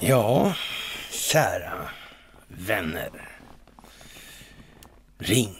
Ja, 0.00 0.54
kära 1.10 1.88
vänner. 2.48 3.28
Ring, 5.18 5.56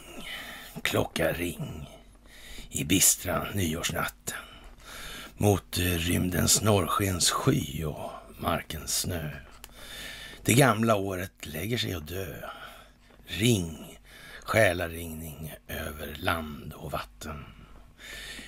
klocka 0.81 1.33
ring 1.33 1.89
i 2.69 2.83
bistra 2.83 3.47
nyårsnatten 3.53 4.37
mot 5.37 5.77
rymdens 5.77 6.61
norrskens 6.61 7.31
sky 7.31 7.83
och 7.85 8.11
markens 8.39 8.99
snö. 8.99 9.29
Det 10.43 10.53
gamla 10.53 10.95
året 10.95 11.45
lägger 11.45 11.77
sig 11.77 11.95
och 11.95 12.03
dö. 12.03 12.35
Ring, 13.25 13.99
själaringning 14.43 15.53
över 15.67 16.15
land 16.15 16.73
och 16.73 16.91
vatten. 16.91 17.54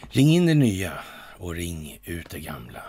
Ring 0.10 0.30
in 0.30 0.46
det 0.46 0.54
nya 0.54 0.94
och 1.38 1.56
ring 1.56 2.00
ut 2.04 2.30
det 2.30 2.40
gamla 2.40 2.82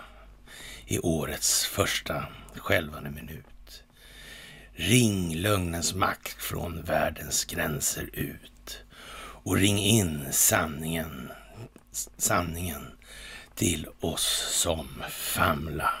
i 0.85 0.99
årets 0.99 1.65
första 1.65 2.27
skälvande 2.55 3.09
minut. 3.09 3.83
Ring 4.73 5.35
lögnens 5.35 5.95
makt 5.95 6.41
från 6.41 6.81
världens 6.81 7.45
gränser 7.45 8.09
ut 8.13 8.81
och 9.43 9.55
ring 9.55 9.79
in 9.79 10.25
sanningen, 10.31 11.31
sanningen 12.17 12.85
till 13.55 13.87
oss 13.99 14.47
som 14.51 14.87
famla. 15.09 15.93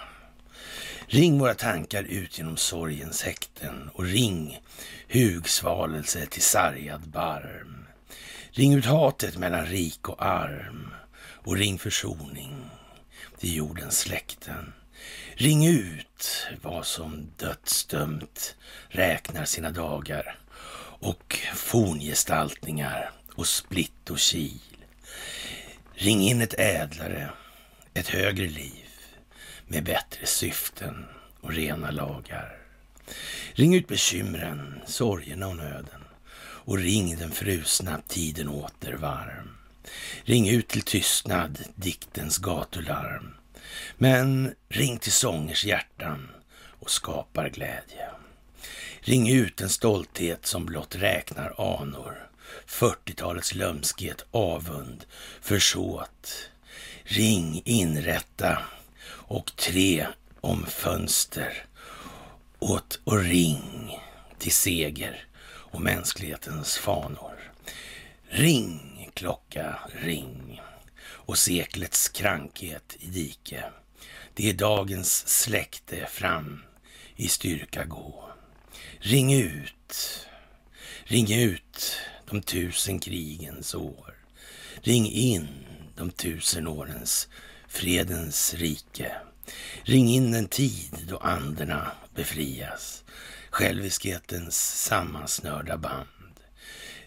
Ring 1.07 1.39
våra 1.39 1.53
tankar 1.53 2.03
ut 2.03 2.37
genom 2.37 2.57
sorgens 2.57 3.23
häkten 3.23 3.89
och 3.93 4.03
ring 4.03 4.59
hugsvalelse 5.07 6.25
till 6.25 6.41
sargad 6.41 7.09
barm. 7.09 7.85
Ring 8.51 8.73
ut 8.73 8.85
hatet 8.85 9.37
mellan 9.37 9.65
rik 9.65 10.09
och 10.09 10.25
arm 10.25 10.93
och 11.49 11.57
ring 11.57 11.79
försoning 11.79 12.55
till 13.37 13.55
jordens 13.55 13.99
släkten. 13.99 14.73
Ring 15.33 15.67
ut 15.67 16.47
vad 16.61 16.85
som 16.85 17.31
dödsdömt 17.37 18.55
räknar 18.87 19.45
sina 19.45 19.71
dagar 19.71 20.39
och 20.99 21.39
forngestaltningar 21.55 23.11
och 23.35 23.47
splitt 23.47 24.09
och 24.09 24.17
kil. 24.17 24.61
Ring 25.93 26.21
in 26.21 26.41
ett 26.41 26.59
ädlare, 26.59 27.29
ett 27.93 28.07
högre 28.07 28.47
liv 28.47 28.89
med 29.67 29.83
bättre 29.83 30.25
syften 30.25 31.05
och 31.41 31.53
rena 31.53 31.91
lagar. 31.91 32.57
Ring 33.53 33.75
ut 33.75 33.87
bekymren, 33.87 34.81
sorgerna 34.85 35.47
och 35.47 35.57
nöden 35.57 36.03
och 36.39 36.77
ring 36.77 37.17
den 37.17 37.31
frusna 37.31 38.01
tiden 38.07 38.49
åter 38.49 38.93
varm. 38.93 39.58
Ring 40.23 40.49
ut 40.49 40.67
till 40.67 40.81
tystnad 40.81 41.59
diktens 41.75 42.37
gatularm 42.37 43.33
men 43.97 44.55
ring 44.69 44.97
till 44.97 45.11
sångers 45.11 45.65
hjärtan 45.65 46.29
och 46.79 46.91
skapar 46.91 47.49
glädje. 47.49 48.09
Ring 48.99 49.29
ut 49.29 49.61
en 49.61 49.69
stolthet 49.69 50.45
som 50.45 50.65
blott 50.65 50.95
räknar 50.95 51.53
anor. 51.81 52.29
40-talets 52.67 53.55
lömskhet, 53.55 54.25
avund, 54.31 55.05
försåt. 55.41 56.49
Ring, 57.03 57.61
inrätta 57.65 58.57
och 59.09 59.55
tre 59.55 60.07
om 60.41 60.65
fönster 60.65 61.65
åt 62.59 62.99
och 63.03 63.19
ring 63.19 63.99
till 64.37 64.51
seger 64.51 65.25
och 65.41 65.81
mänsklighetens 65.81 66.77
fanor. 66.77 67.51
Ring, 68.29 68.88
klocka, 69.19 69.79
ring 69.93 70.61
och 71.01 71.37
seklets 71.37 72.09
krankhet 72.09 72.97
i 72.99 73.07
dike. 73.07 73.63
Det 74.33 74.49
är 74.49 74.53
dagens 74.53 75.27
släkte 75.27 76.05
fram 76.05 76.63
i 77.15 77.27
styrka 77.27 77.85
gå. 77.85 78.29
Ring 78.99 79.33
ut, 79.33 80.27
ring 81.03 81.33
ut 81.33 81.97
de 82.29 82.41
tusen 82.41 82.99
krigens 82.99 83.75
år. 83.75 84.15
Ring 84.81 85.11
in 85.11 85.47
de 85.95 86.11
tusen 86.11 86.67
årens 86.67 87.27
fredens 87.67 88.53
rike. 88.53 89.11
Ring 89.83 90.09
in 90.09 90.33
en 90.33 90.47
tid 90.47 91.05
då 91.09 91.17
anderna 91.17 91.91
befrias, 92.15 93.03
själviskhetens 93.49 94.83
sammansnörda 94.85 95.77
band. 95.77 96.18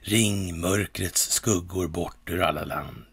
Ring 0.05 0.61
mörkrets 0.61 1.31
skuggor 1.31 1.89
bort 1.89 2.31
ur 2.31 2.43
alla 2.43 2.65
land. 2.65 3.05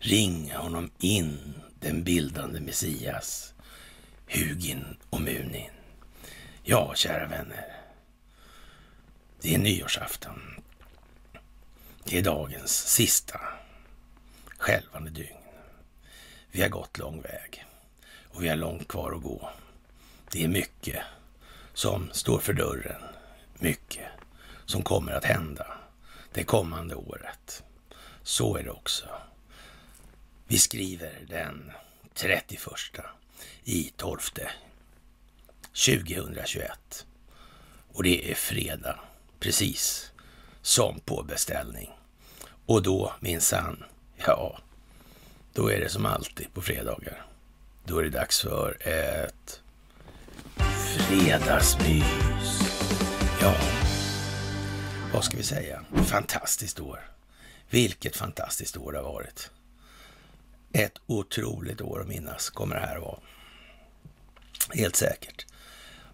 Ring 0.00 0.52
honom 0.52 0.90
in, 0.98 1.54
den 1.80 2.04
bildande 2.04 2.60
Messias, 2.60 3.54
Hugin 4.26 4.84
och 5.10 5.20
Munin. 5.20 5.70
Ja, 6.62 6.94
kära 6.94 7.26
vänner. 7.26 7.76
Det 9.40 9.54
är 9.54 9.58
nyårsafton. 9.58 10.40
Det 12.04 12.18
är 12.18 12.22
dagens 12.22 12.88
sista 12.88 13.40
skälvande 14.58 15.10
dygn. 15.10 15.36
Vi 16.52 16.62
har 16.62 16.68
gått 16.68 16.98
lång 16.98 17.22
väg 17.22 17.64
och 18.24 18.42
vi 18.42 18.48
har 18.48 18.56
långt 18.56 18.88
kvar 18.88 19.12
att 19.12 19.22
gå. 19.22 19.50
Det 20.32 20.44
är 20.44 20.48
mycket 20.48 21.02
som 21.74 22.08
står 22.12 22.38
för 22.38 22.52
dörren. 22.52 23.02
Mycket 23.58 24.06
som 24.66 24.82
kommer 24.82 25.12
att 25.12 25.24
hända 25.24 25.79
det 26.32 26.44
kommande 26.44 26.94
året. 26.94 27.62
Så 28.22 28.56
är 28.56 28.62
det 28.62 28.70
också. 28.70 29.08
Vi 30.46 30.58
skriver 30.58 31.20
den 31.28 31.72
31 32.14 32.52
i 33.64 33.92
12 33.96 34.18
2021. 35.72 37.06
Och 37.92 38.02
det 38.02 38.30
är 38.30 38.34
fredag, 38.34 38.98
precis 39.40 40.12
som 40.62 41.00
på 41.00 41.22
beställning. 41.22 41.90
Och 42.66 42.82
då 42.82 43.12
minsann, 43.20 43.84
ja, 44.16 44.58
då 45.52 45.70
är 45.70 45.80
det 45.80 45.88
som 45.88 46.06
alltid 46.06 46.54
på 46.54 46.62
fredagar. 46.62 47.26
Då 47.84 47.98
är 47.98 48.02
det 48.02 48.10
dags 48.10 48.40
för 48.40 48.88
ett 48.88 49.60
fredagsmys. 51.08 52.60
Ja, 53.40 53.54
vad 55.12 55.24
ska 55.24 55.36
vi 55.36 55.42
säga? 55.42 55.84
Fantastiskt 56.04 56.80
år. 56.80 57.10
Vilket 57.70 58.16
fantastiskt 58.16 58.76
år 58.76 58.92
det 58.92 58.98
har 58.98 59.12
varit. 59.12 59.50
Ett 60.72 60.98
otroligt 61.06 61.80
år 61.80 62.00
att 62.00 62.08
minnas 62.08 62.50
kommer 62.50 62.74
det 62.74 62.86
här 62.86 62.96
att 62.96 63.02
vara. 63.02 63.18
Helt 64.74 64.96
säkert. 64.96 65.46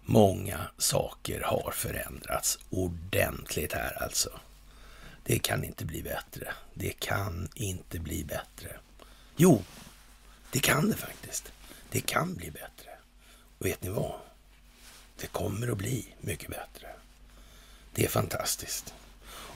Många 0.01 0.59
saker 0.77 1.41
har 1.41 1.71
förändrats 1.71 2.59
ordentligt 2.69 3.73
här 3.73 4.03
alltså. 4.03 4.39
Det 5.23 5.39
kan 5.39 5.63
inte 5.63 5.85
bli 5.85 6.03
bättre. 6.03 6.53
Det 6.73 6.99
kan 6.99 7.49
inte 7.55 7.99
bli 7.99 8.23
bättre. 8.23 8.79
Jo, 9.35 9.63
det 10.51 10.59
kan 10.59 10.89
det 10.89 10.95
faktiskt. 10.95 11.51
Det 11.91 12.01
kan 12.01 12.33
bli 12.35 12.51
bättre. 12.51 12.89
Och 13.59 13.65
vet 13.65 13.83
ni 13.83 13.89
vad? 13.89 14.19
Det 15.17 15.27
kommer 15.27 15.67
att 15.67 15.77
bli 15.77 16.15
mycket 16.21 16.49
bättre. 16.49 16.96
Det 17.97 18.05
är 18.05 18.09
fantastiskt 18.09 18.93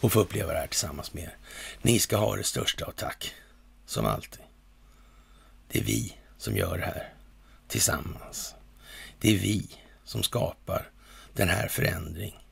att 0.02 0.12
få 0.12 0.20
uppleva 0.20 0.54
det 0.54 0.60
här 0.60 0.68
tillsammans 0.68 1.14
med 1.14 1.24
er. 1.24 1.38
Ni 1.82 2.00
ska 2.00 2.18
ha 2.18 2.36
det 2.36 2.44
största 2.44 2.86
av 2.86 2.92
tack, 2.92 3.34
som 3.86 4.06
alltid. 4.06 4.42
Det 5.68 5.80
är 5.80 5.84
vi 5.84 6.18
som 6.38 6.58
gör 6.58 6.78
det 6.78 6.86
här 6.86 7.14
tillsammans. 7.68 8.56
Det 9.20 9.30
är 9.30 9.38
vi 9.38 9.68
som 10.04 10.24
skapar 10.24 10.90
den 11.34 11.50
här 11.50 11.68
förändring, 11.68 12.48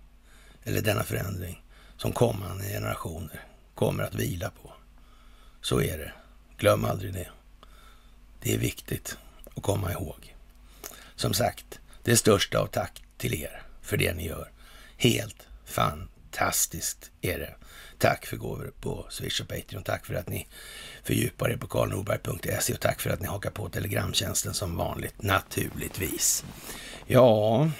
eller 0.63 0.81
denna 0.81 1.03
förändring 1.03 1.63
som 1.97 2.11
kommande 2.11 2.63
generationer 2.63 3.45
kommer 3.75 4.03
att 4.03 4.15
vila 4.15 4.51
på. 4.61 4.73
Så 5.61 5.81
är 5.81 5.97
det. 5.97 6.13
Glöm 6.57 6.85
aldrig 6.85 7.13
det. 7.13 7.29
Det 8.41 8.53
är 8.53 8.57
viktigt 8.57 9.17
att 9.55 9.63
komma 9.63 9.91
ihåg. 9.91 10.35
Som 11.15 11.33
sagt, 11.33 11.79
det 12.03 12.17
största 12.17 12.59
av 12.59 12.67
tack 12.67 13.03
till 13.17 13.33
er 13.33 13.61
för 13.81 13.97
det 13.97 14.13
ni 14.13 14.27
gör. 14.27 14.51
Helt 14.97 15.48
fantastiskt 15.69 17.11
är 17.21 17.39
det. 17.39 17.55
Tack 17.97 18.25
för 18.25 18.37
gåvor 18.37 18.73
på 18.81 19.05
Swish 19.09 19.41
och 19.41 19.47
Patreon. 19.47 19.83
Tack 19.83 20.05
för 20.05 20.13
att 20.13 20.29
ni 20.29 20.47
fördjupar 21.03 21.49
er 21.49 21.57
på 21.57 21.67
karlnorberg.se 21.67 22.73
och 22.73 22.79
tack 22.79 23.01
för 23.01 23.09
att 23.09 23.21
ni 23.21 23.27
hakar 23.27 23.49
på 23.49 23.69
Telegramtjänsten 23.69 24.53
som 24.53 24.75
vanligt, 24.77 25.21
naturligtvis. 25.21 26.45
Ja, 27.07 27.71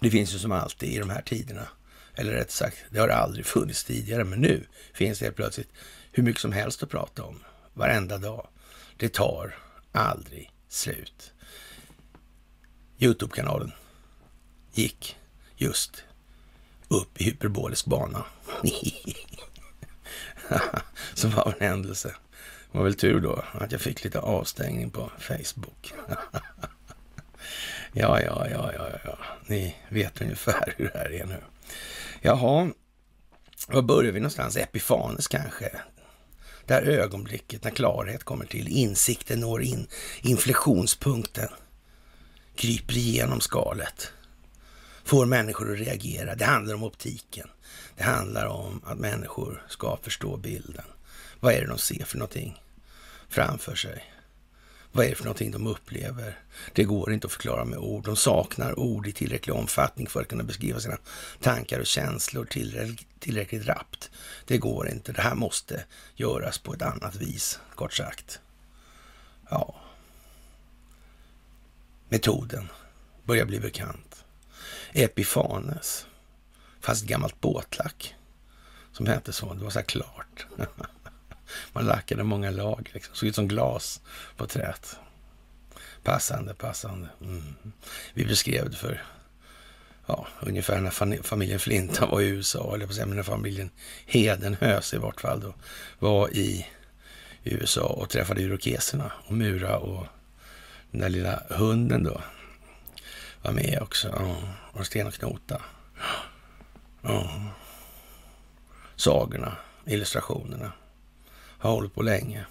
det 0.00 0.10
finns 0.10 0.34
ju 0.34 0.38
som 0.38 0.52
alltid 0.52 0.88
i 0.88 0.98
de 0.98 1.10
här 1.10 1.22
tiderna, 1.22 1.68
eller 2.14 2.32
rätt 2.32 2.50
sagt, 2.50 2.76
det 2.90 2.98
har 2.98 3.08
aldrig 3.08 3.46
funnits 3.46 3.84
tidigare, 3.84 4.24
men 4.24 4.40
nu 4.40 4.66
finns 4.94 5.18
det 5.18 5.24
helt 5.24 5.36
plötsligt 5.36 5.70
hur 6.12 6.22
mycket 6.22 6.42
som 6.42 6.52
helst 6.52 6.82
att 6.82 6.90
prata 6.90 7.22
om 7.22 7.44
varenda 7.74 8.18
dag. 8.18 8.48
Det 8.96 9.12
tar 9.12 9.58
aldrig 9.92 10.50
slut. 10.68 11.32
Youtube-kanalen 12.98 13.72
gick 14.72 15.16
just 15.56 16.04
upp 16.88 17.20
i 17.20 17.24
hyperbolisk 17.24 17.86
bana. 17.86 18.24
Som 21.14 21.30
var 21.30 21.54
en 21.58 21.68
händelse. 21.68 22.14
Det 22.72 22.78
var 22.78 22.84
väl 22.84 22.94
tur 22.94 23.20
då 23.20 23.44
att 23.52 23.72
jag 23.72 23.80
fick 23.80 24.04
lite 24.04 24.18
avstängning 24.20 24.90
på 24.90 25.10
Facebook. 25.18 25.92
ja, 27.92 28.20
ja, 28.20 28.46
ja, 28.50 28.72
ja, 28.72 28.88
ja. 29.04 29.18
Ni 29.46 29.76
vet 29.88 30.20
ungefär 30.20 30.74
hur 30.76 30.90
det 30.92 30.98
här 30.98 31.12
är 31.12 31.26
nu. 31.26 31.42
Jaha, 32.20 32.70
var 33.68 33.82
börjar 33.82 34.12
vi 34.12 34.20
någonstans? 34.20 34.56
Epifanes 34.56 35.28
kanske? 35.28 35.70
Det 36.66 36.74
här 36.74 36.82
ögonblicket 36.82 37.64
när 37.64 37.70
klarhet 37.70 38.24
kommer 38.24 38.46
till, 38.46 38.68
insikten 38.68 39.40
når 39.40 39.62
in, 39.62 39.86
inflektionspunkten, 40.22 41.48
kryper 42.56 42.96
igenom 42.96 43.40
skalet, 43.40 44.12
får 45.04 45.26
människor 45.26 45.72
att 45.72 45.78
reagera. 45.78 46.34
Det 46.34 46.44
handlar 46.44 46.74
om 46.74 46.82
optiken. 46.82 47.48
Det 47.96 48.02
handlar 48.02 48.46
om 48.46 48.80
att 48.84 48.98
människor 48.98 49.62
ska 49.68 49.98
förstå 50.02 50.36
bilden. 50.36 50.84
Vad 51.40 51.54
är 51.54 51.60
det 51.60 51.66
de 51.66 51.78
ser 51.78 52.04
för 52.04 52.18
någonting 52.18 52.62
framför 53.28 53.74
sig? 53.74 54.04
Vad 54.92 55.06
är 55.06 55.10
det 55.10 55.16
för 55.16 55.24
någonting 55.24 55.50
de 55.50 55.66
upplever? 55.66 56.38
Det 56.72 56.84
går 56.84 57.12
inte 57.12 57.26
att 57.26 57.32
förklara 57.32 57.64
med 57.64 57.78
ord. 57.78 58.04
De 58.04 58.16
saknar 58.16 58.78
ord 58.78 59.06
i 59.06 59.12
tillräcklig 59.12 59.56
omfattning 59.56 60.06
för 60.06 60.20
att 60.20 60.28
kunna 60.28 60.44
beskriva 60.44 60.80
sina 60.80 60.98
tankar 61.40 61.80
och 61.80 61.86
känslor 61.86 62.44
tillräckligt 63.18 63.66
rappt. 63.66 64.10
Det 64.46 64.58
går 64.58 64.88
inte. 64.88 65.12
Det 65.12 65.22
här 65.22 65.34
måste 65.34 65.84
göras 66.14 66.58
på 66.58 66.74
ett 66.74 66.82
annat 66.82 67.16
vis, 67.16 67.60
kort 67.74 67.92
sagt. 67.92 68.40
Ja. 69.50 69.74
Metoden 72.08 72.68
börjar 73.24 73.44
bli 73.44 73.60
bekant. 73.60 74.13
Epifanes, 74.96 76.06
fast 76.80 77.04
gammalt 77.04 77.40
båtlack 77.40 78.14
som 78.92 79.06
hette 79.06 79.32
så. 79.32 79.54
Det 79.54 79.64
var 79.64 79.70
så 79.70 79.78
här 79.78 79.86
klart. 79.86 80.46
Man 81.72 81.86
lackade 81.86 82.24
många 82.24 82.50
lag, 82.50 82.90
liksom. 82.92 83.14
såg 83.14 83.28
ut 83.28 83.34
som 83.34 83.48
glas 83.48 84.00
på 84.36 84.46
träet. 84.46 84.96
Passande, 86.02 86.54
passande. 86.54 87.08
Mm. 87.20 87.54
Vi 88.14 88.24
beskrev 88.24 88.70
det 88.70 88.76
för 88.76 89.02
ja, 90.06 90.26
ungefär 90.40 90.80
när 90.80 91.22
familjen 91.22 91.60
Flinta 91.60 92.06
var 92.06 92.20
i 92.20 92.26
USA, 92.26 92.74
eller 92.74 92.86
på 92.86 92.92
säga, 92.92 93.06
när 93.06 93.22
familjen 93.22 93.70
Hedenhös 94.06 94.94
i 94.94 94.96
vart 94.96 95.20
fall 95.20 95.40
då, 95.40 95.54
var 95.98 96.28
i 96.28 96.66
USA 97.44 97.86
och 97.86 98.10
träffade 98.10 98.42
irokeserna 98.42 99.12
och 99.26 99.32
Mura 99.32 99.78
och 99.78 100.06
den 100.90 101.00
där 101.00 101.08
lilla 101.08 101.42
hunden 101.48 102.04
då 102.04 102.20
var 103.44 103.52
med 103.52 103.78
också. 103.82 104.08
Ja, 104.08 104.36
och 104.72 104.86
Sten 104.86 105.06
och 105.06 105.14
Knota. 105.14 105.62
Ja. 107.02 107.30
Sagorna, 108.96 109.56
illustrationerna 109.86 110.72
har 111.58 111.70
hållit 111.70 111.94
på 111.94 112.02
länge. 112.02 112.46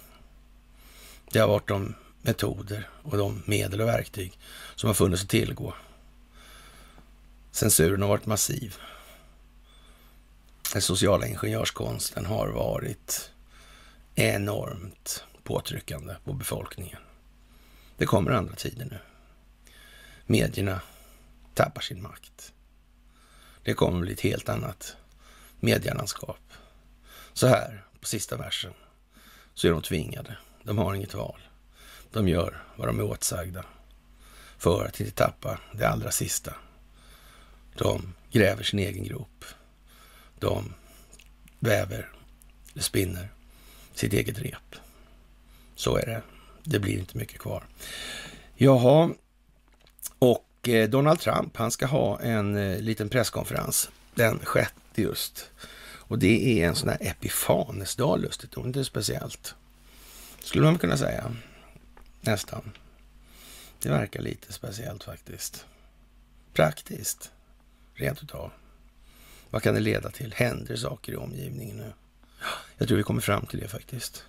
Det 1.30 1.38
har 1.38 1.48
varit 1.48 1.68
de 1.68 1.94
metoder 2.22 2.88
och 3.02 3.16
de 3.18 3.42
medel 3.46 3.80
och 3.80 3.88
verktyg 3.88 4.38
som 4.74 4.86
har 4.86 4.94
funnits 4.94 5.22
att 5.22 5.28
tillgå. 5.28 5.74
Censuren 7.50 8.02
har 8.02 8.08
varit 8.08 8.26
massiv. 8.26 8.76
Den 10.72 10.82
sociala 10.82 11.26
ingenjörskonsten 11.26 12.26
har 12.26 12.48
varit 12.48 13.30
enormt 14.14 15.24
påtryckande 15.42 16.14
på 16.24 16.32
befolkningen. 16.32 16.98
Det 17.96 18.06
kommer 18.06 18.30
andra 18.30 18.54
tider 18.54 18.84
nu. 18.84 18.98
Medierna 20.26 20.80
tappar 21.54 21.80
sin 21.80 22.02
makt. 22.02 22.52
Det 23.62 23.74
kommer 23.74 24.00
bli 24.00 24.12
ett 24.12 24.20
helt 24.20 24.48
annat 24.48 24.96
medielandskap. 25.60 26.52
Så 27.32 27.46
här 27.46 27.84
på 28.00 28.06
sista 28.06 28.36
versen 28.36 28.72
så 29.54 29.66
är 29.66 29.72
de 29.72 29.82
tvingade. 29.82 30.36
De 30.62 30.78
har 30.78 30.94
inget 30.94 31.14
val. 31.14 31.40
De 32.10 32.28
gör 32.28 32.62
vad 32.76 32.88
de 32.88 32.98
är 32.98 33.04
åtsagda 33.04 33.64
för 34.58 34.86
att 34.86 35.00
inte 35.00 35.12
tappa 35.12 35.60
det 35.72 35.88
allra 35.88 36.10
sista. 36.10 36.54
De 37.76 38.14
gräver 38.30 38.62
sin 38.62 38.78
egen 38.78 39.04
grop. 39.04 39.44
De 40.38 40.74
väver, 41.58 42.12
eller 42.72 42.82
spinner, 42.82 43.28
sitt 43.94 44.12
eget 44.12 44.38
rep. 44.38 44.74
Så 45.74 45.96
är 45.96 46.06
det. 46.06 46.22
Det 46.62 46.78
blir 46.78 46.98
inte 46.98 47.18
mycket 47.18 47.38
kvar. 47.38 47.66
Jaha, 48.54 49.10
och 50.64 50.68
eh, 50.68 50.88
Donald 50.88 51.20
Trump, 51.20 51.56
han 51.56 51.70
ska 51.70 51.86
ha 51.86 52.20
en 52.20 52.56
eh, 52.56 52.80
liten 52.80 53.08
presskonferens 53.08 53.90
den 54.14 54.38
sjätte 54.38 55.02
just 55.02 55.50
och 55.86 56.18
det 56.18 56.62
är 56.62 56.68
en 56.68 56.74
sån 56.74 56.88
här 56.88 56.98
Epifanesdag 57.00 58.16
lustigt 58.16 58.56
nog. 58.56 58.66
inte 58.66 58.84
speciellt. 58.84 59.54
Skulle 60.40 60.64
man 60.64 60.78
kunna 60.78 60.96
säga. 60.96 61.36
Nästan. 62.20 62.72
Det 63.82 63.88
verkar 63.88 64.22
lite 64.22 64.52
speciellt 64.52 65.04
faktiskt. 65.04 65.66
Praktiskt. 66.52 67.32
Rent 67.94 68.22
utav. 68.22 68.50
Vad 69.50 69.62
kan 69.62 69.74
det 69.74 69.80
leda 69.80 70.10
till? 70.10 70.34
Händer 70.36 70.76
saker 70.76 71.12
i 71.12 71.16
omgivningen 71.16 71.76
nu? 71.76 71.92
Jag 72.78 72.88
tror 72.88 72.98
vi 72.98 73.04
kommer 73.04 73.20
fram 73.20 73.46
till 73.46 73.60
det 73.60 73.68
faktiskt. 73.68 74.24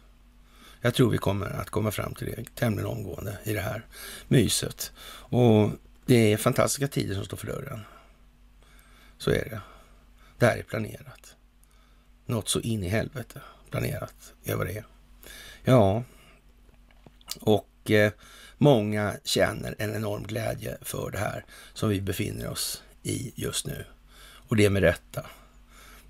Jag 0.82 0.94
tror 0.94 1.10
vi 1.10 1.18
kommer 1.18 1.46
att 1.46 1.70
komma 1.70 1.92
fram 1.92 2.14
till 2.16 2.28
det 2.28 2.56
tämligen 2.56 2.90
omgående 2.90 3.38
i 3.44 3.54
det 3.54 3.62
här 3.62 3.86
myset. 4.28 4.92
Och 5.30 5.72
det 6.06 6.34
är 6.34 6.38
fantastiska 6.38 6.88
tider 6.88 7.16
som 7.16 7.26
står 7.26 7.38
för 7.38 7.48
dörren. 7.48 7.82
Så 9.18 9.32
är 9.32 9.50
det. 9.50 9.62
Det 10.38 10.46
här 10.46 10.58
är 10.58 10.64
planerat. 10.64 11.36
Något 12.26 12.50
så 12.50 12.60
in 12.60 12.84
i 12.84 12.88
helvete 12.88 13.42
planerat 13.70 14.34
är 14.44 14.56
vad 14.56 14.68
det 14.68 14.78
är. 14.78 14.86
Ja, 15.64 16.04
och 17.40 17.92
eh, 17.92 18.12
många 18.58 19.16
känner 19.24 19.76
en 19.80 19.96
enorm 19.96 20.24
glädje 20.24 20.78
för 20.82 21.12
det 21.12 21.18
här 21.18 21.46
som 21.74 21.90
vi 21.90 22.02
befinner 22.02 22.50
oss 22.50 22.84
i 23.04 23.32
just 23.36 23.66
nu. 23.66 23.86
Och 24.48 24.56
det 24.56 24.70
med 24.70 24.82
rätta. 24.82 25.26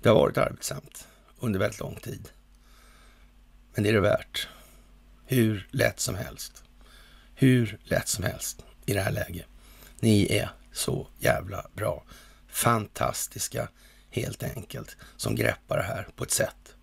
Det 0.02 0.08
har 0.08 0.16
varit 0.16 0.38
arbetsamt 0.38 1.08
under 1.40 1.60
väldigt 1.60 1.80
lång 1.80 1.94
tid. 1.94 2.28
Men 3.74 3.82
det 3.82 3.88
är 3.88 3.92
det 3.92 4.00
värt. 4.00 4.48
Hur 5.26 5.68
lätt 5.70 6.00
som 6.00 6.14
helst. 6.14 6.64
Hur 7.34 7.78
lätt 7.84 8.08
som 8.08 8.24
helst 8.24 8.64
i 8.86 8.92
det 8.92 9.00
här 9.00 9.12
läget. 9.12 9.46
Ni 10.06 10.26
är 10.30 10.50
så 10.72 11.06
jävla 11.18 11.66
bra. 11.74 12.04
Fantastiska 12.48 13.68
helt 14.10 14.42
enkelt, 14.42 14.96
som 15.16 15.34
greppar 15.34 15.76
det 15.76 15.82
här 15.82 16.08
på 16.16 16.24
ett 16.24 16.30
sätt 16.30 16.74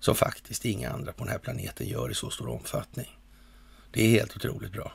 som 0.00 0.14
faktiskt 0.14 0.64
inga 0.64 0.90
andra 0.90 1.12
på 1.12 1.24
den 1.24 1.32
här 1.32 1.38
planeten 1.38 1.86
gör 1.86 2.10
i 2.10 2.14
så 2.14 2.30
stor 2.30 2.48
omfattning. 2.48 3.18
Det 3.92 4.02
är 4.02 4.10
helt 4.10 4.36
otroligt 4.36 4.72
bra. 4.72 4.92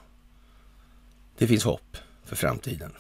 Det 1.38 1.48
finns 1.48 1.64
hopp 1.64 1.98
för 2.26 2.36
framtiden. 2.36 2.94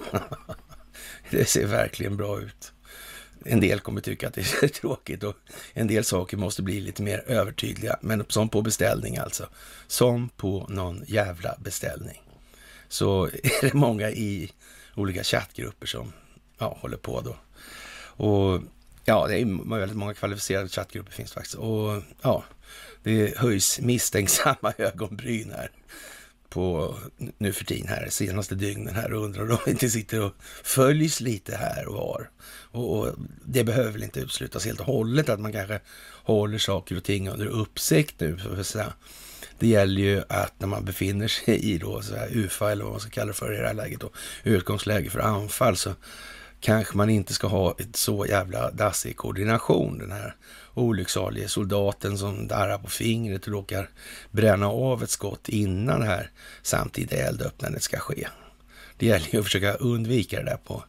det 1.29 1.49
ser 1.49 1.67
verkligen 1.67 2.17
bra 2.17 2.41
ut. 2.41 2.73
En 3.45 3.59
del 3.59 3.79
kommer 3.79 4.01
tycka 4.01 4.27
att 4.27 4.33
det 4.33 4.41
är 4.63 4.67
tråkigt 4.81 5.23
och 5.23 5.35
en 5.73 5.87
del 5.87 6.03
saker 6.03 6.37
måste 6.37 6.61
bli 6.61 6.79
lite 6.79 7.03
mer 7.03 7.23
övertydliga, 7.27 7.97
men 8.01 8.25
som 8.29 8.49
på 8.49 8.61
beställning 8.61 9.17
alltså. 9.17 9.49
Som 9.87 10.29
på 10.29 10.67
någon 10.69 11.03
jävla 11.07 11.57
beställning. 11.59 12.22
Så 12.93 13.25
är 13.43 13.61
det 13.61 13.73
många 13.73 14.09
i 14.09 14.51
olika 14.95 15.23
chattgrupper 15.23 15.87
som 15.87 16.13
ja, 16.57 16.77
håller 16.81 16.97
på 16.97 17.21
då 17.21 17.35
och 18.25 18.61
ja, 19.05 19.27
det 19.27 19.41
är 19.41 19.77
väldigt 19.79 19.97
många 19.97 20.13
kvalificerade 20.13 20.69
chattgrupper 20.69 21.11
finns 21.11 21.33
faktiskt. 21.33 21.55
Och 21.55 22.01
ja, 22.21 22.43
det 23.03 23.37
höjs 23.37 23.79
misstänksamma 23.79 24.73
ögonbryn 24.77 25.51
här 25.51 25.71
på 26.49 26.95
nu 27.37 27.53
för 27.53 27.65
tiden 27.65 27.87
här, 27.87 28.07
senaste 28.09 28.55
dygnen 28.55 28.95
här 28.95 29.13
och 29.13 29.23
undrar 29.23 29.41
om 29.41 29.57
de 29.65 29.71
inte 29.71 29.89
sitter 29.89 30.21
och 30.21 30.33
följs 30.63 31.19
lite 31.19 31.55
här 31.55 31.87
och 31.87 31.93
var. 31.93 32.29
Och, 32.71 32.99
och, 32.99 33.15
det 33.45 33.63
behöver 33.63 33.91
väl 33.91 34.03
inte 34.03 34.19
uteslutas 34.19 34.65
helt 34.65 34.79
och 34.79 34.85
hållet 34.85 35.29
att 35.29 35.39
man 35.39 35.51
kanske 35.51 35.79
håller 36.23 36.57
saker 36.57 36.97
och 36.97 37.03
ting 37.03 37.29
under 37.29 37.45
uppsikt 37.45 38.19
nu. 38.19 38.37
För 38.37 38.63
så 38.63 38.83
det 39.63 39.69
gäller 39.69 40.01
ju 40.01 40.23
att 40.29 40.53
när 40.59 40.67
man 40.67 40.85
befinner 40.85 41.27
sig 41.27 41.59
i 41.59 41.77
då 41.77 42.01
så 42.01 42.15
här 42.15 42.29
UFA 42.31 42.71
eller 42.71 42.83
vad 42.83 42.93
man 42.93 42.99
ska 42.99 43.09
kalla 43.09 43.27
det 43.27 43.33
för 43.33 43.53
i 43.53 43.57
det 43.57 43.67
här 43.67 43.73
läget 43.73 43.99
då, 43.99 44.09
utgångsläge 44.43 45.09
för 45.09 45.19
anfall 45.19 45.77
så 45.77 45.93
kanske 46.59 46.97
man 46.97 47.09
inte 47.09 47.33
ska 47.33 47.47
ha 47.47 47.75
ett 47.79 47.95
så 47.95 48.25
jävla 48.25 48.71
dassig 48.71 49.17
koordination. 49.17 49.97
Den 49.97 50.11
här 50.11 50.35
olycksalige 50.73 51.47
soldaten 51.47 52.17
som 52.17 52.47
darrar 52.47 52.77
på 52.77 52.89
fingret 52.89 53.47
och 53.47 53.53
råkar 53.53 53.89
bränna 54.31 54.67
av 54.67 55.03
ett 55.03 55.09
skott 55.09 55.49
innan 55.49 55.99
det 55.99 56.05
här 56.05 56.31
samtidiga 56.61 57.27
eldöppnandet 57.27 57.83
ska 57.83 57.99
ske. 57.99 58.27
Det 58.97 59.05
gäller 59.05 59.27
ju 59.31 59.39
att 59.39 59.45
försöka 59.45 59.73
undvika 59.73 60.37
det 60.37 60.45
där 60.45 60.59
på, 60.63 60.83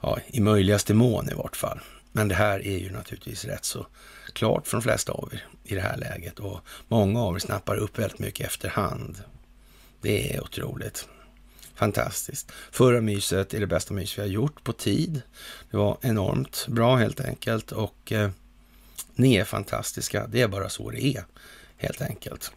ja, 0.00 0.18
i 0.26 0.40
möjligaste 0.40 0.94
mån 0.94 1.30
i 1.30 1.34
vart 1.34 1.56
fall. 1.56 1.80
Men 2.12 2.28
det 2.28 2.34
här 2.34 2.66
är 2.66 2.78
ju 2.78 2.90
naturligtvis 2.90 3.44
rätt 3.44 3.64
så 3.64 3.86
klart 4.30 4.66
för 4.66 4.76
de 4.76 4.82
flesta 4.82 5.12
av 5.12 5.30
er 5.32 5.44
i 5.64 5.74
det 5.74 5.80
här 5.80 5.96
läget 5.96 6.38
och 6.38 6.60
många 6.88 7.22
av 7.22 7.34
er 7.34 7.38
snappar 7.38 7.76
upp 7.76 7.98
väldigt 7.98 8.18
mycket 8.18 8.46
efterhand. 8.46 9.22
Det 10.00 10.34
är 10.34 10.42
otroligt. 10.42 11.08
Fantastiskt. 11.74 12.52
Förra 12.70 13.00
myset 13.00 13.54
är 13.54 13.60
det 13.60 13.66
bästa 13.66 13.94
mys 13.94 14.18
vi 14.18 14.22
har 14.22 14.28
gjort 14.28 14.64
på 14.64 14.72
tid. 14.72 15.22
Det 15.70 15.76
var 15.76 15.98
enormt 16.00 16.66
bra 16.68 16.96
helt 16.96 17.20
enkelt 17.20 17.72
och 17.72 18.12
eh, 18.12 18.30
ni 19.14 19.36
är 19.36 19.44
fantastiska. 19.44 20.26
Det 20.26 20.42
är 20.42 20.48
bara 20.48 20.68
så 20.68 20.90
det 20.90 21.04
är 21.04 21.24
helt 21.76 22.02
enkelt. 22.02 22.52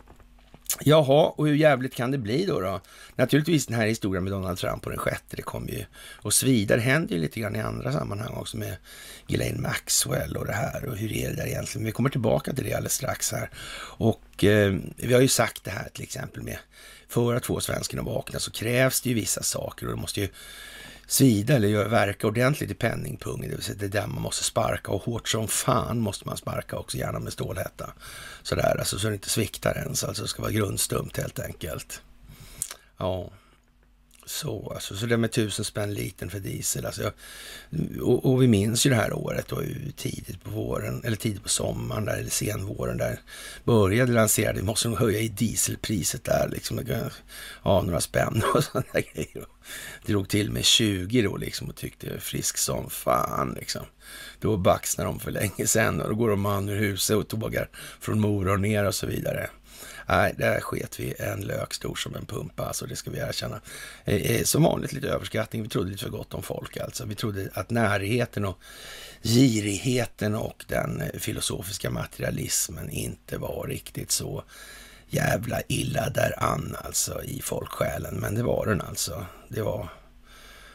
Jaha, 0.80 1.34
och 1.38 1.48
hur 1.48 1.56
jävligt 1.56 1.96
kan 1.96 2.12
det 2.12 2.18
bli 2.18 2.46
då? 2.46 2.60
då? 2.60 2.82
Naturligtvis 3.16 3.66
den 3.66 3.76
här 3.76 3.88
historien 3.88 4.24
med 4.24 4.34
Donald 4.34 4.58
Trump 4.58 4.86
och 4.86 4.90
den 4.90 5.00
sjätte, 5.00 5.36
det 5.36 5.42
kommer 5.42 5.72
ju 5.72 5.86
och 5.96 6.34
så. 6.34 6.46
Det 6.46 6.80
händer 6.80 7.16
ju 7.16 7.22
lite 7.22 7.40
grann 7.40 7.56
i 7.56 7.60
andra 7.60 7.92
sammanhang 7.92 8.34
också 8.34 8.58
med 8.58 8.78
Ghislaine 9.28 9.62
Maxwell 9.62 10.38
och 10.38 10.46
det 10.46 10.54
här 10.54 10.86
och 10.86 10.98
hur 10.98 11.12
är 11.12 11.30
det 11.30 11.36
där 11.36 11.48
egentligen? 11.48 11.86
Vi 11.86 11.92
kommer 11.92 12.10
tillbaka 12.10 12.54
till 12.54 12.64
det 12.64 12.74
alldeles 12.74 12.94
strax 12.94 13.32
här. 13.32 13.50
Och 13.98 14.44
eh, 14.44 14.76
vi 14.98 15.14
har 15.14 15.22
ju 15.22 15.28
sagt 15.28 15.64
det 15.64 15.72
här 15.72 15.90
till 15.94 16.04
exempel 16.04 16.44
med 16.44 16.58
för 17.08 17.36
att 17.36 17.46
få 17.46 17.60
svensken 17.60 18.00
att 18.00 18.06
vakna 18.06 18.40
så 18.40 18.52
krävs 18.52 19.02
det 19.02 19.10
ju 19.10 19.16
vissa 19.16 19.44
saker 19.44 19.86
och 19.86 19.96
det 19.96 20.02
måste 20.02 20.22
ju 20.22 20.28
svida 21.14 21.56
eller 21.56 21.90
verka 21.90 22.28
ordentligt 22.28 22.72
i 22.72 22.74
penningpungen. 22.74 23.50
Det 23.50 23.56
vill 23.56 23.64
säga 23.64 23.78
det 23.80 23.86
är 23.86 23.90
där 23.90 24.08
man 24.08 24.22
måste 24.22 24.44
sparka 24.44 24.92
och 24.92 25.04
hårt 25.04 25.30
som 25.30 25.48
fan 25.48 26.00
måste 26.00 26.28
man 26.28 26.38
sparka 26.38 26.78
också, 26.78 26.98
gärna 26.98 27.20
med 27.20 27.34
stålhätta. 27.34 27.94
Sådär, 28.44 28.76
alltså 28.80 29.00
så 29.00 29.08
det 29.08 29.14
inte 29.14 29.30
sviktar 29.30 29.78
ens, 29.78 30.04
alltså 30.04 30.24
det 30.24 30.28
ska 30.28 30.42
vara 30.42 30.52
grundstumt 30.52 31.18
helt 31.18 31.40
enkelt. 31.40 32.02
Ja. 32.98 33.30
Så, 34.26 34.72
alltså, 34.74 34.96
så 34.96 35.06
det 35.06 35.18
med 35.18 35.32
tusen 35.32 35.66
spänn 35.66 35.94
liten 35.94 36.30
för 36.30 36.40
diesel. 36.40 36.86
Alltså, 36.86 37.12
och, 38.02 38.26
och, 38.26 38.42
vi 38.42 38.48
minns 38.48 38.86
ju 38.86 38.90
det 38.90 38.96
här 38.96 39.14
året 39.14 39.48
då, 39.48 39.62
tidigt 39.96 40.44
på 40.44 40.50
våren, 40.50 41.02
eller 41.04 41.18
tidigt 41.18 41.44
på 41.44 41.50
sommaren, 41.50 42.06
där, 42.06 42.18
eller 42.18 42.30
senvåren, 42.30 42.98
där 42.98 43.20
började 43.64 44.12
lansera, 44.12 44.54
vi 44.54 44.62
måste 44.62 44.88
nog 44.88 45.00
höja 45.00 45.20
i 45.20 45.28
dieselpriset 45.28 46.24
där, 46.24 46.50
liksom, 46.52 46.82
ja, 47.64 47.82
några 47.82 48.02
spänn 48.02 48.44
och 48.54 48.64
sådana 48.74 49.02
grejer. 49.14 49.46
Drog 50.06 50.30
till 50.30 50.52
med 50.52 50.66
20 50.66 51.22
då 51.22 51.38
liksom 51.38 51.70
och 51.70 51.76
tyckte 51.76 52.20
frisk 52.20 52.58
som 52.58 52.90
fan 52.90 53.54
liksom. 53.60 53.86
Då 54.40 54.58
baxnar 54.58 55.06
de 55.06 55.20
för 55.20 55.32
länge 55.32 55.68
sedan 55.68 56.02
och 56.02 56.10
då 56.10 56.16
går 56.16 56.30
de 56.30 56.42
man 56.42 56.70
ur 56.70 56.76
huset 56.80 57.18
och 57.18 57.28
tågar 57.28 57.70
från 58.00 58.20
Mora 58.20 58.52
och 58.54 58.60
ner 58.60 58.86
och 58.88 58.96
så 58.96 59.08
vidare. 59.08 59.50
Nej, 60.08 60.34
där 60.38 60.60
sket 60.62 61.00
vi 61.00 61.14
en 61.20 61.42
lök 61.42 61.74
stor 61.74 61.96
som 61.96 62.16
en 62.16 62.26
pumpa, 62.26 62.66
alltså 62.66 62.86
det 62.86 62.96
ska 62.96 63.12
vi 63.12 63.20
erkänna. 63.20 63.62
Eh, 64.06 64.16
eh, 64.16 64.44
som 64.44 64.64
vanligt 64.64 64.94
lite 64.94 65.10
överskattning, 65.10 65.64
vi 65.64 65.70
trodde 65.70 65.90
lite 65.90 66.04
för 66.04 66.10
gott 66.10 66.34
om 66.34 66.44
folk 66.44 66.78
alltså. 66.78 67.06
Vi 67.06 67.16
trodde 67.16 67.50
att 67.54 67.70
närheten 67.70 68.46
och 68.46 68.60
girigheten 69.22 70.36
och 70.36 70.66
den 70.68 71.02
eh, 71.02 71.20
filosofiska 71.20 71.90
materialismen 71.90 72.90
inte 72.90 73.38
var 73.38 73.68
riktigt 73.68 74.12
så 74.12 74.44
jävla 75.08 75.62
illa 75.68 76.10
däran 76.10 76.76
alltså 76.84 77.24
i 77.24 77.42
folksjälen. 77.42 78.16
Men 78.16 78.36
det 78.36 78.44
var 78.44 78.66
den 78.66 78.82
alltså. 78.82 79.26
Det 79.48 79.62
var 79.62 79.90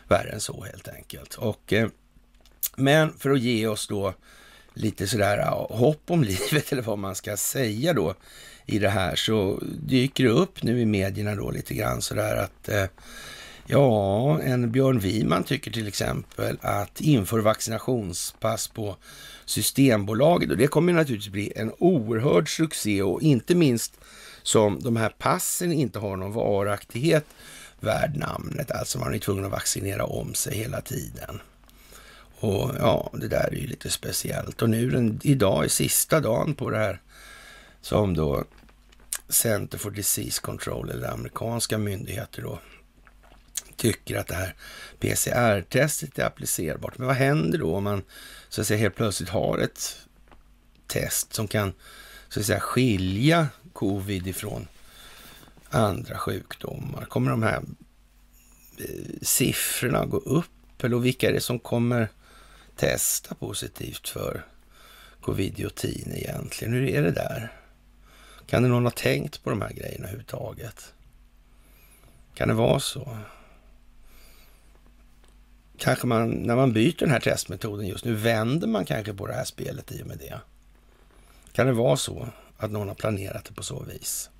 värre 0.08 0.30
än 0.30 0.40
så 0.40 0.64
helt 0.64 0.88
enkelt. 0.88 1.34
Och, 1.34 1.72
eh, 1.72 1.88
men 2.76 3.12
för 3.18 3.30
att 3.30 3.40
ge 3.40 3.66
oss 3.66 3.88
då 3.88 4.14
lite 4.74 5.06
sådär 5.06 5.46
hopp 5.70 6.10
om 6.10 6.24
livet 6.24 6.72
eller 6.72 6.82
vad 6.82 6.98
man 6.98 7.14
ska 7.14 7.36
säga 7.36 7.92
då 7.92 8.14
i 8.68 8.78
det 8.78 8.88
här 8.88 9.16
så 9.16 9.62
dyker 9.86 10.24
det 10.24 10.30
upp 10.30 10.62
nu 10.62 10.80
i 10.80 10.86
medierna 10.86 11.34
då 11.34 11.50
lite 11.50 11.74
grann 11.74 12.02
sådär 12.02 12.36
att 12.36 12.68
eh, 12.68 12.84
ja, 13.66 14.40
en 14.40 14.72
Björn 14.72 14.98
Wiman 14.98 15.44
tycker 15.44 15.70
till 15.70 15.88
exempel 15.88 16.58
att 16.60 17.00
inför 17.00 17.38
vaccinationspass 17.38 18.68
på 18.68 18.96
Systembolaget 19.44 20.50
och 20.50 20.56
det 20.56 20.66
kommer 20.66 20.92
naturligtvis 20.92 21.32
bli 21.32 21.52
en 21.56 21.72
oerhörd 21.78 22.56
succé 22.56 23.02
och 23.02 23.22
inte 23.22 23.54
minst 23.54 24.00
som 24.42 24.80
de 24.80 24.96
här 24.96 25.14
passen 25.18 25.72
inte 25.72 25.98
har 25.98 26.16
någon 26.16 26.32
varaktighet 26.32 27.24
värd 27.80 28.16
namnet, 28.16 28.70
alltså 28.70 28.98
man 28.98 29.14
är 29.14 29.18
tvungen 29.18 29.44
att 29.44 29.50
vaccinera 29.50 30.04
om 30.04 30.34
sig 30.34 30.56
hela 30.56 30.80
tiden. 30.80 31.40
Och 32.40 32.70
ja, 32.78 33.10
det 33.12 33.28
där 33.28 33.48
är 33.52 33.56
ju 33.56 33.66
lite 33.66 33.90
speciellt. 33.90 34.62
Och 34.62 34.70
nu 34.70 34.90
den, 34.90 35.20
idag 35.22 35.64
är 35.64 35.68
sista 35.68 36.20
dagen 36.20 36.54
på 36.54 36.70
det 36.70 36.78
här 36.78 37.00
som 37.80 38.14
då 38.16 38.44
Center 39.28 39.78
for 39.78 39.90
Disease 39.90 40.40
Control, 40.40 40.90
eller 40.90 41.08
amerikanska 41.08 41.78
myndigheter 41.78 42.42
då, 42.42 42.60
tycker 43.76 44.18
att 44.18 44.26
det 44.26 44.34
här 44.34 44.54
PCR-testet 45.00 46.18
är 46.18 46.24
applicerbart. 46.24 46.98
Men 46.98 47.06
vad 47.06 47.16
händer 47.16 47.58
då 47.58 47.76
om 47.76 47.84
man 47.84 48.02
så 48.48 48.60
att 48.60 48.66
säga 48.66 48.78
helt 48.78 48.96
plötsligt 48.96 49.28
har 49.28 49.58
ett 49.58 49.96
test 50.86 51.34
som 51.34 51.48
kan 51.48 51.72
så 52.28 52.40
att 52.40 52.46
säga 52.46 52.60
skilja 52.60 53.48
covid 53.72 54.26
ifrån 54.26 54.66
andra 55.70 56.18
sjukdomar? 56.18 57.04
Kommer 57.04 57.30
de 57.30 57.42
här 57.42 57.62
eh, 58.78 59.18
siffrorna 59.22 60.06
gå 60.06 60.16
upp? 60.16 60.84
Eller 60.84 60.98
vilka 60.98 61.28
är 61.28 61.32
det 61.32 61.40
som 61.40 61.58
kommer 61.58 62.08
testa 62.76 63.34
positivt 63.34 64.08
för 64.08 64.46
covidiotin 65.20 66.12
egentligen? 66.14 66.74
Hur 66.74 66.88
är 66.88 67.02
det 67.02 67.10
där? 67.10 67.52
Kan 68.48 68.62
det 68.62 68.68
någon 68.68 68.84
ha 68.84 68.90
tänkt 68.90 69.44
på 69.44 69.50
de 69.50 69.62
här 69.62 69.72
grejerna 69.72 70.04
överhuvudtaget? 70.04 70.94
Kan 72.34 72.48
det 72.48 72.54
vara 72.54 72.80
så? 72.80 73.18
Kanske 75.78 76.06
man, 76.06 76.30
när 76.30 76.56
man 76.56 76.72
byter 76.72 76.98
den 76.98 77.10
här 77.10 77.20
testmetoden 77.20 77.86
just 77.86 78.04
nu, 78.04 78.14
vänder 78.14 78.68
man 78.68 78.84
kanske 78.84 79.14
på 79.14 79.26
det 79.26 79.34
här 79.34 79.44
spelet 79.44 79.92
i 79.92 80.02
och 80.02 80.06
med 80.06 80.18
det? 80.18 80.40
Kan 81.52 81.66
det 81.66 81.72
vara 81.72 81.96
så 81.96 82.28
att 82.56 82.70
någon 82.70 82.88
har 82.88 82.94
planerat 82.94 83.44
det 83.44 83.54
på 83.54 83.62
så 83.62 83.82
vis? 83.82 84.30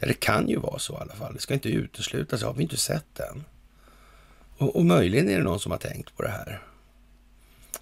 Eller 0.00 0.12
det 0.12 0.20
kan 0.20 0.48
ju 0.48 0.56
vara 0.56 0.78
så 0.78 0.92
i 0.92 0.96
alla 0.96 1.14
fall. 1.14 1.34
Det 1.34 1.40
ska 1.40 1.54
inte 1.54 1.68
uteslutas, 1.68 2.40
det 2.40 2.46
har 2.46 2.54
vi 2.54 2.62
inte 2.62 2.76
sett 2.76 3.20
än. 3.20 3.44
Och, 4.58 4.76
och 4.76 4.84
möjligen 4.84 5.28
är 5.28 5.38
det 5.38 5.44
någon 5.44 5.60
som 5.60 5.72
har 5.72 5.78
tänkt 5.78 6.16
på 6.16 6.22
det 6.22 6.28
här. 6.28 6.62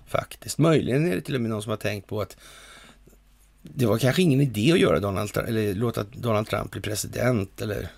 Faktiskt. 0.07 0.59
Möjligen 0.59 1.13
är 1.13 1.15
det 1.15 1.21
till 1.21 1.35
och 1.35 1.41
med 1.41 1.51
någon 1.51 1.63
som 1.63 1.71
har 1.71 1.77
tänkt 1.77 2.09
på 2.09 2.21
att 2.21 2.37
det 3.73 3.87
var 3.87 3.99
kanske 3.99 4.23
ingen 4.23 4.41
idé 4.41 4.73
att 4.73 4.79
göra 4.79 5.01
Donald, 5.01 5.37
eller 5.37 5.75
låta 5.75 6.03
Donald 6.03 6.47
Trump 6.47 6.71
bli 6.71 6.81
president 6.81 7.61
eller 7.61 7.89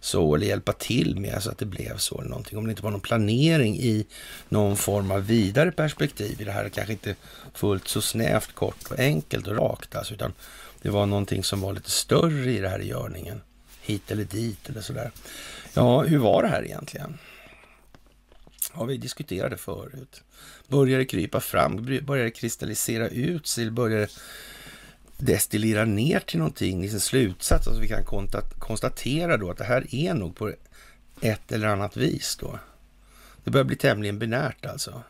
så, 0.00 0.34
eller 0.34 0.46
hjälpa 0.46 0.72
till 0.72 1.18
med 1.18 1.42
så 1.42 1.50
att 1.50 1.58
det 1.58 1.66
blev 1.66 1.96
så 1.96 2.20
eller 2.20 2.30
någonting. 2.30 2.58
Om 2.58 2.64
det 2.64 2.70
inte 2.70 2.82
var 2.82 2.90
någon 2.90 3.00
planering 3.00 3.78
i 3.78 4.06
någon 4.48 4.76
form 4.76 5.10
av 5.10 5.26
vidare 5.26 5.72
perspektiv 5.72 6.40
i 6.40 6.44
det 6.44 6.52
här, 6.52 6.68
kanske 6.68 6.92
inte 6.92 7.14
fullt 7.54 7.88
så 7.88 8.02
snävt, 8.02 8.54
kort 8.54 8.90
och 8.90 8.98
enkelt 8.98 9.46
och 9.46 9.56
rakt 9.56 9.96
alltså, 9.96 10.14
utan 10.14 10.32
det 10.82 10.90
var 10.90 11.06
någonting 11.06 11.44
som 11.44 11.60
var 11.60 11.72
lite 11.72 11.90
större 11.90 12.52
i 12.52 12.58
det 12.58 12.68
här 12.68 12.80
i 12.80 12.88
görningen. 12.88 13.40
Hit 13.80 14.10
eller 14.10 14.24
dit 14.24 14.68
eller 14.68 14.80
sådär. 14.80 15.10
Ja, 15.74 16.02
hur 16.02 16.18
var 16.18 16.42
det 16.42 16.48
här 16.48 16.64
egentligen? 16.64 17.18
Ja, 18.74 18.84
vi 18.84 18.96
diskuterade 18.96 19.56
förut. 19.56 20.22
Började 20.68 21.04
krypa 21.04 21.40
fram, 21.40 22.00
började 22.02 22.30
kristallisera 22.30 23.08
ut 23.08 23.46
sig, 23.46 23.70
började 23.70 24.08
destillera 25.20 25.84
ner 25.84 26.20
till 26.20 26.38
någonting, 26.38 26.84
i 26.84 26.88
sin 26.88 27.00
slutsats. 27.00 27.66
Alltså 27.66 27.82
vi 27.82 27.88
kan 27.88 28.04
konstatera 28.58 29.36
då 29.36 29.50
att 29.50 29.58
det 29.58 29.64
här 29.64 29.94
är 29.94 30.14
nog 30.14 30.36
på 30.36 30.52
ett 31.20 31.52
eller 31.52 31.68
annat 31.68 31.96
vis 31.96 32.36
då. 32.40 32.58
Det 33.44 33.50
börjar 33.50 33.64
bli 33.64 33.76
tämligen 33.76 34.18
binärt 34.18 34.66
alltså. 34.66 35.02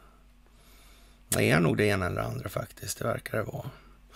Det 1.28 1.50
är 1.50 1.60
nog 1.60 1.76
det 1.76 1.84
ena 1.84 2.06
eller 2.06 2.20
andra 2.20 2.48
faktiskt, 2.48 2.98
det 2.98 3.04
verkar 3.04 3.38
det 3.38 3.44
vara. 3.44 3.70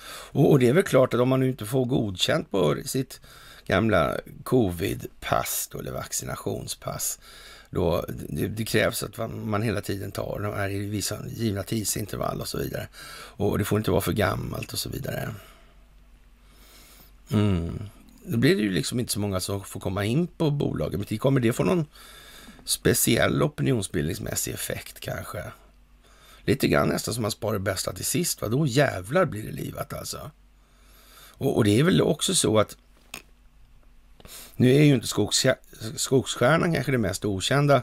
Och, 0.07 0.51
och 0.51 0.59
det 0.59 0.69
är 0.69 0.73
väl 0.73 0.83
klart 0.83 1.15
att 1.15 1.21
om 1.21 1.29
man 1.29 1.41
nu 1.41 1.49
inte 1.49 1.67
får 1.67 1.85
godkänt 1.85 2.51
på 2.51 2.77
sitt 2.85 3.21
gamla 3.67 4.17
covid-pass 4.45 5.71
eller 5.79 5.93
vaccinationspass, 5.93 7.19
då 7.71 8.05
det, 8.09 8.49
det, 8.49 8.65
krävs 8.65 9.03
att 9.03 9.31
man 9.31 9.63
hela 9.63 9.81
tiden 9.81 10.13
tar 10.13 10.41
de 10.41 10.55
här 10.55 10.71
i 10.71 10.79
vissa 10.79 11.19
givna 11.29 11.63
tidsintervall 11.63 12.41
och 12.41 12.49
så 12.49 12.59
vidare. 12.59 12.89
Och 13.37 13.59
det 13.59 13.65
får 13.65 13.79
inte 13.79 13.91
vara 13.91 14.01
för 14.01 14.13
gammalt 14.13 14.73
och 14.73 14.79
så 14.79 14.89
vidare. 14.89 15.35
Mm. 17.31 17.83
Då 18.25 18.39
blir 18.39 18.57
det 18.57 18.63
ju 18.63 18.71
liksom 18.71 19.01
inte 19.01 19.13
så 19.13 19.21
många 19.21 19.41
som 19.41 19.65
får 19.65 19.81
komma 19.81 20.05
in 20.05 20.27
på 20.27 20.51
bolaget. 20.51 21.11
Men 21.11 21.19
kommer 21.19 21.41
det 21.41 21.53
få 21.53 21.65
någon 21.65 21.87
speciell 22.65 23.43
opinionsbildningsmässig 23.43 24.55
effekt 24.55 25.01
kanske? 25.01 25.45
Lite 26.45 26.69
grann 26.69 26.89
nästan 26.89 27.15
som 27.15 27.23
man 27.23 27.31
sparar 27.31 27.59
bästa 27.59 27.93
till 27.93 28.05
sist. 28.05 28.43
Va? 28.43 28.49
Då 28.49 28.67
jävlar 28.67 29.25
blir 29.25 29.43
det 29.43 29.53
livat 29.53 29.93
alltså. 29.93 30.31
Och, 31.37 31.57
och 31.57 31.65
det 31.65 31.79
är 31.79 31.83
väl 31.83 32.03
också 32.03 32.35
så 32.35 32.59
att 32.59 32.77
nu 34.57 34.75
är 34.75 34.83
ju 34.83 34.95
inte 34.95 35.07
skogs, 35.07 35.47
skogsstjärnan 35.97 36.75
kanske 36.75 36.93
det 36.93 36.99
mest 36.99 37.25
okända 37.25 37.83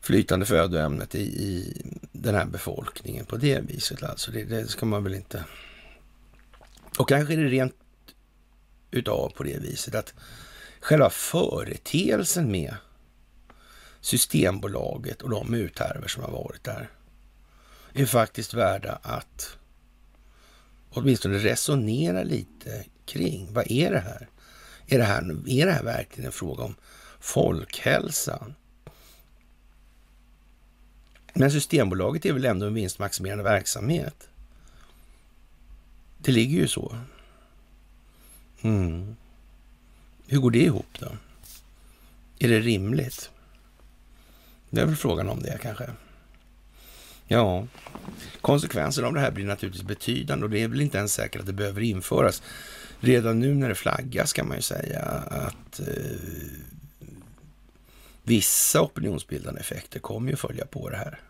flytande 0.00 0.46
födoämnet 0.46 1.14
i, 1.14 1.20
i 1.20 1.82
den 2.12 2.34
här 2.34 2.44
befolkningen 2.44 3.26
på 3.26 3.36
det 3.36 3.60
viset. 3.60 4.02
Alltså 4.02 4.30
det, 4.30 4.44
det 4.44 4.68
ska 4.68 4.86
man 4.86 5.04
väl 5.04 5.14
inte... 5.14 5.44
Och 6.98 7.08
kanske 7.08 7.34
är 7.34 7.38
det 7.38 7.48
rent 7.48 7.74
utav 8.90 9.28
på 9.28 9.42
det 9.42 9.58
viset 9.58 9.94
att 9.94 10.14
själva 10.80 11.10
företeelsen 11.10 12.50
med 12.50 12.76
Systembolaget 14.00 15.22
och 15.22 15.30
de 15.30 15.54
uthärvor 15.54 16.08
som 16.08 16.22
har 16.22 16.30
varit 16.30 16.64
där 16.64 16.90
är 17.92 18.06
faktiskt 18.06 18.54
värda 18.54 18.98
att 19.02 19.56
åtminstone 20.90 21.38
resonera 21.38 22.22
lite 22.22 22.84
kring. 23.06 23.48
Vad 23.52 23.70
är 23.70 23.90
det 23.90 23.98
här? 23.98 24.28
Är 24.86 24.98
det 24.98 25.04
här, 25.04 25.48
är 25.48 25.66
det 25.66 25.72
här 25.72 25.82
verkligen 25.82 26.26
en 26.26 26.32
fråga 26.32 26.64
om 26.64 26.74
folkhälsan? 27.20 28.54
Men 31.34 31.50
Systembolaget 31.50 32.26
är 32.26 32.32
väl 32.32 32.44
ändå 32.44 32.66
en 32.66 32.74
vinstmaximerande 32.74 33.44
verksamhet? 33.44 34.28
Det 36.18 36.32
ligger 36.32 36.58
ju 36.58 36.68
så. 36.68 36.98
Mm. 38.66 39.16
Hur 40.26 40.38
går 40.38 40.50
det 40.50 40.62
ihop 40.62 40.98
då? 40.98 41.16
Är 42.38 42.48
det 42.48 42.60
rimligt? 42.60 43.30
Det 44.70 44.80
är 44.80 44.86
väl 44.86 44.96
frågan 44.96 45.28
om 45.28 45.42
det 45.42 45.58
kanske. 45.62 45.90
Ja, 47.26 47.66
konsekvenserna 48.40 49.08
av 49.08 49.14
det 49.14 49.20
här 49.20 49.30
blir 49.30 49.44
naturligtvis 49.44 49.86
betydande 49.86 50.44
och 50.44 50.50
det 50.50 50.62
är 50.62 50.68
väl 50.68 50.80
inte 50.80 50.98
ens 50.98 51.12
säkert 51.12 51.40
att 51.40 51.46
det 51.46 51.52
behöver 51.52 51.80
införas. 51.80 52.42
Redan 53.00 53.40
nu 53.40 53.54
när 53.54 53.68
det 53.68 53.74
flaggas 53.74 54.32
kan 54.32 54.48
man 54.48 54.56
ju 54.56 54.62
säga 54.62 55.02
att 55.28 55.80
eh, 55.80 55.86
vissa 58.22 58.82
opinionsbildande 58.82 59.60
effekter 59.60 60.00
kommer 60.00 60.30
ju 60.30 60.36
följa 60.36 60.66
på 60.66 60.90
det 60.90 60.96
här. 60.96 61.20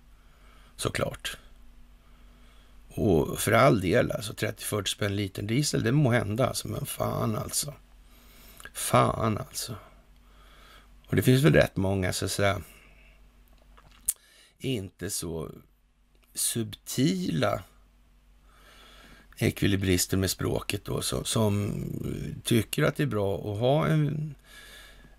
Såklart. 0.76 1.36
Och 2.96 3.38
för 3.38 3.52
all 3.52 3.80
del, 3.80 4.12
alltså 4.12 4.32
30-40 4.32 4.84
spänn 4.84 5.16
liten 5.16 5.46
diesel, 5.46 5.82
det 5.82 5.92
må 5.92 6.10
hända 6.10 6.46
alltså, 6.46 6.68
men 6.68 6.86
fan 6.86 7.36
alltså. 7.36 7.74
Fan 8.72 9.38
alltså. 9.38 9.74
Och 11.06 11.16
det 11.16 11.22
finns 11.22 11.44
väl 11.44 11.52
rätt 11.52 11.76
många, 11.76 12.12
så 12.12 12.24
att 12.24 12.30
säga, 12.30 12.60
inte 14.58 15.10
så 15.10 15.50
subtila 16.34 17.62
ekvilibrister 19.38 20.16
med 20.16 20.30
språket 20.30 20.84
då, 20.84 21.02
som, 21.02 21.24
som, 21.24 21.74
tycker 22.44 22.82
att 22.82 22.96
det 22.96 23.02
är 23.02 23.06
bra 23.06 23.36
att 23.38 23.60
ha 23.60 23.86
en 23.86 24.34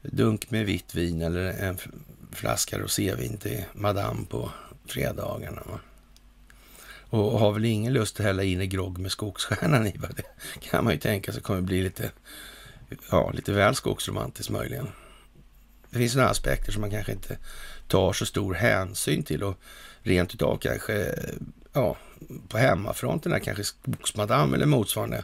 dunk 0.02 0.52
med 0.52 0.66
vitt 0.66 0.96
vin 0.96 1.22
eller 1.22 1.44
en 1.44 1.78
flaska 2.32 2.80
rosévin 2.80 3.38
till 3.38 3.64
madame 3.74 4.26
på 4.26 4.52
fredagarna. 4.86 5.62
Va? 5.66 5.80
Och 7.10 7.40
har 7.40 7.52
väl 7.52 7.66
ingen 7.66 7.94
lust 7.94 8.20
att 8.20 8.26
hälla 8.26 8.44
in 8.44 8.62
i 8.62 8.68
grogg 8.68 8.98
med 8.98 9.12
skogsstjärnan 9.12 9.88
i. 9.88 9.96
Det 10.16 10.24
kan 10.60 10.84
man 10.84 10.94
ju 10.94 11.00
tänka 11.00 11.34
sig 11.34 11.42
kommer 11.42 11.62
bli 11.62 11.84
lite, 11.84 12.12
ja, 13.12 13.32
lite 13.32 13.52
väl 13.52 13.76
skogsromantiskt 13.76 14.52
möjligen. 14.52 14.88
Det 15.90 15.98
finns 15.98 16.16
några 16.16 16.30
aspekter 16.30 16.72
som 16.72 16.82
man 16.82 16.92
kanske 16.92 17.12
inte 17.12 17.38
tar 17.88 18.14
så 18.14 18.26
stor 18.26 18.54
hänsyn 18.54 19.24
till 19.24 19.44
och 19.44 19.60
rent 20.02 20.34
utav 20.34 20.58
kanske, 20.58 21.16
ja, 21.74 21.98
på 22.48 22.58
hemmafronten 22.58 23.40
kanske 23.40 23.64
skogsmadam 23.64 24.54
eller 24.54 24.66
motsvarande 24.66 25.24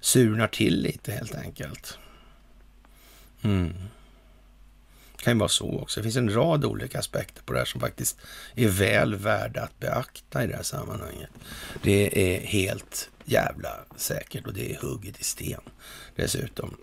surnar 0.00 0.46
till 0.46 0.82
lite 0.82 1.12
helt 1.12 1.34
enkelt. 1.34 1.98
Mm. 3.42 3.72
Det 5.20 5.24
kan 5.24 5.32
ju 5.32 5.38
vara 5.38 5.48
så 5.48 5.80
också. 5.80 6.00
Det 6.00 6.04
finns 6.04 6.16
en 6.16 6.34
rad 6.34 6.64
olika 6.64 6.98
aspekter 6.98 7.42
på 7.42 7.52
det 7.52 7.58
här 7.58 7.66
som 7.66 7.80
faktiskt 7.80 8.18
är 8.54 8.68
väl 8.68 9.14
värda 9.14 9.62
att 9.62 9.78
beakta 9.78 10.44
i 10.44 10.46
det 10.46 10.56
här 10.56 10.62
sammanhanget. 10.62 11.30
Det 11.82 12.34
är 12.34 12.46
helt 12.46 13.10
jävla 13.24 13.68
säkert 13.96 14.46
och 14.46 14.54
det 14.54 14.72
är 14.72 14.78
hugget 14.80 15.20
i 15.20 15.24
sten 15.24 15.60
dessutom. 16.16 16.76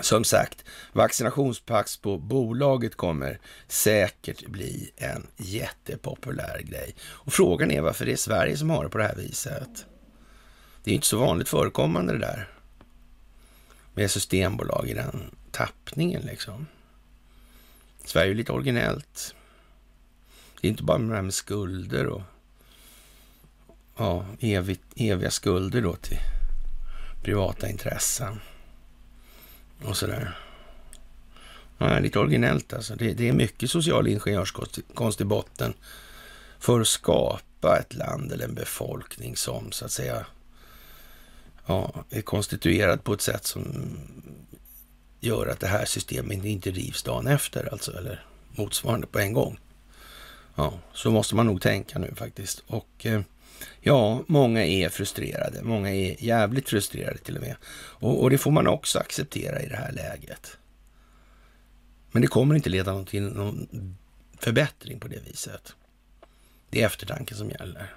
Som 0.00 0.24
sagt, 0.24 0.64
vaccinationspax 0.92 1.96
på 1.96 2.18
bolaget 2.18 2.94
kommer 2.96 3.40
säkert 3.68 4.46
bli 4.46 4.90
en 4.96 5.26
jättepopulär 5.36 6.62
grej. 6.62 6.94
Och 7.02 7.32
frågan 7.32 7.70
är 7.70 7.80
varför 7.80 8.06
det 8.06 8.12
är 8.12 8.16
Sverige 8.16 8.56
som 8.56 8.70
har 8.70 8.84
det 8.84 8.90
på 8.90 8.98
det 8.98 9.04
här 9.04 9.16
viset. 9.16 9.86
Det 10.84 10.90
är 10.90 10.94
inte 10.94 11.06
så 11.06 11.18
vanligt 11.18 11.48
förekommande 11.48 12.12
det 12.12 12.18
där 12.18 12.48
med 13.94 14.10
systembolag 14.10 14.88
i 14.88 14.94
den 14.94 15.34
tappningen 15.50 16.22
liksom. 16.22 16.66
Sverige 18.04 18.30
är 18.30 18.34
lite 18.34 18.52
originellt. 18.52 19.34
Det 20.60 20.68
är 20.68 20.70
inte 20.70 20.82
bara 20.82 20.98
det 20.98 21.14
här 21.14 21.22
med 21.22 21.34
skulder 21.34 22.06
och 22.06 22.22
ja, 23.96 24.26
evigt, 24.40 24.84
eviga 24.96 25.30
skulder 25.30 25.82
då 25.82 25.94
till 25.94 26.18
privata 27.22 27.68
intressen 27.68 28.40
och 29.84 29.96
sådär. 29.96 30.38
Ja, 31.78 31.98
lite 31.98 32.18
originellt 32.18 32.72
alltså. 32.72 32.94
Det, 32.94 33.12
det 33.12 33.28
är 33.28 33.32
mycket 33.32 33.70
social 33.70 34.08
ingenjörskonst 34.08 35.20
i 35.20 35.24
botten 35.24 35.74
för 36.58 36.80
att 36.80 36.88
skapa 36.88 37.78
ett 37.78 37.94
land 37.94 38.32
eller 38.32 38.44
en 38.44 38.54
befolkning 38.54 39.36
som 39.36 39.72
så 39.72 39.84
att 39.84 39.92
säga 39.92 40.26
ja, 41.66 42.04
är 42.10 42.22
konstituerad 42.22 43.04
på 43.04 43.12
ett 43.12 43.20
sätt 43.20 43.46
som 43.46 43.96
gör 45.20 45.46
att 45.46 45.60
det 45.60 45.66
här 45.66 45.84
systemet 45.84 46.44
inte 46.44 46.70
rivs 46.70 47.02
dagen 47.02 47.26
efter, 47.26 47.72
alltså, 47.72 47.96
eller 47.96 48.24
motsvarande 48.50 49.06
på 49.06 49.18
en 49.18 49.32
gång. 49.32 49.58
Ja, 50.54 50.72
så 50.92 51.10
måste 51.10 51.34
man 51.34 51.46
nog 51.46 51.62
tänka 51.62 51.98
nu 51.98 52.14
faktiskt. 52.14 52.62
Och 52.66 53.06
eh, 53.06 53.20
ja, 53.80 54.24
många 54.26 54.64
är 54.64 54.88
frustrerade. 54.88 55.62
Många 55.62 55.90
är 55.90 56.24
jävligt 56.24 56.68
frustrerade 56.68 57.18
till 57.18 57.36
och 57.36 57.42
med. 57.42 57.56
Och, 57.72 58.22
och, 58.22 58.30
det 58.30 58.38
får 58.38 58.50
man 58.50 58.66
också 58.66 58.98
acceptera 58.98 59.62
i 59.62 59.68
det 59.68 59.76
här 59.76 59.92
läget. 59.92 60.56
Men 62.10 62.22
det 62.22 62.28
kommer 62.28 62.54
inte 62.54 62.70
leda 62.70 63.04
till 63.04 63.22
någon 63.22 63.68
förbättring 64.38 65.00
på 65.00 65.08
det 65.08 65.18
viset. 65.26 65.74
Det 66.70 66.82
är 66.82 66.86
eftertanken 66.86 67.36
som 67.36 67.50
gäller. 67.50 67.94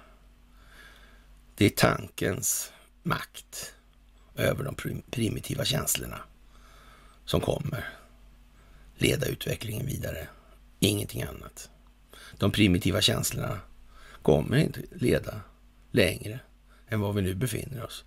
Det 1.56 1.64
är 1.64 1.70
tankens 1.70 2.72
makt 3.02 3.74
över 4.36 4.64
de 4.64 5.02
primitiva 5.10 5.64
känslorna 5.64 6.20
som 7.24 7.40
kommer 7.40 7.88
leda 8.96 9.26
utvecklingen 9.26 9.86
vidare. 9.86 10.28
Ingenting 10.78 11.22
annat. 11.22 11.70
De 12.38 12.50
primitiva 12.50 13.00
känslorna 13.00 13.60
kommer 14.22 14.56
inte 14.56 14.80
leda 14.92 15.40
längre 15.90 16.40
än 16.88 17.00
var 17.00 17.12
vi 17.12 17.22
nu 17.22 17.34
befinner 17.34 17.84
oss. 17.84 18.04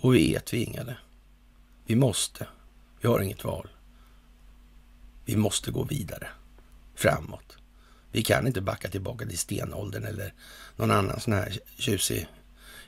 Och 0.00 0.14
vi 0.14 0.34
är 0.34 0.40
tvingade. 0.40 0.96
Vi 1.86 1.96
måste. 1.96 2.46
Vi 3.00 3.08
har 3.08 3.20
inget 3.20 3.44
val. 3.44 3.68
Vi 5.24 5.36
måste 5.36 5.70
gå 5.70 5.84
vidare. 5.84 6.28
Framåt. 6.94 7.56
Vi 8.12 8.22
kan 8.22 8.46
inte 8.46 8.60
backa 8.60 8.88
tillbaka 8.88 9.26
till 9.26 9.38
stenåldern 9.38 10.04
eller 10.04 10.34
någon 10.76 10.90
annan 10.90 11.20
sån 11.20 11.32
här 11.32 11.58
tjusig 11.78 12.28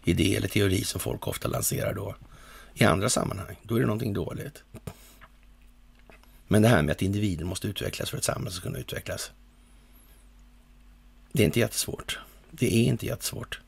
idé 0.05 0.37
eller 0.37 0.49
teori 0.49 0.85
som 0.85 1.01
folk 1.01 1.27
ofta 1.27 1.49
lanserar 1.49 1.95
då 1.95 2.17
i 2.75 2.85
andra 2.85 3.09
sammanhang. 3.09 3.57
Då 3.63 3.77
är 3.77 3.81
det 3.81 3.87
någonting 3.87 4.13
dåligt. 4.13 4.63
Men 6.53 6.63
det 6.63 6.69
här 6.69 6.83
med 6.83 6.93
att 6.93 7.03
individen 7.03 7.47
måste 7.47 7.69
utvecklas 7.69 8.11
för 8.11 8.19
att 8.19 8.25
samhället 8.25 8.53
ska 8.53 8.63
kunna 8.63 8.79
utvecklas. 8.79 9.31
Det 11.33 11.43
är 11.43 11.47
inte 11.47 11.61
jättesvårt. 11.61 12.19
Det 12.51 12.75
är 12.75 12.85
inte 12.85 13.07
jättesvårt. 13.07 13.61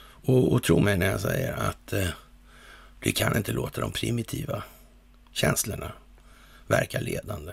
Och, 0.00 0.52
och 0.52 0.62
tro 0.62 0.80
mig 0.80 0.98
när 0.98 1.06
jag 1.06 1.20
säger 1.20 1.52
att 1.52 1.92
eh, 1.92 2.08
vi 3.00 3.12
kan 3.12 3.36
inte 3.36 3.52
låta 3.52 3.80
de 3.80 3.92
primitiva 3.92 4.62
känslorna 5.32 5.92
verka 6.66 7.00
ledande. 7.00 7.52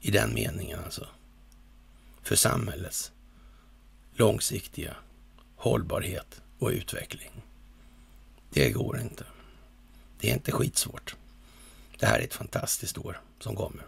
I 0.00 0.10
den 0.10 0.34
meningen 0.34 0.78
alltså. 0.84 1.06
För 2.22 2.36
samhällets 2.36 3.12
långsiktiga 4.14 4.96
hållbarhet 5.56 6.42
och 6.58 6.68
utveckling. 6.70 7.32
Det 8.50 8.70
går 8.70 9.00
inte. 9.00 9.24
Det 10.20 10.30
är 10.30 10.34
inte 10.34 10.52
skitsvårt. 10.52 11.16
Det 11.98 12.06
här 12.06 12.18
är 12.18 12.24
ett 12.24 12.34
fantastiskt 12.34 12.98
år 12.98 13.20
som 13.38 13.56
kommer. 13.56 13.82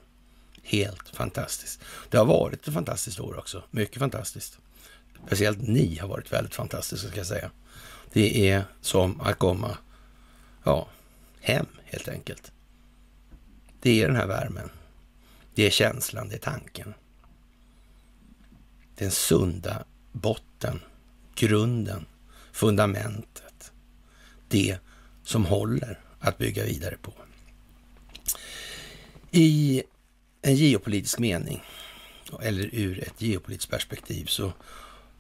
Helt 0.62 1.09
fantastiskt. 1.09 1.81
Det 2.11 2.18
har 2.18 2.25
varit 2.25 2.68
ett 2.68 2.75
fantastiskt 2.75 3.21
år 3.21 3.38
också. 3.38 3.62
Mycket 3.71 3.99
fantastiskt. 3.99 4.59
Speciellt 5.27 5.59
ni 5.61 5.99
har 5.99 6.09
varit 6.09 6.33
väldigt 6.33 6.55
fantastiska, 6.55 7.09
ska 7.09 7.16
jag 7.16 7.27
säga. 7.27 7.51
Det 8.12 8.51
är 8.51 8.64
som 8.81 9.21
att 9.21 9.38
komma 9.38 9.79
ja, 10.64 10.88
hem, 11.40 11.66
helt 11.85 12.09
enkelt. 12.09 12.53
Det 13.81 14.03
är 14.03 14.07
den 14.07 14.16
här 14.16 14.27
värmen. 14.27 14.71
Det 15.55 15.66
är 15.66 15.71
känslan, 15.71 16.29
det 16.29 16.35
är 16.35 16.38
tanken. 16.38 16.94
Den 18.94 19.11
sunda 19.11 19.85
botten, 20.12 20.81
grunden, 21.35 22.07
fundamentet. 22.53 23.73
Det 24.49 24.79
som 25.25 25.47
håller 25.47 26.01
att 26.21 26.38
bygga 26.38 26.64
vidare 26.64 26.97
på. 27.03 27.12
I 29.30 29.82
en 30.42 30.54
geopolitisk 30.54 31.18
mening, 31.18 31.64
eller 32.42 32.70
ur 32.72 33.02
ett 33.02 33.22
geopolitiskt 33.22 33.70
perspektiv, 33.70 34.26
så 34.26 34.52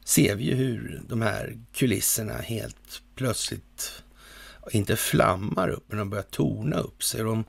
ser 0.04 0.34
vi 0.34 0.44
ju 0.44 0.54
hur 0.54 1.02
de 1.08 1.22
här 1.22 1.58
kulisserna 1.72 2.36
helt 2.38 3.02
plötsligt 3.14 4.02
inte 4.70 4.96
flammar 4.96 5.68
upp, 5.68 5.84
men 5.88 5.98
de 5.98 6.10
börjar 6.10 6.24
torna 6.30 6.76
upp 6.76 7.02
sig. 7.02 7.22
De 7.22 7.44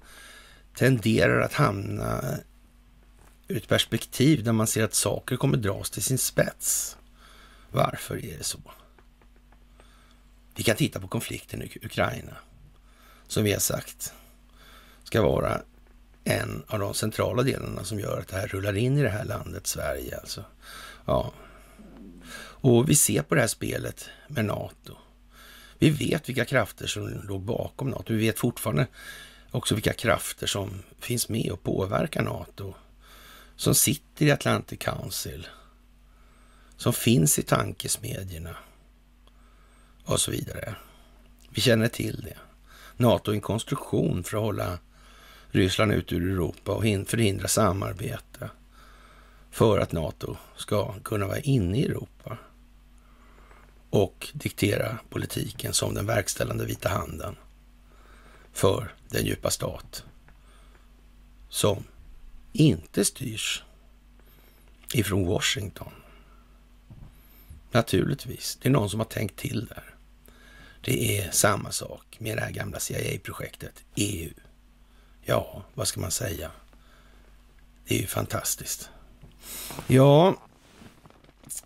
tenderar 0.76 1.42
att 1.42 1.54
hamna 1.54 2.38
ur 3.48 3.58
ett 3.58 3.68
perspektiv 3.68 4.44
där 4.44 4.52
man 4.52 4.68
ser 4.68 4.84
att 4.84 4.94
saker 4.94 5.38
kommer 5.38 5.58
dras 5.58 5.90
till 5.90 6.04
sin 6.04 6.18
spets. 6.18 6.98
Varför 7.72 8.26
är 8.26 8.38
det 8.38 8.44
så? 8.44 8.60
Vi 10.56 10.64
kan 10.64 10.76
titta 10.76 11.00
på 11.00 11.08
konflikten 11.08 11.62
i 11.62 11.78
Ukraina, 11.82 12.38
som 13.28 13.44
vi 13.44 13.54
har 13.54 13.60
sagt 13.60 14.14
ska 15.04 15.22
vara 15.22 15.62
en 16.24 16.64
av 16.68 16.80
de 16.80 16.94
centrala 16.94 17.44
delarna 17.44 17.84
som 17.84 18.00
gör 18.00 18.20
att 18.20 18.28
det 18.28 18.36
här 18.36 18.48
rullar 18.48 18.78
in 18.78 18.98
i 18.98 19.02
det 19.02 19.10
här 19.10 19.26
landet, 19.26 19.68
Sverige 19.68 20.18
alltså. 20.18 20.46
Ja. 21.06 21.34
Och 22.62 22.90
vi 22.90 22.96
ser 22.96 23.22
på 23.22 23.36
det 23.36 23.42
här 23.42 23.48
spelet 23.48 24.10
med 24.28 24.46
NATO. 24.46 24.98
Vi 25.80 25.90
vet 25.90 26.30
vilka 26.30 26.46
krafter 26.46 26.88
som 26.88 27.22
låg 27.28 27.42
bakom 27.42 27.90
NATO. 27.90 28.14
Vi 28.14 28.20
vet 28.20 28.40
fortfarande 28.40 28.88
också 29.52 29.76
vilka 29.76 29.94
krafter 29.94 30.48
som 30.48 30.84
finns 31.00 31.30
med 31.30 31.52
och 31.52 31.64
påverkar 31.64 32.24
NATO. 32.24 32.74
Som 33.56 33.76
sitter 33.76 34.26
i 34.26 34.32
Atlantic 34.32 34.80
Council. 34.80 35.48
Som 36.78 36.94
finns 36.94 37.40
i 37.40 37.44
tankesmedjorna. 37.44 38.56
Och 40.06 40.20
så 40.20 40.32
vidare. 40.32 40.76
Vi 41.50 41.62
känner 41.62 41.88
till 41.88 42.22
det. 42.22 42.38
NATO 42.98 43.32
är 43.32 43.36
en 43.36 43.42
konstruktion 43.42 44.24
för 44.24 44.38
att 44.38 44.44
hålla 44.44 44.80
Ryssland 45.52 45.92
ut 45.92 46.14
ur 46.14 46.32
Europa 46.32 46.72
och 46.72 46.84
förhindra 46.84 47.48
samarbete 47.48 48.50
för 49.52 49.80
att 49.80 49.92
NATO 49.92 50.38
ska 50.56 50.94
kunna 51.04 51.28
vara 51.28 51.40
inne 51.40 51.78
i 51.80 51.86
Europa 51.86 52.38
och 53.90 54.28
diktera 54.34 55.00
politiken 55.10 55.74
som 55.74 55.94
den 55.94 56.06
verkställande 56.06 56.66
vita 56.66 56.90
handen 56.90 57.36
för 58.54 58.94
den 59.10 59.26
djupa 59.26 59.50
stat 59.50 60.04
som 61.50 61.84
inte 62.54 63.06
styrs 63.06 63.64
ifrån 64.94 65.26
Washington. 65.26 65.92
Naturligtvis, 67.72 68.58
det 68.62 68.70
är 68.70 68.74
någon 68.74 68.90
som 68.90 69.00
har 69.00 69.06
tänkt 69.06 69.36
till 69.36 69.66
där. 69.66 69.96
Det 70.82 71.18
är 71.18 71.32
samma 71.32 71.72
sak 71.72 72.18
med 72.20 72.38
det 72.38 72.42
här 72.42 72.52
gamla 72.52 72.80
CIA-projektet, 72.80 73.84
EU. 73.96 74.34
Ja, 75.22 75.64
vad 75.74 75.88
ska 75.88 76.02
man 76.02 76.12
säga? 76.12 76.52
Det 77.88 77.96
är 77.96 78.00
ju 78.00 78.08
fantastiskt. 78.08 78.90
Ja, 79.88 80.36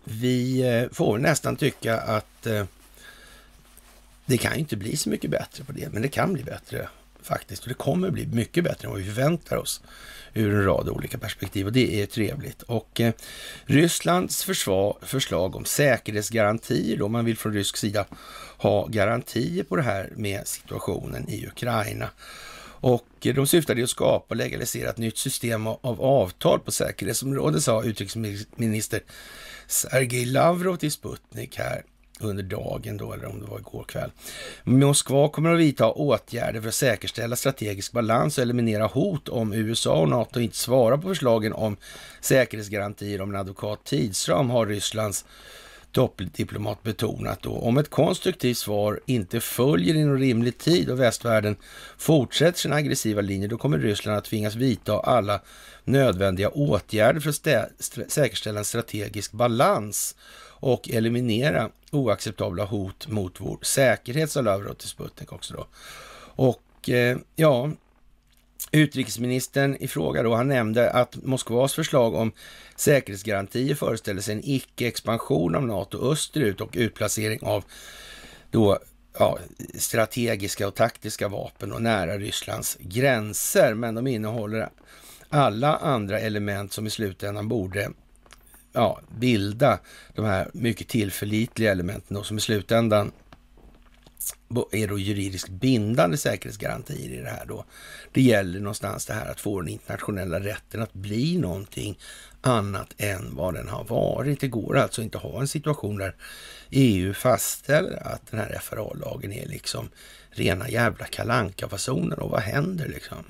vi 0.04 0.60
eh, 0.60 0.88
får 0.92 1.18
nästan 1.18 1.56
tycka 1.56 2.00
att 2.00 2.46
eh, 2.46 2.64
det 4.26 4.38
kan 4.38 4.54
inte 4.54 4.76
bli 4.76 4.96
så 4.96 5.08
mycket 5.08 5.30
bättre 5.30 5.64
på 5.64 5.72
det, 5.72 5.92
men 5.92 6.02
det 6.02 6.08
kan 6.08 6.32
bli 6.32 6.44
bättre 6.44 6.88
faktiskt. 7.22 7.62
Och 7.62 7.68
det 7.68 7.74
kommer 7.74 8.10
bli 8.10 8.26
mycket 8.26 8.64
bättre 8.64 8.86
än 8.86 8.90
vad 8.90 9.00
vi 9.00 9.06
förväntar 9.06 9.56
oss 9.56 9.82
ur 10.34 10.54
en 10.54 10.64
rad 10.64 10.88
olika 10.88 11.18
perspektiv 11.18 11.66
och 11.66 11.72
det 11.72 12.02
är 12.02 12.06
trevligt. 12.06 12.62
Och 12.62 13.00
eh, 13.00 13.12
Rysslands 13.64 14.44
försvar, 14.44 14.96
förslag 15.02 15.56
om 15.56 15.64
säkerhetsgarantier 15.64 16.96
då, 16.96 17.08
man 17.08 17.24
vill 17.24 17.38
från 17.38 17.52
rysk 17.52 17.76
sida 17.76 18.04
ha 18.58 18.86
garantier 18.86 19.64
på 19.64 19.76
det 19.76 19.82
här 19.82 20.12
med 20.16 20.46
situationen 20.46 21.28
i 21.28 21.46
Ukraina. 21.46 22.10
Och 22.84 23.06
de 23.20 23.46
syftade 23.46 23.80
ju 23.80 23.84
att 23.84 23.90
skapa 23.90 24.26
och 24.28 24.36
legalisera 24.36 24.90
ett 24.90 24.98
nytt 24.98 25.18
system 25.18 25.66
av 25.66 26.02
avtal 26.02 26.60
på 26.60 26.72
säkerhetsområdet, 26.72 27.62
sa 27.62 27.82
utrikesminister 27.82 29.00
Sergej 29.66 30.24
Lavrov 30.24 30.76
till 30.76 30.92
Sputnik 30.92 31.58
här 31.58 31.82
under 32.20 32.42
dagen 32.42 32.96
då, 32.96 33.12
eller 33.12 33.26
om 33.26 33.40
det 33.40 33.46
var 33.46 33.58
igår 33.58 33.84
kväll. 33.84 34.10
Moskva 34.64 35.28
kommer 35.28 35.54
att 35.54 35.60
vidta 35.60 35.90
åtgärder 35.90 36.60
för 36.60 36.68
att 36.68 36.74
säkerställa 36.74 37.36
strategisk 37.36 37.92
balans 37.92 38.38
och 38.38 38.42
eliminera 38.42 38.86
hot 38.86 39.28
om 39.28 39.52
USA 39.52 40.00
och 40.00 40.08
NATO 40.08 40.40
inte 40.40 40.56
svarar 40.56 40.96
på 40.96 41.08
förslagen 41.08 41.52
om 41.52 41.76
säkerhetsgarantier 42.20 43.20
om 43.20 43.30
en 43.30 43.40
advokat 43.40 43.84
tidsram, 43.84 44.50
har 44.50 44.66
Rysslands 44.66 45.24
toppdiplomat 45.94 46.82
betonat 46.82 47.42
då. 47.42 47.52
Om 47.52 47.78
ett 47.78 47.90
konstruktivt 47.90 48.58
svar 48.58 49.00
inte 49.06 49.40
följer 49.40 49.94
inom 49.94 50.18
rimlig 50.18 50.58
tid 50.58 50.90
och 50.90 51.00
västvärlden 51.00 51.56
fortsätter 51.98 52.58
sin 52.58 52.72
aggressiva 52.72 53.20
linje, 53.20 53.48
då 53.48 53.58
kommer 53.58 53.78
Ryssland 53.78 54.18
att 54.18 54.24
tvingas 54.24 54.54
vidta 54.54 55.00
alla 55.00 55.40
nödvändiga 55.84 56.48
åtgärder 56.48 57.20
för 57.20 57.30
att 57.30 58.12
säkerställa 58.12 58.58
en 58.58 58.64
strategisk 58.64 59.32
balans 59.32 60.16
och 60.46 60.90
eliminera 60.90 61.70
oacceptabla 61.90 62.64
hot 62.64 63.08
mot 63.08 63.40
vår 63.40 63.58
säkerhet, 63.62 64.30
sa 64.30 64.40
Lavrov 64.40 64.74
till 64.74 64.88
Sputnik 64.88 65.32
också 65.32 65.54
då. 65.54 65.66
Och 66.36 66.88
eh, 66.88 67.18
ja, 67.36 67.70
utrikesministern 68.72 69.76
i 69.80 69.88
fråga 69.88 70.22
då, 70.22 70.34
han 70.34 70.48
nämnde 70.48 70.90
att 70.90 71.16
Moskvas 71.16 71.74
förslag 71.74 72.14
om 72.14 72.32
säkerhetsgarantier 72.76 73.74
föreställer 73.74 74.20
sig 74.20 74.34
en 74.34 74.44
icke-expansion 74.44 75.54
av 75.54 75.66
NATO 75.66 76.12
österut 76.12 76.60
och 76.60 76.70
utplacering 76.72 77.38
av 77.42 77.64
då 78.50 78.78
ja, 79.18 79.38
strategiska 79.74 80.68
och 80.68 80.74
taktiska 80.74 81.28
vapen 81.28 81.72
och 81.72 81.82
nära 81.82 82.18
Rysslands 82.18 82.76
gränser. 82.80 83.74
Men 83.74 83.94
de 83.94 84.06
innehåller 84.06 84.68
alla 85.28 85.76
andra 85.76 86.20
element 86.20 86.72
som 86.72 86.86
i 86.86 86.90
slutändan 86.90 87.48
borde 87.48 87.90
ja, 88.72 89.00
bilda 89.18 89.78
de 90.14 90.24
här 90.24 90.50
mycket 90.52 90.88
tillförlitliga 90.88 91.72
elementen 91.72 92.16
och 92.16 92.26
som 92.26 92.38
i 92.38 92.40
slutändan 92.40 93.12
är 94.72 94.88
då 94.88 94.98
juridiskt 94.98 95.48
bindande 95.48 96.16
säkerhetsgarantier 96.16 97.12
i 97.12 97.22
det 97.22 97.30
här 97.30 97.46
då. 97.46 97.64
Det 98.12 98.22
gäller 98.22 98.60
någonstans 98.60 99.06
det 99.06 99.14
här 99.14 99.30
att 99.30 99.40
få 99.40 99.60
den 99.60 99.68
internationella 99.68 100.40
rätten 100.40 100.82
att 100.82 100.92
bli 100.92 101.38
någonting 101.38 101.98
annat 102.40 102.94
än 102.98 103.36
vad 103.36 103.54
den 103.54 103.68
har 103.68 103.84
varit. 103.84 104.40
Det 104.40 104.48
går 104.48 104.78
alltså 104.78 105.02
inte 105.02 105.18
att 105.18 105.24
ha 105.24 105.40
en 105.40 105.48
situation 105.48 105.98
där 105.98 106.14
EU 106.70 107.14
fastställer 107.14 108.06
att 108.06 108.30
den 108.30 108.40
här 108.40 108.58
FRA-lagen 108.58 109.32
är 109.32 109.46
liksom 109.46 109.88
rena 110.30 110.70
jävla 110.70 111.04
kalankafasoner 111.04 112.18
och 112.18 112.30
vad 112.30 112.40
händer 112.40 112.88
liksom? 112.88 113.24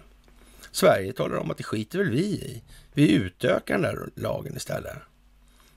Sverige 0.71 1.13
talar 1.13 1.37
om 1.37 1.51
att 1.51 1.57
det 1.57 1.65
skiter 1.65 1.99
väl 1.99 2.11
vi 2.11 2.25
i. 2.25 2.63
Vi 2.93 3.13
utökar 3.13 3.75
den 3.75 3.83
där 3.83 4.09
lagen 4.15 4.57
istället. 4.57 4.97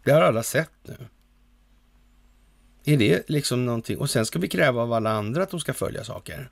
Det 0.03 0.11
har 0.11 0.21
alla 0.21 0.43
sett 0.43 0.71
nu. 0.83 0.95
Är 2.87 2.97
det 2.97 3.29
liksom 3.29 3.65
någonting? 3.65 3.97
Och 3.97 4.09
sen 4.09 4.25
ska 4.25 4.39
vi 4.39 4.47
kräva 4.47 4.81
av 4.81 4.93
alla 4.93 5.09
andra 5.09 5.43
att 5.43 5.49
de 5.49 5.59
ska 5.59 5.73
följa 5.73 6.03
saker. 6.03 6.49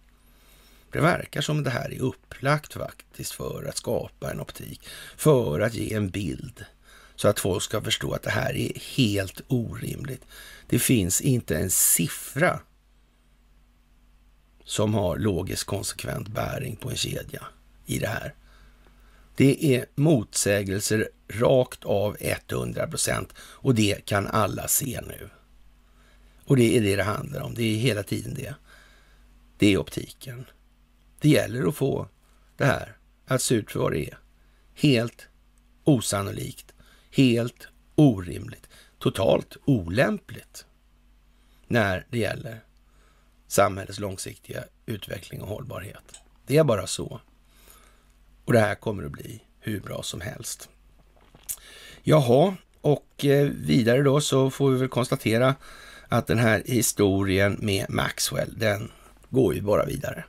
Det 0.92 1.00
verkar 1.00 1.42
som 1.42 1.64
det 1.64 1.70
här 1.70 1.94
är 1.94 2.02
upplagt 2.02 2.74
faktiskt 2.74 3.32
för 3.32 3.66
att 3.70 3.78
skapa 3.78 4.32
en 4.32 4.40
optik, 4.40 4.82
för 5.18 5.60
att 5.60 5.74
ge 5.74 5.94
en 5.94 6.10
bild 6.10 6.66
så 7.16 7.28
att 7.28 7.40
folk 7.40 7.64
ska 7.64 7.82
förstå 7.82 8.14
att 8.14 8.24
det 8.24 8.30
här 8.30 8.56
är 8.56 8.72
helt 8.96 9.42
orimligt. 9.48 10.26
Det 10.68 10.80
finns 10.80 11.22
inte 11.22 11.58
en 11.58 11.70
siffra 11.70 12.60
som 14.64 14.94
har 14.94 15.18
logiskt 15.18 15.64
konsekvent 15.64 16.28
bäring 16.28 16.76
på 16.76 16.90
en 16.90 16.96
kedja 16.96 17.44
i 17.86 18.00
det 18.00 18.08
här. 18.08 18.34
Det 19.36 19.76
är 19.76 19.86
motsägelser 19.96 21.10
rakt 21.28 21.86
av 21.86 22.18
100 22.20 22.88
procent 22.88 23.34
och 23.40 23.76
det 23.76 24.06
kan 24.06 24.28
alla 24.28 24.68
se 24.68 25.02
nu. 25.08 25.30
Och 26.46 26.58
det 26.58 26.78
är 26.78 26.82
det 26.82 26.96
det 26.96 27.04
handlar 27.04 27.42
om. 27.42 27.54
Det 27.54 27.64
är 27.64 27.78
hela 27.78 28.04
tiden 28.04 28.34
det. 28.34 28.56
Det 29.58 29.74
är 29.74 29.78
optiken. 29.78 30.46
Det 31.20 31.30
gäller 31.30 31.68
att 31.68 31.76
få 31.76 32.08
det 32.58 32.66
här 32.66 32.98
att 33.26 33.42
se 33.42 33.56
ut 33.56 33.72
för 33.72 33.80
vad 33.80 33.92
det 33.92 34.10
är. 34.10 34.18
Helt 34.74 35.28
osannolikt, 35.84 36.74
helt 37.12 37.68
orimligt, 37.96 38.70
totalt 39.00 39.58
olämpligt 39.66 40.66
när 41.68 42.08
det 42.10 42.18
gäller 42.18 42.64
samhällets 43.48 44.00
långsiktiga 44.00 44.64
utveckling 44.86 45.42
och 45.42 45.48
hållbarhet. 45.48 46.22
Det 46.48 46.58
är 46.58 46.64
bara 46.64 46.88
så. 46.88 47.22
Och 48.46 48.54
det 48.54 48.60
här 48.60 48.76
kommer 48.76 49.04
att 49.04 49.12
bli 49.12 49.42
hur 49.60 49.80
bra 49.80 50.04
som 50.04 50.22
helst. 50.22 50.70
Jaha, 52.04 52.56
och 52.82 53.26
eh, 53.26 53.48
vidare 53.48 54.02
då 54.02 54.22
så 54.22 54.50
får 54.50 54.72
vi 54.72 54.78
väl 54.78 54.90
konstatera 54.90 55.56
att 56.10 56.28
den 56.28 56.38
här 56.38 56.64
historien 56.66 57.58
med 57.62 57.86
Maxwell, 57.90 58.54
den 58.58 58.92
går 59.30 59.56
ju 59.56 59.62
bara 59.62 59.86
vidare. 59.86 60.26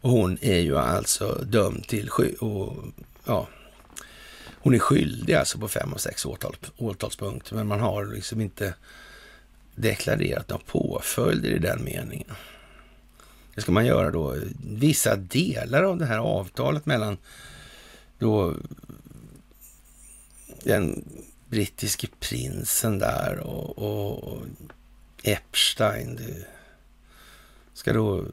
Och 0.00 0.10
hon 0.10 0.38
är 0.40 0.58
ju 0.58 0.78
alltså 0.78 1.44
dömd 1.46 1.88
till 1.88 2.10
sky 2.10 2.34
och 2.34 2.76
ja, 3.24 3.48
hon 4.62 4.74
är 4.74 4.78
skyldig 4.78 5.34
alltså 5.34 5.58
på 5.58 5.68
fem 5.68 5.92
och 5.92 6.00
sex 6.00 6.26
åtal, 6.26 6.56
åtalspunkter, 6.76 7.54
men 7.54 7.66
man 7.66 7.80
har 7.80 8.04
liksom 8.04 8.40
inte 8.40 8.74
deklarerat 9.74 10.48
några 10.48 10.62
påföljder 10.66 11.50
i 11.50 11.58
den 11.58 11.84
meningen. 11.84 12.32
Det 13.54 13.60
ska 13.60 13.72
man 13.72 13.86
göra 13.86 14.10
då. 14.10 14.36
Vissa 14.70 15.16
delar 15.16 15.82
av 15.82 15.98
det 15.98 16.06
här 16.06 16.18
avtalet 16.18 16.86
mellan 16.86 17.18
då 18.18 18.54
den 20.64 21.04
brittiske 21.48 22.06
prinsen 22.20 22.98
där 22.98 23.38
och, 23.38 23.78
och 23.78 24.42
Epstein 25.22 26.16
det 26.16 26.46
ska 27.72 27.92
då 27.92 28.26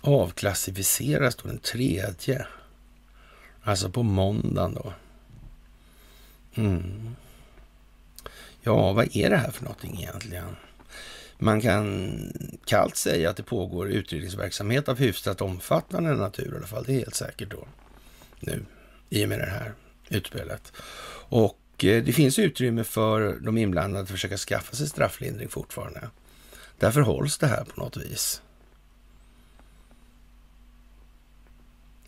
avklassificeras 0.00 1.34
då 1.34 1.48
den 1.48 1.58
tredje. 1.58 2.46
Alltså 3.62 3.90
på 3.90 4.02
måndagen 4.02 4.74
då. 4.74 4.92
Mm. 6.54 7.16
Ja, 8.62 8.92
vad 8.92 9.16
är 9.16 9.30
det 9.30 9.36
här 9.36 9.50
för 9.50 9.64
någonting 9.64 9.98
egentligen? 9.98 10.56
Man 11.38 11.60
kan 11.60 12.12
kallt 12.64 12.96
säga 12.96 13.30
att 13.30 13.36
det 13.36 13.42
pågår 13.42 13.88
utredningsverksamhet 13.88 14.88
av 14.88 14.98
hyfsat 14.98 15.40
omfattande 15.40 16.14
natur 16.14 16.52
i 16.54 16.56
alla 16.56 16.66
fall. 16.66 16.84
Det 16.84 16.92
är 16.92 16.98
helt 16.98 17.14
säkert 17.14 17.50
då 17.50 17.66
nu 18.40 18.64
i 19.08 19.24
och 19.24 19.28
med 19.28 19.38
det 19.38 19.50
här 19.50 19.74
utspelet. 20.08 20.72
Och 21.28 21.58
det 21.76 22.14
finns 22.14 22.38
utrymme 22.38 22.84
för 22.84 23.38
de 23.40 23.58
inblandade 23.58 24.02
att 24.02 24.10
försöka 24.10 24.36
skaffa 24.36 24.76
sig 24.76 24.88
strafflindring 24.88 25.48
fortfarande. 25.48 26.10
Därför 26.78 27.00
hålls 27.00 27.38
det 27.38 27.46
här 27.46 27.64
på 27.64 27.80
något 27.80 27.96
vis. 27.96 28.42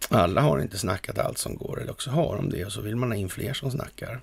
Alla 0.08 0.40
har 0.40 0.60
inte 0.60 0.78
snackat 0.78 1.18
allt 1.18 1.38
som 1.38 1.56
går, 1.56 1.80
eller 1.80 1.92
också 1.92 2.10
har 2.10 2.36
de 2.36 2.50
det 2.50 2.64
och 2.64 2.72
så 2.72 2.80
vill 2.80 2.96
man 2.96 3.10
ha 3.10 3.16
in 3.16 3.28
fler 3.28 3.52
som 3.52 3.70
snackar. 3.70 4.20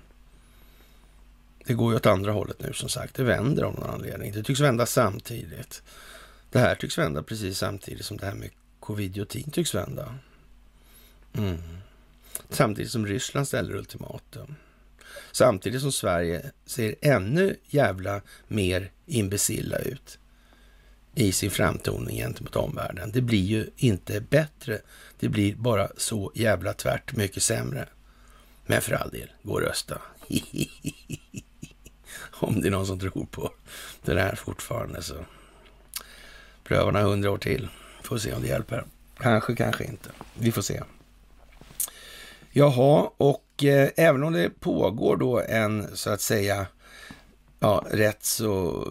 Det 1.66 1.74
går 1.74 1.92
ju 1.92 1.96
åt 1.96 2.06
andra 2.06 2.32
hållet 2.32 2.60
nu 2.60 2.72
som 2.72 2.88
sagt. 2.88 3.14
Det 3.14 3.24
vänder 3.24 3.62
av 3.62 3.74
någon 3.74 3.90
anledning. 3.90 4.32
Det 4.32 4.42
tycks 4.42 4.60
vända 4.60 4.86
samtidigt. 4.86 5.82
Det 6.50 6.58
här 6.58 6.74
tycks 6.74 6.98
vända 6.98 7.22
precis 7.22 7.58
samtidigt 7.58 8.06
som 8.06 8.16
det 8.16 8.26
här 8.26 8.34
med 8.34 8.50
covidiotin 8.80 9.50
tycks 9.50 9.74
vända. 9.74 10.14
Mm. 11.32 11.58
Samtidigt 12.50 12.90
som 12.90 13.06
Ryssland 13.06 13.48
ställer 13.48 13.74
ultimatum. 13.74 14.54
Samtidigt 15.32 15.82
som 15.82 15.92
Sverige 15.92 16.50
ser 16.66 16.94
ännu 17.00 17.56
jävla 17.66 18.20
mer 18.48 18.90
imbecilla 19.06 19.78
ut 19.78 20.18
i 21.14 21.32
sin 21.32 21.50
framtoning 21.50 22.16
gentemot 22.16 22.56
omvärlden. 22.56 23.10
Det 23.12 23.20
blir 23.20 23.42
ju 23.42 23.70
inte 23.76 24.20
bättre. 24.20 24.78
Det 25.20 25.28
blir 25.28 25.54
bara 25.54 25.88
så 25.96 26.32
jävla 26.34 26.72
tvärt 26.72 27.16
mycket 27.16 27.42
sämre. 27.42 27.88
Men 28.66 28.80
för 28.80 28.92
all 28.92 29.10
del, 29.10 29.32
gå 29.42 29.52
och 29.52 29.60
rösta. 29.60 30.02
Om 32.30 32.60
det 32.60 32.68
är 32.68 32.70
någon 32.70 32.86
som 32.86 33.00
tror 33.00 33.26
på 33.30 33.52
det 34.04 34.14
där 34.14 34.34
fortfarande 34.34 35.02
så 35.02 35.14
pröva 36.64 36.90
några 36.90 37.06
hundra 37.06 37.30
år 37.30 37.38
till. 37.38 37.68
Får 38.02 38.18
se 38.18 38.32
om 38.32 38.42
det 38.42 38.48
hjälper. 38.48 38.84
Kanske, 39.18 39.54
kanske 39.54 39.84
inte. 39.84 40.10
Vi 40.34 40.52
får 40.52 40.62
se. 40.62 40.82
Jaha, 42.56 43.10
och 43.16 43.64
eh, 43.64 43.90
även 43.96 44.22
om 44.22 44.32
det 44.32 44.60
pågår 44.60 45.16
då 45.16 45.40
en 45.40 45.96
så 45.96 46.10
att 46.10 46.20
säga 46.20 46.66
ja, 47.60 47.84
rätt 47.90 48.24
så 48.24 48.84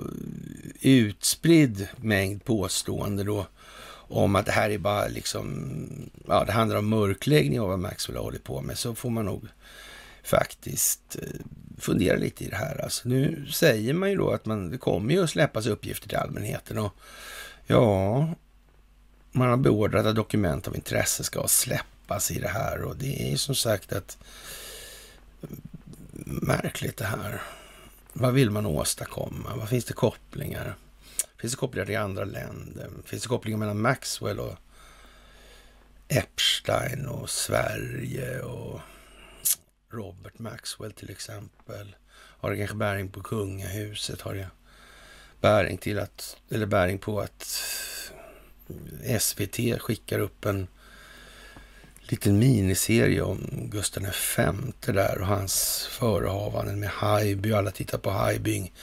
utspridd 0.82 1.88
mängd 1.98 2.46
påstående 2.46 3.24
då 3.24 3.48
om 3.94 4.36
att 4.36 4.46
det 4.46 4.52
här 4.52 4.70
är 4.70 4.78
bara 4.78 5.08
liksom, 5.08 6.12
ja, 6.28 6.44
det 6.44 6.52
handlar 6.52 6.78
om 6.78 6.90
mörkläggning 6.90 7.60
av 7.60 7.68
vad 7.68 7.80
Maxwell 7.80 8.18
har 8.18 8.24
hållit 8.24 8.44
på 8.44 8.62
med, 8.62 8.78
så 8.78 8.96
får 8.96 9.10
man 9.10 9.26
nog 9.26 9.48
faktiskt 10.24 11.18
eh, 11.22 11.28
fundera 11.78 12.18
lite 12.18 12.44
i 12.44 12.50
det 12.50 12.56
här. 12.56 12.84
Alltså, 12.84 13.10
nu 13.10 13.46
säger 13.52 13.94
man 13.94 14.10
ju 14.10 14.16
då 14.16 14.32
att 14.32 14.46
man, 14.46 14.70
det 14.70 14.78
kommer 14.78 15.14
ju 15.14 15.24
att 15.24 15.30
släppas 15.30 15.66
uppgifter 15.66 16.10
till 16.10 16.18
allmänheten 16.18 16.78
och 16.78 16.94
ja, 17.68 18.30
man 19.32 19.50
har 19.50 19.58
beordrat 19.58 20.06
att 20.06 20.16
dokument 20.16 20.68
av 20.68 20.76
intresse 20.76 21.24
ska 21.24 21.48
släppas 21.48 21.93
i 22.32 22.40
det 22.40 22.48
här 22.48 22.82
och 22.82 22.96
det 22.96 23.22
är 23.22 23.30
ju 23.30 23.38
som 23.38 23.56
sagt 23.56 23.94
att 23.94 24.18
märkligt 26.26 26.98
det 26.98 27.06
här. 27.06 27.42
Vad 28.14 28.34
vill 28.34 28.50
man 28.50 28.66
åstadkomma? 28.66 29.56
Vad 29.56 29.70
finns 29.70 29.86
det 29.86 29.94
kopplingar? 29.94 30.76
Finns 31.38 31.54
det 31.54 31.60
kopplingar 31.60 31.86
till 31.86 31.98
andra 31.98 32.26
länder? 32.26 32.90
Finns 33.06 33.24
det 33.24 33.30
kopplingar 33.30 33.58
mellan 33.58 33.82
Maxwell 33.82 34.40
och 34.40 34.56
Epstein 36.08 37.06
och 37.06 37.30
Sverige 37.30 38.42
och 38.42 38.80
Robert 39.92 40.40
Maxwell 40.40 40.92
till 40.92 41.10
exempel? 41.10 41.96
Har 42.12 42.52
det 42.52 42.58
kanske 42.58 42.76
bäring 42.76 43.10
på 43.10 43.22
kungahuset? 43.22 44.22
Har 44.22 44.34
det 44.34 44.48
bäring 45.42 45.78
till 45.78 46.00
att, 46.00 46.38
eller 46.50 46.66
bäring 46.66 47.00
på 47.00 47.22
att 47.22 47.44
SVT 49.20 49.82
skickar 49.82 50.20
upp 50.20 50.46
en 50.46 50.68
liten 52.14 52.40
miniserie 52.40 53.22
om 53.22 53.70
Gustav 53.72 54.04
V 54.38 54.44
där 54.94 55.22
och 55.22 55.28
hans 55.28 55.88
förehavanden 55.92 56.80
med 56.80 56.90
Haijby. 56.90 57.54
Alla 57.54 57.72
tittar 57.72 57.98
på 57.98 58.10
Haijbyng 58.10 58.74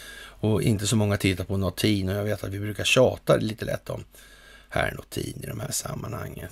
och 0.41 0.63
inte 0.63 0.87
så 0.87 0.97
många 0.97 1.17
tittar 1.17 1.45
på 1.45 1.57
Notin 1.57 2.09
och 2.09 2.15
jag 2.15 2.25
vet 2.25 2.45
att 2.45 2.51
vi 2.51 2.61
brukar 2.61 2.85
tjata 2.85 3.37
lite 3.37 3.65
lätt 3.65 3.91
om 3.91 4.05
herr 4.69 4.93
Notin 4.93 5.41
i 5.43 5.47
de 5.47 5.61
här 5.61 5.71
sammanhangen. 5.71 6.49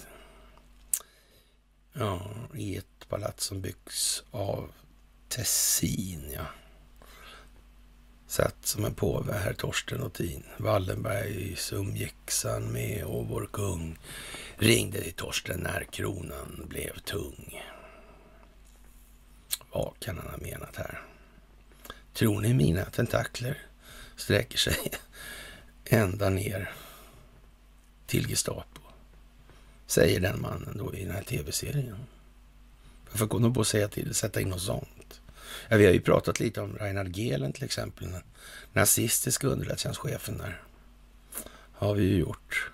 Ja, 1.93 2.31
i 2.55 2.77
ett 2.77 3.09
palats 3.09 3.45
som 3.45 3.61
byggs 3.61 4.23
av 4.31 4.71
Tessin, 5.29 6.31
ja. 6.35 6.47
Satt 8.29 8.67
som 8.67 8.85
en 8.85 8.95
påve, 8.95 9.33
herr 9.33 9.53
Torsten 9.53 10.01
Notin. 10.01 10.43
Wallenbergs 10.57 11.73
umgicks 11.73 12.45
han 12.45 12.73
med 12.73 13.05
och 13.05 13.27
vår 13.27 13.49
kung 13.53 13.99
ringde 14.57 15.01
till 15.01 15.13
Torsten 15.13 15.61
när 15.61 15.85
kronan 15.85 16.67
blev 16.69 16.99
tung. 16.99 17.63
Vad 19.73 19.93
kan 20.01 20.19
han 20.19 20.27
ha 20.27 20.37
menat 20.37 20.77
här? 20.77 21.03
Tror 22.13 22.41
ni 22.41 22.55
mina 22.55 22.85
tentakler 22.85 23.59
sträcker 24.17 24.59
sig 24.59 24.91
ända 25.85 26.31
ner 26.31 26.73
till 28.07 28.29
Gestapo? 28.29 28.81
Säger 29.87 30.21
den 30.21 30.41
mannen 30.41 30.79
då 30.79 30.95
i 30.95 31.05
den 31.05 31.15
här 31.15 31.23
tv-serien. 31.23 32.07
Varför 33.11 33.27
kom 33.27 33.43
de 33.43 33.55
på 33.55 33.61
att 33.61 33.69
säga 33.69 33.89
till, 33.89 34.15
sätta 34.15 34.41
in 34.41 34.49
något 34.49 34.63
sånt? 34.63 34.98
Ja, 35.69 35.77
vi 35.77 35.87
har 35.87 35.93
ju 35.93 36.01
pratat 36.01 36.41
lite 36.41 36.61
om 36.61 36.77
Reinhard 36.77 37.17
Gehlen 37.17 37.53
till 37.53 37.65
exempel, 37.65 38.13
den 38.13 38.23
nazistiska 38.73 39.47
underrättelsetjänstchefen 39.47 40.39
där. 40.39 40.63
Har 41.73 41.95
vi 41.95 42.03
ju 42.05 42.17
gjort. 42.17 42.71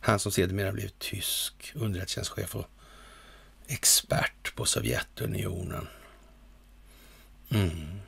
Han 0.00 0.18
som 0.18 0.32
sedermera 0.32 0.72
blev 0.72 0.88
tysk 0.88 1.72
underrättelsetjänstchef 1.74 2.56
och 2.56 2.66
expert 3.66 4.54
på 4.54 4.66
Sovjetunionen. 4.66 5.88
Mm. 7.50 8.00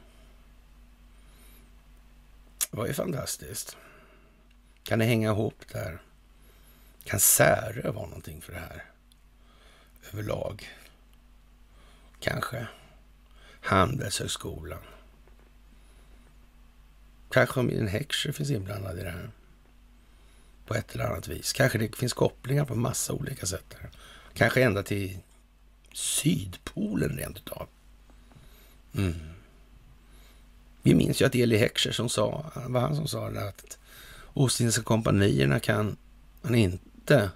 Det 2.70 2.76
var 2.76 2.86
ju 2.86 2.92
fantastiskt. 2.92 3.76
Kan 4.82 4.98
det 4.98 5.04
hänga 5.04 5.30
ihop 5.30 5.64
där? 5.72 6.02
Kan 7.04 7.20
Särö 7.20 7.90
vara 7.90 8.06
någonting 8.06 8.40
för 8.40 8.52
det 8.52 8.58
här? 8.58 8.84
Överlag? 10.12 10.68
Kanske. 12.20 12.66
Handelshögskolan. 13.62 14.78
Kanske 17.30 17.60
om 17.60 17.70
en 17.70 17.88
Heckscher 17.88 18.32
finns 18.32 18.50
inblandad 18.50 18.98
i 18.98 19.02
det 19.02 19.10
här 19.10 19.30
på 20.66 20.74
ett 20.74 20.94
eller 20.94 21.04
annat 21.04 21.28
vis. 21.28 21.52
Kanske 21.52 21.78
det 21.78 21.96
finns 21.96 22.12
kopplingar 22.12 22.64
på 22.64 22.74
massa 22.74 23.12
olika 23.12 23.46
sätt. 23.46 23.64
Där. 23.68 23.90
Kanske 24.34 24.62
ända 24.62 24.82
till 24.82 25.18
Sydpolen 25.92 27.16
rent 27.16 27.36
utav. 27.36 27.66
Mm. 28.96 29.14
Vi 30.82 30.94
minns 30.94 31.22
ju 31.22 31.26
att 31.26 31.34
Eli 31.34 31.56
Heckscher 31.56 31.92
som 31.92 32.08
sa, 32.08 32.52
var 32.54 32.80
han 32.80 32.96
som 32.96 33.08
sa 33.08 33.30
det, 33.30 33.48
att 33.48 33.78
Ostindiska 34.34 34.82
kompanierna 34.82 35.60
kan 35.60 35.96
man 36.42 36.54
inte 36.54 37.30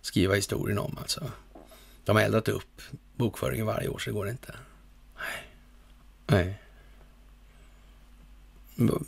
skriva 0.00 0.34
historien 0.34 0.78
om 0.78 0.98
alltså. 0.98 1.30
De 2.04 2.16
har 2.16 2.22
eldat 2.22 2.48
upp 2.48 2.82
bokföringen 3.16 3.66
varje 3.66 3.88
år, 3.88 3.98
så 3.98 4.10
det 4.10 4.14
går 4.14 4.28
inte. 4.28 4.54
Nej. 5.16 5.49
Nej. 6.30 6.58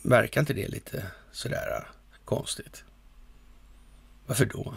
Verkar 0.02 0.40
inte 0.40 0.52
det 0.52 0.68
lite 0.68 1.06
sådär 1.32 1.88
konstigt? 2.24 2.85
Varför 4.26 4.44
då? 4.44 4.74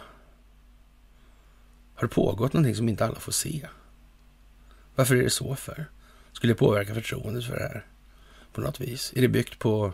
Har 1.95 2.07
det 2.07 2.13
pågått 2.13 2.53
någonting 2.53 2.75
som 2.75 2.89
inte 2.89 3.05
alla 3.05 3.19
får 3.19 3.31
se? 3.31 3.67
Varför 4.95 5.15
är 5.15 5.23
det 5.23 5.29
så 5.29 5.55
för? 5.55 5.85
Skulle 6.31 6.53
det 6.53 6.57
påverka 6.57 6.93
förtroendet 6.93 7.45
för 7.45 7.55
det 7.55 7.63
här 7.63 7.85
på 8.53 8.61
något 8.61 8.79
vis? 8.79 9.13
Är 9.15 9.21
det 9.21 9.27
byggt 9.27 9.59
på 9.59 9.93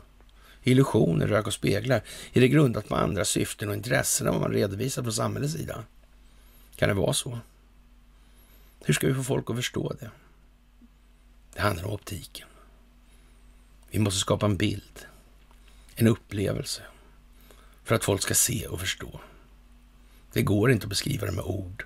illusioner, 0.64 1.28
rök 1.28 1.48
och 1.48 1.54
speglar? 1.54 2.04
Är 2.34 2.42
det 2.42 2.48
grundat 2.48 2.88
på 2.88 2.96
andra 2.96 3.26
syften 3.26 3.70
och 3.70 3.76
intressen 3.76 4.28
än 4.28 4.34
vad 4.34 4.42
man 4.42 4.52
redovisar 4.52 5.04
från 5.04 5.14
samhällets 5.14 5.54
sida? 5.54 5.84
Kan 6.76 6.90
det 6.90 6.96
vara 6.96 7.14
så? 7.14 7.40
Hur 8.86 8.94
ska 8.94 9.08
vi 9.08 9.14
få 9.14 9.24
folk 9.24 9.50
att 9.50 9.56
förstå 9.56 9.94
det? 10.00 10.12
Det 11.54 11.62
handlar 11.62 11.86
om 11.86 11.94
optiken. 11.94 12.48
Vi 13.90 14.00
måste 14.00 14.20
skapa 14.20 14.46
en 14.46 14.58
bild, 14.58 15.06
en 15.96 16.08
upplevelse, 16.08 16.82
för 17.84 17.96
att 17.96 18.04
folk 18.04 18.22
ska 18.22 18.34
se 18.34 18.68
och 18.68 18.80
förstå. 18.80 19.20
Det 20.34 20.42
går 20.42 20.72
inte 20.72 20.86
att 20.86 20.90
beskriva 20.90 21.26
det 21.26 21.32
med 21.32 21.46
ord. 21.46 21.86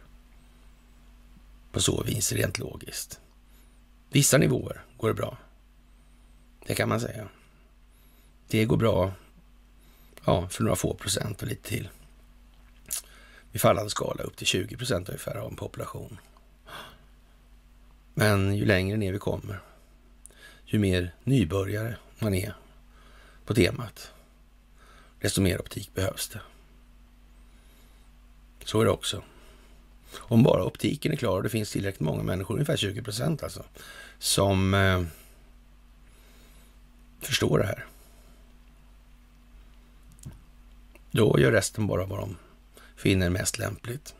På 1.71 1.81
så 1.81 2.03
vis, 2.03 2.31
rent 2.31 2.57
logiskt. 2.57 3.19
Vissa 4.09 4.37
nivåer 4.37 4.83
går 4.97 5.07
det 5.07 5.13
bra. 5.13 5.37
Det 6.67 6.75
kan 6.75 6.89
man 6.89 6.99
säga. 6.99 7.27
Det 8.47 8.65
går 8.65 8.77
bra 8.77 9.13
ja, 10.25 10.49
för 10.49 10.63
några 10.63 10.75
få 10.75 10.93
procent 10.93 11.41
och 11.41 11.47
lite 11.47 11.69
till. 11.69 11.89
i 13.51 13.59
fallande 13.59 13.89
skala 13.89 14.23
upp 14.23 14.37
till 14.37 14.47
20 14.47 14.77
procent 14.77 15.09
ungefär 15.09 15.35
av 15.35 15.49
en 15.49 15.55
population. 15.55 16.17
Men 18.17 18.55
ju 18.55 18.65
längre 18.65 18.97
ner 18.97 19.11
vi 19.11 19.19
kommer, 19.19 19.59
ju 20.65 20.79
mer 20.79 21.15
nybörjare 21.23 21.95
man 22.19 22.33
är 22.33 22.55
på 23.45 23.53
temat, 23.53 24.11
desto 25.21 25.41
mer 25.41 25.61
optik 25.61 25.93
behövs 25.93 26.27
det. 26.27 26.41
Så 28.63 28.81
är 28.81 28.85
det 28.85 28.91
också. 28.91 29.23
Om 30.17 30.43
bara 30.43 30.65
optiken 30.65 31.11
är 31.11 31.15
klar 31.15 31.37
och 31.37 31.43
det 31.43 31.49
finns 31.49 31.71
tillräckligt 31.71 31.99
många 31.99 32.23
människor, 32.23 32.53
ungefär 32.55 32.77
20 32.77 33.01
procent 33.01 33.43
alltså, 33.43 33.63
som 34.19 34.73
eh, 34.73 35.03
förstår 37.19 37.59
det 37.59 37.65
här. 37.65 37.85
Då 41.11 41.39
gör 41.39 41.51
resten 41.51 41.87
bara 41.87 42.05
vad 42.05 42.19
de 42.19 42.37
finner 42.95 43.29
mest 43.29 43.57
lämpligt. 43.57 44.15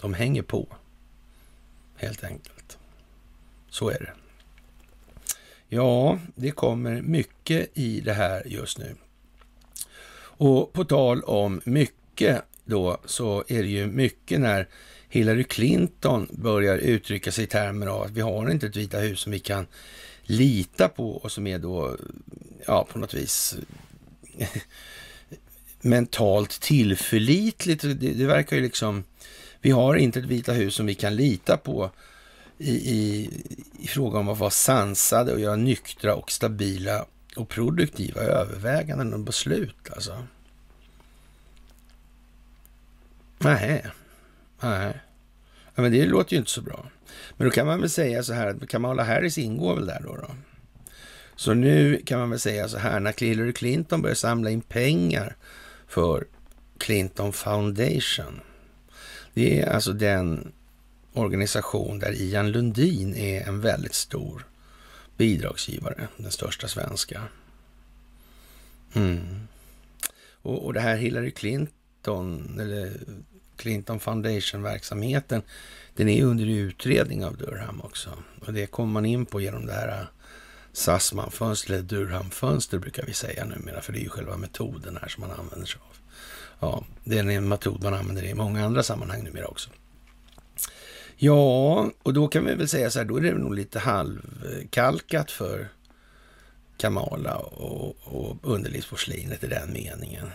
De 0.00 0.14
hänger 0.14 0.42
på. 0.42 0.68
helt 1.96 2.24
enkelt. 2.24 2.59
Så 3.70 3.90
är 3.90 3.98
det. 3.98 4.12
Ja, 5.68 6.18
det 6.34 6.50
kommer 6.50 7.02
mycket 7.02 7.70
i 7.74 8.00
det 8.00 8.12
här 8.12 8.42
just 8.46 8.78
nu. 8.78 8.94
Och 10.20 10.72
på 10.72 10.84
tal 10.84 11.22
om 11.22 11.60
mycket 11.64 12.42
då, 12.64 13.00
så 13.04 13.44
är 13.48 13.62
det 13.62 13.68
ju 13.68 13.86
mycket 13.86 14.40
när 14.40 14.68
Hillary 15.08 15.44
Clinton 15.44 16.28
börjar 16.30 16.78
uttrycka 16.78 17.32
sig 17.32 17.44
i 17.44 17.46
termer 17.46 17.86
av 17.86 18.02
att 18.02 18.10
vi 18.10 18.20
har 18.20 18.50
inte 18.50 18.66
ett 18.66 18.76
Vita 18.76 18.98
hus 18.98 19.20
som 19.20 19.32
vi 19.32 19.38
kan 19.38 19.66
lita 20.22 20.88
på 20.88 21.10
och 21.10 21.32
som 21.32 21.46
är 21.46 21.58
då, 21.58 21.96
ja, 22.66 22.86
på 22.92 22.98
något 22.98 23.14
vis 23.14 23.56
mentalt 25.80 26.60
tillförlitligt. 26.60 27.82
Det, 27.82 27.94
det, 27.94 28.26
verkar 28.26 28.56
ju 28.56 28.62
liksom, 28.62 29.04
vi 29.60 29.70
har 29.70 29.94
inte 29.94 30.18
ett 30.18 30.24
Vita 30.24 30.52
hus 30.52 30.74
som 30.74 30.86
vi 30.86 30.94
kan 30.94 31.16
lita 31.16 31.56
på 31.56 31.90
i, 32.60 32.70
i, 32.70 33.30
i 33.78 33.86
fråga 33.86 34.18
om 34.18 34.28
att 34.28 34.38
vara 34.38 34.50
sansade 34.50 35.32
och 35.32 35.40
göra 35.40 35.56
nyktra 35.56 36.14
och 36.14 36.30
stabila 36.30 37.06
och 37.36 37.48
produktiva 37.48 38.20
överväganden 38.20 39.14
och 39.14 39.20
beslut 39.20 39.90
alltså. 39.90 40.26
Nej, 43.38 43.86
nej. 44.60 45.00
Ja, 45.74 45.82
men 45.82 45.92
det 45.92 46.06
låter 46.06 46.32
ju 46.32 46.38
inte 46.38 46.50
så 46.50 46.62
bra. 46.62 46.86
Men 47.36 47.46
då 47.48 47.50
kan 47.50 47.66
man 47.66 47.80
väl 47.80 47.90
säga 47.90 48.22
så 48.22 48.32
här 48.32 48.46
att 48.46 48.68
Kamala 48.68 49.04
Harris 49.04 49.38
ingår 49.38 49.74
väl 49.74 49.86
där 49.86 50.00
då, 50.04 50.16
då. 50.16 50.30
Så 51.36 51.54
nu 51.54 52.02
kan 52.06 52.18
man 52.18 52.30
väl 52.30 52.40
säga 52.40 52.68
så 52.68 52.78
här, 52.78 53.00
när 53.00 53.14
Hillary 53.20 53.52
Clinton 53.52 54.02
börjar 54.02 54.14
samla 54.14 54.50
in 54.50 54.60
pengar 54.60 55.36
för 55.88 56.26
Clinton 56.78 57.32
Foundation. 57.32 58.40
Det 59.34 59.60
är 59.60 59.72
alltså 59.72 59.92
den 59.92 60.52
organisation 61.12 61.98
där 61.98 62.12
Ian 62.12 62.50
Lundin 62.52 63.14
är 63.14 63.48
en 63.48 63.60
väldigt 63.60 63.94
stor 63.94 64.46
bidragsgivare, 65.16 66.08
den 66.16 66.30
största 66.30 66.68
svenska. 66.68 67.22
Mm. 68.92 69.48
Och, 70.42 70.66
och 70.66 70.74
det 70.74 70.80
här 70.80 70.96
Hillary 70.96 71.30
Clinton, 71.30 72.58
eller 72.60 72.92
Clinton 73.56 74.00
Foundation-verksamheten, 74.00 75.42
den 75.94 76.08
är 76.08 76.24
under 76.24 76.46
utredning 76.46 77.24
av 77.24 77.36
Durham 77.36 77.80
också. 77.80 78.10
Och 78.46 78.52
det 78.52 78.66
kommer 78.66 78.92
man 78.92 79.06
in 79.06 79.26
på 79.26 79.40
genom 79.40 79.66
det 79.66 79.72
här 79.72 80.06
Sassman-fönster, 80.72 81.72
eller 81.74 81.82
Durham-fönster 81.82 82.78
brukar 82.78 83.06
vi 83.06 83.12
säga 83.12 83.44
numera, 83.44 83.80
för 83.80 83.92
det 83.92 83.98
är 83.98 84.02
ju 84.02 84.08
själva 84.08 84.36
metoden 84.36 84.98
här 85.02 85.08
som 85.08 85.20
man 85.20 85.30
använder 85.30 85.66
sig 85.66 85.80
av. 85.80 85.96
Ja, 86.60 86.84
det 87.04 87.18
är 87.18 87.24
en 87.24 87.48
metod 87.48 87.82
man 87.82 87.94
använder 87.94 88.24
i 88.24 88.34
många 88.34 88.66
andra 88.66 88.82
sammanhang 88.82 89.24
numera 89.24 89.46
också. 89.46 89.70
Ja, 91.22 91.90
och 92.02 92.14
då 92.14 92.28
kan 92.28 92.44
vi 92.44 92.54
väl 92.54 92.68
säga 92.68 92.90
så 92.90 92.98
här, 92.98 93.06
då 93.06 93.16
är 93.16 93.20
det 93.20 93.32
nog 93.32 93.54
lite 93.54 93.78
halvkalkat 93.78 95.30
för 95.30 95.68
Kamala 96.76 97.36
och, 97.36 97.96
och 98.04 98.36
underlivsporslinet 98.42 99.44
i 99.44 99.46
den 99.46 99.72
meningen. 99.72 100.30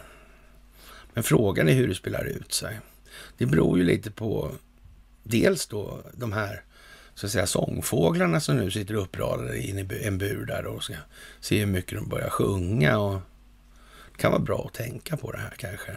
Men 1.14 1.24
frågan 1.24 1.70
är 1.70 1.74
hur 1.74 1.88
det 1.88 1.96
spelar 1.96 2.26
ut 2.26 2.54
sig. 2.54 2.80
Det 3.38 3.46
beror 3.46 3.78
ju 3.78 3.84
lite 3.84 4.12
på 4.12 4.52
dels 5.24 5.68
då 5.68 6.04
de 6.14 6.34
här 6.34 6.64
så 7.16 7.26
att 7.26 7.32
säga, 7.32 7.48
sångfåglarna 7.48 8.40
som 8.40 8.58
nu 8.58 8.72
sitter 8.72 8.94
uppradade 8.94 9.60
in 9.60 9.80
i 9.80 10.04
en 10.04 10.18
bur 10.18 10.46
där 10.46 10.66
och 10.66 10.84
ska 10.84 10.94
se 11.40 11.60
hur 11.60 11.66
mycket 11.66 11.98
de 11.98 12.10
börjar 12.10 12.30
sjunga. 12.30 12.98
Och 12.98 13.22
det 14.12 14.18
kan 14.18 14.32
vara 14.32 14.42
bra 14.42 14.66
att 14.68 14.74
tänka 14.74 15.18
på 15.18 15.32
det 15.32 15.38
här 15.38 15.54
kanske. 15.58 15.92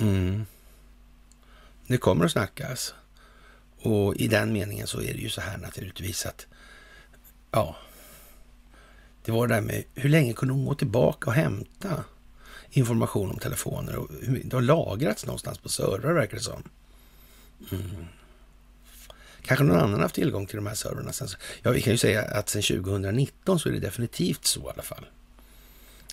Mm. 0.00 0.46
Det 1.86 1.98
kommer 1.98 2.24
att 2.24 2.32
snackas. 2.32 2.94
Och 3.80 4.16
i 4.16 4.28
den 4.28 4.52
meningen 4.52 4.86
så 4.86 5.00
är 5.00 5.14
det 5.14 5.20
ju 5.20 5.28
så 5.28 5.40
här 5.40 5.58
naturligtvis 5.58 6.26
att, 6.26 6.46
ja, 7.50 7.76
det 9.24 9.32
var 9.32 9.46
det 9.46 9.54
där 9.54 9.60
med 9.60 9.84
hur 9.94 10.10
länge 10.10 10.32
kunde 10.32 10.54
hon 10.54 10.64
gå 10.64 10.74
tillbaka 10.74 11.30
och 11.30 11.36
hämta 11.36 12.04
information 12.70 13.30
om 13.30 13.38
telefoner 13.38 13.96
och 13.96 14.08
hur, 14.22 14.42
det 14.44 14.56
har 14.56 14.62
lagrats 14.62 15.26
någonstans 15.26 15.58
på 15.58 15.68
servrar 15.68 16.12
verkar 16.12 16.36
det 16.36 16.42
som. 16.42 16.62
Mm. 17.72 18.06
Kanske 19.42 19.64
någon 19.64 19.76
annan 19.76 19.92
har 19.92 20.00
haft 20.00 20.14
tillgång 20.14 20.46
till 20.46 20.56
de 20.56 20.66
här 20.66 20.74
servrarna 20.74 21.12
sen. 21.12 21.28
Ja, 21.62 21.70
vi 21.70 21.82
kan 21.82 21.92
ju 21.92 21.98
säga 21.98 22.22
att 22.22 22.48
sedan 22.48 22.62
2019 22.62 23.58
så 23.58 23.68
är 23.68 23.72
det 23.72 23.80
definitivt 23.80 24.44
så 24.44 24.60
i 24.60 24.70
alla 24.74 24.82
fall. 24.82 25.06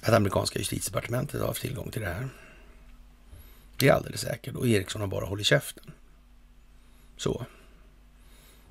Att 0.01 0.13
amerikanska 0.13 0.59
justitiedepartementet 0.59 1.39
har 1.41 1.47
haft 1.47 1.61
tillgång 1.61 1.91
till 1.91 2.01
det 2.01 2.07
här. 2.07 2.29
Det 3.77 3.87
är 3.87 3.93
alldeles 3.93 4.21
säkert. 4.21 4.55
Och 4.55 4.67
Ericsson 4.67 5.01
har 5.01 5.07
bara 5.07 5.25
hållit 5.25 5.45
käften. 5.45 5.91
Så. 7.17 7.45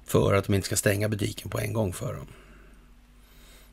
För 0.05 0.35
att 0.35 0.45
de 0.45 0.55
inte 0.55 0.67
ska 0.67 0.77
stänga 0.77 1.09
butiken 1.09 1.51
på 1.51 1.59
en 1.59 1.73
gång 1.73 1.93
för 1.93 2.15
dem. 2.15 2.27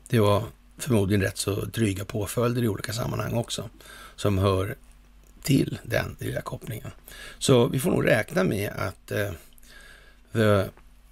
Det 0.08 0.20
var 0.20 0.44
förmodligen 0.78 1.22
rätt 1.22 1.38
så 1.38 1.64
dryga 1.64 2.04
påföljder 2.04 2.62
i 2.62 2.68
olika 2.68 2.92
sammanhang 2.92 3.34
också. 3.34 3.70
Som 4.16 4.38
hör 4.38 4.76
till 5.42 5.78
den 5.82 6.16
lilla 6.20 6.40
kopplingen. 6.40 6.90
Så 7.38 7.66
vi 7.66 7.80
får 7.80 7.90
nog 7.90 8.06
räkna 8.06 8.44
med 8.44 8.70
att 8.70 9.10
eh, 9.10 9.30
the, 10.32 10.64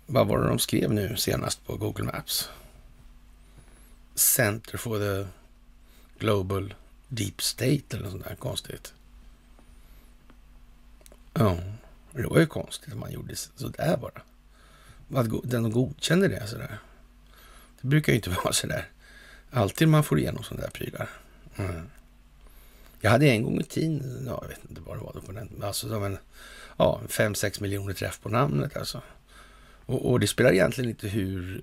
vad 0.06 0.26
var 0.26 0.38
det 0.38 0.48
de 0.48 0.58
skrev 0.58 0.92
nu 0.92 1.16
senast 1.16 1.66
på 1.66 1.76
Google 1.76 2.04
Maps? 2.04 2.48
Center 4.14 4.78
for 4.78 4.98
the 4.98 5.28
Global 6.18 6.74
Deep 7.08 7.42
State 7.42 7.82
eller 7.90 8.02
något 8.02 8.12
sånt 8.12 8.24
där 8.24 8.34
konstigt. 8.34 8.92
Ja, 11.34 11.56
det 12.12 12.26
var 12.26 12.38
ju 12.38 12.46
konstigt 12.46 12.92
att 12.92 12.98
man 12.98 13.12
gjorde 13.12 13.36
sådär 13.36 13.96
bara. 13.96 14.22
Att 15.20 15.50
den 15.50 15.70
godkände 15.70 16.28
det 16.28 16.46
sådär. 16.46 16.78
Det 17.80 17.88
brukar 17.88 18.12
ju 18.12 18.16
inte 18.16 18.30
vara 18.44 18.52
sådär. 18.52 18.88
Alltid 19.50 19.88
man 19.88 20.04
får 20.04 20.18
igenom 20.18 20.42
sådana 20.42 20.62
där 20.62 20.70
prylar. 20.70 21.08
Mm. 21.56 21.90
Jag 23.00 23.10
hade 23.10 23.26
en 23.26 23.42
gång 23.42 23.60
i 23.60 23.64
tiden, 23.64 24.24
ja, 24.26 24.38
jag 24.42 24.48
vet 24.48 24.64
inte 24.68 24.80
vad 24.80 24.96
det 24.96 25.02
var 25.02 25.12
då 25.14 25.20
på 25.20 25.32
den, 25.32 25.62
alltså 25.62 25.88
som 25.88 26.04
en, 26.04 26.18
ja, 26.76 27.00
fem 27.08 27.34
sex 27.34 27.60
miljoner 27.60 27.94
träff 27.94 28.20
på 28.20 28.28
namnet 28.28 28.76
alltså. 28.76 29.02
Och, 29.86 30.10
och, 30.10 30.20
det 30.20 30.26
spelar 30.26 30.52
egentligen 30.52 30.90
inte 30.90 31.08
hur, 31.08 31.62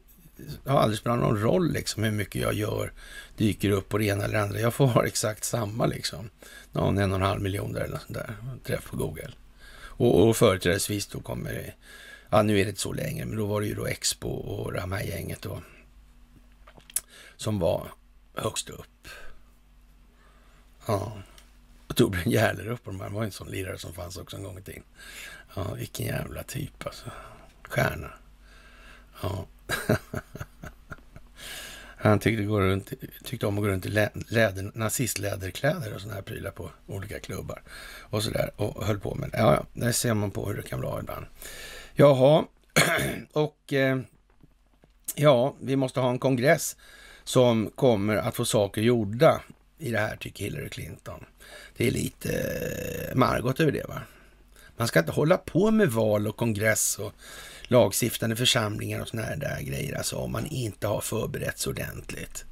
det 0.63 0.69
har 0.69 0.79
aldrig 0.79 0.99
spelat 0.99 1.19
någon 1.19 1.41
roll 1.41 1.71
liksom 1.71 2.03
hur 2.03 2.11
mycket 2.11 2.41
jag 2.41 2.53
gör, 2.53 2.91
dyker 3.37 3.69
upp 3.69 3.89
på 3.89 3.97
det 3.97 4.05
ena 4.05 4.23
eller 4.23 4.39
andra. 4.39 4.59
Jag 4.59 4.73
får 4.73 4.87
ha 4.87 5.05
exakt 5.07 5.43
samma 5.43 5.85
liksom. 5.85 6.29
Någon 6.71 6.97
en 6.97 7.11
och 7.11 7.17
en 7.17 7.25
halv 7.25 7.41
miljon 7.41 7.73
där 7.73 7.81
eller 7.81 7.97
sånt 7.97 8.13
där, 8.13 8.35
träff 8.63 8.89
på 8.89 8.97
Google. 8.97 9.31
Och, 9.97 10.27
och 10.27 10.37
företrädesvis 10.37 11.07
då 11.07 11.19
kommer 11.19 11.53
det, 11.53 11.73
ja 12.29 12.41
nu 12.41 12.59
är 12.59 12.63
det 12.63 12.69
inte 12.69 12.81
så 12.81 12.93
längre, 12.93 13.25
men 13.25 13.37
då 13.37 13.45
var 13.45 13.61
det 13.61 13.67
ju 13.67 13.75
då 13.75 13.85
Expo 13.85 14.29
och 14.29 14.73
det 14.73 14.79
här 14.79 15.03
gänget 15.03 15.41
då. 15.41 15.61
Som 17.35 17.59
var 17.59 17.91
högst 18.33 18.69
upp. 18.69 19.07
Ja. 20.85 21.17
Och 21.87 21.95
Torbjörn 21.95 22.31
Järlerup 22.31 22.87
och 22.87 22.93
de 22.93 23.01
här 23.01 23.09
var 23.09 23.23
en 23.23 23.31
sån 23.31 23.51
lirare 23.51 23.77
som 23.77 23.93
fanns 23.93 24.17
också 24.17 24.37
en 24.37 24.43
gång 24.43 24.57
i 24.57 24.61
tiden. 24.61 24.83
Ja, 25.55 25.73
vilken 25.73 26.05
jävla 26.05 26.43
typ 26.43 26.85
alltså. 26.85 27.11
Stjärna. 27.63 28.11
Ja. 29.21 29.45
Han 31.99 32.19
tyckte, 32.19 32.43
gå 32.43 32.59
runt, 32.59 32.93
tyckte 33.23 33.47
om 33.47 33.57
att 33.57 33.63
gå 33.63 33.69
runt 33.69 33.85
i 33.85 33.89
läder, 33.89 34.71
nazistläderkläder 34.73 35.93
och 35.95 36.01
sådana 36.01 36.15
här 36.15 36.21
prylar 36.21 36.51
på 36.51 36.71
olika 36.87 37.19
klubbar. 37.19 37.61
Och 38.01 38.23
sådär. 38.23 38.51
Och 38.55 38.85
höll 38.85 38.99
på 38.99 39.15
med 39.15 39.29
det. 39.29 39.37
Ja, 39.37 39.53
ja, 39.53 39.65
där 39.73 39.91
ser 39.91 40.13
man 40.13 40.31
på 40.31 40.47
hur 40.47 40.53
det 40.53 40.61
kan 40.61 40.81
vara 40.81 40.99
ibland. 40.99 41.25
Jaha, 41.93 42.45
och 43.33 43.73
eh, 43.73 43.99
ja, 45.15 45.55
vi 45.61 45.75
måste 45.75 45.99
ha 45.99 46.09
en 46.09 46.19
kongress 46.19 46.75
som 47.23 47.71
kommer 47.75 48.15
att 48.15 48.35
få 48.35 48.45
saker 48.45 48.81
gjorda 48.81 49.41
i 49.77 49.91
det 49.91 49.99
här, 49.99 50.15
tycker 50.15 50.43
Hillary 50.43 50.69
Clinton. 50.69 51.25
Det 51.77 51.87
är 51.87 51.91
lite 51.91 52.31
eh, 53.09 53.15
Margot 53.15 53.59
över 53.59 53.71
det, 53.71 53.87
va? 53.87 54.01
Man 54.77 54.87
ska 54.87 54.99
inte 54.99 55.11
hålla 55.11 55.37
på 55.37 55.71
med 55.71 55.91
val 55.91 56.27
och 56.27 56.37
kongress 56.37 56.99
och 56.99 57.13
lagstiftande 57.67 58.35
församlingar 58.35 59.01
och 59.01 59.07
såna 59.07 59.23
här 59.23 59.35
där 59.35 59.61
grejer, 59.61 59.97
alltså 59.97 60.15
om 60.15 60.31
man 60.31 60.45
inte 60.45 60.87
har 60.87 61.01
förberett 61.01 61.59
sig 61.59 61.69
ordentligt. 61.69 62.45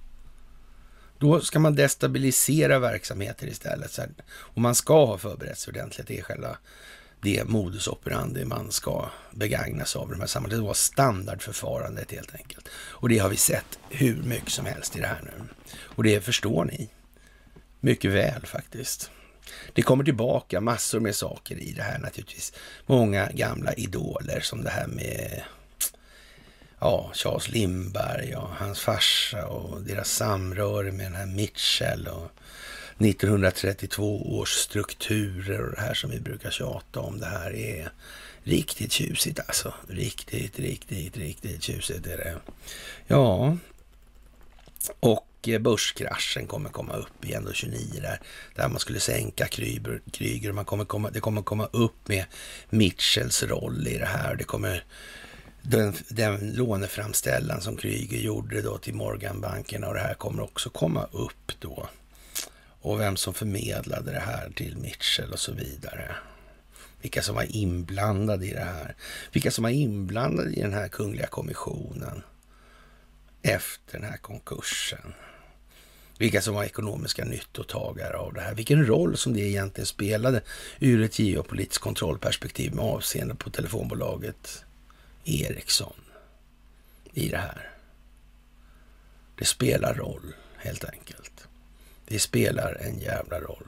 Då 1.20 1.41
ska 1.41 1.59
man 1.59 1.76
destabilisera 1.76 2.80
verksamheter 2.80 3.47
istället. 3.47 3.91
Så 3.91 4.01
här, 4.01 4.09
och 4.28 4.61
man 4.61 4.76
ska 4.76 5.05
ha 5.05 5.18
förberett 5.18 5.57
sig 5.57 5.72
ordentligt. 5.72 6.07
Det 6.07 6.20
är 6.20 6.24
själva 6.24 6.57
det 7.22 7.43
modus 7.43 7.88
operandi 7.88 8.45
man 8.45 8.72
ska 8.72 9.09
begagna 9.32 9.86
sig 9.86 9.99
av 9.99 10.09
i 10.09 10.11
de 10.11 10.20
här 10.20 10.28
sammanhangen. 10.28 10.61
Det 10.61 10.68
var 10.68 10.74
standardförfarandet 10.74 12.11
helt 12.11 12.36
enkelt. 12.36 12.70
Och 12.76 13.09
det 13.09 13.18
har 13.18 13.30
vi 13.30 13.38
sett 13.38 13.80
hur 13.89 14.24
mycket 14.24 14.49
som 14.51 14.66
helst 14.66 14.95
i 14.95 14.99
det 14.99 15.07
här 15.07 15.22
nu. 15.24 15.45
Och 15.78 16.03
det 16.03 16.22
förstår 16.22 16.66
ni 16.66 16.89
mycket 17.80 18.11
väl 18.11 18.45
faktiskt. 18.45 19.11
Det 19.76 19.82
kommer 19.82 20.03
tillbaka 20.03 20.61
massor 20.61 20.99
med 20.99 21.15
saker 21.15 21.55
i 21.55 21.71
det 21.71 21.82
här 21.82 21.99
naturligtvis. 21.99 22.53
Många 22.86 23.30
gamla 23.32 23.73
idoler 23.73 24.39
som 24.39 24.63
det 24.63 24.69
här 24.69 24.88
med 24.88 25.43
ja, 26.80 27.11
Charles 27.13 27.49
Lindbergh 27.49 28.38
och 28.38 28.49
hans 28.49 28.80
farsa 28.80 29.47
och 29.47 29.82
deras 29.82 30.09
samröre 30.09 30.91
med 30.91 31.05
den 31.05 31.15
här 31.15 31.26
Mitchell 31.26 32.07
och 32.07 32.32
1932 32.97 34.38
års 34.38 34.49
strukturer 34.49 35.61
och 35.61 35.76
det 35.76 35.82
här 35.82 35.93
som 35.93 36.09
vi 36.11 36.19
brukar 36.19 36.51
tjata 36.51 36.99
om. 36.99 37.19
Det 37.19 37.26
här 37.26 37.55
är 37.55 37.91
Riktigt 38.47 38.91
tjusigt 38.91 39.39
alltså. 39.39 39.73
Riktigt, 39.88 40.59
riktigt, 40.59 41.17
riktigt 41.17 41.63
tjusigt 41.63 42.07
är 42.07 42.17
det. 42.17 42.36
Ja, 43.07 43.57
och 44.99 45.28
Eh, 45.48 45.60
börskraschen 45.60 46.48
kommer 46.48 46.70
komma 46.70 46.93
upp 46.93 47.26
igen 47.26 47.46
då 47.46 47.54
29 47.54 48.02
där, 48.02 48.22
där 48.56 48.70
man 48.70 48.80
skulle 48.80 49.00
sänka 49.00 49.48
Kryger. 49.48 50.02
Kryger 50.12 50.52
man 50.52 50.66
kommer 50.66 50.86
komma, 50.86 51.10
det 51.10 51.20
kommer 51.20 51.41
komma 51.41 51.66
upp 51.72 52.08
med 52.08 52.26
Mitchells 52.70 53.43
roll 53.43 53.88
i 53.88 53.98
det 53.98 54.06
här. 54.06 54.36
Det 54.36 54.43
kommer 54.43 54.84
den, 55.62 55.93
den 56.10 56.54
låneframställan 56.54 57.62
som 57.62 57.78
Kryger 57.78 58.18
gjorde 58.18 58.62
då 58.62 58.78
till 58.78 58.93
Morganbanken 58.93 59.84
och 59.84 59.93
det 59.93 60.00
här 60.00 60.14
kommer 60.14 60.43
också 60.43 60.70
komma 60.70 61.08
upp 61.12 61.52
då. 61.60 61.89
Och 62.82 63.00
vem 63.00 63.18
som 63.18 63.34
förmedlade 63.34 64.12
det 64.12 64.20
här 64.20 64.50
till 64.56 64.78
Mitchell 64.78 65.32
och 65.32 65.39
så 65.39 65.52
vidare. 65.52 66.16
Vilka 67.02 67.22
som 67.22 67.36
var 67.36 67.56
inblandade 67.56 68.46
i 68.46 68.54
det 68.54 68.60
här. 68.60 68.96
Vilka 69.32 69.52
som 69.52 69.64
var 69.64 69.72
inblandade 69.72 70.52
i 70.52 70.62
den 70.62 70.74
här 70.74 70.88
kungliga 70.88 71.28
kommissionen 71.28 72.24
efter 73.41 74.00
den 74.00 74.10
här 74.10 74.18
konkursen. 74.18 75.14
Vilka 76.18 76.41
som 76.41 76.55
var 76.55 76.63
ekonomiska 76.63 77.26
nyttotagare 77.26 78.18
av 78.18 78.34
det 78.34 78.41
här. 78.41 78.53
Vilken 78.53 78.86
roll 78.86 79.18
som 79.18 79.34
det 79.34 79.41
egentligen 79.41 79.86
spelade 79.86 80.41
ur 80.80 81.03
ett 81.03 81.20
geopolitiskt 81.20 81.84
kontrollperspektiv 81.84 82.76
med 82.76 82.86
avseende 82.86 83.36
på 83.36 83.49
telefonbolaget 83.49 84.66
Ericsson 85.24 86.01
i 87.13 87.30
det 87.30 87.38
här. 87.38 87.72
Det 89.38 89.45
spelar 89.45 89.93
roll, 89.93 90.34
helt 90.57 90.86
enkelt. 90.86 91.47
Det 92.05 92.20
spelar 92.20 92.76
en 92.76 92.99
jävla 92.99 93.39
roll. 93.39 93.68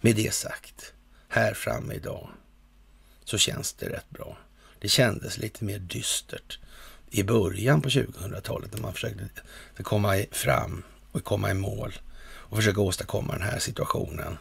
Med 0.00 0.16
det 0.16 0.34
sagt, 0.34 0.92
här 1.28 1.54
framme 1.54 1.94
idag 1.94 2.28
så 3.24 3.38
känns 3.38 3.72
det 3.72 3.88
rätt 3.88 4.10
bra. 4.10 4.38
Det 4.78 4.88
kändes 4.88 5.38
lite 5.38 5.64
mer 5.64 5.78
dystert 5.78 6.58
i 7.10 7.22
början 7.22 7.82
på 7.82 7.88
2000-talet 7.88 8.72
när 8.74 8.80
man 8.80 8.92
försökte 8.92 9.42
komma 9.82 10.24
fram 10.30 10.82
och 11.12 11.24
komma 11.24 11.50
i 11.50 11.54
mål 11.54 11.92
och 12.20 12.56
försöka 12.56 12.80
åstadkomma 12.80 13.32
den 13.32 13.42
här 13.42 13.58
situationen 13.58 14.38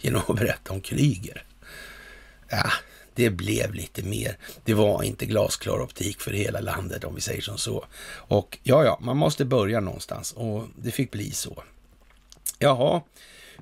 genom 0.00 0.22
att 0.28 0.36
berätta 0.36 0.72
om 0.72 0.80
Kryger. 0.80 1.44
Ja, 2.48 2.70
det 3.14 3.30
blev 3.30 3.74
lite 3.74 4.02
mer. 4.02 4.36
Det 4.64 4.74
var 4.74 5.02
inte 5.02 5.26
glasklar 5.26 5.80
optik 5.80 6.20
för 6.20 6.30
hela 6.30 6.60
landet 6.60 7.04
om 7.04 7.14
vi 7.14 7.20
säger 7.20 7.42
som 7.42 7.58
så. 7.58 7.84
Och 8.14 8.58
ja, 8.62 8.84
ja, 8.84 8.98
man 9.02 9.16
måste 9.16 9.44
börja 9.44 9.80
någonstans 9.80 10.32
och 10.32 10.64
det 10.82 10.90
fick 10.90 11.10
bli 11.10 11.30
så. 11.30 11.62
Jaha, 12.58 13.00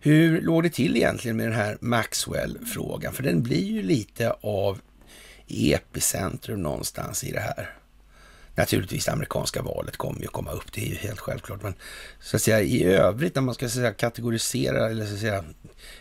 hur 0.00 0.40
låg 0.40 0.62
det 0.62 0.70
till 0.70 0.96
egentligen 0.96 1.36
med 1.36 1.46
den 1.46 1.54
här 1.54 1.78
Maxwell-frågan? 1.80 3.12
För 3.12 3.22
den 3.22 3.42
blir 3.42 3.64
ju 3.64 3.82
lite 3.82 4.30
av 4.40 4.80
epicentrum 5.48 6.62
någonstans 6.62 7.24
i 7.24 7.32
det 7.32 7.40
här. 7.40 7.77
Naturligtvis 8.58 9.04
det 9.04 9.12
amerikanska 9.12 9.62
valet 9.62 9.96
kommer 9.96 10.20
ju 10.20 10.26
komma 10.26 10.50
upp, 10.50 10.72
det 10.72 10.80
är 10.80 10.86
ju 10.86 10.94
helt 10.94 11.20
självklart. 11.20 11.62
Men 11.62 11.74
så 12.20 12.36
att 12.36 12.42
säga 12.42 12.60
i 12.60 12.84
övrigt 12.84 13.34
när 13.34 13.42
man 13.42 13.54
ska 13.54 13.68
säga, 13.68 13.92
kategorisera, 13.92 14.90
eller 14.90 15.06
så 15.06 15.14
att 15.14 15.20
säga, 15.20 15.44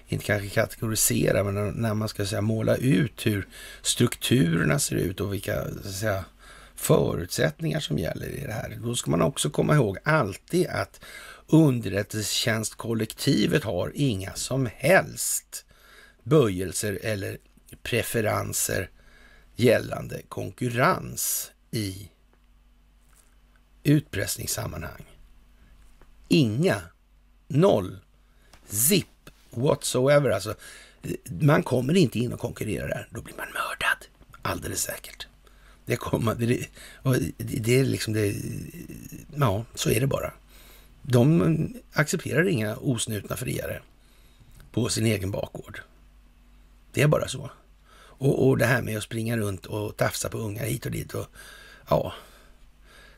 inte 0.07 0.25
kanske 0.25 0.49
kategorisera, 0.49 1.43
men 1.43 1.69
när 1.69 1.93
man 1.93 2.09
ska 2.09 2.25
säga, 2.25 2.41
måla 2.41 2.75
ut 2.75 3.25
hur 3.25 3.47
strukturerna 3.81 4.79
ser 4.79 4.95
ut 4.95 5.21
och 5.21 5.33
vilka 5.33 5.63
så 5.83 5.89
att 5.89 5.95
säga, 5.95 6.25
förutsättningar 6.75 7.79
som 7.79 7.99
gäller 7.99 8.27
i 8.27 8.43
det 8.45 8.53
här. 8.53 8.77
Då 8.83 8.95
ska 8.95 9.11
man 9.11 9.21
också 9.21 9.49
komma 9.49 9.75
ihåg 9.75 9.97
alltid 10.03 10.67
att 10.67 11.01
underrättelsetjänstkollektivet 11.47 13.63
har 13.63 13.91
inga 13.95 14.33
som 14.33 14.69
helst 14.75 15.65
böjelser 16.23 16.99
eller 17.03 17.37
preferenser 17.83 18.89
gällande 19.55 20.21
konkurrens 20.29 21.51
i 21.71 22.09
utpressningssammanhang. 23.87 25.05
Inga, 26.27 26.81
noll, 27.47 27.97
zip 28.67 29.07
whatsoever. 29.49 30.29
Alltså, 30.29 30.55
man 31.41 31.63
kommer 31.63 31.97
inte 31.97 32.19
in 32.19 32.33
och 32.33 32.39
konkurrerar 32.39 32.87
där, 32.87 33.07
då 33.11 33.21
blir 33.21 33.35
man 33.35 33.47
mördad. 33.47 34.05
Alldeles 34.41 34.81
säkert. 34.81 35.27
Det, 35.85 35.95
kommer, 35.95 36.35
det, 36.35 36.67
det 37.37 37.79
är 37.79 37.83
liksom 37.83 38.13
det, 38.13 38.35
ja, 39.35 39.65
så 39.75 39.89
är 39.89 39.99
det 39.99 40.07
bara. 40.07 40.33
De 41.01 41.73
accepterar 41.93 42.47
inga 42.47 42.75
osnutna 42.75 43.35
friare 43.35 43.81
på 44.71 44.89
sin 44.89 45.05
egen 45.05 45.31
bakgård. 45.31 45.81
Det 46.91 47.01
är 47.01 47.07
bara 47.07 47.27
så. 47.27 47.51
Och, 47.97 48.47
och 48.47 48.57
det 48.57 48.65
här 48.65 48.81
med 48.81 48.97
att 48.97 49.03
springa 49.03 49.37
runt 49.37 49.65
och 49.65 49.97
tafsa 49.97 50.29
på 50.29 50.37
ungar 50.37 50.65
hit 50.65 50.85
och 50.85 50.91
dit 50.91 51.13
och 51.13 51.27
ja, 51.89 52.13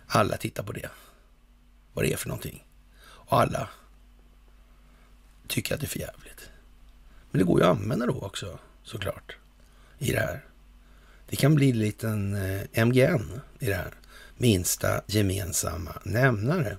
alla 0.10 0.38
tittar 0.38 0.64
på 0.64 0.72
det. 0.72 0.90
Vad 1.94 2.06
det 2.06 2.14
är 2.14 2.18
för 2.18 2.28
någonting. 2.28 2.66
Och 3.02 3.42
alla 3.42 3.70
tycker 5.48 5.76
att 5.76 5.82
det 5.82 5.86
är 5.86 5.90
för 5.90 6.00
jävligt. 6.00 6.50
Men 7.32 7.40
det 7.40 7.46
går 7.46 7.60
ju 7.60 7.66
att 7.66 7.78
använda 7.78 8.06
då 8.06 8.22
också, 8.22 8.60
såklart, 8.84 9.38
i 10.00 10.12
det 10.12 10.20
här. 10.20 10.46
Det 11.30 11.36
kan 11.36 11.56
bli 11.56 11.70
en 11.70 11.80
liten 11.80 12.36
eh, 12.36 12.86
MGN 12.86 13.42
i 13.60 13.66
det 13.66 13.76
här. 13.76 13.94
Minsta 14.38 15.02
gemensamma 15.08 16.02
nämnare 16.04 16.78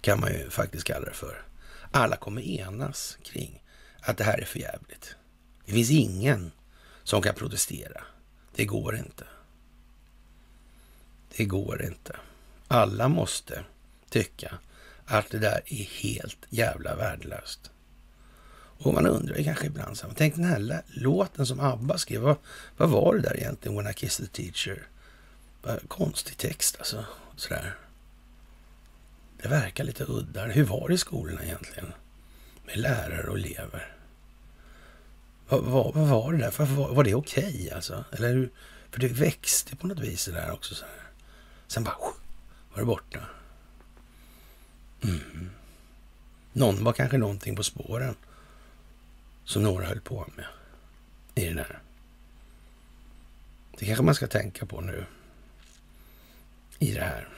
kan 0.00 0.20
man 0.20 0.32
ju 0.32 0.50
faktiskt 0.50 0.84
kalla 0.84 1.04
det 1.04 1.14
för. 1.14 1.44
Alla 1.90 2.16
kommer 2.16 2.42
enas 2.42 3.18
kring 3.22 3.62
att 4.00 4.16
det 4.16 4.24
här 4.24 4.38
är 4.38 4.44
för 4.44 4.58
jävligt. 4.58 5.16
Det 5.64 5.72
finns 5.72 5.90
ingen 5.90 6.52
som 7.04 7.22
kan 7.22 7.34
protestera. 7.34 8.02
Det 8.54 8.64
går 8.64 8.96
inte. 8.96 9.24
Det 11.36 11.44
går 11.44 11.84
inte. 11.84 12.16
Alla 12.68 13.08
måste 13.08 13.64
tycka 14.10 14.58
att 15.04 15.30
det 15.30 15.38
där 15.38 15.60
är 15.66 16.02
helt 16.02 16.46
jävla 16.48 16.94
värdelöst. 16.94 17.70
Och 18.80 18.94
man 18.94 19.06
undrar 19.06 19.36
ju 19.36 19.44
kanske 19.44 19.66
ibland, 19.66 19.96
så, 19.96 20.06
tänk 20.16 20.34
den 20.34 20.44
här 20.44 20.82
låten 20.86 21.46
som 21.46 21.60
ABBA 21.60 21.98
skrev, 21.98 22.20
vad, 22.20 22.36
vad 22.76 22.90
var 22.90 23.14
det 23.14 23.20
där 23.20 23.36
egentligen, 23.36 23.76
When 23.76 23.90
I 23.90 23.94
Kissed 23.94 24.32
the 24.32 24.42
Teacher? 24.42 24.86
Konstig 25.88 26.36
text 26.36 26.76
alltså, 26.78 27.04
sådär. 27.36 27.76
Det 29.42 29.48
verkar 29.48 29.84
lite 29.84 30.04
udda. 30.04 30.44
Hur 30.44 30.64
var 30.64 30.88
det 30.88 30.94
i 30.94 30.98
skolorna 30.98 31.44
egentligen? 31.44 31.92
Med 32.66 32.76
lärare 32.78 33.30
och 33.30 33.38
elever. 33.38 33.96
Vad, 35.48 35.64
vad, 35.64 35.94
vad 35.94 36.08
var 36.08 36.32
det 36.32 36.38
där? 36.38 36.54
Var, 36.58 36.66
var, 36.66 36.94
var 36.94 37.04
det 37.04 37.14
okej 37.14 37.54
okay, 37.54 37.70
alltså? 37.70 38.04
Eller 38.12 38.28
hur? 38.28 38.50
För 38.90 39.00
det 39.00 39.08
växte 39.08 39.76
på 39.76 39.86
något 39.86 39.98
vis 39.98 40.24
det 40.24 40.32
där 40.32 40.50
också. 40.50 40.74
Så 40.74 40.84
här. 40.84 41.02
Sen 41.66 41.84
bara 41.84 41.96
var 42.78 42.82
det 42.82 42.86
borta. 42.86 43.20
Mm. 45.04 45.50
Någon 46.52 46.84
var 46.84 46.92
kanske 46.92 47.18
någonting 47.18 47.56
på 47.56 47.62
spåren 47.62 48.14
som 49.44 49.62
några 49.62 49.86
höll 49.86 50.00
på 50.00 50.26
med 50.36 50.46
i 51.34 51.48
den 51.48 51.58
här. 51.58 51.78
Det 53.78 53.86
kanske 53.86 54.04
man 54.04 54.14
ska 54.14 54.26
tänka 54.26 54.66
på 54.66 54.80
nu 54.80 55.04
i 56.78 56.94
det 56.94 57.00
här. 57.00 57.28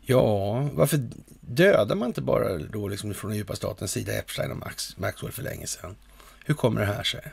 Ja, 0.00 0.60
varför 0.72 1.08
dödar 1.40 1.96
man 1.96 2.08
inte 2.08 2.22
bara 2.22 2.58
då 2.58 2.88
liksom 2.88 3.14
från 3.14 3.30
den 3.30 3.38
djupa 3.38 3.56
statens 3.56 3.92
sida 3.92 4.12
Epstein 4.12 4.50
och 4.50 4.56
Max, 4.56 4.96
Maxwell 4.96 5.32
för 5.32 5.42
länge 5.42 5.66
sedan? 5.66 5.96
Hur 6.44 6.54
kommer 6.54 6.80
det 6.80 6.86
här 6.86 7.02
sig? 7.02 7.32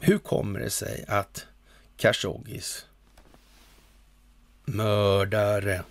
Hur 0.00 0.18
kommer 0.18 0.60
det 0.60 0.70
sig 0.70 1.04
att 1.08 1.46
Khashoggis 1.96 2.86
mördare 4.66 5.82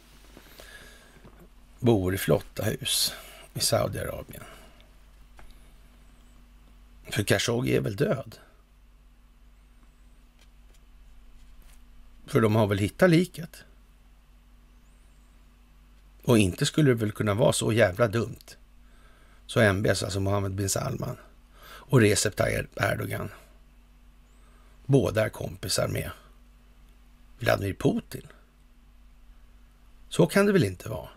bor 1.80 2.14
i 2.16 2.18
flotta 2.18 2.64
hus 2.64 3.14
i 3.54 3.60
Saudiarabien? 3.60 4.44
För 7.10 7.24
Khashoggi 7.24 7.76
är 7.76 7.82
väl 7.82 7.96
död? 7.96 8.38
För 12.26 12.42
de 12.42 12.56
har 12.56 12.68
väl 12.68 12.78
hittat 12.78 13.10
liket? 13.10 13.64
Och 16.24 16.38
inte 16.38 16.66
skulle 16.66 16.92
det 16.92 16.96
väl 16.96 17.12
kunna 17.12 17.34
vara 17.34 17.54
så 17.54 17.74
jävla 17.74 18.08
dumt 18.08 18.56
så 19.48 19.60
MBS, 19.60 20.04
alltså 20.04 20.20
Mohammed 20.20 20.52
bin 20.52 20.70
Salman 20.70 21.18
och 21.66 22.02
Recep 22.02 22.36
Tayyip 22.36 22.82
Erdogan, 22.82 23.30
båda 24.86 25.26
är 25.26 25.30
kompisar 25.30 25.88
med 25.88 26.12
Vladimir 27.40 27.74
Putin. 27.74 28.28
Så 30.16 30.28
kan 30.28 30.46
det 30.46 30.52
väl 30.52 30.64
inte 30.64 30.90
vara? 30.90 31.10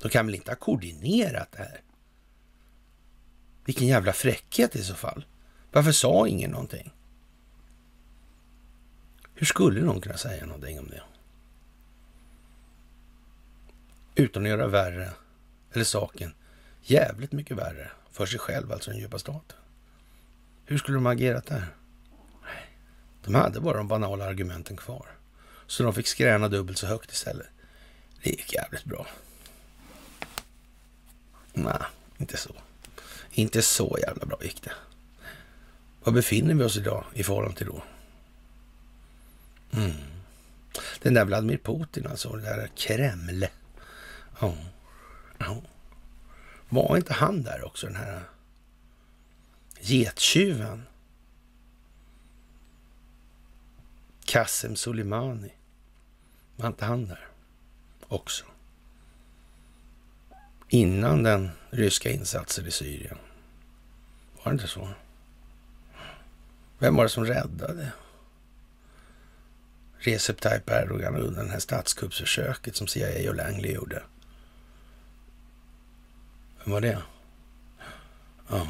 De 0.00 0.08
kan 0.08 0.26
väl 0.26 0.34
inte 0.34 0.50
ha 0.50 0.56
koordinerat 0.56 1.52
det 1.52 1.58
här? 1.58 1.80
Vilken 3.64 3.86
jävla 3.86 4.12
fräckhet 4.12 4.76
i 4.76 4.82
så 4.82 4.94
fall. 4.94 5.24
Varför 5.72 5.92
sa 5.92 6.28
ingen 6.28 6.50
någonting? 6.50 6.92
Hur 9.34 9.46
skulle 9.46 9.80
någon 9.80 10.00
kunna 10.00 10.16
säga 10.16 10.46
någonting 10.46 10.78
om 10.78 10.88
det? 10.88 11.02
Utan 14.14 14.42
att 14.42 14.48
göra 14.48 14.66
värre, 14.66 15.10
eller 15.72 15.84
saken, 15.84 16.34
jävligt 16.82 17.32
mycket 17.32 17.56
värre 17.56 17.90
för 18.10 18.26
sig 18.26 18.38
själv, 18.38 18.72
alltså 18.72 18.90
den 18.90 19.00
djupa 19.00 19.18
staten. 19.18 19.58
Hur 20.64 20.78
skulle 20.78 20.96
de 20.96 21.06
ha 21.06 21.12
agerat 21.12 21.46
där? 21.46 21.66
De 23.24 23.34
hade 23.34 23.60
bara 23.60 23.76
de 23.76 23.88
banala 23.88 24.24
argumenten 24.24 24.76
kvar. 24.76 25.06
Så 25.66 25.82
de 25.82 25.94
fick 25.94 26.06
skräna 26.06 26.48
dubbelt 26.48 26.78
så 26.78 26.86
högt 26.86 27.12
istället. 27.12 27.48
Det 28.22 28.30
gick 28.30 28.52
jävligt 28.52 28.84
bra. 28.84 29.06
Nej, 31.52 31.82
inte 32.18 32.36
så. 32.36 32.54
Inte 33.30 33.62
så 33.62 33.98
jävla 34.02 34.26
bra 34.26 34.38
gick 34.42 34.62
det. 34.62 34.72
Var 36.04 36.12
befinner 36.12 36.54
vi 36.54 36.64
oss 36.64 36.76
idag 36.76 37.04
i 37.14 37.22
förhållande 37.22 37.56
till 37.56 37.66
då? 37.66 37.82
Mm. 39.72 39.92
Den 41.02 41.14
där 41.14 41.24
Vladimir 41.24 41.58
Putin 41.58 42.06
alltså, 42.06 42.36
det 42.36 42.42
där 42.42 42.70
Kreml. 42.76 43.46
Ja. 44.40 44.54
ja. 45.38 45.62
Var 46.68 46.96
inte 46.96 47.12
han 47.12 47.42
där 47.42 47.64
också, 47.64 47.86
den 47.86 47.96
här 47.96 48.22
gettjuven? 49.80 50.86
Kassem 54.24 54.76
Soleimani. 54.76 55.52
Var 56.56 56.66
inte 56.66 56.84
han 56.84 57.06
där 57.06 57.29
också? 58.10 58.44
Innan 60.68 61.22
den 61.22 61.50
ryska 61.70 62.10
insatsen 62.10 62.66
i 62.66 62.70
Syrien. 62.70 63.18
Var 64.36 64.44
det 64.44 64.54
inte 64.54 64.68
så? 64.68 64.88
Vem 66.78 66.96
var 66.96 67.04
det 67.04 67.10
som 67.10 67.24
räddade 67.24 67.92
Recep 69.98 70.40
Tayyip 70.40 70.70
Erdogan 70.70 71.16
under 71.16 71.44
det 71.44 71.50
här 71.50 71.58
statskuppsförsöket 71.58 72.76
som 72.76 72.86
CIA 72.86 73.30
och 73.30 73.36
Langley 73.36 73.72
gjorde? 73.72 74.02
Vem 76.64 76.72
var 76.72 76.80
det? 76.80 77.02
Ja. 78.48 78.66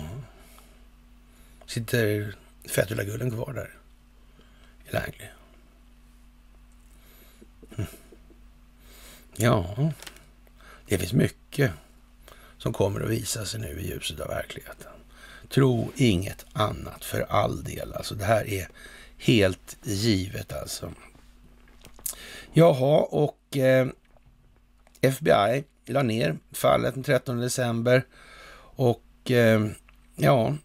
Sitter 1.66 2.34
Fethullah 2.64 3.06
Gulen 3.06 3.30
kvar 3.30 3.52
där 3.52 3.70
i 4.88 4.92
Langley? 4.92 5.28
Ja, 9.42 9.92
det 10.88 10.98
finns 10.98 11.12
mycket 11.12 11.70
som 12.58 12.72
kommer 12.72 13.00
att 13.00 13.10
visa 13.10 13.44
sig 13.44 13.60
nu 13.60 13.80
i 13.80 13.88
ljuset 13.88 14.20
av 14.20 14.28
verkligheten. 14.28 14.92
Tro 15.48 15.92
inget 15.96 16.46
annat 16.52 17.04
för 17.04 17.20
all 17.20 17.64
del. 17.64 17.92
Alltså 17.92 18.14
det 18.14 18.24
här 18.24 18.48
är 18.48 18.68
helt 19.18 19.76
givet 19.82 20.52
alltså. 20.52 20.92
Jaha, 22.52 23.00
och 23.00 23.56
eh, 23.56 23.88
FBI 25.00 25.64
la 25.86 26.02
ner 26.02 26.38
fallet 26.52 26.94
den 26.94 27.04
13 27.04 27.38
december 27.38 28.06
och 28.76 29.30
eh, 29.30 29.66
ja, 30.16 30.56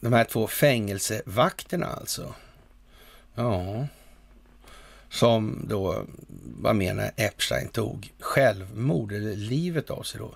de 0.00 0.12
här 0.12 0.24
två 0.24 0.46
fängelsevakterna 0.46 1.86
alltså. 1.86 2.34
Ja, 3.34 3.86
som 5.10 5.64
då 5.68 6.04
var 6.60 6.72
med 6.74 6.96
när 6.96 7.10
Epstein 7.16 7.68
tog 7.68 8.12
självmord, 8.18 9.12
eller 9.12 9.36
livet 9.36 9.90
av 9.90 10.02
sig 10.02 10.20
då. 10.20 10.34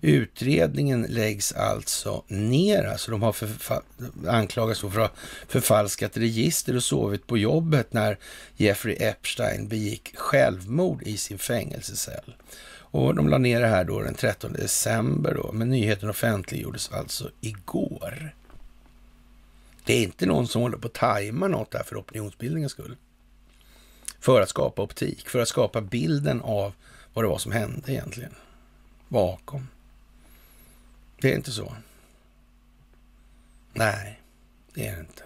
Utredningen 0.00 1.06
läggs 1.08 1.52
alltså 1.52 2.22
ner, 2.28 2.84
alltså 2.84 3.10
de 3.10 3.22
har 3.22 3.34
anklagats 4.28 4.80
för 4.80 4.88
att 4.88 4.94
ha 4.94 5.10
förfalskat 5.48 6.16
register 6.16 6.76
och 6.76 6.84
sovit 6.84 7.26
på 7.26 7.38
jobbet 7.38 7.92
när 7.92 8.18
Jeffrey 8.56 8.96
Epstein 9.00 9.68
begick 9.68 10.16
självmord 10.16 11.02
i 11.02 11.16
sin 11.16 11.38
fängelsecell. 11.38 12.34
Och 12.96 13.14
de 13.14 13.28
la 13.28 13.38
ner 13.38 13.60
det 13.60 13.66
här 13.66 13.84
då 13.84 14.00
den 14.00 14.14
13 14.14 14.52
december 14.52 15.34
då, 15.34 15.52
men 15.52 15.68
nyheten 15.68 16.10
offentliggjordes 16.10 16.92
alltså 16.92 17.30
igår. 17.40 18.34
Det 19.84 19.94
är 19.94 20.02
inte 20.02 20.26
någon 20.26 20.48
som 20.48 20.62
håller 20.62 20.78
på 20.78 20.86
att 20.86 20.94
tajma 20.94 21.48
något 21.48 21.70
där 21.70 21.82
för 21.82 22.00
opinionsbildningens 22.00 22.72
skull. 22.72 22.96
För 24.24 24.40
att 24.40 24.48
skapa 24.48 24.82
optik, 24.82 25.28
för 25.28 25.38
att 25.38 25.48
skapa 25.48 25.80
bilden 25.80 26.40
av 26.40 26.72
vad 27.14 27.24
det 27.24 27.28
var 27.28 27.38
som 27.38 27.52
hände 27.52 27.92
egentligen. 27.92 28.34
Bakom. 29.08 29.68
Det 31.20 31.32
är 31.32 31.36
inte 31.36 31.52
så. 31.52 31.76
Nej, 33.72 34.20
det 34.74 34.86
är 34.86 34.94
det 34.94 35.00
inte. 35.00 35.22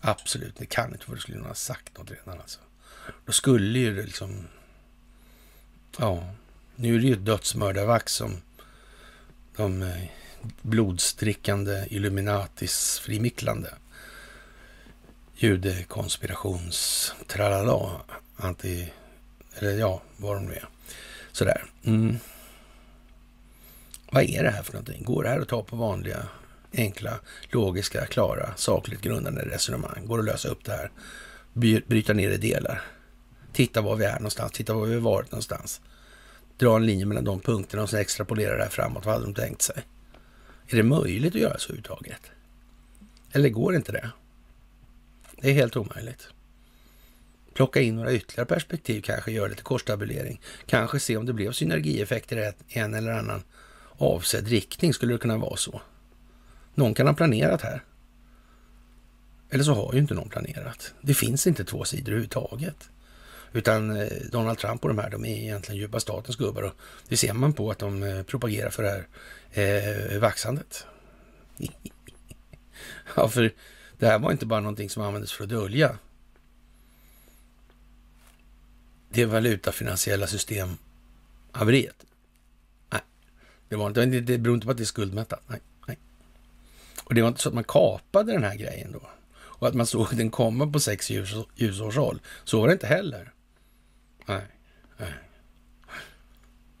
Absolut, 0.00 0.56
det 0.56 0.66
kan 0.66 0.92
inte, 0.92 1.04
för 1.04 1.14
då 1.14 1.20
skulle 1.20 1.38
någon 1.38 1.46
ha 1.46 1.54
sagt 1.54 1.98
något 1.98 2.10
redan 2.10 2.40
alltså. 2.40 2.60
Då 3.26 3.32
skulle 3.32 3.78
ju 3.78 3.96
det 3.96 4.02
liksom... 4.02 4.46
Ja, 5.98 6.34
nu 6.76 6.94
är 6.94 6.98
det 6.98 7.06
ju 7.06 7.12
ett 7.12 7.24
dödsmördarvax 7.24 8.12
som 8.12 8.42
de 9.56 9.80
blodstrickande 9.82 10.06
blodsdrickande 10.62 11.86
Illuminatis 11.90 12.98
frimicklande 12.98 13.74
judekonspirations 15.36 17.12
tralala, 17.26 18.00
anti, 18.36 18.92
eller 19.54 19.78
ja, 19.78 20.02
vad 20.16 20.36
de 20.36 20.46
nu 20.46 20.52
är. 20.52 20.68
Sådär. 21.32 21.64
Mm. 21.84 22.16
Vad 24.10 24.22
är 24.22 24.42
det 24.42 24.50
här 24.50 24.62
för 24.62 24.72
någonting? 24.72 25.04
Går 25.04 25.22
det 25.22 25.28
här 25.28 25.40
att 25.40 25.48
ta 25.48 25.62
på 25.62 25.76
vanliga, 25.76 26.26
enkla, 26.72 27.18
logiska, 27.50 28.06
klara, 28.06 28.56
sakligt 28.56 29.00
grundande 29.00 29.42
resonemang? 29.42 30.06
Går 30.06 30.16
det 30.16 30.20
att 30.20 30.26
lösa 30.26 30.48
upp 30.48 30.64
det 30.64 30.72
här? 30.72 30.90
Bryta 31.86 32.12
ner 32.12 32.30
i 32.30 32.36
delar? 32.36 32.82
Titta 33.52 33.80
var 33.80 33.96
vi 33.96 34.04
är 34.04 34.14
någonstans, 34.14 34.52
titta 34.52 34.74
var 34.74 34.86
vi 34.86 34.94
har 34.94 35.00
varit 35.00 35.32
någonstans. 35.32 35.80
Dra 36.58 36.76
en 36.76 36.86
linje 36.86 37.06
mellan 37.06 37.24
de 37.24 37.40
punkterna 37.40 37.82
och 37.82 37.90
sen 37.90 38.00
extrapolera 38.00 38.56
det 38.56 38.62
här 38.62 38.70
framåt. 38.70 39.04
Vad 39.04 39.14
hade 39.14 39.26
de 39.26 39.34
tänkt 39.34 39.62
sig? 39.62 39.82
Är 40.68 40.76
det 40.76 40.82
möjligt 40.82 41.34
att 41.34 41.40
göra 41.40 41.58
så 41.58 41.68
överhuvudtaget? 41.68 42.20
Eller 43.32 43.48
går 43.48 43.76
inte 43.76 43.92
det? 43.92 44.10
Det 45.40 45.50
är 45.50 45.54
helt 45.54 45.76
omöjligt. 45.76 46.28
Plocka 47.54 47.80
in 47.80 47.96
några 47.96 48.12
ytterligare 48.12 48.46
perspektiv, 48.46 49.00
kanske 49.00 49.32
göra 49.32 49.48
lite 49.48 49.62
korstabulering. 49.62 50.40
Kanske 50.66 51.00
se 51.00 51.16
om 51.16 51.26
det 51.26 51.32
blev 51.32 51.52
synergieffekter 51.52 52.54
i 52.68 52.78
en 52.78 52.94
eller 52.94 53.12
annan 53.12 53.42
avsedd 53.98 54.48
riktning. 54.48 54.94
Skulle 54.94 55.12
det 55.12 55.18
kunna 55.18 55.38
vara 55.38 55.56
så? 55.56 55.80
Någon 56.74 56.94
kan 56.94 57.06
ha 57.06 57.14
planerat 57.14 57.62
här. 57.62 57.84
Eller 59.50 59.64
så 59.64 59.74
har 59.74 59.92
ju 59.92 59.98
inte 59.98 60.14
någon 60.14 60.28
planerat. 60.28 60.94
Det 61.00 61.14
finns 61.14 61.46
inte 61.46 61.64
två 61.64 61.84
sidor 61.84 62.12
överhuvudtaget. 62.12 62.90
Utan 63.52 63.96
eh, 63.96 64.08
Donald 64.30 64.58
Trump 64.58 64.82
och 64.82 64.88
de 64.88 64.98
här, 64.98 65.10
de 65.10 65.24
är 65.24 65.36
egentligen 65.36 65.80
djupa 65.80 66.00
statens 66.00 66.36
gubbar. 66.36 66.62
Och 66.62 66.72
det 67.08 67.16
ser 67.16 67.32
man 67.32 67.52
på 67.52 67.70
att 67.70 67.78
de 67.78 68.02
eh, 68.02 68.22
propagerar 68.22 68.70
för 68.70 68.82
det 68.82 69.06
här 69.52 70.12
eh, 70.12 70.18
vaxandet. 70.18 70.86
ja, 73.16 73.28
för 73.28 73.52
det 73.98 74.06
här 74.06 74.18
var 74.18 74.32
inte 74.32 74.46
bara 74.46 74.60
någonting 74.60 74.90
som 74.90 75.02
användes 75.02 75.32
för 75.32 75.44
att 75.44 75.50
dölja 75.50 75.98
det 79.08 79.24
valutafinansiella 79.24 80.26
systemhaveriet. 80.26 82.06
Nej, 82.90 83.02
det, 83.68 83.76
var 83.76 83.86
inte, 83.86 84.06
det 84.06 84.38
beror 84.38 84.54
inte 84.54 84.64
på 84.64 84.70
att 84.70 84.76
det 84.76 84.82
är 84.82 84.84
skuldmättat. 84.84 85.42
Nej, 85.46 85.60
nej. 85.86 85.98
Och 87.04 87.14
det 87.14 87.22
var 87.22 87.28
inte 87.28 87.40
så 87.40 87.48
att 87.48 87.54
man 87.54 87.64
kapade 87.64 88.32
den 88.32 88.44
här 88.44 88.56
grejen 88.56 88.92
då 88.92 89.00
och 89.58 89.68
att 89.68 89.74
man 89.74 89.86
såg 89.86 90.16
den 90.16 90.30
komma 90.30 90.66
på 90.66 90.80
sex 90.80 91.10
ljus, 91.10 91.34
ljusårshåll. 91.54 92.20
Så 92.44 92.60
var 92.60 92.66
det 92.66 92.72
inte 92.72 92.86
heller. 92.86 93.32
Nej, 94.26 94.46
nej. 94.96 95.12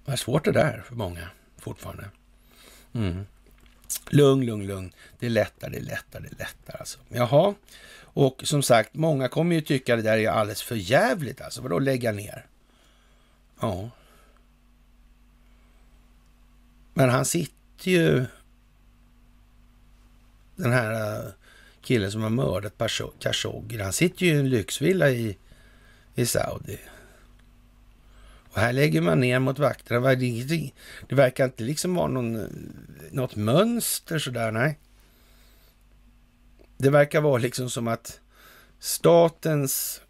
Det 0.04 0.12
är 0.12 0.16
svårt 0.16 0.44
det 0.44 0.52
där 0.52 0.82
för 0.86 0.94
många 0.94 1.28
fortfarande. 1.58 2.10
Mm. 2.92 3.26
Lugn, 4.10 4.46
lugn, 4.46 4.66
lugn. 4.66 4.92
Det 5.18 5.28
lättar, 5.28 5.70
det 5.70 5.80
lättar, 5.80 6.20
det 6.20 6.38
lättar. 6.38 6.76
alltså. 6.78 6.98
Jaha, 7.08 7.54
och 7.98 8.42
som 8.44 8.62
sagt, 8.62 8.94
många 8.94 9.28
kommer 9.28 9.54
ju 9.54 9.60
tycka 9.60 9.96
det 9.96 10.02
där 10.02 10.18
är 10.18 10.28
alldeles 10.28 10.62
för 10.62 10.74
jävligt 10.74 11.40
alltså. 11.40 11.62
Vadå 11.62 11.78
lägga 11.78 12.12
ner? 12.12 12.46
Ja. 13.60 13.90
Men 16.94 17.10
han 17.10 17.24
sitter 17.24 17.90
ju, 17.90 18.26
den 20.56 20.72
här 20.72 21.16
äh, 21.16 21.32
killen 21.80 22.12
som 22.12 22.22
har 22.22 22.30
mördat 22.30 22.78
Khashoggi, 23.18 23.82
han 23.82 23.92
sitter 23.92 24.26
ju 24.26 24.32
i 24.32 24.38
en 24.38 24.48
lyxvilla 24.48 25.10
i, 25.10 25.36
i 26.14 26.26
Saudi. 26.26 26.78
Och 28.56 28.62
här 28.62 28.72
lägger 28.72 29.00
man 29.00 29.20
ner 29.20 29.38
mot 29.38 29.58
vakterna. 29.58 30.14
Det 31.08 31.14
verkar 31.14 31.44
inte 31.44 31.62
liksom 31.62 31.94
vara 31.94 32.08
någon, 32.08 32.48
något 33.10 33.36
mönster 33.36 34.18
sådär, 34.18 34.52
nej. 34.52 34.78
Det 36.76 36.90
verkar 36.90 37.20
vara 37.20 37.38
liksom 37.38 37.70
som 37.70 37.88
att 37.88 38.20
statens 38.78 40.00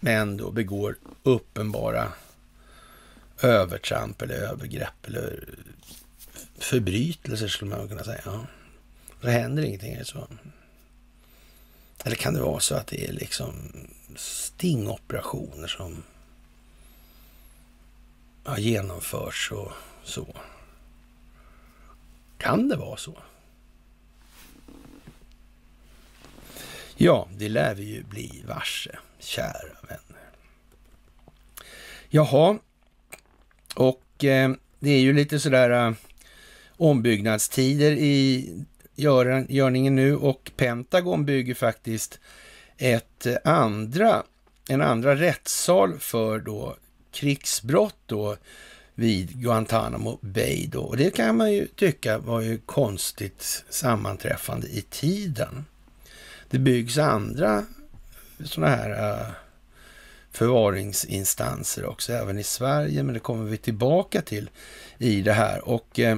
män 0.00 0.36
då 0.36 0.50
begår 0.50 0.96
uppenbara 1.22 2.12
övertramp 3.42 4.22
eller 4.22 4.34
övergrepp 4.34 5.06
eller 5.06 5.48
förbrytelser 6.58 7.48
skulle 7.48 7.76
man 7.76 7.88
kunna 7.88 8.04
säga. 8.04 8.22
Ja. 8.24 8.46
Det 9.20 9.30
händer 9.30 9.62
ingenting. 9.62 10.04
Så. 10.04 10.28
Eller 12.04 12.16
kan 12.16 12.34
det 12.34 12.40
vara 12.40 12.60
så 12.60 12.74
att 12.74 12.86
det 12.86 13.08
är 13.08 13.12
liksom 13.12 13.54
stingoperationer 14.16 15.68
som 15.68 16.02
har 18.44 18.58
genomförts 18.58 19.50
och 19.52 19.72
så. 20.04 20.36
Kan 22.38 22.68
det 22.68 22.76
vara 22.76 22.96
så? 22.96 23.18
Ja, 26.96 27.28
det 27.36 27.48
lär 27.48 27.74
vi 27.74 27.84
ju 27.84 28.02
bli 28.02 28.44
varse, 28.48 28.98
kära 29.18 29.76
vänner. 29.82 30.30
Jaha, 32.08 32.58
och 33.74 34.24
eh, 34.24 34.52
det 34.78 34.90
är 34.90 35.00
ju 35.00 35.12
lite 35.12 35.40
sådär 35.40 35.70
eh, 35.70 35.92
ombyggnadstider 36.76 37.92
i 37.92 38.48
gör, 38.94 39.46
görningen 39.48 39.96
nu 39.96 40.16
och 40.16 40.50
Pentagon 40.56 41.24
bygger 41.24 41.54
faktiskt 41.54 42.20
ett 42.76 43.26
eh, 43.26 43.36
andra, 43.44 44.22
en 44.68 44.82
andra 44.82 45.16
rättssal 45.16 45.98
för 45.98 46.38
då 46.38 46.76
krigsbrott 47.12 47.96
då 48.06 48.36
vid 48.94 49.40
Guantanamo 49.40 50.18
Bay 50.20 50.66
då. 50.66 50.82
Och 50.82 50.96
det 50.96 51.10
kan 51.10 51.36
man 51.36 51.52
ju 51.52 51.66
tycka 51.66 52.18
var 52.18 52.40
ju 52.40 52.58
konstigt 52.58 53.64
sammanträffande 53.68 54.66
i 54.66 54.82
tiden. 54.90 55.64
Det 56.50 56.58
byggs 56.58 56.98
andra 56.98 57.64
sådana 58.44 58.76
här 58.76 59.20
uh, 59.20 59.30
förvaringsinstanser 60.30 61.84
också, 61.86 62.12
även 62.12 62.38
i 62.38 62.44
Sverige, 62.44 63.02
men 63.02 63.14
det 63.14 63.20
kommer 63.20 63.44
vi 63.44 63.56
tillbaka 63.56 64.22
till 64.22 64.50
i 64.98 65.22
det 65.22 65.32
här. 65.32 65.68
Och 65.68 65.98
uh, 65.98 66.16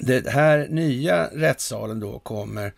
det 0.00 0.28
här 0.28 0.68
nya 0.70 1.26
rättssalen 1.26 2.00
då 2.00 2.18
kommer 2.18 2.72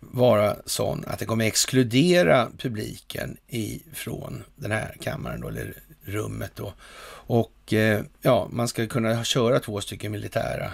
vara 0.00 0.56
sån 0.66 1.04
att 1.06 1.18
det 1.18 1.24
kommer 1.24 1.44
exkludera 1.44 2.48
publiken 2.58 3.36
ifrån 3.46 4.44
den 4.56 4.72
här 4.72 4.96
kammaren 5.00 5.40
då, 5.40 5.48
eller 5.48 5.74
rummet 6.06 6.52
då. 6.54 6.72
Och 7.28 7.72
eh, 7.72 8.02
ja, 8.22 8.48
man 8.52 8.68
ska 8.68 8.86
kunna 8.86 9.24
köra 9.24 9.60
två 9.60 9.80
stycken 9.80 10.12
militära 10.12 10.72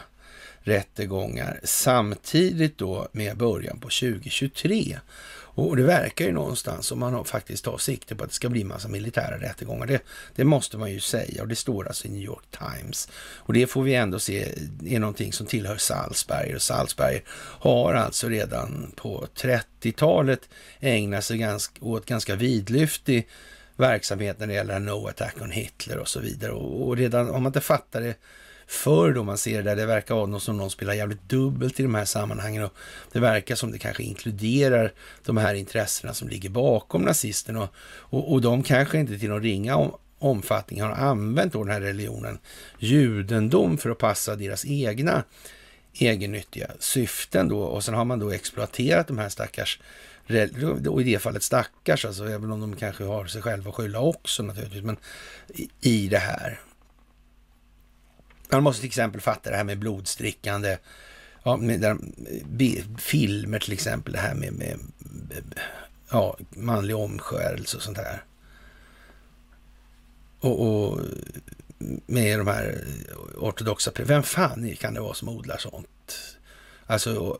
rättegångar 0.62 1.60
samtidigt 1.64 2.78
då 2.78 3.08
med 3.12 3.36
början 3.36 3.78
på 3.78 3.88
2023. 3.88 4.98
Och 5.54 5.76
det 5.76 5.82
verkar 5.82 6.24
ju 6.24 6.32
någonstans 6.32 6.86
som 6.86 6.98
man 6.98 7.14
har 7.14 7.24
faktiskt 7.24 7.64
tar 7.64 7.78
sikte 7.78 8.14
på 8.14 8.24
att 8.24 8.30
det 8.30 8.36
ska 8.36 8.48
bli 8.48 8.64
massa 8.64 8.88
militära 8.88 9.38
rättegångar. 9.40 9.86
Det, 9.86 10.02
det 10.34 10.44
måste 10.44 10.78
man 10.78 10.92
ju 10.92 11.00
säga 11.00 11.42
och 11.42 11.48
det 11.48 11.56
står 11.56 11.86
alltså 11.86 12.06
i 12.06 12.10
New 12.10 12.22
York 12.22 12.44
Times. 12.58 13.08
Och 13.36 13.52
det 13.52 13.66
får 13.66 13.82
vi 13.82 13.94
ändå 13.94 14.18
se 14.18 14.54
är 14.86 14.98
någonting 14.98 15.32
som 15.32 15.46
tillhör 15.46 15.76
Salzberg 15.76 16.54
och 16.54 16.62
Salzberg 16.62 17.22
har 17.58 17.94
alltså 17.94 18.28
redan 18.28 18.92
på 18.96 19.26
30-talet 19.36 20.48
ägnat 20.80 21.24
sig 21.24 21.38
ganska, 21.38 21.84
åt 21.84 22.06
ganska 22.06 22.36
vidlyftig 22.36 23.28
verksamhet 23.82 24.38
när 24.38 24.46
det 24.46 24.54
gäller 24.54 24.78
No 24.78 25.08
Attack 25.08 25.34
on 25.40 25.50
Hitler 25.50 25.98
och 25.98 26.08
så 26.08 26.20
vidare. 26.20 26.52
Och, 26.52 26.88
och 26.88 26.96
redan 26.96 27.30
om 27.30 27.42
man 27.42 27.50
inte 27.50 27.60
fattar 27.60 28.00
det 28.00 28.14
förr 28.66 29.12
då 29.12 29.22
man 29.22 29.38
ser 29.38 29.56
det 29.56 29.70
där, 29.70 29.76
det 29.76 29.86
verkar 29.86 30.14
vara 30.14 30.26
något 30.26 30.42
som 30.42 30.56
någon 30.56 30.70
spelar 30.70 30.94
jävligt 30.94 31.28
dubbelt 31.28 31.80
i 31.80 31.82
de 31.82 31.94
här 31.94 32.04
sammanhangen 32.04 32.64
och 32.64 32.72
det 33.12 33.20
verkar 33.20 33.54
som 33.54 33.72
det 33.72 33.78
kanske 33.78 34.02
inkluderar 34.02 34.92
de 35.24 35.36
här 35.36 35.54
intressena 35.54 36.14
som 36.14 36.28
ligger 36.28 36.50
bakom 36.50 37.02
nazisten 37.02 37.56
och, 37.56 37.68
och, 37.84 38.32
och 38.32 38.40
de 38.40 38.62
kanske 38.62 38.98
inte 38.98 39.18
till 39.18 39.28
någon 39.28 39.42
ringa 39.42 39.76
om, 39.76 39.92
omfattning 40.18 40.82
har 40.82 40.90
använt 40.90 41.52
då 41.52 41.64
den 41.64 41.72
här 41.72 41.80
religionen 41.80 42.38
judendom 42.78 43.78
för 43.78 43.90
att 43.90 43.98
passa 43.98 44.36
deras 44.36 44.64
egna 44.64 45.24
egennyttiga 45.94 46.70
syften 46.78 47.48
då 47.48 47.62
och 47.62 47.84
sen 47.84 47.94
har 47.94 48.04
man 48.04 48.18
då 48.18 48.30
exploaterat 48.30 49.06
de 49.06 49.18
här 49.18 49.28
stackars 49.28 49.78
och 50.88 51.00
i 51.00 51.04
det 51.04 51.18
fallet 51.18 51.42
stackars, 51.42 52.04
alltså, 52.04 52.28
även 52.28 52.52
om 52.52 52.60
de 52.60 52.76
kanske 52.76 53.04
har 53.04 53.26
sig 53.26 53.42
själva 53.42 53.70
att 53.70 53.76
skylla 53.76 54.00
också 54.00 54.42
naturligtvis, 54.42 54.82
men 54.82 54.96
i, 55.80 56.08
det 56.08 56.18
här. 56.18 56.60
Man 58.50 58.62
måste 58.62 58.80
till 58.80 58.88
exempel 58.88 59.20
fatta 59.20 59.50
det 59.50 59.56
här 59.56 59.64
med 59.64 59.78
blodstrickande, 59.78 60.78
ja, 61.42 61.56
med 61.56 61.80
där, 61.80 61.96
filmer 62.98 63.58
till 63.58 63.72
exempel, 63.72 64.12
det 64.12 64.18
här 64.18 64.34
med, 64.34 64.52
med 64.52 64.78
ja, 66.10 66.36
manlig 66.50 66.96
omskärelse 66.96 67.76
och 67.76 67.82
sånt 67.82 67.98
här. 67.98 68.24
Och, 70.40 70.60
och, 70.60 71.00
med 72.06 72.38
de 72.38 72.46
här 72.46 72.84
ortodoxa, 73.36 73.90
vem 73.96 74.22
fan 74.22 74.76
kan 74.76 74.94
det 74.94 75.00
vara 75.00 75.14
som 75.14 75.28
odlar 75.28 75.56
sånt? 75.58 75.88
Alltså 76.86 77.38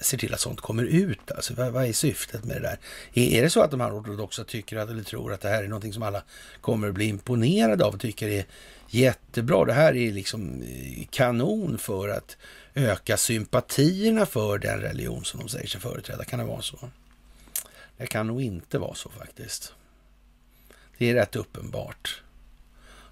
ser 0.00 0.16
till 0.16 0.34
att 0.34 0.40
sånt 0.40 0.60
kommer 0.60 0.84
ut. 0.84 1.30
Alltså, 1.30 1.54
vad, 1.54 1.72
vad 1.72 1.84
är 1.84 1.92
syftet 1.92 2.44
med 2.44 2.56
det 2.56 2.60
där? 2.60 2.78
Är, 3.14 3.38
är, 3.38 3.42
det 3.42 3.50
så 3.50 3.62
att 3.62 3.70
de 3.70 3.80
här 3.80 4.00
ortodoxa 4.00 4.44
tycker 4.44 4.76
att, 4.76 4.90
eller 4.90 5.02
tror 5.02 5.32
att 5.32 5.40
det 5.40 5.48
här 5.48 5.62
är 5.64 5.68
någonting 5.68 5.92
som 5.92 6.02
alla 6.02 6.22
kommer 6.60 6.88
att 6.88 6.94
bli 6.94 7.04
imponerade 7.04 7.84
av 7.84 7.94
och 7.94 8.00
tycker 8.00 8.28
är 8.28 8.44
jättebra? 8.88 9.64
Det 9.64 9.72
här 9.72 9.96
är 9.96 10.12
liksom 10.12 10.62
eh, 10.62 11.06
kanon 11.10 11.78
för 11.78 12.08
att 12.08 12.36
öka 12.74 13.16
sympatierna 13.16 14.26
för 14.26 14.58
den 14.58 14.80
religion 14.80 15.24
som 15.24 15.40
de 15.40 15.48
säger 15.48 15.66
sig 15.66 15.80
företräda. 15.80 16.24
Kan 16.24 16.38
det 16.38 16.44
vara 16.44 16.62
så? 16.62 16.90
Det 17.96 18.06
kan 18.06 18.26
nog 18.26 18.42
inte 18.42 18.78
vara 18.78 18.94
så 18.94 19.10
faktiskt. 19.10 19.72
Det 20.98 21.10
är 21.10 21.14
rätt 21.14 21.36
uppenbart. 21.36 22.22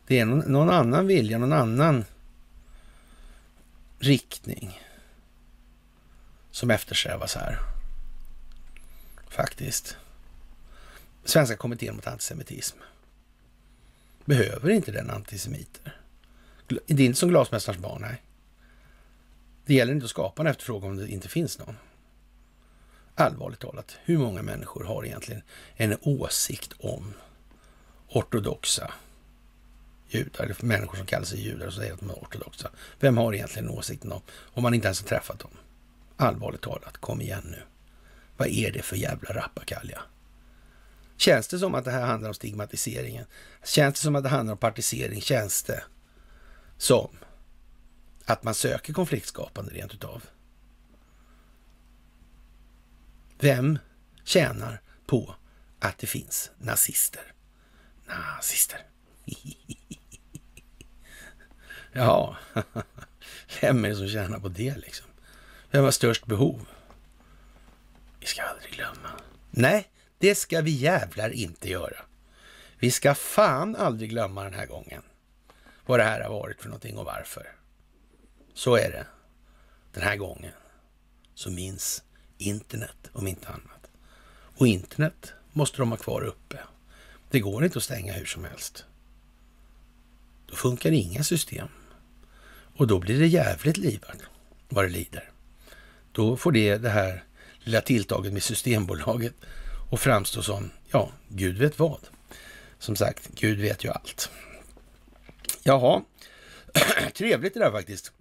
Det 0.08 0.18
är 0.18 0.24
någon, 0.24 0.52
någon 0.52 0.70
annan 0.70 1.06
vilja, 1.06 1.38
någon 1.38 1.52
annan 1.52 2.04
riktning 3.98 4.80
som 6.50 6.70
eftersträvas 6.70 7.34
här. 7.34 7.58
Faktiskt. 9.28 9.96
Svenska 11.24 11.56
kommittén 11.56 11.94
mot 11.94 12.06
antisemitism 12.06 12.78
behöver 14.24 14.70
inte 14.70 14.92
den 14.92 15.10
antisemiter. 15.10 15.96
Det 16.66 16.90
är 16.90 17.00
inte 17.00 17.18
som 17.18 17.28
glasmästarens 17.28 17.82
barn, 17.82 18.02
nej. 18.02 18.22
Det 19.66 19.74
gäller 19.74 19.92
inte 19.92 20.04
att 20.04 20.10
skapa 20.10 20.42
en 20.42 20.48
efterfrågan 20.48 20.90
om 20.90 20.96
det 20.96 21.08
inte 21.08 21.28
finns 21.28 21.58
någon. 21.58 21.76
Allvarligt 23.14 23.60
talat, 23.60 23.98
hur 24.04 24.18
många 24.18 24.42
människor 24.42 24.84
har 24.84 25.04
egentligen 25.06 25.42
en 25.76 25.96
åsikt 26.00 26.72
om 26.78 27.14
ortodoxa 28.08 28.92
judar, 30.08 30.44
eller 30.44 30.56
människor 30.64 30.96
som 30.96 31.06
kallar 31.06 31.24
sig 31.24 31.40
judar 31.40 31.66
och 31.66 31.72
säger 31.72 31.92
att 31.92 32.00
de 32.00 32.10
är 32.10 32.14
ortodoxa? 32.14 32.70
Vem 33.00 33.16
har 33.16 33.34
egentligen 33.34 33.68
åsikten 33.68 34.12
om, 34.12 34.20
om 34.30 34.62
man 34.62 34.74
inte 34.74 34.86
ens 34.86 35.00
har 35.00 35.08
träffat 35.08 35.38
dem? 35.38 35.50
Allvarligt 36.16 36.60
talat, 36.60 36.98
kom 36.98 37.20
igen 37.20 37.42
nu. 37.44 37.62
Vad 38.36 38.48
är 38.48 38.72
det 38.72 38.82
för 38.82 38.96
jävla 38.96 39.34
rappakalja? 39.34 40.02
Känns 41.16 41.48
det 41.48 41.58
som 41.58 41.74
att 41.74 41.84
det 41.84 41.90
här 41.90 42.06
handlar 42.06 42.28
om 42.28 42.34
stigmatiseringen? 42.34 43.24
Känns 43.64 43.94
det 43.94 44.00
som 44.00 44.16
att 44.16 44.22
det 44.22 44.28
handlar 44.28 44.52
om 44.52 44.58
partisering? 44.58 45.20
Känns 45.20 45.62
det 45.62 45.82
som 46.76 47.10
att 48.24 48.42
man 48.42 48.54
söker 48.54 48.92
konfliktskapande 48.92 49.72
rent 49.72 49.94
utav? 49.94 50.24
Vem 53.40 53.78
tjänar 54.24 54.80
på 55.06 55.34
att 55.78 55.98
det 55.98 56.06
finns 56.06 56.50
nazister? 56.58 57.32
Nazister. 58.06 58.86
ja, 61.92 62.36
vem 63.60 63.84
är 63.84 63.88
det 63.88 63.96
som 63.96 64.08
tjänar 64.08 64.38
på 64.38 64.48
det 64.48 64.76
liksom? 64.76 65.06
Vem 65.70 65.84
har 65.84 65.90
störst 65.90 66.26
behov? 66.26 66.66
Vi 68.20 68.26
ska 68.26 68.42
aldrig 68.42 68.72
glömma. 68.72 69.10
Nej, 69.50 69.90
det 70.18 70.34
ska 70.34 70.60
vi 70.60 70.70
jävlar 70.70 71.30
inte 71.30 71.70
göra. 71.70 71.96
Vi 72.78 72.90
ska 72.90 73.14
fan 73.14 73.76
aldrig 73.76 74.10
glömma 74.10 74.44
den 74.44 74.54
här 74.54 74.66
gången. 74.66 75.02
Vad 75.86 76.00
det 76.00 76.04
här 76.04 76.20
har 76.20 76.30
varit 76.30 76.60
för 76.60 76.68
någonting 76.68 76.98
och 76.98 77.04
varför. 77.04 77.52
Så 78.54 78.76
är 78.76 78.90
det. 78.90 79.06
Den 79.92 80.02
här 80.02 80.16
gången 80.16 80.52
så 81.34 81.50
minns 81.50 82.02
internet 82.38 83.10
om 83.12 83.26
inte 83.26 83.48
annat. 83.48 83.90
Och 84.30 84.66
internet 84.66 85.32
måste 85.52 85.78
de 85.78 85.90
ha 85.90 85.96
kvar 85.96 86.22
uppe. 86.22 86.58
Det 87.30 87.40
går 87.40 87.64
inte 87.64 87.78
att 87.78 87.84
stänga 87.84 88.12
hur 88.12 88.26
som 88.26 88.44
helst. 88.44 88.84
Då 90.46 90.56
funkar 90.56 90.92
inga 90.92 91.22
system. 91.22 91.68
Och 92.78 92.86
då 92.86 92.98
blir 92.98 93.20
det 93.20 93.26
jävligt 93.26 93.76
livat 93.76 94.16
vad 94.68 94.84
det 94.84 94.88
lider. 94.88 95.30
Då 96.12 96.36
får 96.36 96.52
det 96.52 96.76
det 96.76 96.90
här 96.90 97.24
lilla 97.58 97.80
tilltaget 97.80 98.32
med 98.32 98.42
Systembolaget 98.42 99.34
och 99.90 100.00
framstå 100.00 100.42
som, 100.42 100.70
ja, 100.90 101.12
Gud 101.28 101.58
vet 101.58 101.78
vad. 101.78 102.00
Som 102.78 102.96
sagt, 102.96 103.28
Gud 103.34 103.58
vet 103.60 103.84
ju 103.84 103.90
allt. 103.90 104.30
Jaha, 105.62 106.02
trevligt 107.14 107.54
det 107.54 107.60
där 107.60 107.70
faktiskt. 107.70 108.12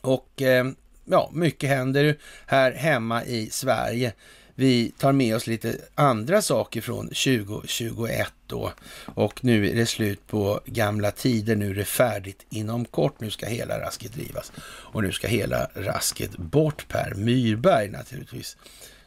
Och 0.00 0.42
eh, 0.42 0.70
ja, 1.04 1.30
mycket 1.32 1.70
händer 1.70 2.18
här 2.46 2.72
hemma 2.72 3.24
i 3.24 3.50
Sverige 3.50 4.12
vi 4.54 4.92
tar 4.98 5.12
med 5.12 5.36
oss 5.36 5.46
lite 5.46 5.76
andra 5.94 6.42
saker 6.42 6.80
från 6.80 7.06
2021 7.06 8.32
då. 8.50 8.72
Och 9.04 9.44
nu 9.44 9.70
är 9.70 9.74
det 9.74 9.86
slut 9.86 10.26
på 10.26 10.60
gamla 10.66 11.10
tider. 11.10 11.56
Nu 11.56 11.70
är 11.70 11.74
det 11.74 11.84
färdigt 11.84 12.46
inom 12.48 12.84
kort. 12.84 13.20
Nu 13.20 13.30
ska 13.30 13.46
hela 13.46 13.80
rasket 13.80 14.12
drivas. 14.12 14.52
Och 14.62 15.02
nu 15.02 15.12
ska 15.12 15.28
hela 15.28 15.70
rasket 15.74 16.36
bort. 16.36 16.88
Per 16.88 17.14
Myrberg 17.14 17.88
naturligtvis. 17.88 18.56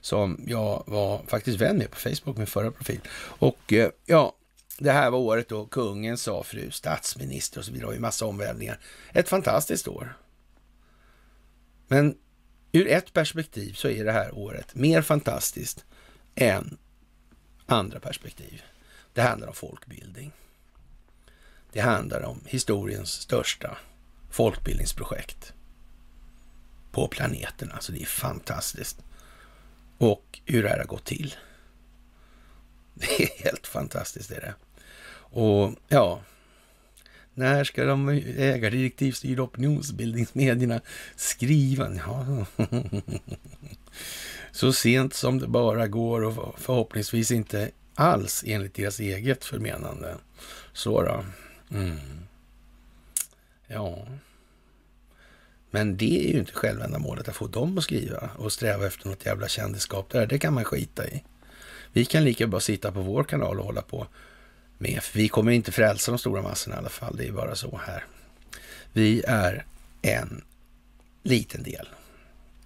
Som 0.01 0.43
jag 0.47 0.83
var 0.87 1.21
faktiskt 1.27 1.61
vän 1.61 1.77
med 1.77 1.91
på 1.91 1.97
Facebook, 1.97 2.37
min 2.37 2.47
förra 2.47 2.71
profil. 2.71 2.99
Och 3.17 3.73
eh, 3.73 3.89
ja, 4.05 4.35
det 4.77 4.91
här 4.91 5.11
var 5.11 5.19
året 5.19 5.49
då 5.49 5.65
kungen 5.65 6.17
sa 6.17 6.43
fru 6.43 6.71
statsminister 6.71 7.59
och 7.59 7.65
så 7.65 7.71
vidare. 7.71 7.83
Det 7.83 7.87
var 7.87 7.93
ju 7.93 7.99
massa 7.99 8.25
omvälvningar. 8.25 8.79
Ett 9.13 9.29
fantastiskt 9.29 9.87
år. 9.87 10.17
Men 11.87 12.15
ur 12.71 12.87
ett 12.87 13.13
perspektiv 13.13 13.73
så 13.73 13.87
är 13.87 14.05
det 14.05 14.11
här 14.11 14.37
året 14.37 14.75
mer 14.75 15.01
fantastiskt 15.01 15.85
än 16.35 16.77
andra 17.65 17.99
perspektiv. 17.99 18.61
Det 19.13 19.21
handlar 19.21 19.47
om 19.47 19.53
folkbildning. 19.53 20.31
Det 21.71 21.79
handlar 21.79 22.21
om 22.21 22.41
historiens 22.45 23.11
största 23.11 23.77
folkbildningsprojekt 24.29 25.53
på 26.91 27.07
planeten. 27.07 27.71
Alltså 27.71 27.91
det 27.91 28.01
är 28.01 28.05
fantastiskt. 28.05 29.03
Och 29.97 30.39
hur 30.45 30.63
det 30.63 30.69
här 30.69 30.77
har 30.77 30.85
gått 30.85 31.05
till. 31.05 31.35
Det 32.93 33.23
är 33.23 33.43
helt 33.43 33.67
fantastiskt 33.67 34.31
är 34.31 34.41
det. 34.41 34.53
Och 35.35 35.75
ja, 35.87 36.21
när 37.33 37.63
ska 37.63 37.85
de 37.85 38.09
ägardirektivstyrda 38.37 39.43
opinionsbildningsmedierna 39.43 40.81
skriva? 41.15 41.95
Ja. 41.95 42.45
Så 44.51 44.73
sent 44.73 45.13
som 45.13 45.39
det 45.39 45.47
bara 45.47 45.87
går 45.87 46.23
och 46.23 46.59
förhoppningsvis 46.59 47.31
inte 47.31 47.71
alls 47.95 48.43
enligt 48.47 48.73
deras 48.73 48.99
eget 48.99 49.45
förmenande. 49.45 50.15
Så 50.73 51.01
då. 51.03 51.25
Mm. 51.71 51.99
Ja. 53.67 54.07
Men 55.71 55.97
det 55.97 56.27
är 56.27 56.33
ju 56.33 56.39
inte 56.39 56.51
självändamålet 56.51 57.27
att 57.27 57.35
få 57.35 57.47
dem 57.47 57.77
att 57.77 57.83
skriva 57.83 58.29
och 58.37 58.53
sträva 58.53 58.87
efter 58.87 59.09
något 59.09 59.25
jävla 59.25 59.47
kändisskap 59.47 60.09
där. 60.09 60.25
Det 60.25 60.39
kan 60.39 60.53
man 60.53 60.63
skita 60.63 61.07
i. 61.07 61.23
Vi 61.93 62.05
kan 62.05 62.23
lika 62.23 62.47
bra 62.47 62.59
sitta 62.59 62.91
på 62.91 63.01
vår 63.01 63.23
kanal 63.23 63.59
och 63.59 63.65
hålla 63.65 63.81
på 63.81 64.07
med. 64.77 65.01
Vi 65.13 65.29
kommer 65.29 65.51
inte 65.51 65.71
frälsa 65.71 66.11
de 66.11 66.17
stora 66.17 66.41
massorna 66.41 66.75
i 66.75 66.79
alla 66.79 66.89
fall. 66.89 67.17
Det 67.17 67.27
är 67.27 67.31
bara 67.31 67.55
så 67.55 67.79
här. 67.85 68.05
Vi 68.93 69.23
är 69.27 69.65
en 70.01 70.43
liten 71.23 71.63
del 71.63 71.89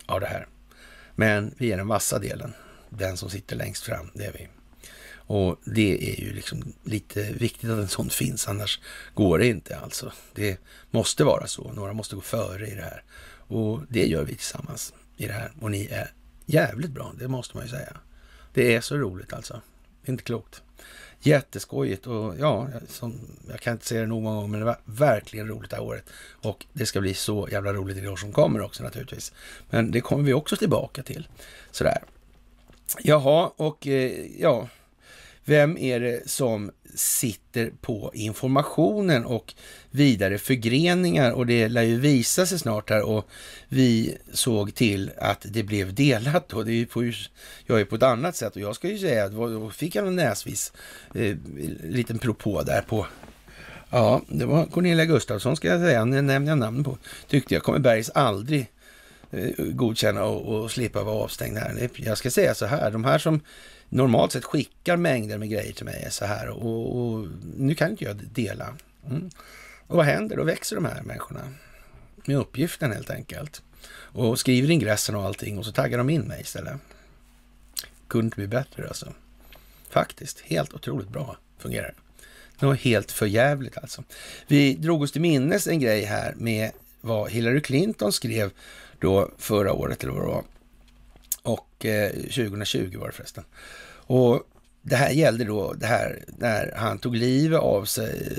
av 0.05 0.19
det 0.19 0.27
här. 0.27 0.47
Men 1.15 1.53
vi 1.57 1.71
är 1.71 1.77
den 1.77 1.87
vassa 1.87 2.19
delen. 2.19 2.53
Den 2.89 3.17
som 3.17 3.29
sitter 3.29 3.55
längst 3.55 3.83
fram, 3.83 4.11
det 4.13 4.25
är 4.25 4.33
vi. 4.33 4.47
Och 5.27 5.59
det 5.65 6.11
är 6.11 6.21
ju 6.21 6.33
liksom 6.33 6.73
lite 6.83 7.31
viktigt 7.33 7.69
att 7.69 7.79
en 7.79 7.87
sån 7.87 8.09
finns, 8.09 8.47
annars 8.47 8.79
går 9.13 9.39
det 9.39 9.47
inte 9.47 9.77
alltså. 9.77 10.11
Det 10.33 10.59
måste 10.91 11.23
vara 11.23 11.47
så. 11.47 11.71
Några 11.71 11.93
måste 11.93 12.15
gå 12.15 12.21
före 12.21 12.67
i 12.67 12.75
det 12.75 12.81
här. 12.81 13.03
Och 13.47 13.81
det 13.89 14.07
gör 14.07 14.23
vi 14.23 14.35
tillsammans 14.35 14.93
i 15.17 15.27
det 15.27 15.33
här. 15.33 15.51
Och 15.61 15.71
ni 15.71 15.85
är 15.85 16.11
jävligt 16.45 16.91
bra, 16.91 17.13
det 17.19 17.27
måste 17.27 17.57
man 17.57 17.65
ju 17.65 17.69
säga. 17.69 17.97
Det 18.53 18.75
är 18.75 18.81
så 18.81 18.97
roligt 18.97 19.33
alltså. 19.33 19.61
Det 20.01 20.09
är 20.09 20.11
inte 20.11 20.23
klokt. 20.23 20.61
Jätteskojigt 21.19 22.07
och 22.07 22.35
ja, 22.39 22.67
som, 22.87 23.19
jag 23.49 23.59
kan 23.59 23.73
inte 23.73 23.85
säga 23.85 24.01
det 24.01 24.07
nog 24.07 24.23
många 24.23 24.35
gånger, 24.35 24.47
men 24.47 24.59
det 24.59 24.65
var 24.65 24.79
verkligen 24.85 25.47
roligt 25.47 25.69
det 25.69 25.75
här 25.75 25.83
året. 25.83 26.09
Och 26.41 26.65
det 26.73 26.85
ska 26.85 27.01
bli 27.01 27.13
så 27.13 27.47
jävla 27.51 27.73
roligt 27.73 27.97
i 27.97 28.01
det 28.01 28.09
år 28.09 28.15
som 28.15 28.31
kommer 28.31 28.61
också 28.61 28.83
naturligtvis. 28.83 29.33
Men 29.69 29.91
det 29.91 30.01
kommer 30.01 30.23
vi 30.23 30.33
också 30.33 30.55
tillbaka 30.55 31.03
till. 31.03 31.27
Sådär. 31.71 32.03
Jaha, 33.03 33.51
och 33.55 33.87
eh, 33.87 34.41
ja, 34.41 34.67
vem 35.49 35.77
är 35.77 35.99
det 35.99 36.29
som 36.29 36.71
sitter 36.95 37.71
på 37.81 38.11
informationen 38.13 39.25
och 39.25 39.53
vidare 39.91 40.37
förgreningar 40.37 41.31
och 41.31 41.45
det 41.45 41.67
lär 41.67 41.81
ju 41.81 41.99
visa 41.99 42.45
sig 42.45 42.59
snart 42.59 42.89
här 42.89 43.05
och 43.05 43.29
vi 43.67 44.17
såg 44.33 44.75
till 44.75 45.11
att 45.17 45.45
det 45.49 45.63
blev 45.63 45.93
delat 45.93 46.49
då. 46.49 46.63
Det 46.63 46.71
är 46.71 46.75
ju 46.75 46.85
på, 46.85 47.11
jag 47.65 47.81
är 47.81 47.85
på 47.85 47.95
ett 47.95 48.03
annat 48.03 48.35
sätt 48.35 48.55
och 48.55 48.61
jag 48.61 48.75
ska 48.75 48.87
ju 48.87 48.97
säga 48.97 49.25
att 49.25 49.31
då 49.31 49.69
fick 49.69 49.95
jag 49.95 50.07
en 50.07 50.15
näsvis 50.15 50.73
eh, 51.15 51.35
liten 51.83 52.19
propå 52.19 52.63
där 52.63 52.81
på 52.81 53.07
Ja, 53.89 54.21
det 54.27 54.45
var 54.45 54.65
Cornelia 54.65 55.05
Gustafsson 55.05 55.55
ska 55.55 55.67
jag 55.67 55.79
säga, 55.79 56.05
nu 56.05 56.21
nämner 56.21 56.51
jag 56.51 56.57
namn 56.57 56.83
på. 56.83 56.97
Tyckte 57.27 57.53
jag 57.53 57.63
kommer 57.63 57.79
Bergs 57.79 58.09
aldrig 58.09 58.71
eh, 59.31 59.49
godkänna 59.57 60.23
och, 60.23 60.55
och 60.55 60.71
slippa 60.71 61.03
vara 61.03 61.15
avstängd 61.15 61.57
här. 61.57 61.89
Jag 61.95 62.17
ska 62.17 62.31
säga 62.31 62.55
så 62.55 62.65
här, 62.65 62.91
de 62.91 63.05
här 63.05 63.17
som 63.17 63.41
normalt 63.89 64.31
sett 64.31 64.43
skickar 64.43 64.97
mängder 64.97 65.37
med 65.37 65.49
grejer 65.49 65.73
till 65.73 65.85
mig 65.85 66.07
så 66.11 66.25
här 66.25 66.49
och, 66.49 66.97
och 66.97 67.27
nu 67.57 67.75
kan 67.75 67.89
inte 67.89 68.03
jag 68.03 68.15
dela. 68.15 68.75
Mm. 69.09 69.29
Och 69.87 69.97
vad 69.97 70.05
händer? 70.05 70.37
Då 70.37 70.43
växer 70.43 70.75
de 70.75 70.85
här 70.85 71.01
människorna 71.01 71.53
med 72.25 72.37
uppgiften 72.37 72.91
helt 72.91 73.09
enkelt 73.09 73.61
och 73.89 74.39
skriver 74.39 74.71
ingressen 74.71 75.15
och 75.15 75.23
allting 75.23 75.57
och 75.57 75.65
så 75.65 75.71
taggar 75.71 75.97
de 75.97 76.09
in 76.09 76.21
mig 76.21 76.41
istället. 76.41 76.75
Kunde 78.07 78.25
inte 78.25 78.35
bli 78.35 78.47
bättre 78.47 78.87
alltså. 78.87 79.13
Faktiskt, 79.89 80.39
helt 80.39 80.73
otroligt 80.73 81.09
bra 81.09 81.37
fungerar 81.57 81.93
det. 82.59 82.65
var 82.65 82.73
helt 82.73 83.11
förjävligt 83.11 83.77
alltså. 83.77 84.03
Vi 84.47 84.73
drog 84.73 85.01
oss 85.01 85.11
till 85.11 85.21
minnes 85.21 85.67
en 85.67 85.79
grej 85.79 86.03
här 86.03 86.33
med 86.37 86.71
vad 87.01 87.31
Hillary 87.31 87.61
Clinton 87.61 88.13
skrev 88.13 88.51
då 88.99 89.31
förra 89.37 89.73
året 89.73 90.03
eller 90.03 90.13
vad 90.13 90.21
det 90.21 90.27
var. 90.27 90.43
Eh, 91.85 92.07
och 92.07 92.13
2020 92.13 92.97
var 92.97 93.07
det 93.07 93.13
förresten. 93.13 93.43
Och 93.89 94.43
det 94.81 94.95
här 94.95 95.09
gällde 95.09 95.43
då 95.43 95.73
det 95.73 95.85
här 95.85 96.23
när 96.27 96.73
han 96.75 96.99
tog 96.99 97.15
livet 97.15 97.59
av 97.59 97.85
sig 97.85 98.37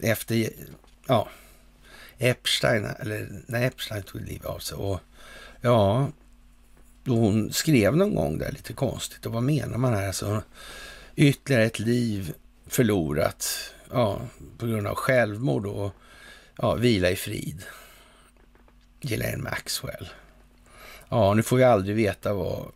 eh, 0.00 0.10
efter, 0.10 0.50
ja, 1.06 1.28
Epstein, 2.18 2.84
eller 2.84 3.28
när 3.46 3.62
Epstein 3.66 4.02
tog 4.02 4.20
livet 4.20 4.46
av 4.46 4.58
sig. 4.58 4.76
Och 4.76 5.00
ja, 5.60 6.08
då 7.04 7.14
hon 7.14 7.52
skrev 7.52 7.96
någon 7.96 8.14
gång 8.14 8.38
där 8.38 8.52
lite 8.52 8.72
konstigt. 8.72 9.26
Och 9.26 9.32
vad 9.32 9.42
menar 9.42 9.78
man 9.78 9.94
här? 9.94 10.06
Alltså, 10.06 10.42
ytterligare 11.16 11.64
ett 11.64 11.78
liv 11.78 12.34
förlorat 12.66 13.72
ja, 13.90 14.20
på 14.58 14.66
grund 14.66 14.86
av 14.86 14.94
självmord 14.94 15.66
och 15.66 15.94
ja, 16.56 16.74
vila 16.74 17.10
i 17.10 17.16
frid. 17.16 17.62
Ghislaine 19.00 19.42
Maxwell. 19.42 20.08
Ja, 21.08 21.34
nu 21.34 21.42
får 21.42 21.56
vi 21.56 21.64
aldrig 21.64 21.96
veta 21.96 22.34
vad 22.34 22.72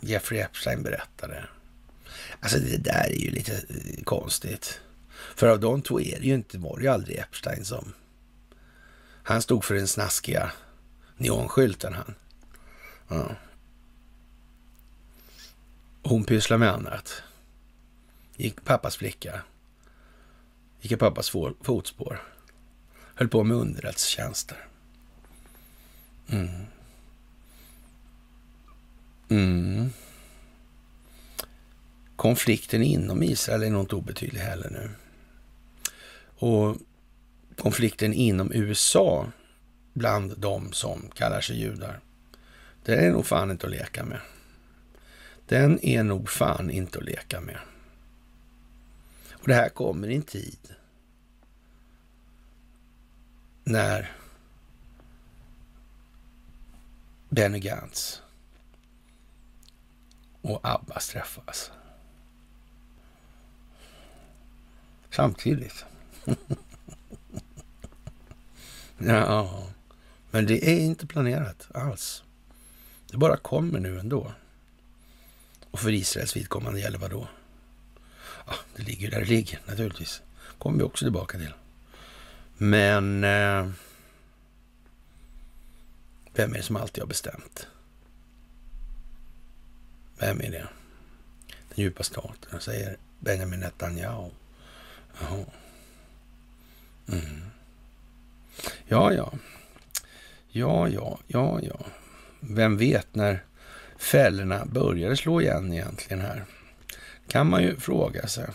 Jeffrey 0.00 0.40
Epstein 0.40 0.82
berättade. 0.82 1.44
Alltså 2.40 2.58
det 2.58 2.76
där 2.76 3.06
är 3.10 3.18
ju 3.18 3.30
lite 3.30 3.52
eh, 3.52 4.04
konstigt. 4.04 4.80
För 5.34 5.48
av 5.48 5.60
de 5.60 5.82
två 5.82 6.00
är 6.00 6.20
det 6.20 6.26
ju 6.26 6.34
inte, 6.34 6.58
var 6.58 6.76
det 6.76 6.82
ju 6.82 6.88
aldrig 6.88 7.18
Epstein 7.18 7.64
som... 7.64 7.92
Han 9.22 9.42
stod 9.42 9.64
för 9.64 9.74
den 9.74 9.88
snaskiga 9.88 10.52
neonskylten 11.16 11.94
han. 11.94 12.14
Ja. 13.08 13.36
Hon 16.02 16.24
pysslade 16.24 16.58
med 16.58 16.72
annat. 16.72 17.22
Gick 18.36 18.64
pappas 18.64 18.96
flicka. 18.96 19.42
Gick 20.80 20.92
i 20.92 20.96
pappas 20.96 21.30
fotspår. 21.62 22.22
Höll 23.14 23.28
på 23.28 23.44
med 23.44 23.56
underrättelsetjänster. 23.56 24.66
Mm. 26.28 26.66
Mm. 29.30 29.90
Konflikten 32.16 32.82
inom 32.82 33.22
Israel 33.22 33.62
är 33.62 33.70
nog 33.70 33.82
inte 33.82 33.96
obetydlig 33.96 34.40
heller 34.40 34.70
nu. 34.70 34.90
Och 36.36 36.76
konflikten 37.56 38.12
inom 38.12 38.52
USA 38.52 39.26
bland 39.92 40.38
de 40.38 40.72
som 40.72 41.10
kallar 41.14 41.40
sig 41.40 41.60
judar, 41.60 42.00
den 42.84 42.98
är 42.98 43.10
nog 43.10 43.26
fan 43.26 43.50
inte 43.50 43.66
att 43.66 43.72
leka 43.72 44.04
med. 44.04 44.20
Den 45.46 45.84
är 45.84 46.02
nog 46.02 46.30
fan 46.30 46.70
inte 46.70 46.98
att 46.98 47.04
leka 47.04 47.40
med. 47.40 47.58
Och 49.32 49.48
det 49.48 49.54
här 49.54 49.68
kommer 49.68 50.08
i 50.08 50.16
en 50.16 50.22
tid 50.22 50.58
när 53.64 54.12
Benny 57.28 57.58
Gantz 57.58 58.22
och 60.42 60.60
Abbas 60.62 61.08
träffas. 61.08 61.70
Samtidigt. 65.10 65.84
ja, 68.98 69.66
men 70.30 70.46
det 70.46 70.68
är 70.70 70.80
inte 70.80 71.06
planerat 71.06 71.68
alls. 71.74 72.22
Det 73.10 73.16
bara 73.16 73.36
kommer 73.36 73.80
nu 73.80 74.00
ändå. 74.00 74.32
Och 75.70 75.80
för 75.80 75.92
Israels 75.92 76.36
vidkommande 76.36 76.80
gäller 76.80 76.98
vad 76.98 77.10
då? 77.10 77.28
Ja, 78.46 78.54
det 78.76 78.82
ligger 78.82 79.10
där 79.10 79.20
det 79.20 79.26
ligger 79.26 79.60
naturligtvis. 79.66 80.22
kommer 80.58 80.78
vi 80.78 80.84
också 80.84 81.04
tillbaka 81.04 81.38
till. 81.38 81.54
Men 82.56 83.24
eh, 83.24 83.70
vem 86.34 86.52
är 86.52 86.56
det 86.56 86.62
som 86.62 86.76
alltid 86.76 87.02
har 87.02 87.08
bestämt? 87.08 87.66
Vem 90.20 90.40
är 90.40 90.50
det? 90.50 90.68
Den 91.68 91.84
djupa 91.84 92.02
staten, 92.02 92.60
säger 92.60 92.96
Benjamin 93.18 93.60
Netanyahu. 93.60 94.30
Jaha. 95.20 95.44
Mm. 97.08 97.40
Ja, 98.88 99.12
ja. 99.12 99.32
Ja, 100.48 100.88
ja, 100.88 101.18
ja, 101.26 101.60
ja. 101.62 101.86
Vem 102.40 102.76
vet 102.76 103.14
när 103.14 103.44
fällorna 103.98 104.64
började 104.66 105.16
slå 105.16 105.40
igen 105.40 105.72
egentligen 105.72 106.20
här? 106.20 106.44
Kan 107.28 107.50
man 107.50 107.62
ju 107.62 107.76
fråga 107.76 108.26
sig. 108.26 108.46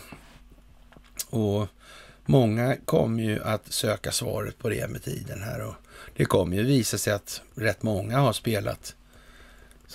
Och 1.30 1.68
många 2.24 2.76
kommer 2.84 3.22
ju 3.22 3.42
att 3.42 3.72
söka 3.72 4.12
svaret 4.12 4.58
på 4.58 4.68
det 4.68 4.90
med 4.90 5.02
tiden 5.02 5.42
här 5.42 5.60
och 5.60 5.74
det 6.16 6.24
kommer 6.24 6.56
ju 6.56 6.62
visa 6.62 6.98
sig 6.98 7.12
att 7.12 7.42
rätt 7.54 7.82
många 7.82 8.18
har 8.18 8.32
spelat 8.32 8.94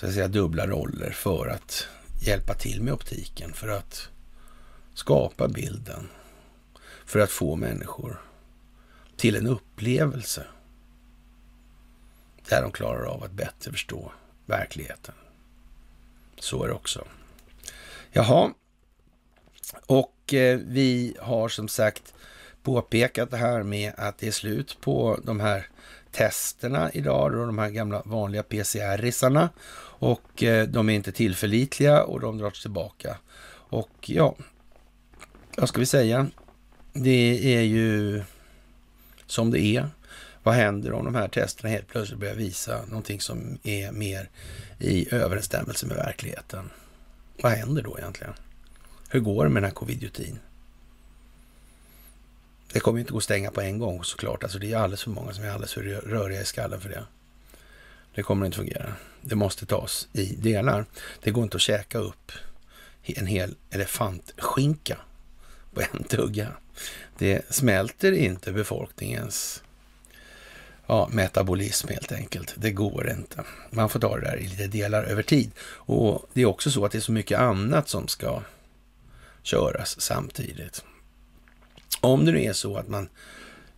så 0.02 0.08
att 0.08 0.14
säga, 0.14 0.28
dubbla 0.28 0.66
roller 0.66 1.10
för 1.10 1.48
att 1.48 1.86
hjälpa 2.20 2.54
till 2.54 2.82
med 2.82 2.94
optiken, 2.94 3.52
för 3.52 3.68
att 3.68 4.08
skapa 4.94 5.48
bilden, 5.48 6.08
för 7.06 7.18
att 7.18 7.30
få 7.30 7.56
människor 7.56 8.20
till 9.16 9.36
en 9.36 9.46
upplevelse 9.46 10.46
där 12.48 12.62
de 12.62 12.72
klarar 12.72 13.04
av 13.04 13.24
att 13.24 13.32
bättre 13.32 13.70
förstå 13.70 14.12
verkligheten. 14.46 15.14
Så 16.38 16.64
är 16.64 16.68
det 16.68 16.74
också. 16.74 17.04
Jaha, 18.12 18.52
och 19.86 20.34
eh, 20.34 20.58
vi 20.66 21.16
har 21.20 21.48
som 21.48 21.68
sagt 21.68 22.14
påpekat 22.62 23.30
det 23.30 23.36
här 23.36 23.62
med 23.62 23.92
att 23.96 24.18
det 24.18 24.26
är 24.26 24.32
slut 24.32 24.78
på 24.80 25.20
de 25.24 25.40
här 25.40 25.66
testerna 26.12 26.90
idag, 26.92 27.32
då, 27.32 27.46
de 27.46 27.58
här 27.58 27.70
gamla 27.70 28.02
vanliga 28.04 28.42
PCR-risarna. 28.42 29.48
Och 30.02 30.42
eh, 30.42 30.68
de 30.68 30.88
är 30.88 30.92
inte 30.94 31.12
tillförlitliga 31.12 32.02
och 32.02 32.20
de 32.20 32.38
dras 32.38 32.62
tillbaka. 32.62 33.16
Och 33.52 33.90
ja, 34.06 34.36
vad 35.56 35.68
ska 35.68 35.80
vi 35.80 35.86
säga? 35.86 36.26
Det 36.92 37.56
är 37.56 37.62
ju 37.62 38.22
som 39.26 39.50
det 39.50 39.60
är. 39.60 39.88
Vad 40.42 40.54
händer 40.54 40.92
om 40.92 41.04
de 41.04 41.14
här 41.14 41.28
testerna 41.28 41.70
helt 41.70 41.88
plötsligt 41.88 42.20
börjar 42.20 42.34
visa 42.34 42.84
någonting 42.86 43.20
som 43.20 43.58
är 43.62 43.92
mer 43.92 44.30
i 44.78 45.14
överensstämmelse 45.14 45.86
med 45.86 45.96
verkligheten? 45.96 46.70
Vad 47.42 47.52
händer 47.52 47.82
då 47.82 47.98
egentligen? 47.98 48.34
Hur 49.08 49.20
går 49.20 49.44
det 49.44 49.50
med 49.50 49.62
den 49.62 49.70
här 49.70 49.74
covidiotin? 49.74 50.38
Det 52.72 52.80
kommer 52.80 53.00
inte 53.00 53.12
gå 53.12 53.18
att 53.18 53.24
stänga 53.24 53.50
på 53.50 53.60
en 53.60 53.78
gång 53.78 54.04
såklart. 54.04 54.42
Alltså 54.42 54.58
det 54.58 54.72
är 54.72 54.76
alldeles 54.76 55.02
för 55.02 55.10
många 55.10 55.32
som 55.32 55.44
är 55.44 55.50
alldeles 55.50 55.72
för 55.72 55.82
röriga 55.82 56.40
i 56.40 56.44
skallen 56.44 56.80
för 56.80 56.88
det. 56.88 57.04
Det 58.14 58.22
kommer 58.22 58.46
inte 58.46 58.56
fungera. 58.56 58.94
Det 59.20 59.34
måste 59.34 59.66
tas 59.66 60.08
i 60.12 60.24
delar. 60.24 60.84
Det 61.22 61.30
går 61.30 61.44
inte 61.44 61.56
att 61.56 61.62
käka 61.62 61.98
upp 61.98 62.32
en 63.02 63.26
hel 63.26 63.54
elefantskinka 63.70 64.98
på 65.74 65.80
en 65.80 66.04
tugga. 66.08 66.48
Det 67.18 67.54
smälter 67.54 68.12
inte 68.12 68.52
befolkningens 68.52 69.62
ja, 70.86 71.08
metabolism 71.12 71.88
helt 71.88 72.12
enkelt. 72.12 72.54
Det 72.56 72.70
går 72.70 73.10
inte. 73.10 73.44
Man 73.70 73.88
får 73.88 74.00
ta 74.00 74.16
det 74.16 74.24
där 74.24 74.36
i 74.36 74.46
lite 74.46 74.66
delar 74.66 75.04
över 75.04 75.22
tid. 75.22 75.50
Och 75.62 76.30
det 76.32 76.42
är 76.42 76.46
också 76.46 76.70
så 76.70 76.84
att 76.84 76.92
det 76.92 76.98
är 76.98 77.00
så 77.00 77.12
mycket 77.12 77.38
annat 77.38 77.88
som 77.88 78.08
ska 78.08 78.42
köras 79.42 80.00
samtidigt. 80.00 80.84
Om 82.00 82.24
det 82.24 82.32
nu 82.32 82.42
är 82.42 82.52
så 82.52 82.76
att 82.76 82.88
man 82.88 83.08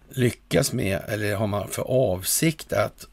lyckas 0.09 0.73
med, 0.73 1.03
eller 1.09 1.35
har 1.35 1.47
man 1.47 1.69
för 1.69 1.83
avsikt 1.83 2.73
att 2.73 3.07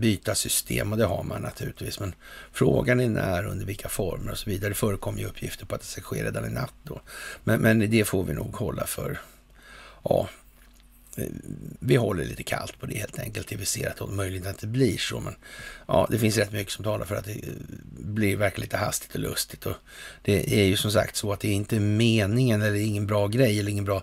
byta 0.00 0.34
system 0.34 0.92
och 0.92 0.98
det 0.98 1.04
har 1.04 1.22
man 1.22 1.42
naturligtvis. 1.42 2.00
Men 2.00 2.14
frågan 2.52 3.00
är 3.00 3.08
när, 3.08 3.46
under 3.46 3.66
vilka 3.66 3.88
former 3.88 4.32
och 4.32 4.38
så 4.38 4.50
vidare. 4.50 4.70
Det 4.70 4.74
förekommer 4.74 5.18
ju 5.18 5.26
uppgifter 5.26 5.66
på 5.66 5.74
att 5.74 5.80
det 5.80 5.86
ska 5.86 6.00
ske 6.00 6.24
redan 6.24 6.46
i 6.46 6.50
natt 6.50 6.74
då. 6.82 7.00
Men, 7.44 7.60
men 7.60 7.90
det 7.90 8.04
får 8.04 8.24
vi 8.24 8.34
nog 8.34 8.56
hålla 8.56 8.86
för, 8.86 9.20
ja, 10.04 10.28
vi 11.80 11.96
håller 11.96 12.24
lite 12.24 12.42
kallt 12.42 12.80
på 12.80 12.86
det 12.86 12.98
helt 12.98 13.18
enkelt 13.18 13.46
till 13.46 13.58
vi 13.58 13.64
ser 13.64 13.90
att 13.90 13.96
det 13.96 14.06
möjligen 14.06 14.48
inte 14.48 14.66
blir 14.66 14.98
så. 14.98 15.20
Men 15.20 15.34
ja, 15.86 16.06
det 16.10 16.18
finns 16.18 16.36
rätt 16.36 16.52
mycket 16.52 16.72
som 16.72 16.84
talar 16.84 17.04
för 17.04 17.14
att 17.14 17.24
det 17.24 17.32
eh, 17.32 17.38
blir 17.98 18.36
verkligen 18.36 18.64
lite 18.64 18.76
hastigt 18.76 19.14
och 19.14 19.20
lustigt. 19.20 19.66
Och 19.66 19.74
det 20.22 20.60
är 20.60 20.64
ju 20.64 20.76
som 20.76 20.90
sagt 20.90 21.16
så 21.16 21.32
att 21.32 21.40
det 21.40 21.48
är 21.48 21.52
inte 21.52 21.80
meningen 21.80 22.62
eller 22.62 22.80
ingen 22.80 23.06
bra 23.06 23.26
grej 23.26 23.60
eller 23.60 23.70
ingen 23.70 23.84
bra 23.84 24.02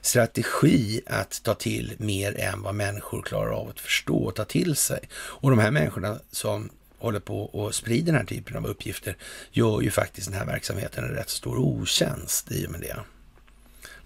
strategi 0.00 1.00
att 1.06 1.42
ta 1.42 1.54
till 1.54 1.92
mer 1.98 2.38
än 2.38 2.62
vad 2.62 2.74
människor 2.74 3.22
klarar 3.22 3.50
av 3.50 3.68
att 3.68 3.80
förstå 3.80 4.16
och 4.16 4.34
ta 4.34 4.44
till 4.44 4.76
sig. 4.76 5.00
Och 5.12 5.50
de 5.50 5.58
här 5.58 5.70
människorna 5.70 6.18
som 6.30 6.70
håller 6.98 7.20
på 7.20 7.42
och 7.42 7.74
sprider 7.74 8.06
den 8.06 8.14
här 8.14 8.24
typen 8.24 8.56
av 8.56 8.66
uppgifter 8.66 9.16
gör 9.50 9.80
ju 9.80 9.90
faktiskt 9.90 10.30
den 10.30 10.38
här 10.38 10.46
verksamheten 10.46 11.04
en 11.04 11.10
rätt 11.10 11.30
stor 11.30 11.58
otjänst 11.58 12.52
i 12.52 12.66
och 12.66 12.70
med 12.70 12.80
det 12.80 12.96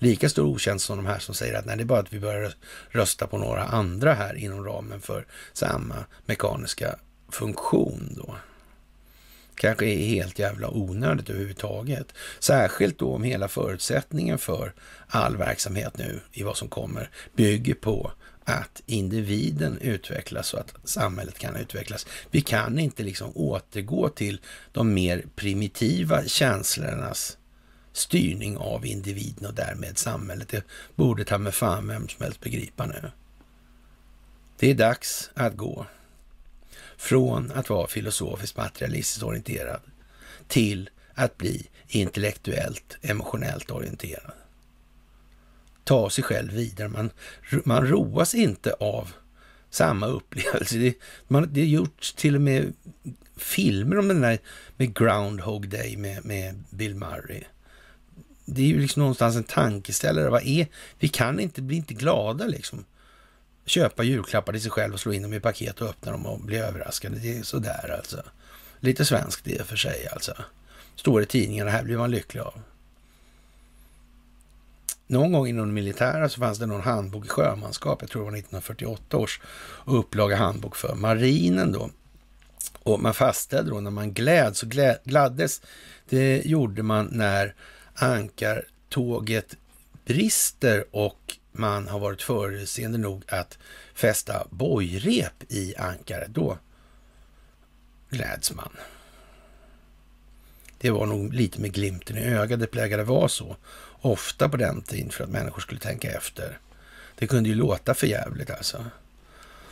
lika 0.03 0.29
stor 0.29 0.47
otjänst 0.47 0.87
som 0.87 0.97
de 0.97 1.07
här 1.07 1.19
som 1.19 1.35
säger 1.35 1.55
att 1.55 1.65
nej, 1.65 1.77
det 1.77 1.83
är 1.83 1.85
bara 1.85 2.01
att 2.01 2.13
vi 2.13 2.21
börjar 2.21 2.55
rösta 2.89 3.27
på 3.27 3.39
några 3.39 3.65
andra 3.65 4.15
här 4.15 4.35
inom 4.35 4.65
ramen 4.65 5.01
för 5.01 5.27
samma 5.53 5.95
mekaniska 6.27 6.97
funktion 7.29 8.15
då. 8.17 8.37
Kanske 9.55 9.87
är 9.87 10.07
helt 10.07 10.39
jävla 10.39 10.71
onödigt 10.71 11.31
överhuvudtaget. 11.31 12.07
Särskilt 12.39 12.99
då 12.99 13.15
om 13.15 13.23
hela 13.23 13.49
förutsättningen 13.49 14.39
för 14.39 14.73
all 15.09 15.37
verksamhet 15.37 15.99
nu 15.99 16.21
i 16.33 16.43
vad 16.43 16.57
som 16.57 16.69
kommer 16.69 17.11
bygger 17.37 17.75
på 17.75 18.13
att 18.45 18.83
individen 18.87 19.79
utvecklas 19.79 20.47
så 20.49 20.57
att 20.57 20.75
samhället 20.85 21.39
kan 21.39 21.57
utvecklas. 21.57 22.07
Vi 22.31 22.41
kan 22.41 22.79
inte 22.79 23.03
liksom 23.03 23.33
återgå 23.35 24.09
till 24.09 24.41
de 24.73 24.95
mer 24.95 25.25
primitiva 25.37 26.25
känslornas 26.25 27.39
styrning 27.93 28.57
av 28.57 28.86
individen 28.86 29.47
och 29.47 29.55
därmed 29.55 29.99
samhället. 29.99 30.49
Det 30.49 30.64
borde 30.95 31.24
ta 31.24 31.38
med 31.38 31.55
fan 31.55 31.88
vem 31.88 32.09
som 32.09 32.24
helst 32.24 32.40
begripa 32.40 32.86
nu. 32.86 33.11
Det 34.59 34.70
är 34.70 34.74
dags 34.74 35.30
att 35.34 35.57
gå 35.57 35.86
från 36.97 37.53
att 37.53 37.70
vara 37.70 37.86
filosofiskt 37.86 38.57
materialistiskt 38.57 39.22
orienterad 39.22 39.80
till 40.49 40.90
att 41.14 41.38
bli 41.38 41.66
intellektuellt, 41.88 42.97
emotionellt 43.03 43.70
orienterad. 43.70 44.32
Ta 45.84 46.11
sig 46.11 46.24
själv 46.24 46.53
vidare. 46.53 46.88
Man, 46.88 47.11
man 47.64 47.86
roas 47.86 48.34
inte 48.34 48.72
av 48.72 49.12
samma 49.70 50.07
upplevelse. 50.07 50.78
Det, 50.78 50.95
man, 51.28 51.49
det 51.53 51.61
har 51.61 51.66
gjorts 51.66 52.12
till 52.12 52.34
och 52.34 52.40
med 52.40 52.72
filmer 53.36 53.99
om 53.99 54.09
den 54.09 54.20
där 54.20 54.38
med 54.76 54.95
Groundhog 54.95 55.68
Day 55.68 55.97
med, 55.97 56.24
med 56.24 56.64
Bill 56.70 56.95
Murray 56.95 57.43
det 58.45 58.62
är 58.62 58.66
ju 58.66 58.80
liksom 58.80 59.01
någonstans 59.01 59.36
en 59.36 59.45
tankeställare. 59.45 60.30
Vad 60.30 60.47
är, 60.47 60.66
vi 60.99 61.09
kan 61.09 61.40
inte 61.40 61.62
bli 61.62 61.76
inte 61.76 61.95
glada 61.95 62.47
liksom. 62.47 62.84
Köpa 63.66 64.03
julklappar 64.03 64.53
till 64.53 64.62
sig 64.62 64.70
själv 64.70 64.95
och 64.95 65.01
slå 65.01 65.12
in 65.12 65.22
dem 65.22 65.32
i 65.32 65.40
paket 65.40 65.80
och 65.80 65.88
öppna 65.88 66.12
dem 66.12 66.26
och 66.26 66.40
bli 66.40 66.57
överraskade. 66.57 67.18
Det 67.18 67.38
är 67.38 67.43
sådär 67.43 67.97
alltså. 67.99 68.22
Lite 68.80 69.05
svenskt 69.05 69.45
det 69.45 69.66
för 69.66 69.76
sig 69.76 70.09
alltså. 70.12 70.34
Står 70.97 71.22
i 71.22 71.26
tidningarna, 71.26 71.70
här 71.70 71.84
blir 71.84 71.99
man 71.99 72.11
lycklig 72.11 72.40
av. 72.40 72.55
Någon 75.07 75.32
gång 75.32 75.47
inom 75.47 75.66
det 75.66 75.72
militära 75.72 76.28
så 76.28 76.40
fanns 76.40 76.59
det 76.59 76.66
någon 76.66 76.80
handbok 76.80 77.24
i 77.24 77.28
sjömanskap, 77.28 77.99
jag 78.01 78.11
tror 78.11 78.22
det 78.22 78.30
var 78.30 78.38
1948 78.38 79.16
års 79.16 79.40
upplaga 79.84 80.36
handbok 80.36 80.76
för 80.76 80.95
marinen 80.95 81.72
då. 81.72 81.90
Och 82.82 83.01
man 83.01 83.14
fastställde 83.14 83.70
då 83.70 83.80
när 83.80 83.90
man 83.90 84.12
gläds 84.12 84.62
och 84.62 84.68
gladdes, 85.05 85.62
det 86.09 86.43
gjorde 86.45 86.82
man 86.82 87.09
när 87.12 87.55
ankartåget 87.95 89.57
brister 90.05 90.84
och 90.90 91.36
man 91.53 91.88
har 91.88 91.99
varit 91.99 92.22
förutseende 92.22 92.99
nog 92.99 93.24
att 93.28 93.59
fästa 93.95 94.47
bojrep 94.51 95.43
i 95.49 95.76
ankaret, 95.76 96.28
då 96.28 96.59
gläds 98.11 98.53
man. 98.53 98.76
Det 100.78 100.90
var 100.90 101.07
nog 101.07 101.34
lite 101.34 101.61
med 101.61 101.72
glimten 101.72 102.18
i 102.18 102.24
ögat, 102.24 102.61
det 102.61 102.66
plägade 102.66 103.05
vara 103.05 103.28
så. 103.28 103.57
Ofta 104.01 104.49
på 104.49 104.57
den 104.57 104.82
tiden 104.82 105.11
för 105.11 105.24
att 105.24 105.30
människor 105.30 105.61
skulle 105.61 105.80
tänka 105.80 106.11
efter. 106.11 106.59
Det 107.18 107.26
kunde 107.26 107.49
ju 107.49 107.55
låta 107.55 107.95
för 107.95 108.07
jävligt 108.07 108.51
alltså. 108.51 108.84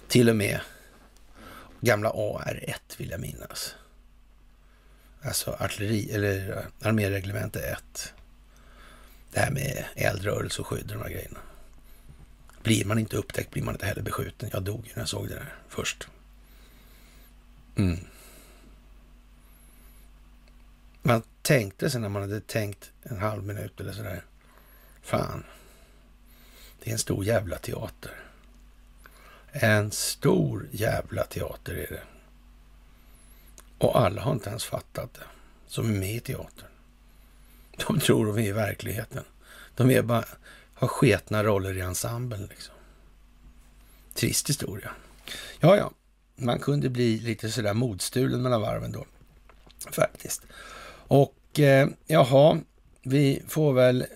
Till 0.09 0.29
och 0.29 0.37
med 0.37 0.61
gamla 1.81 2.11
AR1 2.11 2.75
vill 2.97 3.11
jag 3.11 3.21
minnas. 3.21 3.75
Alltså 5.23 5.57
artilleri, 5.61 6.13
eller 6.13 6.65
arméreglemente 6.83 7.61
1. 7.61 8.15
Det 9.33 9.41
här 9.41 9.51
med 9.51 9.85
eldrörelse 9.95 10.61
och 10.61 10.67
skydd 10.67 10.91
och 10.91 10.99
de 10.99 11.03
här 11.03 11.11
grejerna. 11.11 11.39
Blir 12.63 12.85
man 12.85 12.99
inte 12.99 13.17
upptäckt 13.17 13.51
blir 13.51 13.63
man 13.63 13.75
inte 13.75 13.87
heller 13.87 14.03
beskjuten. 14.03 14.51
Jag 14.53 14.63
dog 14.63 14.93
när 14.95 15.03
jag 15.03 15.09
såg 15.09 15.29
det 15.29 15.35
där 15.35 15.55
först. 15.69 16.09
Mm. 17.77 17.99
Man 21.03 21.23
tänkte 21.43 21.91
sig 21.91 22.01
när 22.01 22.09
man 22.09 22.23
hade 22.23 22.41
tänkt 22.41 22.93
en 23.03 23.19
halv 23.19 23.43
minut 23.43 23.81
eller 23.81 23.93
sådär. 23.93 24.25
Fan, 25.03 25.45
det 26.83 26.91
är 26.91 26.93
en 26.93 26.99
stor 26.99 27.25
jävla 27.25 27.59
teater. 27.59 28.15
En 29.53 29.91
stor 29.91 30.69
jävla 30.71 31.25
teater 31.25 31.75
är 31.75 31.91
det. 31.91 32.03
Och 33.81 34.01
alla 34.01 34.23
har 34.23 34.33
inte 34.33 34.51
ens 34.51 34.65
fattat 34.65 35.15
det, 35.15 35.25
som 35.67 35.87
är 35.87 35.99
med 35.99 36.15
i 36.15 36.21
teatern. 36.21 36.69
De 37.87 38.01
tror 38.01 38.27
de 38.27 38.39
är 38.39 38.49
i 38.49 38.53
verkligheten. 38.53 39.25
De 39.75 39.91
är 39.91 40.03
bara, 40.03 40.25
har 40.75 40.89
sketna 40.89 41.45
roller 41.45 41.77
i 41.77 41.81
ensemblen. 41.81 42.47
Liksom. 42.51 42.75
Trist 44.15 44.49
historia. 44.49 44.91
Ja, 45.61 45.77
ja, 45.77 45.91
man 46.37 46.59
kunde 46.59 46.89
bli 46.89 47.19
lite 47.19 47.51
sådär 47.51 47.75
modstulen 47.75 48.43
mellan 48.43 48.61
varven 48.61 48.93
då, 48.93 49.05
faktiskt. 49.91 50.43
Och 50.93 51.61
eh, 51.61 51.89
jaha, 52.07 52.61
vi 53.03 53.43
får 53.49 53.73
väl 53.73 54.07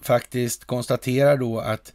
faktiskt 0.00 0.64
konstatera 0.64 1.36
då 1.36 1.60
att 1.60 1.92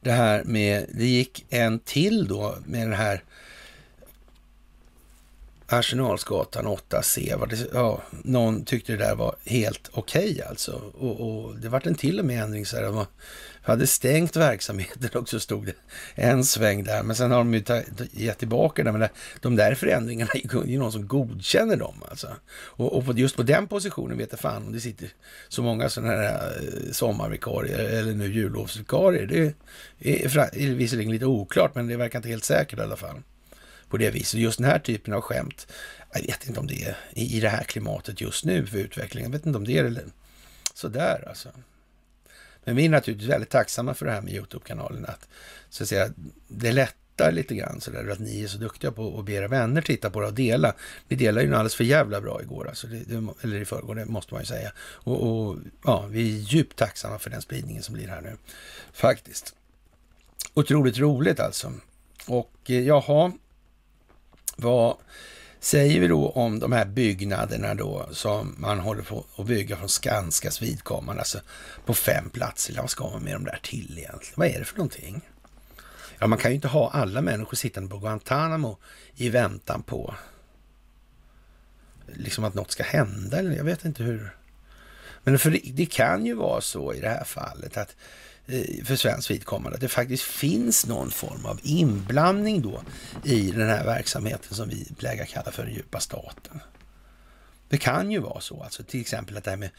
det 0.00 0.12
här 0.12 0.44
med, 0.44 0.86
det 0.94 1.06
gick 1.06 1.46
en 1.48 1.78
till 1.78 2.28
då 2.28 2.58
med 2.66 2.80
den 2.80 2.92
här 2.92 3.24
Arsenalsgatan 5.72 6.66
8C. 6.66 7.36
Var 7.36 7.46
det, 7.46 7.66
ja, 7.72 8.02
någon 8.10 8.64
tyckte 8.64 8.92
det 8.92 8.98
där 8.98 9.14
var 9.14 9.34
helt 9.44 9.90
okej 9.92 10.30
okay 10.30 10.42
alltså. 10.42 10.72
Och, 10.98 11.20
och, 11.20 11.56
det 11.56 11.68
vart 11.68 11.86
en 11.86 11.94
till 11.94 12.18
och 12.18 12.24
med 12.24 12.42
ändring 12.42 12.66
så 12.66 12.76
här. 12.76 12.82
De 12.82 13.06
hade 13.62 13.86
stängt 13.86 14.36
verksamheten 14.36 15.20
och 15.20 15.28
så 15.28 15.40
stod 15.40 15.66
det 15.66 15.74
en 16.14 16.44
sväng 16.44 16.84
där. 16.84 17.02
Men 17.02 17.16
sen 17.16 17.30
har 17.30 17.38
de 17.38 17.54
ju 17.54 17.62
gett 18.12 18.38
tillbaka 18.38 18.84
det. 18.84 18.92
Men 18.92 19.08
de 19.40 19.56
där 19.56 19.74
förändringarna 19.74 20.30
är 20.34 20.66
ju 20.66 20.78
någon 20.78 20.92
som 20.92 21.08
godkänner 21.08 21.76
dem 21.76 21.94
alltså. 22.10 22.28
Och, 22.52 22.96
och 22.96 23.18
just 23.18 23.36
på 23.36 23.42
den 23.42 23.66
positionen 23.66 24.18
vet 24.18 24.28
jag 24.30 24.40
fan 24.40 24.66
om 24.66 24.72
det 24.72 24.80
sitter 24.80 25.08
så 25.48 25.62
många 25.62 25.88
sådana 25.88 26.12
här 26.12 26.58
eh, 26.60 26.92
sommarvikarier 26.92 27.78
eller 27.78 28.14
nu 28.14 28.32
jullovsvikarier. 28.32 29.26
Det 29.26 29.54
är, 29.98 30.38
är 30.38 30.74
visserligen 30.74 31.12
lite 31.12 31.26
oklart 31.26 31.74
men 31.74 31.86
det 31.86 31.96
verkar 31.96 32.18
inte 32.18 32.28
helt 32.28 32.44
säkert 32.44 32.78
i 32.78 32.82
alla 32.82 32.96
fall 32.96 33.22
på 33.90 33.96
det 33.96 34.10
viset. 34.10 34.40
Just 34.40 34.58
den 34.58 34.66
här 34.66 34.78
typen 34.78 35.14
av 35.14 35.20
skämt, 35.20 35.66
jag 36.12 36.22
vet 36.22 36.46
inte 36.46 36.60
om 36.60 36.66
det 36.66 36.84
är 36.84 36.96
i 37.14 37.40
det 37.40 37.48
här 37.48 37.64
klimatet 37.64 38.20
just 38.20 38.44
nu 38.44 38.66
för 38.66 38.78
utvecklingen. 38.78 39.30
Jag 39.30 39.38
vet 39.38 39.46
inte 39.46 39.56
om 39.56 39.64
det 39.64 39.78
är 39.78 39.84
eller 39.84 40.04
sådär 40.74 41.24
alltså. 41.28 41.48
Men 42.64 42.76
vi 42.76 42.84
är 42.84 42.88
naturligtvis 42.88 43.30
väldigt 43.30 43.50
tacksamma 43.50 43.94
för 43.94 44.06
det 44.06 44.12
här 44.12 44.20
med 44.20 44.32
Youtube-kanalen. 44.32 45.04
Att, 45.04 45.28
så 45.70 45.82
att 45.82 45.88
säga, 45.88 46.10
det 46.48 46.72
lättar 46.72 47.32
lite 47.32 47.54
grann 47.54 47.80
sådär 47.80 48.08
att 48.10 48.18
ni 48.18 48.42
är 48.42 48.48
så 48.48 48.58
duktiga 48.58 48.92
på 48.92 49.18
att 49.18 49.24
be 49.24 49.32
era 49.32 49.48
vänner 49.48 49.82
titta 49.82 50.10
på 50.10 50.20
det 50.20 50.26
och 50.26 50.34
dela. 50.34 50.74
Vi 51.08 51.16
delade 51.16 51.46
ju 51.46 51.52
alldeles 51.52 51.74
för 51.74 51.84
jävla 51.84 52.20
bra 52.20 52.42
igår, 52.42 52.68
alltså, 52.68 52.86
det, 52.86 52.98
det, 52.98 53.28
eller 53.42 53.60
i 53.60 53.64
förrgår, 53.64 53.94
det 53.94 54.04
måste 54.04 54.34
man 54.34 54.42
ju 54.42 54.46
säga. 54.46 54.72
Och, 54.78 55.22
och, 55.22 55.56
ja, 55.84 56.06
vi 56.10 56.36
är 56.36 56.40
djupt 56.40 56.76
tacksamma 56.76 57.18
för 57.18 57.30
den 57.30 57.42
spridningen 57.42 57.82
som 57.82 57.94
blir 57.94 58.08
här 58.08 58.20
nu. 58.20 58.36
Faktiskt. 58.92 59.54
Otroligt 60.54 60.98
roligt 60.98 61.40
alltså. 61.40 61.72
Och 62.26 62.56
eh, 62.66 62.86
jaha, 62.86 63.32
vad 64.60 64.96
säger 65.60 66.00
vi 66.00 66.08
då 66.08 66.28
om 66.28 66.58
de 66.58 66.72
här 66.72 66.84
byggnaderna 66.84 67.74
då 67.74 68.08
som 68.12 68.54
man 68.58 68.78
håller 68.78 69.02
på 69.02 69.24
att 69.36 69.46
bygga 69.46 69.76
från 69.76 69.88
Skanskas 69.88 70.62
vidkommande, 70.62 71.20
alltså 71.20 71.38
på 71.86 71.94
fem 71.94 72.30
platser? 72.30 72.74
Vad 72.76 72.90
ska 72.90 73.10
man 73.10 73.22
med 73.22 73.32
de 73.34 73.44
där 73.44 73.60
till 73.62 73.98
egentligen? 73.98 74.34
Vad 74.36 74.48
är 74.48 74.58
det 74.58 74.64
för 74.64 74.76
någonting? 74.76 75.20
Ja, 76.18 76.26
man 76.26 76.38
kan 76.38 76.50
ju 76.50 76.54
inte 76.54 76.68
ha 76.68 76.90
alla 76.90 77.20
människor 77.20 77.56
sittande 77.56 77.90
på 77.90 77.98
Guantanamo 77.98 78.78
i 79.16 79.28
väntan 79.28 79.82
på 79.82 80.14
liksom 82.06 82.44
att 82.44 82.54
något 82.54 82.70
ska 82.70 82.82
hända. 82.82 83.38
Eller 83.38 83.56
jag 83.56 83.64
vet 83.64 83.84
inte 83.84 84.02
hur. 84.02 84.36
Men 85.22 85.38
för 85.38 85.50
det, 85.50 85.60
det 85.64 85.86
kan 85.86 86.26
ju 86.26 86.34
vara 86.34 86.60
så 86.60 86.94
i 86.94 87.00
det 87.00 87.08
här 87.08 87.24
fallet 87.24 87.76
att 87.76 87.96
Eh, 88.52 88.84
för 88.84 88.96
svensk 88.96 89.30
vidkommande, 89.30 89.74
att 89.74 89.80
det 89.80 89.88
faktiskt 89.88 90.22
finns 90.22 90.86
någon 90.86 91.10
form 91.10 91.46
av 91.46 91.60
inblandning 91.62 92.62
då 92.62 92.82
i 93.24 93.50
den 93.50 93.68
här 93.68 93.84
verksamheten 93.84 94.54
som 94.54 94.68
vi 94.68 94.88
plägar 94.98 95.24
kalla 95.24 95.50
för 95.50 95.64
den 95.64 95.74
djupa 95.74 96.00
staten. 96.00 96.60
Det 97.68 97.78
kan 97.78 98.10
ju 98.10 98.18
vara 98.18 98.40
så, 98.40 98.62
alltså 98.62 98.82
till 98.82 99.00
exempel 99.00 99.36
att 99.36 99.44
det 99.44 99.50
här 99.50 99.56
med 99.56 99.70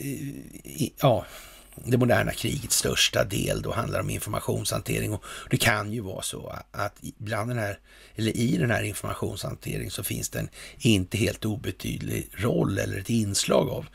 eh, 0.00 0.90
ja, 1.00 1.26
det 1.74 1.98
moderna 1.98 2.32
krigets 2.32 2.76
största 2.76 3.24
del 3.24 3.62
då 3.62 3.72
handlar 3.72 4.00
om 4.00 4.10
informationshantering 4.10 5.12
och 5.12 5.24
det 5.50 5.56
kan 5.56 5.92
ju 5.92 6.00
vara 6.00 6.22
så 6.22 6.58
att 6.70 7.00
bland 7.18 7.50
den 7.50 7.58
här, 7.58 7.78
eller 8.16 8.36
i 8.36 8.56
den 8.56 8.70
här 8.70 8.82
informationshanteringen 8.82 9.90
så 9.90 10.02
finns 10.02 10.28
det 10.28 10.38
en 10.38 10.48
inte 10.78 11.18
helt 11.18 11.44
obetydlig 11.44 12.28
roll 12.32 12.78
eller 12.78 12.98
ett 12.98 13.10
inslag 13.10 13.68
av 13.68 13.86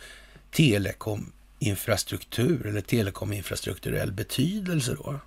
telekom 0.51 1.31
infrastruktur 1.59 2.65
eller 2.65 2.81
telekominfrastrukturell 2.81 4.11
betydelse 4.11 4.95
då. 4.95 5.19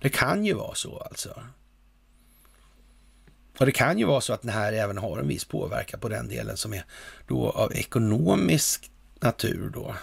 Det 0.00 0.08
kan 0.08 0.44
ju 0.44 0.54
vara 0.54 0.74
så 0.74 0.98
alltså. 0.98 1.42
Och 3.58 3.66
det 3.66 3.72
kan 3.72 3.98
ju 3.98 4.04
vara 4.04 4.20
så 4.20 4.32
att 4.32 4.42
den 4.42 4.52
här 4.52 4.72
även 4.72 4.98
har 4.98 5.18
en 5.18 5.28
viss 5.28 5.44
påverkan 5.44 6.00
på 6.00 6.08
den 6.08 6.28
delen 6.28 6.56
som 6.56 6.72
är 6.72 6.84
då 7.26 7.50
av 7.50 7.72
ekonomisk 7.72 8.90
natur 9.20 9.70
då. 9.74 9.94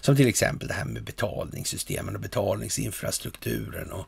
Som 0.00 0.16
till 0.16 0.28
exempel 0.28 0.68
det 0.68 0.74
här 0.74 0.84
med 0.84 1.04
betalningssystemen 1.04 2.14
och 2.14 2.20
betalningsinfrastrukturen 2.20 3.92
och 3.92 4.06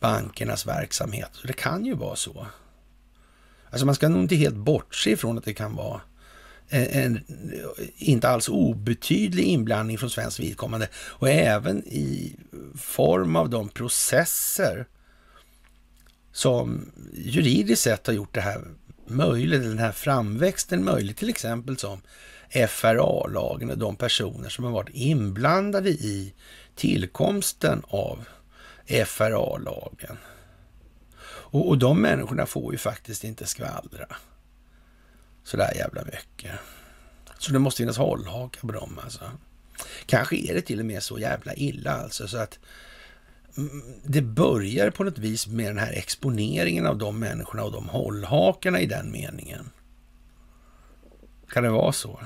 bankernas 0.00 0.66
verksamhet. 0.66 1.30
Så 1.32 1.46
det 1.46 1.52
kan 1.52 1.84
ju 1.84 1.94
vara 1.94 2.16
så. 2.16 2.46
Alltså 3.70 3.86
man 3.86 3.94
ska 3.94 4.08
nog 4.08 4.22
inte 4.22 4.36
helt 4.36 4.56
bortse 4.56 5.10
ifrån 5.10 5.38
att 5.38 5.44
det 5.44 5.54
kan 5.54 5.74
vara 5.74 6.00
en 6.70 7.20
inte 7.96 8.28
alls 8.28 8.48
obetydlig 8.48 9.44
inblandning 9.44 9.98
från 9.98 10.10
svensk 10.10 10.40
vidkommande 10.40 10.88
och 10.94 11.28
även 11.28 11.84
i 11.86 12.36
form 12.76 13.36
av 13.36 13.50
de 13.50 13.68
processer 13.68 14.86
som 16.32 16.90
juridiskt 17.14 17.82
sett 17.82 18.06
har 18.06 18.14
gjort 18.14 18.34
det 18.34 18.40
här 18.40 18.64
möjligt, 19.06 19.62
den 19.62 19.78
här 19.78 19.92
framväxten 19.92 20.84
möjlig, 20.84 21.16
till 21.16 21.28
exempel 21.28 21.78
som 21.78 22.00
FRA-lagen 22.68 23.70
och 23.70 23.78
de 23.78 23.96
personer 23.96 24.48
som 24.48 24.64
har 24.64 24.72
varit 24.72 24.94
inblandade 24.94 25.90
i 25.90 26.34
tillkomsten 26.74 27.82
av 27.88 28.24
FRA-lagen. 29.06 30.16
Och, 31.50 31.68
och 31.68 31.78
de 31.78 32.02
människorna 32.02 32.46
får 32.46 32.72
ju 32.72 32.78
faktiskt 32.78 33.24
inte 33.24 33.46
skvallra 33.46 34.16
sådär 35.48 35.74
jävla 35.74 36.04
mycket. 36.04 36.52
Så 37.38 37.52
det 37.52 37.58
måste 37.58 37.78
finnas 37.82 37.98
hållhakar 37.98 38.60
på 38.60 38.72
dem 38.72 39.00
alltså. 39.04 39.30
Kanske 40.06 40.36
är 40.36 40.54
det 40.54 40.62
till 40.62 40.80
och 40.80 40.86
med 40.86 41.02
så 41.02 41.18
jävla 41.18 41.54
illa 41.54 41.92
alltså 41.92 42.28
så 42.28 42.38
att 42.38 42.58
det 44.02 44.22
börjar 44.22 44.90
på 44.90 45.04
något 45.04 45.18
vis 45.18 45.46
med 45.46 45.66
den 45.66 45.78
här 45.78 45.92
exponeringen 45.92 46.86
av 46.86 46.98
de 46.98 47.18
människorna 47.18 47.64
och 47.64 47.72
de 47.72 47.88
hållhakarna 47.88 48.80
i 48.80 48.86
den 48.86 49.10
meningen. 49.10 49.70
Kan 51.48 51.62
det 51.62 51.70
vara 51.70 51.92
så? 51.92 52.20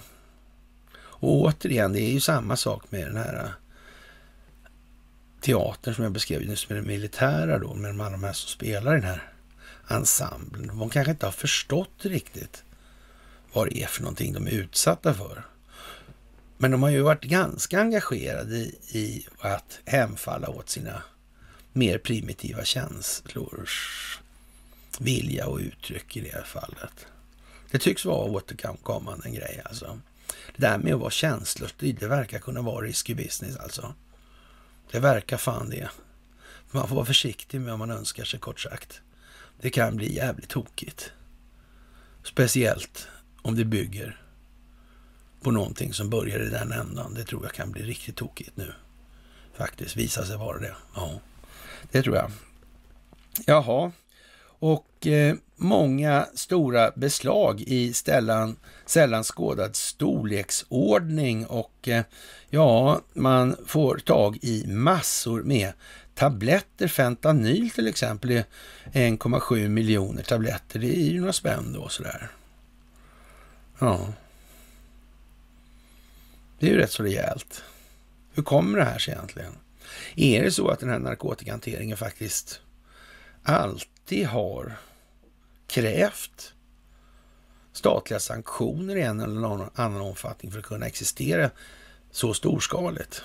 Och 0.94 1.40
återigen, 1.40 1.92
det 1.92 2.00
är 2.00 2.10
ju 2.10 2.20
samma 2.20 2.56
sak 2.56 2.90
med 2.90 3.06
den 3.06 3.16
här 3.16 3.44
äh, 3.44 3.50
teatern 5.40 5.94
som 5.94 6.04
jag 6.04 6.12
beskrev 6.12 6.46
nyss 6.46 6.68
med 6.68 6.78
det 6.78 6.82
militära 6.82 7.58
då, 7.58 7.74
med 7.74 7.90
alla 7.90 8.10
de 8.10 8.24
här 8.24 8.32
som 8.32 8.48
spelar 8.48 8.96
i 8.96 9.00
den 9.00 9.08
här 9.08 9.32
ensemblen. 9.88 10.78
De 10.78 10.90
kanske 10.90 11.10
inte 11.10 11.26
har 11.26 11.32
förstått 11.32 12.04
riktigt 12.04 12.64
vad 13.52 13.68
det 13.68 13.82
är 13.82 13.86
för 13.86 14.02
någonting 14.02 14.32
de 14.32 14.46
är 14.46 14.50
utsatta 14.50 15.14
för. 15.14 15.46
Men 16.58 16.70
de 16.70 16.82
har 16.82 16.90
ju 16.90 17.00
varit 17.00 17.24
ganska 17.24 17.80
engagerade 17.80 18.56
i, 18.56 18.78
i 18.92 19.26
att 19.38 19.78
hemfalla 19.84 20.48
åt 20.48 20.68
sina 20.68 21.02
mer 21.72 21.98
primitiva 21.98 22.64
känslors 22.64 24.18
vilja 24.98 25.46
och 25.46 25.58
uttryck 25.58 26.16
i 26.16 26.20
det 26.20 26.32
här 26.32 26.42
fallet. 26.44 27.06
Det 27.70 27.78
tycks 27.78 28.04
vara 28.04 28.30
återkommande 28.30 29.28
en 29.28 29.34
grej 29.34 29.62
alltså. 29.64 30.00
Det 30.56 30.62
där 30.62 30.78
med 30.78 30.94
att 30.94 31.00
vara 31.00 31.10
känslostyrd, 31.10 31.96
det 32.00 32.06
verkar 32.06 32.38
kunna 32.38 32.62
vara 32.62 32.86
risky 32.86 33.14
business 33.14 33.56
alltså. 33.56 33.94
Det 34.90 34.98
verkar 34.98 35.36
fan 35.36 35.70
det. 35.70 35.88
Man 36.70 36.88
får 36.88 36.96
vara 36.96 37.06
försiktig 37.06 37.60
med 37.60 37.70
vad 37.70 37.78
man 37.78 37.90
önskar 37.90 38.24
sig 38.24 38.40
kort 38.40 38.60
sagt. 38.60 39.00
Det 39.60 39.70
kan 39.70 39.96
bli 39.96 40.14
jävligt 40.14 40.48
tokigt. 40.48 41.12
Speciellt 42.22 43.08
om 43.42 43.56
det 43.56 43.64
bygger 43.64 44.22
på 45.42 45.50
någonting 45.50 45.92
som 45.92 46.10
börjar 46.10 46.40
i 46.40 46.48
den 46.48 46.72
ändan. 46.72 47.14
Det 47.14 47.24
tror 47.24 47.44
jag 47.44 47.52
kan 47.52 47.72
bli 47.72 47.82
riktigt 47.82 48.16
tokigt 48.16 48.56
nu. 48.56 48.72
Faktiskt, 49.54 49.96
visa 49.96 50.24
sig 50.24 50.36
vara 50.36 50.58
det. 50.58 50.74
Ja, 50.94 51.20
det 51.90 52.02
tror 52.02 52.16
jag. 52.16 52.30
Jaha, 53.46 53.92
och 54.62 55.06
eh, 55.06 55.34
många 55.56 56.26
stora 56.34 56.90
beslag 56.94 57.60
i 57.60 57.92
ställan, 57.92 58.56
sällan 58.86 59.24
skådad 59.24 59.76
storleksordning 59.76 61.46
och 61.46 61.88
eh, 61.88 62.04
ja, 62.50 63.00
man 63.12 63.56
får 63.66 63.98
tag 63.98 64.38
i 64.42 64.66
massor 64.66 65.42
med 65.42 65.72
tabletter. 66.14 66.88
Fentanyl 66.88 67.70
till 67.70 67.86
exempel 67.86 68.30
är 68.30 68.44
1,7 68.92 69.68
miljoner 69.68 70.22
tabletter. 70.22 70.78
Det 70.78 70.96
är 70.96 71.10
ju 71.10 71.20
några 71.20 71.32
spänn 71.32 71.72
då 71.72 71.88
sådär. 71.88 72.30
Ja. 73.82 74.12
Det 76.58 76.66
är 76.66 76.70
ju 76.70 76.76
rätt 76.76 76.92
så 76.92 77.02
rejält. 77.02 77.62
Hur 78.32 78.42
kommer 78.42 78.78
det 78.78 78.84
här 78.84 78.98
sig 78.98 79.14
egentligen? 79.14 79.52
Är 80.16 80.42
det 80.42 80.50
så 80.50 80.68
att 80.68 80.80
den 80.80 80.88
här 80.88 80.98
narkotikahanteringen 80.98 81.96
faktiskt 81.96 82.60
alltid 83.42 84.26
har 84.26 84.76
krävt 85.66 86.54
statliga 87.72 88.20
sanktioner 88.20 88.96
i 88.96 89.02
en 89.02 89.20
eller 89.20 89.68
annan 89.80 90.00
omfattning 90.00 90.52
för 90.52 90.58
att 90.58 90.64
kunna 90.64 90.86
existera 90.86 91.50
så 92.10 92.34
storskaligt? 92.34 93.24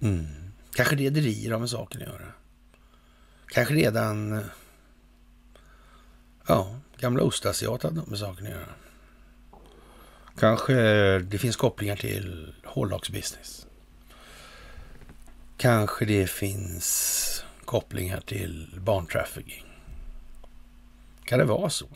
Mm. 0.00 0.26
Kanske 0.74 0.96
rederier 0.96 1.52
har 1.52 1.58
med 1.58 1.70
saken 1.70 2.02
att 2.02 2.08
göra. 2.08 2.32
Kanske 3.46 3.74
redan 3.74 4.44
ja, 6.46 6.80
gamla 6.98 7.22
ostasiat 7.22 7.82
hade 7.82 8.02
med 8.06 8.18
saken 8.18 8.46
att 8.46 8.52
göra. 8.52 8.74
Kanske 10.38 10.74
det 11.18 11.38
finns 11.38 11.56
kopplingar 11.56 11.96
till 11.96 12.54
hårdlagsbusiness. 12.64 13.66
Kanske 15.56 16.04
det 16.04 16.30
finns 16.30 17.44
kopplingar 17.64 18.20
till 18.20 18.80
barntrafficking. 18.80 19.64
Kan 21.24 21.38
det 21.38 21.44
vara 21.44 21.70
så? 21.70 21.86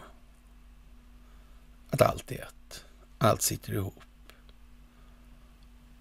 Att 1.90 2.02
allt 2.02 2.32
är 2.32 2.42
ett. 2.42 2.84
Allt 3.18 3.42
sitter 3.42 3.72
ihop. 3.72 4.02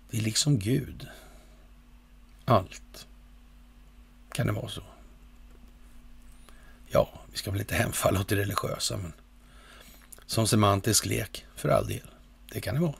Det 0.10 0.18
är 0.18 0.22
liksom 0.22 0.60
Gud. 0.60 1.08
Allt. 2.46 3.08
Kan 4.32 4.48
det 4.48 4.54
vara 4.54 4.70
så? 4.70 4.84
Ja, 6.88 7.10
vi 7.38 7.40
ska 7.40 7.52
väl 7.52 7.60
inte 7.60 7.76
hemfalla 7.76 8.20
åt 8.20 8.28
det 8.28 8.36
religiösa, 8.36 8.98
men 8.98 9.14
som 10.26 10.48
semantisk 10.48 11.06
lek, 11.06 11.46
för 11.56 11.70
all 11.70 11.88
del. 11.88 12.12
Det 12.52 12.62
kan 12.62 12.76
det 12.76 12.82
vara. 12.82 12.94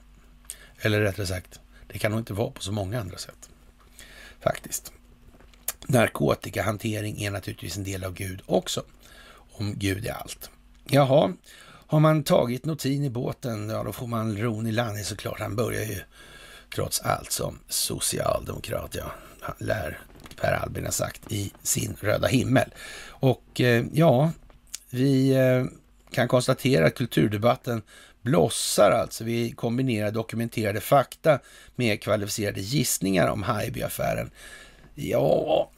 Eller 0.80 1.02
rättare 1.02 1.28
sagt, 1.28 1.60
det 1.88 2.00
kan 2.00 2.12
nog 2.12 2.20
inte 2.20 2.34
vara 2.34 2.52
på 2.52 2.62
så 2.62 2.72
många 2.72 3.00
andra 3.00 3.18
sätt. 3.18 3.50
Faktiskt. 4.40 4.92
Narkotikahantering 5.88 7.24
är 7.24 7.32
naturligtvis 7.32 7.78
en 7.78 7.84
del 7.84 8.04
av 8.04 8.14
Gud 8.14 8.42
också. 8.46 8.84
Om 9.52 9.74
Gud 9.76 10.06
är 10.06 10.14
allt. 10.14 10.50
Jaha, 10.86 11.34
har 11.88 12.00
man 12.00 12.24
tagit 12.24 12.66
notin 12.66 13.04
i 13.04 13.10
båten, 13.10 13.70
ja 13.70 13.84
då 13.84 13.94
får 13.94 14.08
man 14.08 14.38
ron 14.38 14.68
i 14.68 14.72
land 14.72 15.06
såklart. 15.06 15.40
Han 15.40 15.56
börjar 15.56 15.84
ju 15.84 16.00
trots 16.76 17.02
allt 17.02 17.32
som 17.32 17.60
socialdemokrat, 17.68 18.96
ja. 18.96 19.12
Han 19.42 19.56
lär 19.60 20.00
Per 20.36 20.52
Albin 20.52 20.86
har 20.86 20.92
sagt 20.92 21.32
i 21.32 21.52
sin 21.64 21.98
röda 22.00 22.28
himmel. 22.28 22.74
Och 23.10 23.62
eh, 23.62 23.86
ja, 23.94 24.32
vi 24.90 25.32
eh, 25.36 25.66
kan 26.12 26.28
konstatera 26.28 26.88
att 26.88 26.96
kulturdebatten 26.96 27.82
blossar 28.22 28.92
alltså. 28.92 29.24
Vi 29.24 29.52
kombinerar 29.52 30.12
dokumenterade 30.12 30.82
fakta 30.82 31.40
med 31.76 32.02
kvalificerade 32.02 32.62
gissningar 32.62 33.28
om 33.28 33.44
Haijby-affären. 33.44 34.32
Ja, 34.96 35.72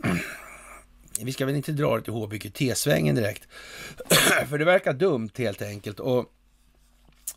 vi 1.21 1.33
ska 1.33 1.45
väl 1.45 1.55
inte 1.55 1.71
dra 1.71 1.97
det 1.97 2.03
till 2.03 2.13
HBQT-svängen 2.13 3.15
direkt. 3.15 3.47
För 4.49 4.57
det 4.57 4.65
verkar 4.65 4.93
dumt 4.93 5.31
helt 5.37 5.61
enkelt. 5.61 5.99
Och 5.99 6.25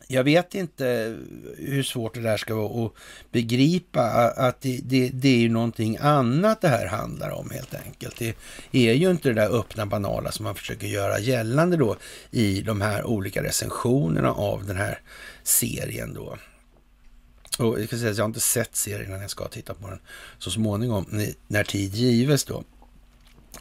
jag 0.07 0.23
vet 0.23 0.55
inte 0.55 1.17
hur 1.57 1.83
svårt 1.83 2.13
det 2.13 2.21
där 2.21 2.37
ska 2.37 2.55
vara 2.55 2.85
att 2.85 2.93
begripa 3.31 4.01
att 4.29 4.61
det, 4.61 4.79
det, 4.83 5.09
det, 5.09 5.29
är 5.29 5.37
ju 5.37 5.49
någonting 5.49 5.97
annat 6.01 6.61
det 6.61 6.67
här 6.67 6.87
handlar 6.87 7.29
om 7.29 7.49
helt 7.49 7.73
enkelt. 7.73 8.17
Det 8.17 8.35
är 8.71 8.93
ju 8.93 9.11
inte 9.11 9.29
det 9.29 9.35
där 9.35 9.59
öppna 9.59 9.85
banala 9.85 10.31
som 10.31 10.43
man 10.43 10.55
försöker 10.55 10.87
göra 10.87 11.19
gällande 11.19 11.77
då 11.77 11.97
i 12.31 12.61
de 12.61 12.81
här 12.81 13.03
olika 13.03 13.43
recensionerna 13.43 14.31
av 14.31 14.65
den 14.65 14.77
här 14.77 15.01
serien 15.43 16.13
då. 16.13 16.37
Och 17.59 17.79
jag 17.79 17.87
ska 17.87 17.97
säga 17.97 18.11
att 18.11 18.17
jag 18.17 18.23
har 18.23 18.29
inte 18.29 18.39
sett 18.39 18.75
serien, 18.75 19.11
när 19.11 19.21
jag 19.21 19.29
ska 19.29 19.47
titta 19.47 19.73
på 19.73 19.89
den 19.89 19.99
så 20.37 20.51
småningom 20.51 21.05
när 21.47 21.63
tid 21.63 21.95
gives 21.95 22.43
då. 22.43 22.63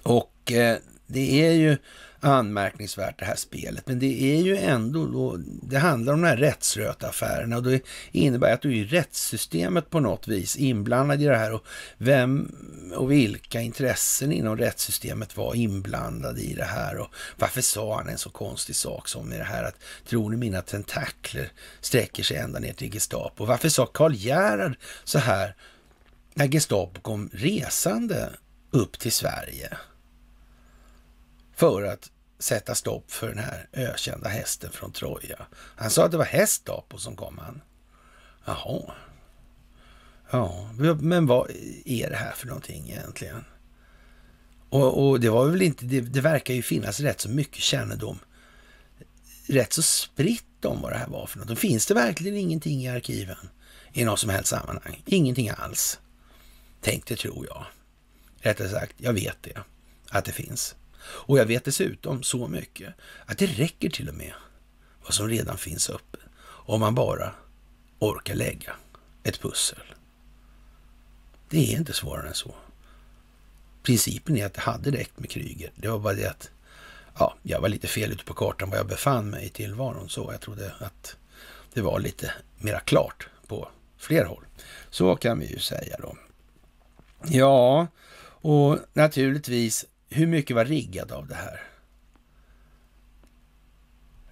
Och 0.02 0.52
eh, 0.52 0.78
det 1.06 1.46
är 1.46 1.52
ju 1.52 1.76
anmärkningsvärt 2.24 3.18
det 3.18 3.24
här 3.24 3.36
spelet. 3.36 3.86
Men 3.86 3.98
det 3.98 4.22
är 4.22 4.42
ju 4.42 4.56
ändå, 4.56 5.06
då, 5.06 5.36
det 5.62 5.78
handlar 5.78 6.12
om 6.12 6.20
de 6.20 6.28
här 6.28 6.36
rättsrötaffärerna 6.36 7.56
och 7.56 7.62
det 7.62 7.82
innebär 8.12 8.54
att 8.54 8.62
du 8.62 8.80
är 8.80 8.84
rättssystemet 8.84 9.90
på 9.90 10.00
något 10.00 10.28
vis 10.28 10.56
inblandad 10.56 11.22
i 11.22 11.24
det 11.24 11.36
här 11.36 11.52
och 11.52 11.64
vem 11.98 12.56
och 12.96 13.12
vilka 13.12 13.60
intressen 13.60 14.32
inom 14.32 14.56
rättssystemet 14.56 15.36
var 15.36 15.54
inblandade 15.54 16.40
i 16.40 16.54
det 16.54 16.64
här 16.64 16.98
och 16.98 17.08
varför 17.36 17.60
sa 17.60 17.96
han 17.96 18.08
en 18.08 18.18
så 18.18 18.30
konstig 18.30 18.76
sak 18.76 19.08
som 19.08 19.32
i 19.32 19.38
det 19.38 19.44
här 19.44 19.64
att 19.64 19.76
tror 20.06 20.30
ni 20.30 20.36
mina 20.36 20.62
tentakler 20.62 21.52
sträcker 21.80 22.22
sig 22.22 22.36
ända 22.36 22.58
ner 22.58 22.72
till 22.72 22.94
Gestapo? 22.94 23.44
Varför 23.44 23.68
sa 23.68 23.86
Karl 23.86 24.14
Gerhard 24.14 24.74
så 25.04 25.18
här 25.18 25.56
när 26.34 26.48
Gestapo 26.48 27.00
kom 27.00 27.30
resande 27.32 28.30
upp 28.70 28.98
till 28.98 29.12
Sverige? 29.12 29.76
för 31.62 31.82
att 31.82 32.11
sätta 32.42 32.74
stopp 32.74 33.10
för 33.12 33.28
den 33.28 33.38
här 33.38 33.68
ökända 33.72 34.28
hästen 34.28 34.70
från 34.72 34.92
Troja. 34.92 35.46
Han 35.52 35.90
sa 35.90 36.04
att 36.04 36.10
det 36.10 36.16
var 36.16 36.24
hästdapo 36.24 36.98
som 36.98 37.16
kom 37.16 37.38
han. 37.38 37.60
Jaha. 38.44 38.94
Ja, 40.30 40.70
men 41.00 41.26
vad 41.26 41.50
är 41.84 42.10
det 42.10 42.16
här 42.16 42.32
för 42.32 42.46
någonting 42.46 42.90
egentligen? 42.90 43.44
Och, 44.68 45.08
och 45.08 45.20
det 45.20 45.30
var 45.30 45.46
väl 45.46 45.62
inte, 45.62 45.84
det, 45.84 46.00
det, 46.00 46.20
verkar 46.20 46.54
ju 46.54 46.62
finnas 46.62 47.00
rätt 47.00 47.20
så 47.20 47.28
mycket 47.28 47.62
kännedom, 47.62 48.18
rätt 49.46 49.72
så 49.72 49.82
spritt 49.82 50.64
om 50.64 50.82
vad 50.82 50.92
det 50.92 50.98
här 50.98 51.08
var 51.08 51.26
för 51.26 51.38
något. 51.38 51.48
Då 51.48 51.56
finns 51.56 51.86
det 51.86 51.94
verkligen 51.94 52.36
ingenting 52.36 52.82
i 52.82 52.88
arkiven 52.88 53.48
i 53.92 54.04
något 54.04 54.18
som 54.18 54.30
helst 54.30 54.50
sammanhang. 54.50 55.02
Ingenting 55.06 55.48
alls. 55.48 56.00
Tänk 56.80 57.06
det 57.06 57.16
tror 57.16 57.46
jag. 57.46 57.66
Rättare 58.40 58.68
sagt, 58.68 58.94
jag 58.98 59.12
vet 59.12 59.36
det, 59.40 59.58
att 60.10 60.24
det 60.24 60.32
finns. 60.32 60.74
Och 61.04 61.38
jag 61.38 61.46
vet 61.46 61.64
dessutom 61.64 62.22
så 62.22 62.48
mycket 62.48 62.94
att 63.26 63.38
det 63.38 63.46
räcker 63.46 63.90
till 63.90 64.08
och 64.08 64.14
med 64.14 64.32
vad 65.02 65.14
som 65.14 65.28
redan 65.28 65.58
finns 65.58 65.88
uppe 65.88 66.18
om 66.44 66.80
man 66.80 66.94
bara 66.94 67.34
orkar 67.98 68.34
lägga 68.34 68.72
ett 69.22 69.40
pussel. 69.40 69.94
Det 71.48 71.72
är 71.72 71.78
inte 71.78 71.92
svårare 71.92 72.28
än 72.28 72.34
så. 72.34 72.54
Principen 73.82 74.36
är 74.36 74.46
att 74.46 74.54
det 74.54 74.60
hade 74.60 74.90
räckt 74.90 75.18
med 75.18 75.30
Kryger. 75.30 75.70
Det 75.74 75.88
var 75.88 75.98
bara 75.98 76.14
det 76.14 76.30
att 76.30 76.50
ja, 77.18 77.34
jag 77.42 77.60
var 77.60 77.68
lite 77.68 77.86
fel 77.86 78.12
ute 78.12 78.24
på 78.24 78.34
kartan 78.34 78.70
var 78.70 78.76
jag 78.76 78.86
befann 78.86 79.30
mig 79.30 79.46
i 79.46 79.48
tillvaron. 79.48 80.08
Så 80.08 80.28
jag 80.32 80.40
trodde 80.40 80.74
att 80.78 81.16
det 81.72 81.80
var 81.80 82.00
lite 82.00 82.32
mera 82.58 82.80
klart 82.80 83.28
på 83.46 83.68
fler 83.98 84.24
håll. 84.24 84.44
Så 84.90 85.16
kan 85.16 85.38
vi 85.38 85.46
ju 85.46 85.58
säga 85.58 85.96
då. 85.98 86.16
Ja, 87.24 87.86
och 88.24 88.78
naturligtvis 88.92 89.84
hur 90.12 90.26
mycket 90.26 90.56
var 90.56 90.64
riggat 90.64 91.10
av 91.10 91.26
det 91.26 91.34
här? 91.34 91.60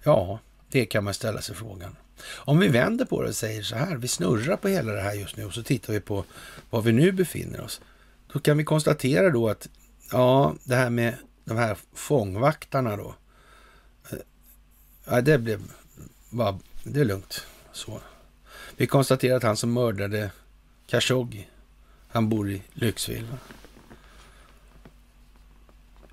Ja, 0.03 0.39
det 0.69 0.85
kan 0.85 1.03
man 1.03 1.13
ställa 1.13 1.41
sig 1.41 1.55
frågan. 1.55 1.95
Om 2.25 2.59
vi 2.59 2.67
vänder 2.67 3.05
på 3.05 3.21
det 3.21 3.29
och 3.29 3.35
säger 3.35 3.63
så 3.63 3.75
här, 3.75 3.95
vi 3.95 4.07
snurrar 4.07 4.57
på 4.57 4.67
hela 4.67 4.91
det 4.91 5.01
här 5.01 5.13
just 5.13 5.37
nu 5.37 5.45
och 5.45 5.53
så 5.53 5.63
tittar 5.63 5.93
vi 5.93 5.99
på 5.99 6.25
var 6.69 6.81
vi 6.81 6.91
nu 6.91 7.11
befinner 7.11 7.61
oss. 7.61 7.81
Då 8.33 8.39
kan 8.39 8.57
vi 8.57 8.63
konstatera 8.63 9.29
då 9.29 9.49
att, 9.49 9.69
ja, 10.11 10.55
det 10.63 10.75
här 10.75 10.89
med 10.89 11.15
de 11.45 11.57
här 11.57 11.77
fångvaktarna 11.93 12.97
då. 12.97 13.15
Eh, 14.11 14.17
ja, 15.05 15.21
det 15.21 15.37
blev, 15.37 15.61
bara, 16.29 16.59
det 16.83 16.99
är 16.99 17.05
lugnt. 17.05 17.45
Så. 17.71 18.01
Vi 18.77 18.87
konstaterar 18.87 19.37
att 19.37 19.43
han 19.43 19.57
som 19.57 19.73
mördade 19.73 20.31
Khashoggi, 20.87 21.47
han 22.07 22.29
bor 22.29 22.49
i 22.49 22.61
Lyxville 22.73 23.27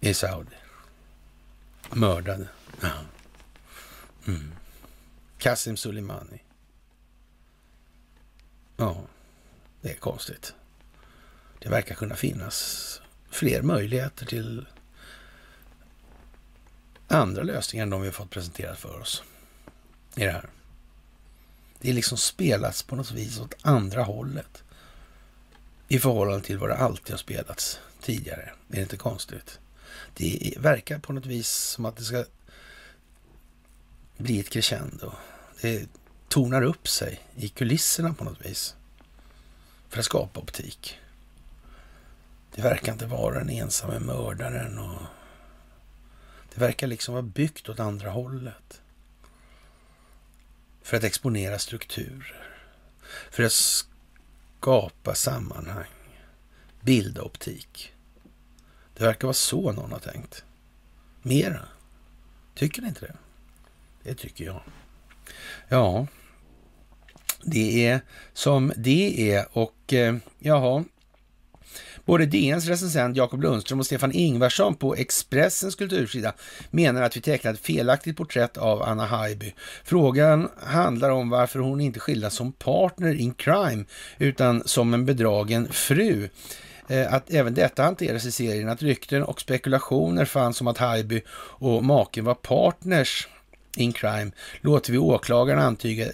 i 0.00 0.14
Saudi. 0.14 0.56
Mördade. 1.90 2.48
Ja. 2.80 2.90
Mm. 4.26 4.52
Kassim 5.38 5.76
Soleimani. 5.76 6.42
Ja, 8.76 9.02
det 9.80 9.90
är 9.90 9.94
konstigt. 9.94 10.54
Det 11.58 11.68
verkar 11.68 11.94
kunna 11.94 12.16
finnas 12.16 13.00
fler 13.30 13.62
möjligheter 13.62 14.26
till 14.26 14.66
andra 17.08 17.42
lösningar 17.42 17.82
än 17.82 17.90
de 17.90 18.00
vi 18.00 18.06
har 18.06 18.12
fått 18.12 18.30
presenterat 18.30 18.78
för 18.78 19.00
oss 19.00 19.22
i 20.16 20.24
det 20.24 20.30
här. 20.30 20.48
Det 21.80 21.90
är 21.90 21.94
liksom 21.94 22.18
spelats 22.18 22.82
på 22.82 22.96
något 22.96 23.10
vis 23.10 23.40
åt 23.40 23.54
andra 23.62 24.02
hållet 24.02 24.62
i 25.88 25.98
förhållande 25.98 26.46
till 26.46 26.58
vad 26.58 26.70
det 26.70 26.76
alltid 26.76 27.10
har 27.10 27.18
spelats 27.18 27.80
tidigare. 28.00 28.50
Det 28.68 28.78
Är 28.78 28.82
inte 28.82 28.96
konstigt? 28.96 29.58
Det 30.18 30.54
verkar 30.58 30.98
på 30.98 31.12
något 31.12 31.26
vis 31.26 31.48
som 31.48 31.84
att 31.84 31.96
det 31.96 32.02
ska 32.02 32.24
bli 34.16 34.40
ett 34.40 34.50
crescendo. 34.50 35.12
Det 35.60 35.88
tonar 36.28 36.62
upp 36.62 36.88
sig 36.88 37.20
i 37.36 37.48
kulisserna 37.48 38.14
på 38.14 38.24
något 38.24 38.46
vis 38.46 38.76
för 39.88 39.98
att 39.98 40.04
skapa 40.04 40.40
optik. 40.40 40.98
Det 42.54 42.62
verkar 42.62 42.92
inte 42.92 43.06
vara 43.06 43.38
den 43.38 43.50
ensamme 43.50 43.98
mördaren 43.98 44.78
och 44.78 45.02
det 46.54 46.60
verkar 46.60 46.86
liksom 46.86 47.14
vara 47.14 47.22
byggt 47.22 47.68
åt 47.68 47.80
andra 47.80 48.10
hållet. 48.10 48.80
För 50.82 50.96
att 50.96 51.04
exponera 51.04 51.58
strukturer. 51.58 52.58
För 53.30 53.42
att 53.42 53.52
skapa 53.52 55.14
sammanhang. 55.14 55.86
Bilda 56.80 57.22
optik. 57.22 57.94
Det 58.98 59.04
verkar 59.04 59.28
vara 59.28 59.34
så 59.34 59.72
någon 59.72 59.92
har 59.92 59.98
tänkt. 59.98 60.44
Mera. 61.22 61.60
Tycker 62.54 62.82
ni 62.82 62.88
inte 62.88 63.06
det? 63.06 63.16
Det 64.02 64.14
tycker 64.14 64.44
jag. 64.44 64.60
Ja, 65.68 66.06
det 67.42 67.86
är 67.86 68.00
som 68.32 68.72
det 68.76 69.32
är 69.32 69.46
och 69.52 69.92
eh, 69.92 70.16
jaha. 70.38 70.84
Både 72.04 72.26
DNs 72.26 72.66
recensent 72.66 73.16
Jakob 73.16 73.42
Lundström 73.42 73.80
och 73.80 73.86
Stefan 73.86 74.12
Ingvarsson 74.12 74.74
på 74.74 74.94
Expressens 74.94 75.74
kultursida 75.74 76.32
menar 76.70 77.02
att 77.02 77.16
vi 77.16 77.20
tecknat 77.20 77.54
ett 77.54 77.60
felaktigt 77.60 78.16
porträtt 78.16 78.56
av 78.56 78.82
Anna 78.82 79.06
Haijby. 79.06 79.54
Frågan 79.84 80.48
handlar 80.62 81.10
om 81.10 81.30
varför 81.30 81.58
hon 81.58 81.80
inte 81.80 82.00
skildras 82.00 82.34
som 82.34 82.52
partner 82.52 83.14
in 83.14 83.34
crime 83.34 83.84
utan 84.18 84.62
som 84.64 84.94
en 84.94 85.06
bedragen 85.06 85.68
fru. 85.72 86.28
Eh, 86.88 87.14
att 87.14 87.30
även 87.30 87.54
detta 87.54 87.82
hanteras 87.82 88.24
i 88.24 88.32
serien, 88.32 88.68
att 88.68 88.82
rykten 88.82 89.22
och 89.22 89.40
spekulationer 89.40 90.24
fanns 90.24 90.60
om 90.60 90.66
att 90.66 90.78
Haijby 90.78 91.22
och 91.30 91.84
maken 91.84 92.24
var 92.24 92.34
partners 92.34 93.28
in 93.78 93.92
crime 93.92 94.30
låter 94.60 94.92
vi 94.92 94.98
åklagaren 94.98 95.58
antyda, 95.58 96.04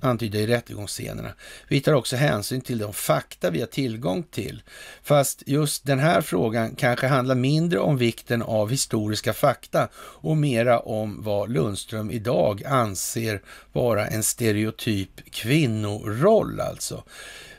antyda 0.00 0.38
i 0.38 0.46
rättegångsscenerna. 0.46 1.32
Vi 1.68 1.80
tar 1.80 1.92
också 1.92 2.16
hänsyn 2.16 2.60
till 2.60 2.78
de 2.78 2.92
fakta 2.92 3.50
vi 3.50 3.60
har 3.60 3.66
tillgång 3.66 4.22
till. 4.22 4.62
Fast 5.02 5.42
just 5.46 5.86
den 5.86 5.98
här 5.98 6.20
frågan 6.20 6.74
kanske 6.74 7.06
handlar 7.06 7.34
mindre 7.34 7.78
om 7.78 7.96
vikten 7.96 8.42
av 8.42 8.70
historiska 8.70 9.32
fakta 9.32 9.88
och 9.96 10.36
mera 10.36 10.78
om 10.78 11.22
vad 11.22 11.52
Lundström 11.52 12.10
idag 12.10 12.64
anser 12.64 13.42
vara 13.72 14.06
en 14.06 14.22
stereotyp 14.22 15.30
kvinnoroll 15.30 16.60
alltså. 16.60 17.02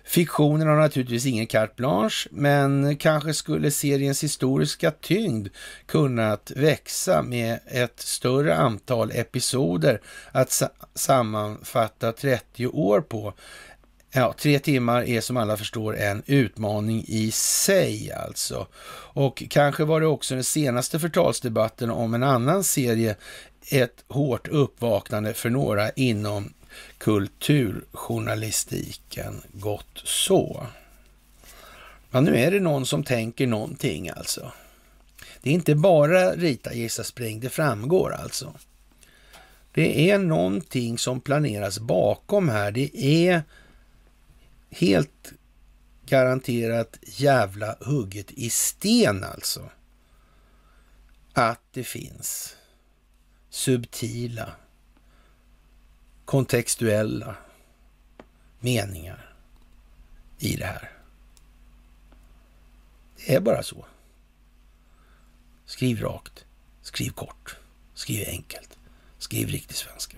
Fiktionen 0.05 0.67
har 0.67 0.75
naturligtvis 0.75 1.25
ingen 1.25 1.47
carte 1.47 1.73
blanche, 1.75 2.29
men 2.31 2.97
kanske 2.97 3.33
skulle 3.33 3.71
seriens 3.71 4.23
historiska 4.23 4.91
tyngd 4.91 5.47
kunnat 5.85 6.51
växa 6.55 7.21
med 7.21 7.59
ett 7.67 7.99
större 7.99 8.55
antal 8.55 9.11
episoder 9.11 10.01
att 10.31 10.51
sa 10.51 10.69
sammanfatta 10.93 12.11
30 12.11 12.67
år 12.67 13.01
på. 13.01 13.33
Ja, 14.11 14.33
tre 14.37 14.59
timmar 14.59 15.03
är 15.03 15.21
som 15.21 15.37
alla 15.37 15.57
förstår 15.57 15.97
en 15.97 16.23
utmaning 16.25 17.03
i 17.07 17.31
sig 17.31 18.11
alltså. 18.11 18.67
Och 19.13 19.43
kanske 19.49 19.83
var 19.83 20.01
det 20.01 20.07
också 20.07 20.35
den 20.35 20.43
senaste 20.43 20.99
förtalsdebatten 20.99 21.89
om 21.89 22.13
en 22.13 22.23
annan 22.23 22.63
serie 22.63 23.15
ett 23.71 24.03
hårt 24.07 24.47
uppvaknande 24.47 25.33
för 25.33 25.49
några 25.49 25.89
inom 25.89 26.53
kulturjournalistiken. 26.97 29.41
Gott 29.53 30.01
så. 30.03 30.67
Men 32.09 32.23
nu 32.23 32.37
är 32.37 32.51
det 32.51 32.59
någon 32.59 32.85
som 32.85 33.03
tänker 33.03 33.47
någonting 33.47 34.09
alltså. 34.09 34.51
Det 35.41 35.49
är 35.49 35.53
inte 35.53 35.75
bara 35.75 36.31
rita, 36.31 36.73
gissa, 36.73 37.03
spring, 37.03 37.39
det 37.39 37.49
framgår 37.49 38.13
alltså. 38.13 38.53
Det 39.71 40.11
är 40.11 40.19
någonting 40.19 40.97
som 40.97 41.21
planeras 41.21 41.79
bakom 41.79 42.49
här. 42.49 42.71
Det 42.71 42.97
är 42.97 43.43
helt 44.69 45.33
garanterat 46.05 46.99
jävla 47.01 47.75
hugget 47.79 48.31
i 48.31 48.49
sten 48.49 49.23
alltså. 49.23 49.69
Att 51.33 51.61
det 51.71 51.83
finns 51.83 52.55
subtila 53.49 54.51
kontextuella 56.25 57.35
meningar 58.59 59.35
i 60.39 60.55
det 60.55 60.65
här. 60.65 60.91
Det 63.15 63.35
är 63.35 63.39
bara 63.39 63.63
så. 63.63 63.85
Skriv 65.65 66.01
rakt, 66.01 66.45
skriv 66.81 67.09
kort, 67.09 67.57
skriv 67.93 68.27
enkelt, 68.27 68.77
skriv 69.17 69.47
riktig 69.47 69.77
svenska. 69.77 70.17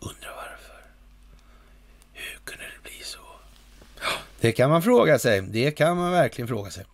Undrar 0.00 0.36
varför. 0.36 0.84
Hur 2.12 2.38
kunde 2.44 2.64
det 2.64 2.82
bli 2.82 3.04
så? 3.04 3.18
Det 4.40 4.52
kan 4.52 4.70
man 4.70 4.82
fråga 4.82 5.18
sig. 5.18 5.40
Det 5.42 5.70
kan 5.70 5.96
man 5.96 6.12
verkligen 6.12 6.48
fråga 6.48 6.70
sig. 6.70 6.84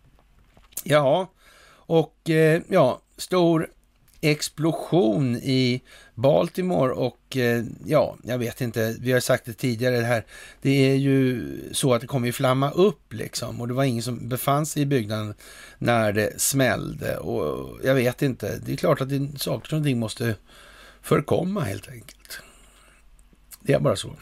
Jaha, 0.85 1.27
och 1.71 2.31
eh, 2.31 2.63
ja, 2.69 3.01
stor 3.17 3.71
explosion 4.21 5.37
i 5.37 5.83
Baltimore 6.15 6.93
och 6.93 7.37
eh, 7.37 7.65
ja, 7.87 8.17
jag 8.23 8.39
vet 8.39 8.61
inte, 8.61 8.97
vi 9.01 9.13
har 9.13 9.21
sagt 9.21 9.45
det 9.45 9.53
tidigare 9.53 9.97
det 9.97 10.05
här. 10.05 10.25
Det 10.63 10.91
är 10.91 10.95
ju 10.95 11.45
så 11.73 11.95
att 11.95 12.01
det 12.01 12.07
kommer 12.07 12.27
ju 12.27 12.33
flamma 12.33 12.71
upp 12.71 13.13
liksom 13.13 13.61
och 13.61 13.69
det 13.69 13.75
var 13.75 13.85
ingen 13.85 14.03
som 14.03 14.29
befann 14.29 14.67
sig 14.67 14.83
i 14.83 14.87
byggnaden 14.87 15.35
när 15.79 16.13
det 16.13 16.41
smällde 16.41 17.17
och 17.17 17.79
jag 17.85 17.95
vet 17.95 18.23
inte. 18.23 18.59
Det 18.67 18.73
är 18.73 18.77
klart 18.77 19.01
att 19.01 19.09
det, 19.09 19.39
saker 19.39 19.77
och 19.77 19.85
ting 19.85 19.99
måste 19.99 20.35
förkomma 21.03 21.61
helt 21.61 21.89
enkelt. 21.89 22.41
Det 23.61 23.73
är 23.73 23.81
bara 23.81 23.97
så. 23.97 24.13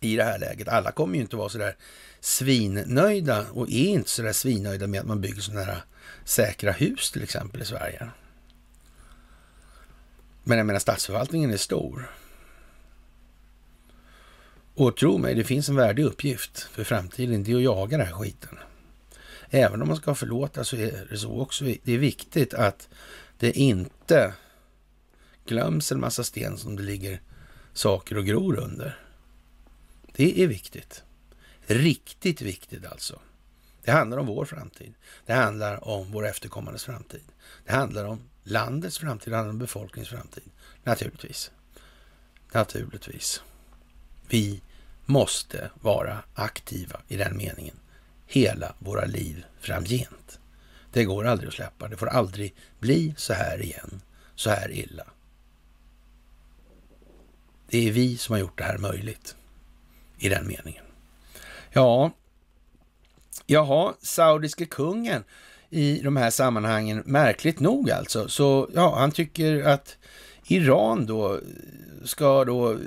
I 0.00 0.16
det 0.16 0.24
här 0.24 0.38
läget. 0.38 0.68
Alla 0.68 0.92
kommer 0.92 1.14
ju 1.14 1.20
inte 1.20 1.36
vara 1.36 1.48
så 1.48 1.58
där 1.58 1.76
svinnöjda 2.20 3.46
och 3.52 3.68
är 3.68 3.88
inte 3.88 4.10
så 4.10 4.22
där 4.22 4.32
svinnöjda 4.32 4.86
med 4.86 5.00
att 5.00 5.06
man 5.06 5.20
bygger 5.20 5.40
sådana 5.40 5.64
här 5.64 5.82
säkra 6.24 6.72
hus 6.72 7.10
till 7.10 7.22
exempel 7.22 7.62
i 7.62 7.64
Sverige. 7.64 8.08
Men 10.48 10.58
jag 10.58 10.66
menar, 10.66 10.80
statsförvaltningen 10.80 11.50
är 11.50 11.56
stor. 11.56 12.10
Och 14.74 14.96
tro 14.96 15.18
mig, 15.18 15.34
det 15.34 15.44
finns 15.44 15.68
en 15.68 15.76
värdig 15.76 16.04
uppgift 16.04 16.58
för 16.58 16.84
framtiden. 16.84 17.44
Det 17.44 17.52
är 17.52 17.56
att 17.56 17.62
jaga 17.62 17.98
den 17.98 18.06
här 18.06 18.14
skiten. 18.14 18.58
Även 19.50 19.82
om 19.82 19.88
man 19.88 19.96
ska 19.96 20.14
förlåta 20.14 20.64
så 20.64 20.76
är 20.76 21.06
det 21.10 21.18
så 21.18 21.40
också. 21.40 21.64
Det 21.64 21.92
är 21.92 21.98
viktigt 21.98 22.54
att 22.54 22.88
det 23.38 23.52
inte 23.52 24.34
glöms 25.46 25.92
en 25.92 26.00
massa 26.00 26.24
sten 26.24 26.58
som 26.58 26.76
det 26.76 26.82
ligger 26.82 27.20
saker 27.72 28.18
och 28.18 28.26
gror 28.26 28.56
under. 28.58 28.98
Det 30.12 30.42
är 30.42 30.46
viktigt. 30.46 31.02
Riktigt 31.66 32.42
viktigt 32.42 32.86
alltså. 32.86 33.20
Det 33.84 33.90
handlar 33.90 34.18
om 34.18 34.26
vår 34.26 34.44
framtid. 34.44 34.94
Det 35.26 35.32
handlar 35.32 35.88
om 35.88 36.12
vår 36.12 36.26
efterkommandes 36.26 36.84
framtid. 36.84 37.24
Det 37.66 37.72
handlar 37.72 38.04
om 38.04 38.20
landets 38.50 38.98
framtid, 38.98 39.32
det 39.32 39.36
handlar 39.36 39.52
om 39.52 39.58
befolkningens 39.58 40.08
framtid. 40.08 40.50
Naturligtvis. 40.84 41.50
Naturligtvis. 42.52 43.42
Vi 44.28 44.62
måste 45.06 45.70
vara 45.80 46.18
aktiva 46.34 47.00
i 47.08 47.16
den 47.16 47.36
meningen 47.36 47.76
hela 48.26 48.74
våra 48.78 49.04
liv 49.04 49.44
framgent. 49.60 50.38
Det 50.92 51.04
går 51.04 51.26
aldrig 51.26 51.48
att 51.48 51.54
släppa. 51.54 51.88
Det 51.88 51.96
får 51.96 52.06
aldrig 52.06 52.54
bli 52.78 53.14
så 53.16 53.32
här 53.32 53.62
igen, 53.62 54.00
så 54.34 54.50
här 54.50 54.72
illa. 54.72 55.06
Det 57.70 57.88
är 57.88 57.92
vi 57.92 58.16
som 58.16 58.32
har 58.32 58.40
gjort 58.40 58.58
det 58.58 58.64
här 58.64 58.78
möjligt 58.78 59.36
i 60.18 60.28
den 60.28 60.46
meningen. 60.46 60.84
Ja, 61.70 62.10
jaha, 63.46 63.94
saudiske 64.02 64.66
kungen 64.66 65.24
i 65.70 66.00
de 66.04 66.16
här 66.16 66.30
sammanhangen, 66.30 67.02
märkligt 67.06 67.60
nog 67.60 67.90
alltså. 67.90 68.28
Så 68.28 68.70
ja, 68.74 68.96
han 68.98 69.12
tycker 69.12 69.62
att 69.62 69.96
Iran 70.46 71.06
då 71.06 71.40
ska 72.04 72.44
då 72.44 72.78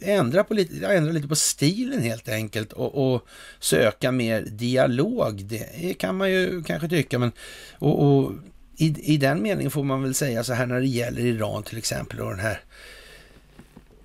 ändra, 0.00 0.44
på 0.44 0.54
lite, 0.54 0.86
ändra 0.86 1.12
lite 1.12 1.28
på 1.28 1.36
stilen 1.36 2.02
helt 2.02 2.28
enkelt 2.28 2.72
och, 2.72 3.14
och 3.14 3.26
söka 3.60 4.12
mer 4.12 4.42
dialog. 4.42 5.44
Det 5.44 5.94
kan 5.98 6.16
man 6.16 6.30
ju 6.30 6.62
kanske 6.62 6.88
tycka, 6.88 7.18
men 7.18 7.32
och, 7.78 8.02
och 8.06 8.32
i, 8.76 9.14
i 9.14 9.16
den 9.16 9.42
meningen 9.42 9.70
får 9.70 9.84
man 9.84 10.02
väl 10.02 10.14
säga 10.14 10.44
så 10.44 10.52
här 10.52 10.66
när 10.66 10.80
det 10.80 10.86
gäller 10.86 11.20
Iran 11.20 11.62
till 11.62 11.78
exempel 11.78 12.20
och 12.20 12.30
den 12.30 12.40
här 12.40 12.60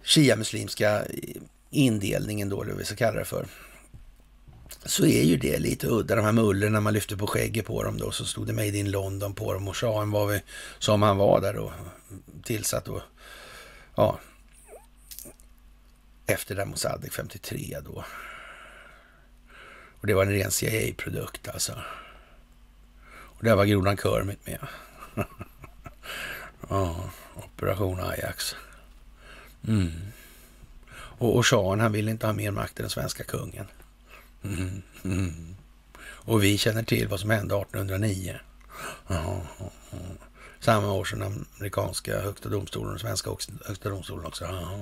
shia-muslimska 0.03 1.01
indelningen 1.69 2.49
då, 2.49 2.61
eller 2.61 2.71
vad 2.71 2.79
vi 2.79 2.85
ska 2.85 2.95
kalla 2.95 3.19
det 3.19 3.25
för 3.25 3.47
så 4.87 5.05
är 5.05 5.23
ju 5.23 5.37
det 5.37 5.59
lite 5.59 5.87
udda. 5.87 6.15
De 6.15 6.25
här 6.25 6.31
mullorna 6.31 6.81
man 6.81 6.93
lyfte 6.93 7.17
på 7.17 7.27
skägget 7.27 7.65
på 7.65 7.83
dem 7.83 7.97
då, 7.97 8.11
så 8.11 8.25
stod 8.25 8.47
det 8.47 8.53
Made 8.53 8.77
in 8.77 8.91
London 8.91 9.33
på 9.33 9.53
dem 9.53 9.67
och 9.67 9.77
shahen 9.77 10.11
var 10.11 10.27
vi, 10.27 10.41
som 10.79 11.01
han 11.01 11.17
var 11.17 11.41
där 11.41 11.55
och 11.55 11.71
tillsatt 12.43 12.85
då, 12.85 13.01
ja, 13.95 14.19
efter 16.25 16.55
där 16.55 16.65
Mossadegh 16.65 17.13
53 17.13 17.77
då. 17.85 18.05
Och 19.99 20.07
det 20.07 20.13
var 20.13 20.25
en 20.25 20.31
ren 20.31 20.51
CIA-produkt 20.51 21.47
alltså. 21.47 21.73
Och 23.09 23.43
där 23.43 23.55
var 23.55 23.65
grodan 23.65 23.97
Kermit 23.97 24.47
med. 24.47 24.67
ja, 26.69 27.09
Operation 27.35 27.99
Ajax. 27.99 28.55
Mm. 29.67 29.91
Och, 30.91 31.35
och 31.35 31.47
shahen, 31.47 31.79
han 31.79 31.91
ville 31.91 32.11
inte 32.11 32.25
ha 32.25 32.33
mer 32.33 32.51
makt 32.51 32.79
än 32.79 32.83
den 32.83 32.89
svenska 32.89 33.23
kungen. 33.23 33.65
Mm, 34.43 34.81
mm. 35.03 35.55
Och 35.99 36.43
vi 36.43 36.57
känner 36.57 36.83
till 36.83 37.07
vad 37.07 37.19
som 37.19 37.29
hände 37.29 37.55
1809. 37.55 38.39
Aha, 39.07 39.41
Samma 40.59 40.91
år 40.91 41.05
som 41.05 41.45
amerikanska 41.57 42.19
högsta 42.21 42.49
domstolen 42.49 42.93
och 42.93 43.01
svenska 43.01 43.29
högsta 43.65 43.89
domstolen 43.89 44.25
också. 44.25 44.45
Aha. 44.45 44.79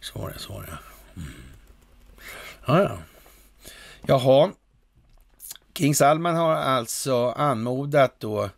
Så 0.00 0.18
var 0.18 0.30
det, 0.30 0.38
så 0.38 0.52
var 0.52 0.62
det. 0.62 0.78
Mm. 1.20 1.32
Ja, 2.66 2.82
ja. 2.82 2.98
Jaha. 4.06 4.50
King 5.74 5.94
Salman 5.94 6.36
har 6.36 6.54
alltså 6.54 7.30
anmodat 7.30 8.20
då 8.20 8.50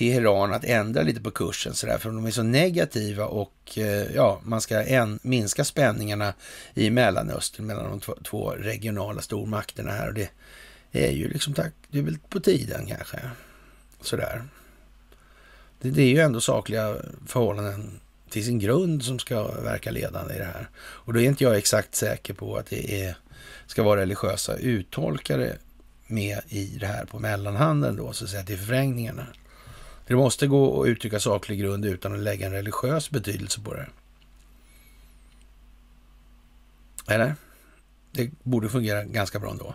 Teheran 0.00 0.52
att 0.52 0.64
ändra 0.64 1.02
lite 1.02 1.20
på 1.20 1.30
kursen 1.30 1.74
sådär, 1.74 1.98
för 1.98 2.10
de 2.10 2.26
är 2.26 2.30
så 2.30 2.42
negativa 2.42 3.24
och 3.24 3.78
eh, 3.78 4.14
ja, 4.14 4.40
man 4.44 4.60
ska 4.60 4.82
en, 4.82 5.18
minska 5.22 5.64
spänningarna 5.64 6.34
i 6.74 6.90
Mellanöstern 6.90 7.66
mellan 7.66 7.90
de 7.90 8.14
två 8.24 8.50
regionala 8.50 9.22
stormakterna 9.22 9.90
här 9.90 10.08
och 10.08 10.14
det 10.14 10.30
är 10.92 11.10
ju 11.10 11.28
liksom, 11.28 11.54
tack, 11.54 11.72
det 11.88 11.98
är 11.98 12.02
väl 12.02 12.18
på 12.28 12.40
tiden 12.40 12.86
kanske. 12.86 13.20
Sådär. 14.00 14.42
Det, 15.80 15.90
det 15.90 16.02
är 16.02 16.08
ju 16.08 16.18
ändå 16.18 16.40
sakliga 16.40 16.96
förhållanden 17.26 18.00
till 18.30 18.44
sin 18.44 18.58
grund 18.58 19.04
som 19.04 19.18
ska 19.18 19.42
verka 19.52 19.90
ledande 19.90 20.34
i 20.34 20.38
det 20.38 20.44
här. 20.44 20.68
Och 20.78 21.12
då 21.12 21.20
är 21.20 21.24
inte 21.24 21.44
jag 21.44 21.56
exakt 21.56 21.94
säker 21.94 22.34
på 22.34 22.56
att 22.56 22.66
det 22.66 23.02
är, 23.02 23.16
ska 23.66 23.82
vara 23.82 24.00
religiösa 24.00 24.56
uttolkare 24.56 25.56
med 26.06 26.40
i 26.48 26.64
det 26.80 26.86
här 26.86 27.04
på 27.04 27.18
mellanhanden 27.18 27.96
då, 27.96 28.12
så 28.12 28.24
att 28.24 28.30
säga, 28.30 28.42
till 28.42 28.58
förvrängningarna. 28.58 29.26
Det 30.10 30.16
måste 30.16 30.46
gå 30.46 30.82
att 30.82 30.88
uttrycka 30.88 31.20
saklig 31.20 31.60
grund 31.60 31.84
utan 31.84 32.12
att 32.12 32.18
lägga 32.18 32.46
en 32.46 32.52
religiös 32.52 33.10
betydelse 33.10 33.60
på 33.60 33.74
det. 33.74 33.86
Eller? 37.08 37.34
Det 38.12 38.30
borde 38.42 38.68
fungera 38.68 39.04
ganska 39.04 39.38
bra 39.38 39.50
ändå, 39.50 39.74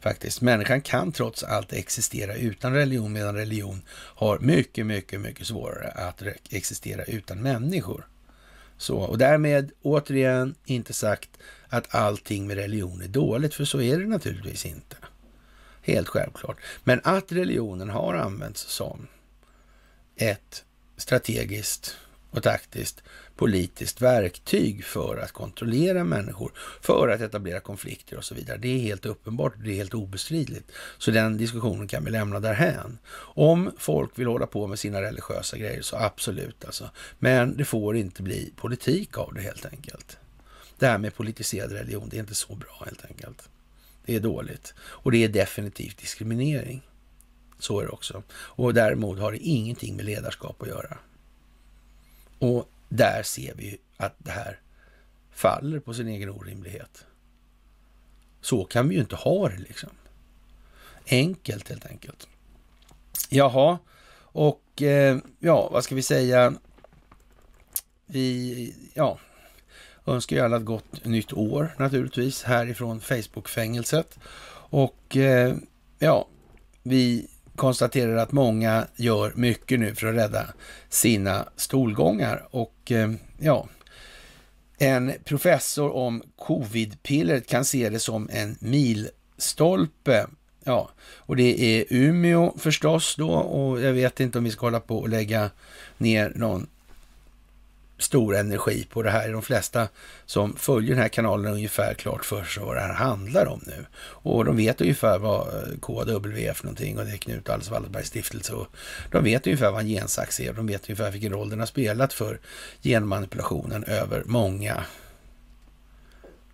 faktiskt. 0.00 0.40
Människan 0.40 0.80
kan 0.80 1.12
trots 1.12 1.42
allt 1.42 1.72
existera 1.72 2.34
utan 2.34 2.72
religion, 2.72 3.12
medan 3.12 3.34
religion 3.34 3.82
har 3.90 4.38
mycket, 4.38 4.86
mycket, 4.86 5.20
mycket 5.20 5.46
svårare 5.46 5.88
att 5.88 6.22
existera 6.50 7.04
utan 7.04 7.42
människor. 7.42 8.06
Så, 8.78 8.96
och 8.96 9.18
därmed 9.18 9.70
återigen 9.82 10.54
inte 10.64 10.92
sagt 10.92 11.30
att 11.68 11.94
allting 11.94 12.46
med 12.46 12.56
religion 12.56 13.02
är 13.02 13.08
dåligt, 13.08 13.54
för 13.54 13.64
så 13.64 13.80
är 13.80 13.98
det 13.98 14.06
naturligtvis 14.06 14.66
inte. 14.66 14.96
Helt 15.82 16.08
självklart. 16.08 16.56
Men 16.84 17.00
att 17.04 17.32
religionen 17.32 17.90
har 17.90 18.14
använts 18.14 18.60
som 18.60 19.06
ett 20.16 20.64
strategiskt 20.96 21.96
och 22.30 22.42
taktiskt 22.42 23.02
politiskt 23.36 24.02
verktyg 24.02 24.84
för 24.84 25.16
att 25.16 25.32
kontrollera 25.32 26.04
människor, 26.04 26.52
för 26.80 27.08
att 27.08 27.20
etablera 27.20 27.60
konflikter 27.60 28.16
och 28.16 28.24
så 28.24 28.34
vidare. 28.34 28.58
Det 28.58 28.68
är 28.68 28.78
helt 28.78 29.06
uppenbart, 29.06 29.54
det 29.64 29.70
är 29.70 29.74
helt 29.74 29.94
obestridligt. 29.94 30.72
Så 30.98 31.10
den 31.10 31.36
diskussionen 31.36 31.88
kan 31.88 32.04
vi 32.04 32.10
lämna 32.10 32.40
därhän. 32.40 32.98
Om 33.18 33.70
folk 33.78 34.18
vill 34.18 34.26
hålla 34.26 34.46
på 34.46 34.66
med 34.66 34.78
sina 34.78 35.02
religiösa 35.02 35.58
grejer 35.58 35.82
så 35.82 35.96
absolut 35.96 36.64
alltså. 36.64 36.90
Men 37.18 37.56
det 37.56 37.64
får 37.64 37.96
inte 37.96 38.22
bli 38.22 38.52
politik 38.56 39.18
av 39.18 39.34
det 39.34 39.40
helt 39.40 39.66
enkelt. 39.66 40.18
Det 40.78 40.86
här 40.86 40.98
med 40.98 41.14
politiserad 41.14 41.72
religion, 41.72 42.08
det 42.08 42.16
är 42.16 42.20
inte 42.20 42.34
så 42.34 42.54
bra 42.54 42.82
helt 42.84 43.04
enkelt. 43.04 43.48
Det 44.04 44.14
är 44.14 44.20
dåligt 44.20 44.74
och 44.78 45.12
det 45.12 45.24
är 45.24 45.28
definitivt 45.28 45.98
diskriminering. 45.98 46.82
Så 47.58 47.80
är 47.80 47.84
det 47.84 47.90
också. 47.90 48.22
Och 48.32 48.74
däremot 48.74 49.18
har 49.18 49.32
det 49.32 49.38
ingenting 49.38 49.96
med 49.96 50.04
ledarskap 50.04 50.62
att 50.62 50.68
göra. 50.68 50.98
Och 52.38 52.70
där 52.88 53.22
ser 53.22 53.54
vi 53.54 53.78
att 53.96 54.14
det 54.18 54.30
här 54.30 54.60
faller 55.30 55.80
på 55.80 55.94
sin 55.94 56.08
egen 56.08 56.30
orimlighet. 56.30 57.04
Så 58.40 58.64
kan 58.64 58.88
vi 58.88 58.94
ju 58.94 59.00
inte 59.00 59.16
ha 59.16 59.48
det 59.48 59.58
liksom. 59.58 59.90
Enkelt 61.06 61.68
helt 61.68 61.86
enkelt. 61.86 62.28
Jaha, 63.28 63.78
och 64.18 64.82
eh, 64.82 65.18
ja, 65.38 65.68
vad 65.72 65.84
ska 65.84 65.94
vi 65.94 66.02
säga? 66.02 66.54
Vi, 68.06 68.74
ja, 68.94 69.18
önskar 70.06 70.36
ju 70.36 70.42
alla 70.42 70.56
ett 70.56 70.64
gott 70.64 71.04
nytt 71.04 71.32
år 71.32 71.74
naturligtvis 71.78 72.42
härifrån 72.42 73.00
Facebook-fängelset. 73.00 74.18
Och 74.70 75.16
eh, 75.16 75.56
ja, 75.98 76.28
vi 76.82 77.28
konstaterar 77.56 78.16
att 78.16 78.32
många 78.32 78.86
gör 78.96 79.32
mycket 79.34 79.80
nu 79.80 79.94
för 79.94 80.06
att 80.06 80.16
rädda 80.16 80.46
sina 80.88 81.48
stolgångar. 81.56 82.48
Och 82.50 82.92
eh, 82.92 83.10
ja, 83.38 83.68
en 84.78 85.12
professor 85.24 85.96
om 85.96 86.22
covidpillret 86.36 87.46
kan 87.46 87.64
se 87.64 87.90
det 87.90 88.00
som 88.00 88.28
en 88.32 88.56
milstolpe. 88.60 90.26
Ja, 90.64 90.90
och 91.16 91.36
det 91.36 91.60
är 91.60 91.84
Umeå 91.90 92.54
förstås 92.58 93.16
då 93.16 93.30
och 93.30 93.80
jag 93.80 93.92
vet 93.92 94.20
inte 94.20 94.38
om 94.38 94.44
vi 94.44 94.50
ska 94.50 94.66
hålla 94.66 94.80
på 94.80 94.98
och 94.98 95.08
lägga 95.08 95.50
ner 95.98 96.32
någon 96.34 96.66
stor 97.98 98.36
energi 98.36 98.86
på 98.90 99.02
det 99.02 99.10
här. 99.10 99.32
De 99.32 99.42
flesta 99.42 99.88
som 100.26 100.56
följer 100.56 100.90
den 100.90 101.02
här 101.02 101.08
kanalen 101.08 101.46
har 101.46 101.52
ungefär 101.52 101.94
klart 101.94 102.24
för 102.24 102.44
sig 102.44 102.62
vad 102.62 102.76
det 102.76 102.80
här 102.80 102.94
handlar 102.94 103.46
om 103.46 103.60
nu. 103.66 103.86
Och 103.98 104.44
de 104.44 104.56
vet 104.56 104.80
ungefär 104.80 105.18
vad 105.18 105.48
eh, 105.48 105.78
KW 105.80 106.46
är 106.46 106.52
för 106.52 106.64
någonting 106.64 106.98
och 106.98 107.04
det 107.04 107.12
är 107.12 107.16
Knut 107.16 107.48
Alice 107.48 107.70
Wallenbergs 107.70 108.08
stiftelse. 108.08 108.52
Och 108.52 108.66
de 109.10 109.24
vet 109.24 109.46
ungefär 109.46 109.70
vad 109.70 109.80
en 109.80 109.88
gensax 109.88 110.40
är. 110.40 110.52
De 110.52 110.66
vet 110.66 110.88
ungefär 110.88 111.10
vilken 111.10 111.32
roll 111.32 111.50
den 111.50 111.58
har 111.58 111.66
spelat 111.66 112.12
för 112.12 112.40
genmanipulationen 112.82 113.84
över 113.84 114.22
många 114.26 114.84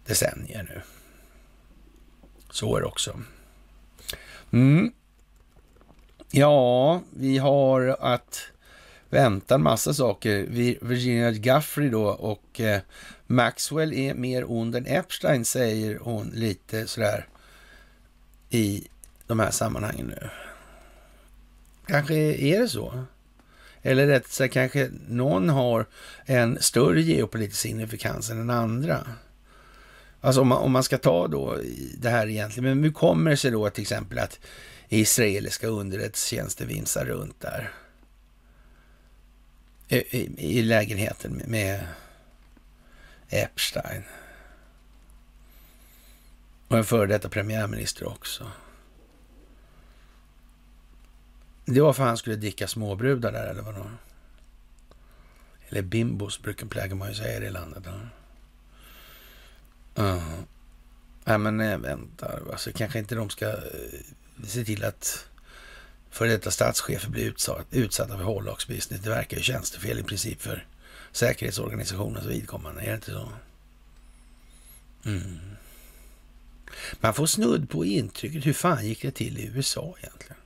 decennier 0.06 0.66
nu. 0.69 0.81
Så 2.51 2.77
är 2.77 2.81
det 2.81 2.86
också. 2.86 3.20
Mm. 4.51 4.93
Ja, 6.31 7.02
vi 7.10 7.39
har 7.39 7.97
att 8.01 8.51
väntar 9.12 9.59
massa 9.59 9.94
saker. 9.94 10.47
Virginia 10.80 11.30
Guffrey 11.30 11.89
då 11.89 12.05
och 12.05 12.60
eh, 12.60 12.80
Maxwell 13.26 13.93
är 13.93 14.14
mer 14.14 14.51
ond 14.51 14.76
än 14.76 14.86
Epstein, 14.86 15.44
säger 15.44 15.98
hon 15.98 16.30
lite 16.34 16.86
sådär 16.86 17.26
i 18.51 18.89
de 19.26 19.40
här 19.40 19.51
sammanhangen 19.51 20.06
nu. 20.06 20.28
Kanske 21.86 22.14
är 22.14 22.60
det 22.60 22.68
så. 22.68 23.05
Eller 23.82 24.06
rätt 24.06 24.28
sagt, 24.28 24.55
kanske 24.55 24.90
någon 25.09 25.48
har 25.48 25.86
en 26.24 26.59
större 26.60 27.02
geopolitisk 27.02 27.60
signifikans 27.60 28.30
än 28.30 28.39
den 28.39 28.51
andra. 28.51 29.06
Alltså 30.20 30.40
om 30.40 30.48
man, 30.48 30.59
om 30.59 30.72
man 30.72 30.82
ska 30.82 30.98
ta 30.98 31.28
då 31.28 31.59
det 31.98 32.10
här 32.10 32.28
egentligen, 32.28 32.64
men 32.64 32.84
hur 32.84 32.93
kommer 32.93 33.30
det 33.30 33.36
sig 33.36 33.51
då 33.51 33.70
till 33.70 33.82
exempel 33.82 34.18
att 34.18 34.40
israeliska 34.89 35.66
underrättelsetjänster 35.66 36.66
vinsar 36.66 37.05
runt 37.05 37.40
där? 37.40 37.72
I, 39.93 40.62
lägenheten 40.62 41.43
med 41.47 41.86
Epstein. 43.28 44.02
Och 46.69 46.78
en 46.78 46.85
före 46.85 47.06
detta 47.06 47.28
premiärminister 47.28 48.09
också. 48.09 48.51
Det 51.64 51.81
var 51.81 51.93
för 51.93 52.02
att 52.02 52.09
han 52.09 52.16
skulle 52.16 52.36
dricka 52.36 52.69
småbrudar 52.69 53.32
där 53.32 53.47
eller 53.47 53.62
vadå? 53.62 53.90
Eller 55.69 55.82
bimbos 55.82 56.43
brukar 56.43 56.66
plägar 56.66 56.97
man 56.97 57.09
ju 57.09 57.14
säga 57.14 57.36
i 57.36 57.40
det 57.40 57.51
landet. 57.51 57.85
Ja, 59.94 60.02
uh. 60.05 60.39
Nej 61.24 61.39
men 61.39 61.56
nej, 61.56 61.78
vänta, 61.78 62.39
alltså 62.52 62.70
kanske 62.73 62.98
inte 62.98 63.14
de 63.14 63.31
ska 63.31 63.48
eh, 63.48 63.56
se 64.47 64.64
till 64.64 64.85
att 64.85 65.28
för 66.12 66.26
detta 66.26 66.51
statschefer 66.51 67.10
blir 67.10 67.34
utsatta 67.70 68.16
för 68.16 68.24
hållhaksbusiness. 68.24 69.02
Det 69.02 69.10
verkar 69.10 69.36
ju 69.36 69.43
tjänstefel 69.43 69.98
i 69.98 70.02
princip 70.02 70.43
för 70.43 70.66
säkerhetsorganisationens 71.12 72.26
vidkommande. 72.26 72.82
Är 72.82 72.86
det 72.86 72.94
inte 72.94 73.10
så? 73.10 73.28
Mm. 75.05 75.39
Man 77.01 77.14
får 77.14 77.26
snudd 77.26 77.70
på 77.70 77.84
intrycket. 77.84 78.47
Hur 78.47 78.52
fan 78.52 78.86
gick 78.86 79.02
det 79.02 79.10
till 79.10 79.39
i 79.39 79.47
USA 79.55 79.94
egentligen? 79.98 80.36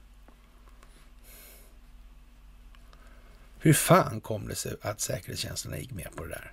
Hur 3.58 3.72
fan 3.72 4.20
kom 4.20 4.48
det 4.48 4.54
sig 4.54 4.74
att 4.82 5.00
säkerhetstjänsterna 5.00 5.78
gick 5.78 5.90
med 5.90 6.08
på 6.16 6.24
det 6.24 6.30
där? 6.30 6.52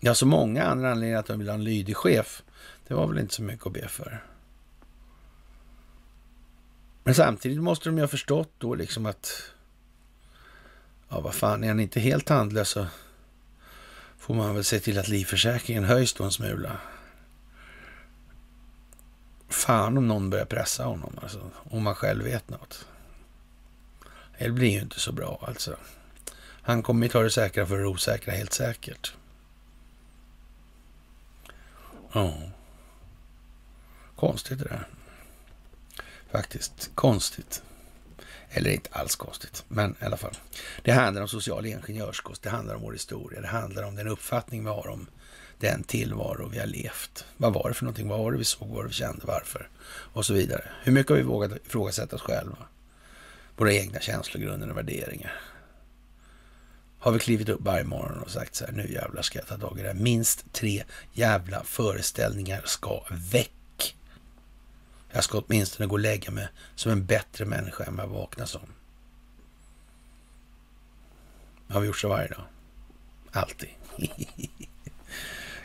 Ja, 0.00 0.14
så 0.14 0.26
många 0.26 0.64
andra 0.64 0.90
anledningar 0.90 1.18
att 1.18 1.26
de 1.26 1.38
vill 1.38 1.48
ha 1.48 1.54
en 1.54 1.64
lydig 1.64 1.96
chef. 1.96 2.42
Det 2.88 2.94
var 2.94 3.06
väl 3.06 3.18
inte 3.18 3.34
så 3.34 3.42
mycket 3.42 3.66
att 3.66 3.72
be 3.72 3.88
för. 3.88 4.24
Men 7.04 7.14
samtidigt 7.14 7.62
måste 7.62 7.88
de 7.88 7.96
ju 7.96 8.02
ha 8.02 8.08
förstått 8.08 8.52
då 8.58 8.74
liksom 8.74 9.06
att 9.06 9.42
ja, 11.08 11.20
vad 11.20 11.34
fan, 11.34 11.64
är 11.64 11.68
han 11.68 11.80
inte 11.80 12.00
helt 12.00 12.28
handlös 12.28 12.68
så 12.68 12.86
får 14.18 14.34
man 14.34 14.54
väl 14.54 14.64
se 14.64 14.80
till 14.80 14.98
att 14.98 15.08
livförsäkringen 15.08 15.84
höjs 15.84 16.14
då 16.14 16.24
en 16.24 16.32
smula. 16.32 16.80
Fan 19.48 19.98
om 19.98 20.08
någon 20.08 20.30
börjar 20.30 20.44
pressa 20.44 20.84
honom, 20.84 21.18
alltså, 21.22 21.50
om 21.54 21.82
man 21.82 21.94
själv 21.94 22.24
vet 22.24 22.48
något. 22.48 22.86
Det 24.38 24.50
blir 24.50 24.70
ju 24.70 24.80
inte 24.80 25.00
så 25.00 25.12
bra 25.12 25.44
alltså. 25.48 25.76
Han 26.62 26.82
kommer 26.82 27.06
ju 27.06 27.12
ta 27.12 27.22
det 27.22 27.30
säkra 27.30 27.66
för 27.66 27.78
det 27.78 27.86
osäkra, 27.86 28.32
helt 28.32 28.52
säkert. 28.52 29.14
Ja. 32.12 32.34
Konstigt 34.16 34.58
det 34.58 34.64
där. 34.64 34.86
Faktiskt. 36.32 36.90
Konstigt. 36.94 37.62
Eller 38.50 38.70
inte 38.70 38.88
alls 38.92 39.16
konstigt, 39.16 39.64
men 39.68 39.96
i 40.00 40.04
alla 40.04 40.16
fall. 40.16 40.34
Det 40.82 40.92
handlar 40.92 41.22
om 41.22 41.28
social 41.28 41.66
ingenjörskost. 41.66 42.42
det 42.42 42.50
handlar 42.50 42.74
om 42.74 42.82
vår 42.82 42.92
historia, 42.92 43.40
det 43.40 43.46
handlar 43.46 43.82
om 43.82 43.94
den 43.94 44.08
uppfattning 44.08 44.64
vi 44.64 44.70
har 44.70 44.88
om 44.88 45.06
den 45.58 45.82
tillvaro 45.82 46.48
vi 46.48 46.58
har 46.58 46.66
levt. 46.66 47.24
Vad 47.36 47.52
var 47.52 47.68
det 47.68 47.74
för 47.74 47.84
någonting? 47.84 48.08
Vad 48.08 48.18
var 48.18 48.32
det 48.32 48.38
vi 48.38 48.44
såg? 48.44 48.68
Vad 48.68 48.76
var 48.76 48.82
det 48.82 48.88
vi 48.88 48.94
kände? 48.94 49.22
Varför? 49.26 49.68
Och 49.86 50.26
så 50.26 50.34
vidare. 50.34 50.64
Hur 50.82 50.92
mycket 50.92 51.10
har 51.10 51.16
vi 51.16 51.22
vågat 51.22 51.52
ifrågasätta 51.66 52.16
oss 52.16 52.22
själva? 52.22 52.56
Våra 53.56 53.72
egna 53.72 54.00
känslogrunder 54.00 54.70
och 54.70 54.76
värderingar. 54.76 55.40
Har 56.98 57.12
vi 57.12 57.18
klivit 57.18 57.48
upp 57.48 57.60
varje 57.60 57.84
morgon 57.84 58.22
och 58.22 58.30
sagt 58.30 58.54
så 58.54 58.64
här, 58.64 58.72
nu 58.72 58.92
jävlar 58.92 59.22
ska 59.22 59.38
jag 59.38 59.48
ta 59.48 59.58
tag 59.58 59.78
i 59.78 59.82
det 59.82 59.88
här. 59.88 59.94
Minst 59.94 60.52
tre 60.52 60.84
jävla 61.12 61.64
föreställningar 61.64 62.62
ska 62.64 63.04
väck 63.10 63.52
jag 65.12 65.24
ska 65.24 65.38
åtminstone 65.38 65.86
gå 65.86 65.92
och 65.92 65.98
lägga 65.98 66.30
mig 66.30 66.48
som 66.74 66.92
en 66.92 67.06
bättre 67.06 67.44
människa 67.44 67.84
än 67.84 67.96
vad 67.96 68.06
jag 68.06 68.10
vaknar 68.10 68.46
som. 68.46 68.60
Har 71.68 71.80
vi 71.80 71.86
gjort 71.86 71.98
så 71.98 72.08
varje 72.08 72.28
dag? 72.28 72.44
Alltid. 73.32 73.68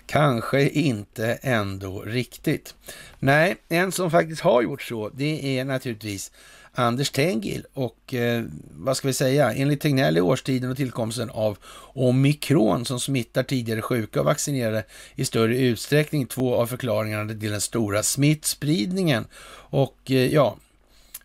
Kanske 0.05 0.69
inte 0.69 1.33
ändå 1.33 2.01
riktigt. 2.01 2.75
Nej, 3.19 3.55
en 3.69 3.91
som 3.91 4.11
faktiskt 4.11 4.41
har 4.41 4.61
gjort 4.61 4.81
så, 4.81 5.09
det 5.09 5.59
är 5.59 5.65
naturligtvis 5.65 6.31
Anders 6.75 7.09
Tengil 7.09 7.65
och 7.73 8.13
eh, 8.13 8.43
vad 8.75 8.97
ska 8.97 9.07
vi 9.07 9.13
säga, 9.13 9.53
enligt 9.53 9.81
Tegnell 9.81 10.17
är 10.17 10.21
årstiden 10.21 10.71
och 10.71 10.77
tillkomsten 10.77 11.29
av 11.29 11.57
omikron 11.93 12.85
som 12.85 12.99
smittar 12.99 13.43
tidigare 13.43 13.81
sjuka 13.81 14.19
och 14.19 14.25
vaccinerade 14.25 14.83
i 15.15 15.25
större 15.25 15.57
utsträckning 15.57 16.25
två 16.25 16.55
av 16.55 16.67
förklaringarna 16.67 17.33
till 17.33 17.51
den 17.51 17.61
stora 17.61 18.03
smittspridningen. 18.03 19.25
Och 19.69 19.97
eh, 20.11 20.33
ja, 20.33 20.57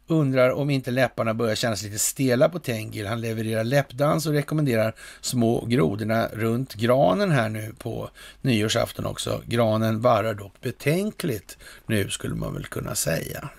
undrar 0.07 0.51
om 0.51 0.71
inte 0.71 0.91
läpparna 0.91 1.35
börjar 1.35 1.55
kännas 1.55 1.83
lite 1.83 1.99
stela 1.99 2.49
på 2.49 2.59
Tengil. 2.59 3.07
Han 3.07 3.21
levererar 3.21 3.65
läppdans 3.65 4.27
och 4.27 4.33
rekommenderar 4.33 4.95
små 5.21 5.65
grodorna 5.65 6.29
runt 6.33 6.75
granen 6.75 7.31
här 7.31 7.49
nu 7.49 7.73
på 7.79 8.11
nyårsafton 8.41 9.07
också. 9.07 9.43
Granen 9.47 10.01
varrar 10.01 10.35
dock 10.35 10.61
betänkligt 10.61 11.59
nu 11.87 12.11
skulle 12.11 12.35
man 12.35 12.55
väl 12.55 12.65
kunna 12.65 12.95
säga. 12.95 13.51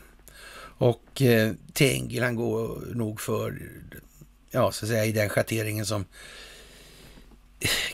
Och 0.81 1.21
eh, 1.21 1.53
Tengil 1.73 2.23
han 2.23 2.35
går 2.35 2.87
nog 2.93 3.21
för, 3.21 3.61
ja 4.51 4.71
så 4.71 4.85
att 4.85 4.89
säga 4.89 5.05
i 5.05 5.11
den 5.11 5.29
schatteringen 5.29 5.85
som 5.85 6.05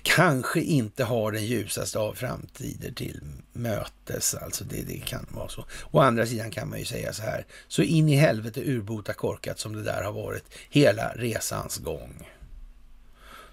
kanske 0.02 0.62
inte 0.62 1.04
har 1.04 1.32
den 1.32 1.46
ljusaste 1.46 2.00
av 2.00 2.14
framtider 2.14 2.92
till 2.92 3.22
mötes. 3.54 4.36
Alltså 4.36 4.64
det, 4.64 4.82
det 4.82 4.98
kan 5.06 5.26
vara 5.30 5.50
så. 5.50 5.66
Å 5.92 6.00
andra 6.00 6.26
sidan 6.26 6.52
kan 6.52 6.70
man 6.70 6.80
ju 6.80 6.86
säga 6.86 7.14
så 7.14 7.22
här, 7.22 7.46
så 7.68 7.82
in 7.82 8.10
i 8.10 8.16
helvete 8.16 8.62
urbota 8.66 9.14
korkat 9.14 9.60
som 9.60 9.74
det 9.74 9.84
där 9.84 10.04
har 10.04 10.12
varit 10.12 10.46
hela 10.70 11.14
resans 11.16 11.78
gång. 11.78 12.30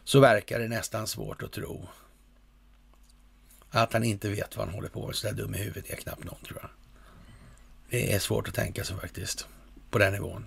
Så 0.04 0.20
verkar 0.20 0.58
det 0.58 0.68
nästan 0.68 1.06
svårt 1.06 1.42
att 1.42 1.52
tro 1.52 1.88
att 3.70 3.92
han 3.92 4.04
inte 4.04 4.28
vet 4.28 4.56
vad 4.56 4.66
han 4.66 4.74
håller 4.74 4.88
på 4.88 5.06
med. 5.06 5.16
Så 5.16 5.26
där 5.26 5.34
dum 5.34 5.54
i 5.54 5.58
huvudet 5.58 5.90
är 5.90 5.96
knappt 5.96 6.24
någon 6.24 6.44
tror 6.46 6.58
jag. 6.62 6.70
Det 7.94 8.12
är 8.12 8.18
svårt 8.18 8.48
att 8.48 8.54
tänka 8.54 8.84
sig 8.84 8.96
faktiskt, 8.96 9.46
på 9.90 9.98
den 9.98 10.12
nivån. 10.12 10.46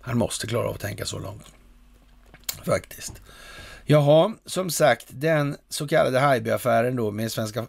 Han 0.00 0.18
måste 0.18 0.46
klara 0.46 0.68
av 0.68 0.74
att 0.74 0.80
tänka 0.80 1.06
så 1.06 1.18
långt. 1.18 1.46
Faktiskt. 2.64 3.12
Jaha, 3.84 4.34
som 4.46 4.70
sagt, 4.70 5.06
den 5.08 5.56
så 5.68 5.88
kallade 5.88 6.18
Haijby-affären 6.18 6.96
då 6.96 7.10
med 7.10 7.32
svenska 7.32 7.66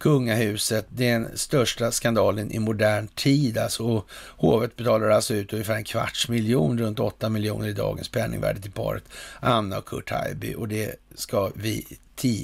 kungahuset, 0.00 0.86
den 0.88 1.28
största 1.34 1.92
skandalen 1.92 2.52
i 2.52 2.58
modern 2.58 3.08
tid. 3.08 3.58
Alltså, 3.58 4.04
hovet 4.36 4.76
betalar 4.76 5.08
alltså 5.08 5.34
ut 5.34 5.52
ungefär 5.52 5.74
en 5.74 5.84
kvarts 5.84 6.28
miljon, 6.28 6.78
runt 6.78 7.00
åtta 7.00 7.28
miljoner 7.28 7.68
i 7.68 7.72
dagens 7.72 8.08
penningvärde 8.08 8.60
till 8.60 8.72
paret 8.72 9.04
Anna 9.40 9.78
och 9.78 9.86
Kurt 9.86 10.10
Haijby. 10.10 10.54
Och 10.54 10.68
det 10.68 10.96
ska 11.14 11.50
vi 11.54 11.98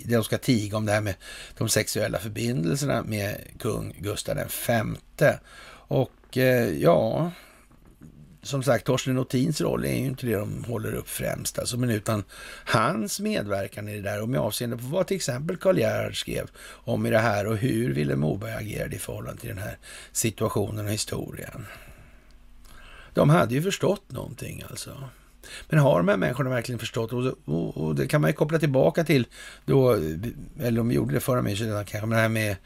de 0.07 0.25
ska 0.25 0.39
tiga 0.39 0.77
om 0.77 0.87
det 0.87 0.93
här 0.93 1.01
med 1.01 1.15
de 1.59 1.69
sexuella 1.69 2.19
förbindelserna 2.19 3.03
med 3.03 3.37
kung 3.59 3.95
Gustav 3.99 4.37
V. 4.37 5.33
Och 5.89 6.39
eh, 6.39 6.69
ja, 6.69 7.31
som 8.47 8.63
sagt, 8.63 8.85
Torsten 8.85 9.15
Notins 9.15 9.61
roll 9.61 9.85
är 9.85 9.95
ju 9.95 10.07
inte 10.07 10.27
det 10.27 10.37
de 10.37 10.65
håller 10.65 10.95
upp 10.95 11.09
främst, 11.09 11.59
alltså, 11.59 11.77
men 11.77 11.91
utan 11.91 12.25
hans 12.65 13.21
medverkan 13.21 13.89
i 13.89 13.97
det 13.97 14.11
där 14.11 14.23
och 14.23 14.29
med 14.29 14.41
avseende 14.41 14.77
på 14.77 14.83
vad 14.83 15.07
till 15.07 15.17
exempel 15.17 15.57
Karl 15.57 15.79
Gerhard 15.79 16.21
skrev 16.21 16.51
om 16.69 17.07
i 17.07 17.11
det 17.11 17.19
här 17.19 17.47
och 17.47 17.57
hur 17.57 17.95
Vilhelm 17.95 18.21
Moberg 18.21 18.53
agerade 18.53 18.97
i 18.97 18.99
förhållande 18.99 19.41
till 19.41 19.49
den 19.49 19.59
här 19.59 19.79
situationen 20.13 20.87
och 20.87 20.93
historien. 20.93 21.67
De 23.15 23.31
hade 23.31 23.55
ju 23.55 23.63
förstått 23.63 24.13
någonting 24.13 24.65
alltså. 24.71 24.91
Men 25.69 25.79
har 25.79 25.99
de 25.99 26.09
här 26.09 26.17
människorna 26.17 26.51
verkligen 26.51 26.79
förstått? 26.79 27.13
Och, 27.13 27.35
och, 27.45 27.77
och 27.77 27.95
det 27.95 28.07
kan 28.07 28.21
man 28.21 28.31
ju 28.31 28.35
koppla 28.35 28.59
tillbaka 28.59 29.05
till 29.05 29.27
då, 29.65 29.93
eller 30.61 30.77
de 30.77 30.93
gjorde 30.93 31.15
det 31.15 31.21
förra 31.21 31.43
mig, 31.43 31.57
kanske, 31.57 32.01
men 32.01 32.11
det 32.11 32.17
här 32.17 32.29
med 32.29 32.57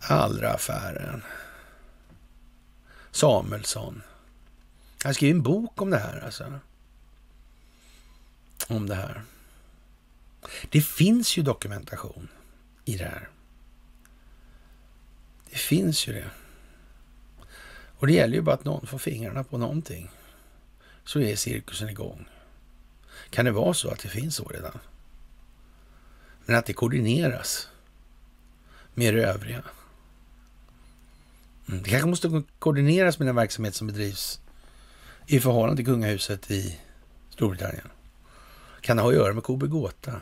Allra-affären. 0.00 1.22
Samuelsson. 3.10 4.02
Han 5.06 5.14
skrev 5.14 5.30
en 5.30 5.42
bok 5.42 5.82
om 5.82 5.90
det 5.90 5.98
här 5.98 6.20
alltså. 6.24 6.60
Om 8.68 8.86
det 8.86 8.94
här. 8.94 9.22
Det 10.70 10.80
finns 10.80 11.36
ju 11.38 11.42
dokumentation 11.42 12.28
i 12.84 12.96
det 12.96 13.04
här. 13.04 13.28
Det 15.50 15.56
finns 15.56 16.08
ju 16.08 16.12
det. 16.12 16.30
Och 17.98 18.06
det 18.06 18.12
gäller 18.12 18.34
ju 18.34 18.40
bara 18.40 18.54
att 18.54 18.64
någon 18.64 18.86
får 18.86 18.98
fingrarna 18.98 19.44
på 19.44 19.58
någonting. 19.58 20.10
Så 21.04 21.20
är 21.20 21.36
cirkusen 21.36 21.88
igång. 21.88 22.28
Kan 23.30 23.44
det 23.44 23.50
vara 23.50 23.74
så 23.74 23.90
att 23.90 23.98
det 23.98 24.08
finns 24.08 24.36
så 24.36 24.44
redan? 24.44 24.78
Men 26.46 26.56
att 26.56 26.66
det 26.66 26.72
koordineras 26.72 27.68
med 28.94 29.14
det 29.14 29.24
övriga. 29.24 29.62
Mm, 31.68 31.82
det 31.82 31.90
kanske 31.90 32.08
måste 32.08 32.42
koordineras 32.58 33.18
med 33.18 33.28
den 33.28 33.36
verksamhet 33.36 33.74
som 33.74 33.86
bedrivs 33.86 34.40
i 35.26 35.40
förhållande 35.40 35.76
till 35.76 35.84
kungahuset 35.84 36.50
i 36.50 36.80
Storbritannien? 37.30 37.88
Kan 38.80 38.96
det 38.96 39.02
ha 39.02 39.10
att 39.10 39.16
göra 39.16 39.34
med 39.34 39.44
KB 39.44 39.62
Gåta? 39.62 40.20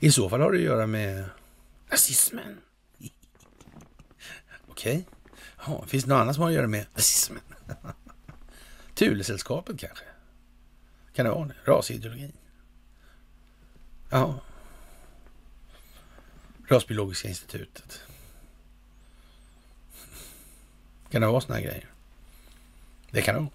I 0.00 0.10
så 0.10 0.28
fall 0.28 0.40
har 0.40 0.52
det 0.52 0.58
att 0.58 0.64
göra 0.64 0.86
med 0.86 1.24
nazismen. 1.90 2.58
Okej. 4.68 5.06
Okay. 5.58 5.88
finns 5.88 6.04
det 6.04 6.10
något 6.10 6.20
annat 6.20 6.34
som 6.34 6.42
har 6.42 6.50
att 6.50 6.56
göra 6.56 6.66
med 6.66 6.86
nazismen? 6.94 7.42
Thulesällskapet 8.94 9.78
kanske? 9.80 10.04
Kan 11.14 11.24
det 11.24 11.30
vara 11.30 11.46
det? 11.46 11.54
Rasideologi? 11.64 12.32
Ja. 14.10 14.40
Rasbiologiska 16.68 17.28
institutet. 17.28 18.00
Kan 21.10 21.20
det 21.20 21.26
vara 21.26 21.40
såna 21.40 21.54
här 21.54 21.62
grejer? 21.62 21.97
Det 23.10 23.22
kan 23.22 23.34
det 23.34 23.40
vara. 23.40 23.50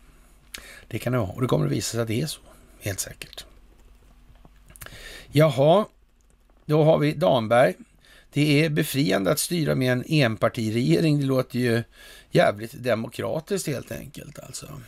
Det 0.88 1.00
kan 1.00 1.14
det 1.14 1.20
vara. 1.20 1.30
Och 1.30 1.42
det 1.42 1.48
kommer 1.48 1.66
att 1.66 1.72
visa 1.72 1.92
sig 1.92 2.02
att 2.02 2.08
det 2.08 2.22
är 2.22 2.28
så. 2.28 2.42
Helt 2.80 3.00
säkert. 3.00 3.46
Jaha, 5.32 5.86
då 6.66 6.84
har 6.84 6.98
vi 6.98 7.14
Damberg. 7.14 7.76
Det 8.32 8.66
är 8.66 8.70
befriande 8.70 9.32
att 9.32 9.40
styra 9.40 9.76
med 9.76 9.92
en 9.92 10.04
enpartiregering. 10.08 11.20
Det 11.20 11.26
låter 11.26 11.60
ju 11.60 11.84
jävligt 12.32 12.84
demokratiskt 12.84 13.68
helt 13.68 13.92
enkelt 13.92 14.40
alltså. 14.40 14.82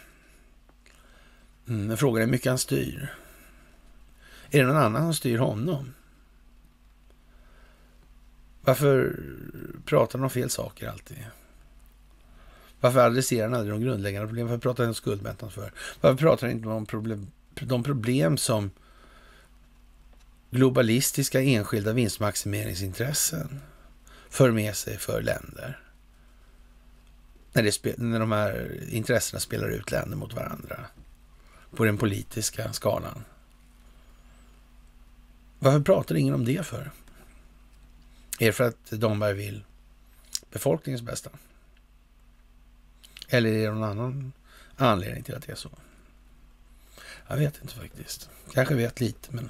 Mm, 1.67 1.87
men 1.87 1.97
frågan 1.97 2.21
är 2.21 2.25
hur 2.25 2.31
mycket 2.31 2.49
han 2.49 2.57
styr. 2.57 3.13
Är 4.51 4.59
det 4.59 4.67
någon 4.67 4.77
annan 4.77 5.01
som 5.01 5.13
styr 5.13 5.37
honom? 5.37 5.93
Varför 8.61 9.19
pratar 9.85 10.19
de 10.19 10.23
om 10.23 10.29
fel 10.29 10.49
saker 10.49 10.87
alltid? 10.87 11.17
Varför 12.85 12.99
adresserar 12.99 13.43
han 13.43 13.53
aldrig 13.53 13.73
de 13.73 13.81
grundläggande 13.81 14.27
problemen? 14.27 14.51
Varför 14.51 14.61
pratar 14.61 14.83
han 14.83 14.89
om 14.89 14.95
skuldmättnad 14.95 15.53
för? 15.53 15.73
Varför 16.01 16.17
pratar 16.17 16.47
han 16.47 16.55
inte 16.55 16.67
om 16.67 16.85
problem, 16.85 17.31
de 17.61 17.83
problem 17.83 18.37
som 18.37 18.71
globalistiska 20.51 21.41
enskilda 21.41 21.93
vinstmaximeringsintressen 21.93 23.61
för 24.29 24.51
med 24.51 24.75
sig 24.75 24.97
för 24.97 25.21
länder? 25.21 25.79
När, 27.53 27.63
det, 27.63 27.97
när 27.97 28.19
de 28.19 28.31
här 28.31 28.79
intressena 28.89 29.39
spelar 29.39 29.69
ut 29.69 29.91
länder 29.91 30.17
mot 30.17 30.33
varandra 30.33 30.85
på 31.75 31.85
den 31.85 31.97
politiska 31.97 32.73
skalan. 32.73 33.23
Varför 35.59 35.79
pratar 35.79 36.15
ingen 36.15 36.33
om 36.33 36.45
det 36.45 36.65
för? 36.65 36.91
Är 38.39 38.45
det 38.45 38.53
för 38.53 38.63
att 38.63 38.91
Damberg 38.91 39.33
vill 39.33 39.63
befolkningens 40.51 41.01
bästa? 41.01 41.29
Eller 43.27 43.49
är 43.49 43.67
det 43.67 43.71
någon 43.73 43.83
annan 43.83 44.33
anledning 44.75 45.23
till 45.23 45.35
att 45.35 45.43
det 45.45 45.51
är 45.51 45.55
så? 45.55 45.69
Jag 47.27 47.37
vet 47.37 47.61
inte 47.61 47.75
faktiskt. 47.75 48.29
Kanske 48.53 48.75
vet 48.75 48.99
lite, 48.99 49.35
men 49.35 49.49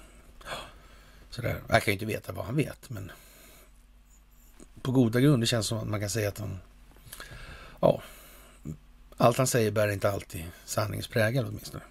sådär. 1.29 1.61
Jag 1.69 1.83
kan 1.83 1.91
ju 1.91 1.93
inte 1.93 2.05
veta 2.05 2.31
vad 2.31 2.45
han 2.45 2.55
vet, 2.55 2.89
men 2.89 3.11
på 4.81 4.91
goda 4.91 5.19
grunder 5.19 5.47
känns 5.47 5.65
det 5.65 5.69
som 5.69 5.77
att 5.77 5.87
man 5.87 5.99
kan 5.99 6.09
säga 6.09 6.29
att 6.29 6.39
han... 6.39 6.59
Ja, 7.81 8.01
allt 9.17 9.37
han 9.37 9.47
säger 9.47 9.71
bär 9.71 9.87
inte 9.87 10.11
alltid 10.11 10.45
sanningsprägel 10.65 11.45
åtminstone. 11.45 11.83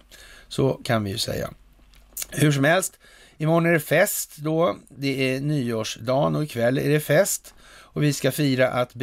Så 0.47 0.73
kan 0.83 1.03
vi 1.03 1.09
ju 1.09 1.17
säga. 1.17 1.53
Hur 2.29 2.51
som 2.51 2.63
helst, 2.63 2.99
imorgon 3.37 3.65
är 3.65 3.71
det 3.71 3.79
fest 3.79 4.37
då. 4.37 4.77
Det 4.89 5.35
är 5.35 5.41
nyårsdagen 5.41 6.35
och 6.35 6.43
ikväll 6.43 6.77
är 6.77 6.89
det 6.89 6.99
fest. 6.99 7.54
Och 7.95 8.03
vi 8.03 8.13
ska 8.13 8.31
fira 8.31 8.69
att 8.69 8.93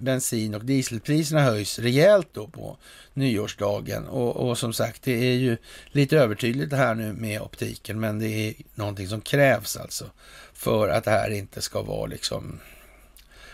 bensin 0.00 0.54
och 0.54 0.64
dieselpriserna 0.64 1.42
höjs 1.42 1.78
rejält 1.78 2.28
då 2.32 2.46
på 2.46 2.76
nyårsdagen. 3.14 4.06
Och, 4.06 4.36
och, 4.36 4.58
som 4.58 4.72
sagt, 4.72 5.02
det 5.02 5.12
är 5.12 5.34
ju 5.34 5.56
lite 5.86 6.18
övertydligt 6.18 6.70
det 6.70 6.76
här 6.76 6.94
nu 6.94 7.12
med 7.12 7.40
optiken, 7.40 8.00
men 8.00 8.18
det 8.18 8.28
är 8.28 8.54
någonting 8.74 9.08
som 9.08 9.20
krävs 9.20 9.76
alltså 9.76 10.10
för 10.52 10.88
att 10.88 11.04
det 11.04 11.10
här 11.10 11.30
inte 11.30 11.62
ska 11.62 11.82
vara 11.82 12.06
liksom 12.06 12.60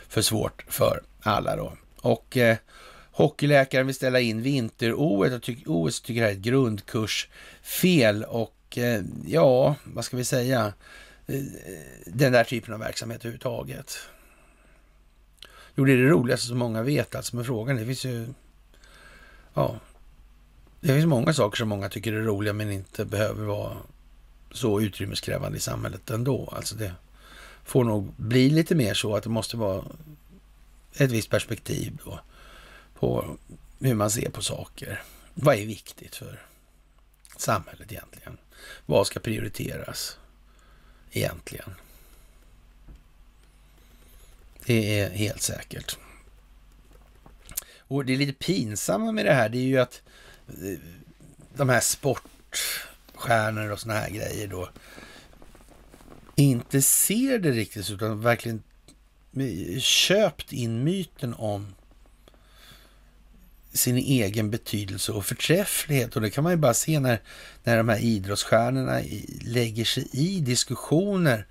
för 0.08 0.22
svårt 0.22 0.64
för 0.68 1.02
alla 1.20 1.56
då. 1.56 1.72
Och 2.00 2.36
eh, 2.36 2.56
hockeyläkaren 3.10 3.86
vill 3.86 3.94
ställa 3.94 4.20
in 4.20 4.42
vinter-OS 4.42 5.32
och 5.32 5.42
tycker, 5.42 5.64
OS 5.66 6.00
tycker 6.00 6.20
det 6.20 6.26
här 6.26 6.32
är 6.32 6.36
ett 6.36 6.42
grundkursfel 6.42 8.24
och 8.24 8.78
eh, 8.78 9.02
ja, 9.26 9.74
vad 9.84 10.04
ska 10.04 10.16
vi 10.16 10.24
säga? 10.24 10.72
Eh, 11.26 11.42
den 12.06 12.32
där 12.32 12.44
typen 12.44 12.74
av 12.74 12.80
verksamhet 12.80 13.20
överhuvudtaget. 13.20 13.98
Jo, 15.78 15.84
det 15.84 15.92
är 15.92 15.96
det 15.96 16.08
roligaste 16.08 16.46
som 16.46 16.58
många 16.58 16.82
vet 16.82 17.14
alltså 17.14 17.36
med 17.36 17.46
frågan. 17.46 17.76
Det 17.76 17.86
finns 17.86 18.04
ju, 18.04 18.26
ja, 19.54 19.80
det 20.80 20.88
finns 20.88 21.06
många 21.06 21.32
saker 21.32 21.56
som 21.56 21.68
många 21.68 21.88
tycker 21.88 22.12
är 22.12 22.22
roliga 22.22 22.52
men 22.52 22.72
inte 22.72 23.04
behöver 23.04 23.44
vara 23.44 23.76
så 24.52 24.80
utrymmeskrävande 24.80 25.58
i 25.58 25.60
samhället 25.60 26.10
ändå. 26.10 26.52
Alltså 26.56 26.76
det 26.76 26.92
får 27.64 27.84
nog 27.84 28.12
bli 28.16 28.50
lite 28.50 28.74
mer 28.74 28.94
så 28.94 29.16
att 29.16 29.22
det 29.22 29.30
måste 29.30 29.56
vara 29.56 29.84
ett 30.94 31.10
visst 31.10 31.30
perspektiv 31.30 31.98
då 32.04 32.20
på 32.98 33.36
hur 33.80 33.94
man 33.94 34.10
ser 34.10 34.30
på 34.30 34.42
saker. 34.42 35.02
Vad 35.34 35.56
är 35.56 35.66
viktigt 35.66 36.16
för 36.16 36.42
samhället 37.36 37.92
egentligen? 37.92 38.38
Vad 38.86 39.06
ska 39.06 39.20
prioriteras 39.20 40.18
egentligen? 41.10 41.70
Det 44.66 45.00
är 45.00 45.10
helt 45.10 45.42
säkert. 45.42 45.98
Och 47.78 48.04
det 48.04 48.12
är 48.12 48.16
lite 48.16 48.32
pinsamma 48.32 49.12
med 49.12 49.26
det 49.26 49.32
här, 49.32 49.48
det 49.48 49.58
är 49.58 49.62
ju 49.62 49.78
att 49.78 50.02
eh, 50.48 50.78
de 51.54 51.68
här 51.68 51.80
sportstjärnor 51.80 53.70
och 53.70 53.80
såna 53.80 53.94
här 53.94 54.10
grejer 54.10 54.48
då 54.48 54.68
inte 56.36 56.82
ser 56.82 57.38
det 57.38 57.50
riktigt 57.50 57.90
utan 57.90 58.20
verkligen 58.20 58.62
eh, 59.36 59.80
köpt 59.80 60.52
in 60.52 60.84
myten 60.84 61.34
om 61.34 61.74
sin 63.72 63.96
egen 63.96 64.50
betydelse 64.50 65.12
och 65.12 65.26
förträfflighet. 65.26 66.16
Och 66.16 66.22
det 66.22 66.30
kan 66.30 66.44
man 66.44 66.52
ju 66.52 66.56
bara 66.56 66.74
se 66.74 67.00
när, 67.00 67.20
när 67.64 67.76
de 67.76 67.88
här 67.88 67.98
idrottsstjärnorna 67.98 69.00
lägger 69.44 69.84
sig 69.84 70.08
i 70.12 70.40
diskussioner 70.40 71.46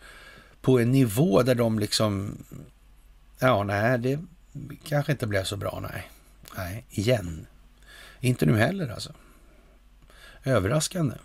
på 0.61 0.79
en 0.79 0.91
nivå 0.91 1.43
där 1.43 1.55
de 1.55 1.79
liksom, 1.79 2.37
ja 3.39 3.63
nej, 3.63 3.97
det 3.97 4.19
kanske 4.83 5.11
inte 5.11 5.27
blev 5.27 5.43
så 5.43 5.57
bra, 5.57 5.79
nej. 5.91 6.09
Nej, 6.57 6.85
igen. 6.89 7.47
Inte 8.19 8.45
nu 8.45 8.57
heller 8.57 8.89
alltså. 8.89 9.13
Överraskande 10.43 11.15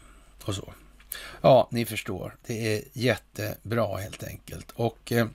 och 0.45 0.55
så. 0.55 0.73
Ja, 1.41 1.69
ni 1.71 1.85
förstår. 1.85 2.37
Det 2.47 2.77
är 2.77 2.83
jättebra 2.93 3.97
helt 3.97 4.23
enkelt. 4.23 4.71
Och 4.71 5.13
eh, 5.13 5.27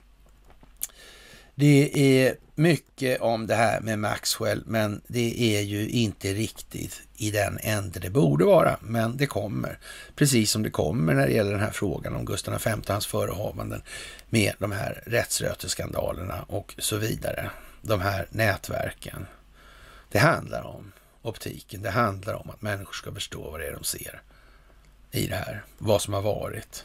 det 1.58 1.90
är 2.24 2.36
mycket 2.54 3.20
om 3.20 3.46
det 3.46 3.54
här 3.54 3.80
med 3.80 3.98
Maxwell, 3.98 4.62
men 4.66 5.00
det 5.06 5.56
är 5.56 5.60
ju 5.60 5.88
inte 5.88 6.32
riktigt 6.32 7.02
i 7.16 7.30
den 7.30 7.58
ände 7.62 8.00
det 8.00 8.10
borde 8.10 8.44
vara. 8.44 8.76
Men 8.80 9.16
det 9.16 9.26
kommer, 9.26 9.78
precis 10.14 10.50
som 10.50 10.62
det 10.62 10.70
kommer 10.70 11.14
när 11.14 11.26
det 11.26 11.32
gäller 11.32 11.50
den 11.50 11.60
här 11.60 11.70
frågan 11.70 12.16
om 12.16 12.24
Gustav 12.24 12.62
V 12.64 12.72
och 12.72 12.88
hans 12.88 13.06
förehavanden 13.06 13.82
med 14.28 14.52
de 14.58 14.72
här 14.72 15.02
rättsröteskandalerna 15.06 16.44
och 16.48 16.74
så 16.78 16.96
vidare. 16.96 17.50
De 17.82 18.00
här 18.00 18.26
nätverken. 18.30 19.26
Det 20.10 20.18
handlar 20.18 20.62
om 20.62 20.92
optiken. 21.22 21.82
Det 21.82 21.90
handlar 21.90 22.34
om 22.34 22.50
att 22.50 22.62
människor 22.62 22.92
ska 22.92 23.12
förstå 23.12 23.50
vad 23.50 23.60
det 23.60 23.66
är 23.66 23.72
de 23.72 23.84
ser 23.84 24.22
i 25.10 25.26
det 25.26 25.36
här, 25.36 25.64
vad 25.78 26.02
som 26.02 26.14
har 26.14 26.22
varit. 26.22 26.84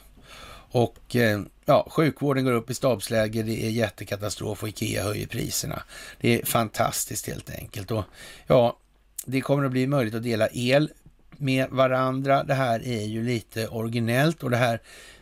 Och 0.72 1.16
eh, 1.16 1.42
ja, 1.66 1.88
sjukvården 1.90 2.46
går 2.46 2.52
upp 2.52 2.70
i 2.70 2.74
stabsläge, 2.74 3.44
det 3.44 3.66
är 3.66 3.70
jättekatastrof 3.70 4.64
och 4.64 4.70
Ikea 4.70 5.04
höjer 5.04 5.28
priserna. 5.28 5.84
Det 6.22 6.42
är 6.42 6.46
fantastiskt 6.46 7.28
helt 7.28 7.50
enkelt. 7.50 7.92
Och 7.92 8.04
ja, 8.48 8.78
det 9.26 9.42
kommer 9.42 9.66
att 9.66 9.72
bli 9.72 9.88
möjligt 9.88 10.16
att 10.16 10.24
dela 10.24 10.48
el 10.54 10.90
med 11.38 11.70
varandra. 11.70 12.44
Det 12.44 12.54
här 12.54 12.88
är 12.88 13.06
ju 13.06 13.24
lite 13.24 13.68
originellt 13.68 14.44
och 14.44 14.50
det 14.50 14.58
här 14.58 14.82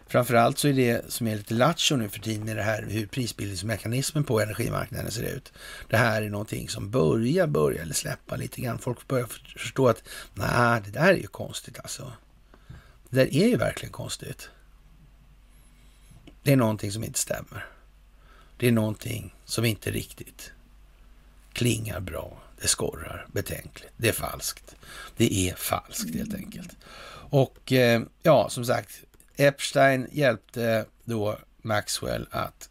Framförallt 0.09 0.57
så 0.57 0.67
är 0.67 0.73
det 0.73 1.11
som 1.11 1.27
är 1.27 1.35
lite 1.35 1.53
lattjo 1.53 1.95
nu 1.95 2.09
för 2.09 2.19
tiden 2.19 2.45
med 2.45 2.57
det 2.57 2.63
här 2.63 2.85
hur 2.89 3.07
prisbildningsmekanismen 3.07 4.23
på 4.23 4.41
energimarknaden 4.41 5.11
ser 5.11 5.23
ut. 5.23 5.53
Det 5.89 5.97
här 5.97 6.21
är 6.21 6.29
någonting 6.29 6.69
som 6.69 6.91
börjar 6.91 7.47
börja 7.47 7.81
eller 7.81 7.93
släppa 7.93 8.35
lite 8.35 8.61
grann. 8.61 8.79
Folk 8.79 9.07
börjar 9.07 9.25
förstå 9.25 9.87
att 9.87 10.03
nej, 10.33 10.81
det 10.85 10.91
där 10.91 11.13
är 11.13 11.17
ju 11.17 11.27
konstigt 11.27 11.79
alltså. 11.79 12.11
Det 13.09 13.15
där 13.15 13.35
är 13.35 13.47
ju 13.47 13.57
verkligen 13.57 13.91
konstigt. 13.91 14.49
Det 16.43 16.51
är 16.51 16.57
någonting 16.57 16.91
som 16.91 17.03
inte 17.03 17.19
stämmer. 17.19 17.65
Det 18.57 18.67
är 18.67 18.71
någonting 18.71 19.35
som 19.45 19.65
inte 19.65 19.91
riktigt 19.91 20.51
klingar 21.53 21.99
bra. 21.99 22.41
Det 22.61 22.67
skorrar 22.67 23.27
betänkligt. 23.31 23.91
Det 23.97 24.09
är 24.09 24.13
falskt. 24.13 24.75
Det 25.17 25.49
är 25.49 25.55
falskt 25.55 26.15
helt 26.15 26.33
enkelt. 26.33 26.77
Och 27.29 27.71
eh, 27.71 28.01
ja, 28.23 28.49
som 28.49 28.65
sagt, 28.65 29.03
Epstein 29.35 30.07
hjälpte 30.11 30.85
då 31.03 31.39
Maxwell 31.61 32.27
att 32.31 32.69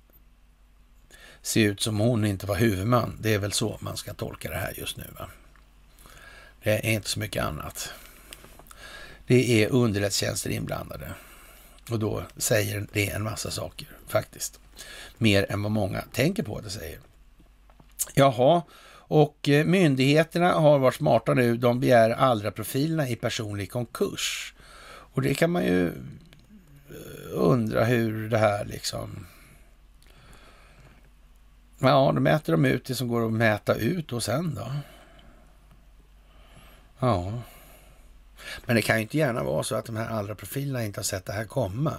se 1.42 1.62
ut 1.62 1.80
som 1.80 1.98
hon 1.98 2.24
inte 2.24 2.46
var 2.46 2.56
huvudman. 2.56 3.18
Det 3.20 3.34
är 3.34 3.38
väl 3.38 3.52
så 3.52 3.78
man 3.80 3.96
ska 3.96 4.14
tolka 4.14 4.50
det 4.50 4.56
här 4.56 4.74
just 4.76 4.96
nu. 4.96 5.04
Va? 5.18 5.30
Det 6.62 6.70
är 6.70 6.90
inte 6.90 7.08
så 7.08 7.18
mycket 7.18 7.44
annat. 7.44 7.92
Det 9.26 9.62
är 9.64 9.68
underrättelsetjänster 9.68 10.50
inblandade. 10.50 11.14
Och 11.90 11.98
då 11.98 12.22
säger 12.36 12.86
det 12.92 13.10
en 13.10 13.22
massa 13.22 13.50
saker 13.50 13.88
faktiskt. 14.06 14.60
Mer 15.18 15.52
än 15.52 15.62
vad 15.62 15.72
många 15.72 16.00
tänker 16.12 16.42
på 16.42 16.56
att 16.56 16.64
det 16.64 16.70
säger. 16.70 16.98
Jaha, 18.14 18.62
och 19.08 19.48
eh, 19.48 19.64
myndigheterna 19.64 20.52
har 20.52 20.78
varit 20.78 20.94
smarta 20.94 21.34
nu. 21.34 21.56
De 21.56 21.80
begär 21.80 22.10
allra 22.10 22.50
profilerna 22.50 23.08
i 23.08 23.16
personlig 23.16 23.70
konkurs. 23.70 24.54
Och 24.88 25.22
det 25.22 25.34
kan 25.34 25.50
man 25.50 25.64
ju 25.64 25.86
eh, 25.86 25.92
undra 27.32 27.84
hur 27.84 28.30
det 28.30 28.38
här 28.38 28.64
liksom... 28.64 29.26
Ja, 31.78 32.12
då 32.14 32.20
mäter 32.20 32.52
de 32.52 32.64
ut 32.64 32.84
det 32.84 32.94
som 32.94 33.08
går 33.08 33.26
att 33.26 33.32
mäta 33.32 33.74
ut 33.74 34.12
och 34.12 34.22
sen 34.22 34.54
då? 34.54 34.72
Ja. 36.98 37.32
Men 38.66 38.76
det 38.76 38.82
kan 38.82 38.96
ju 38.96 39.02
inte 39.02 39.18
gärna 39.18 39.44
vara 39.44 39.62
så 39.62 39.74
att 39.74 39.84
de 39.84 39.96
här 39.96 40.08
allra 40.08 40.34
profilerna 40.34 40.84
inte 40.84 41.00
har 41.00 41.04
sett 41.04 41.26
det 41.26 41.32
här 41.32 41.44
komma. 41.44 41.96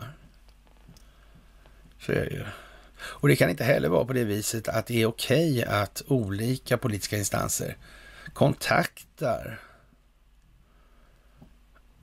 Så 1.99 2.11
är 2.11 2.25
det 2.25 2.31
ju. 2.31 2.45
Och 3.01 3.27
det 3.27 3.35
kan 3.35 3.49
inte 3.49 3.63
heller 3.63 3.89
vara 3.89 4.05
på 4.05 4.13
det 4.13 4.23
viset 4.23 4.67
att 4.67 4.85
det 4.85 5.01
är 5.01 5.05
okej 5.05 5.63
att 5.63 6.01
olika 6.07 6.77
politiska 6.77 7.17
instanser 7.17 7.77
kontaktar 8.33 9.59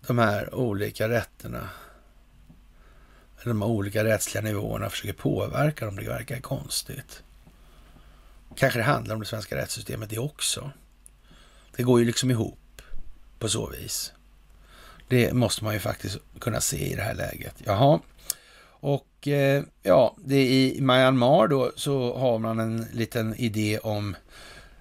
de 0.06 0.18
här 0.18 0.54
olika 0.54 1.08
rätterna, 1.08 1.68
eller 3.36 3.48
de 3.48 3.62
här 3.62 3.68
olika 3.68 4.04
rättsliga 4.04 4.44
nivåerna 4.44 4.90
försöker 4.90 5.12
påverka 5.12 5.84
dem. 5.84 5.96
Det 5.96 6.08
verkar 6.08 6.40
konstigt. 6.40 7.22
Kanske 8.56 8.78
det 8.78 8.82
handlar 8.82 9.14
om 9.14 9.20
det 9.20 9.26
svenska 9.26 9.56
rättssystemet 9.56 10.10
det 10.10 10.18
också. 10.18 10.70
Det 11.76 11.82
går 11.82 12.00
ju 12.00 12.06
liksom 12.06 12.30
ihop 12.30 12.82
på 13.38 13.48
så 13.48 13.70
vis. 13.70 14.12
Det 15.08 15.32
måste 15.32 15.64
man 15.64 15.74
ju 15.74 15.80
faktiskt 15.80 16.18
kunna 16.40 16.60
se 16.60 16.92
i 16.92 16.94
det 16.94 17.02
här 17.02 17.14
läget. 17.14 17.54
Jaha, 17.64 18.00
och 18.80 19.28
eh, 19.28 19.62
ja, 19.82 20.16
det 20.24 20.48
i 20.48 20.80
Myanmar 20.80 21.48
då 21.48 21.72
så 21.76 22.18
har 22.18 22.38
man 22.38 22.60
en 22.60 22.86
liten 22.92 23.34
idé 23.34 23.78
om 23.78 24.16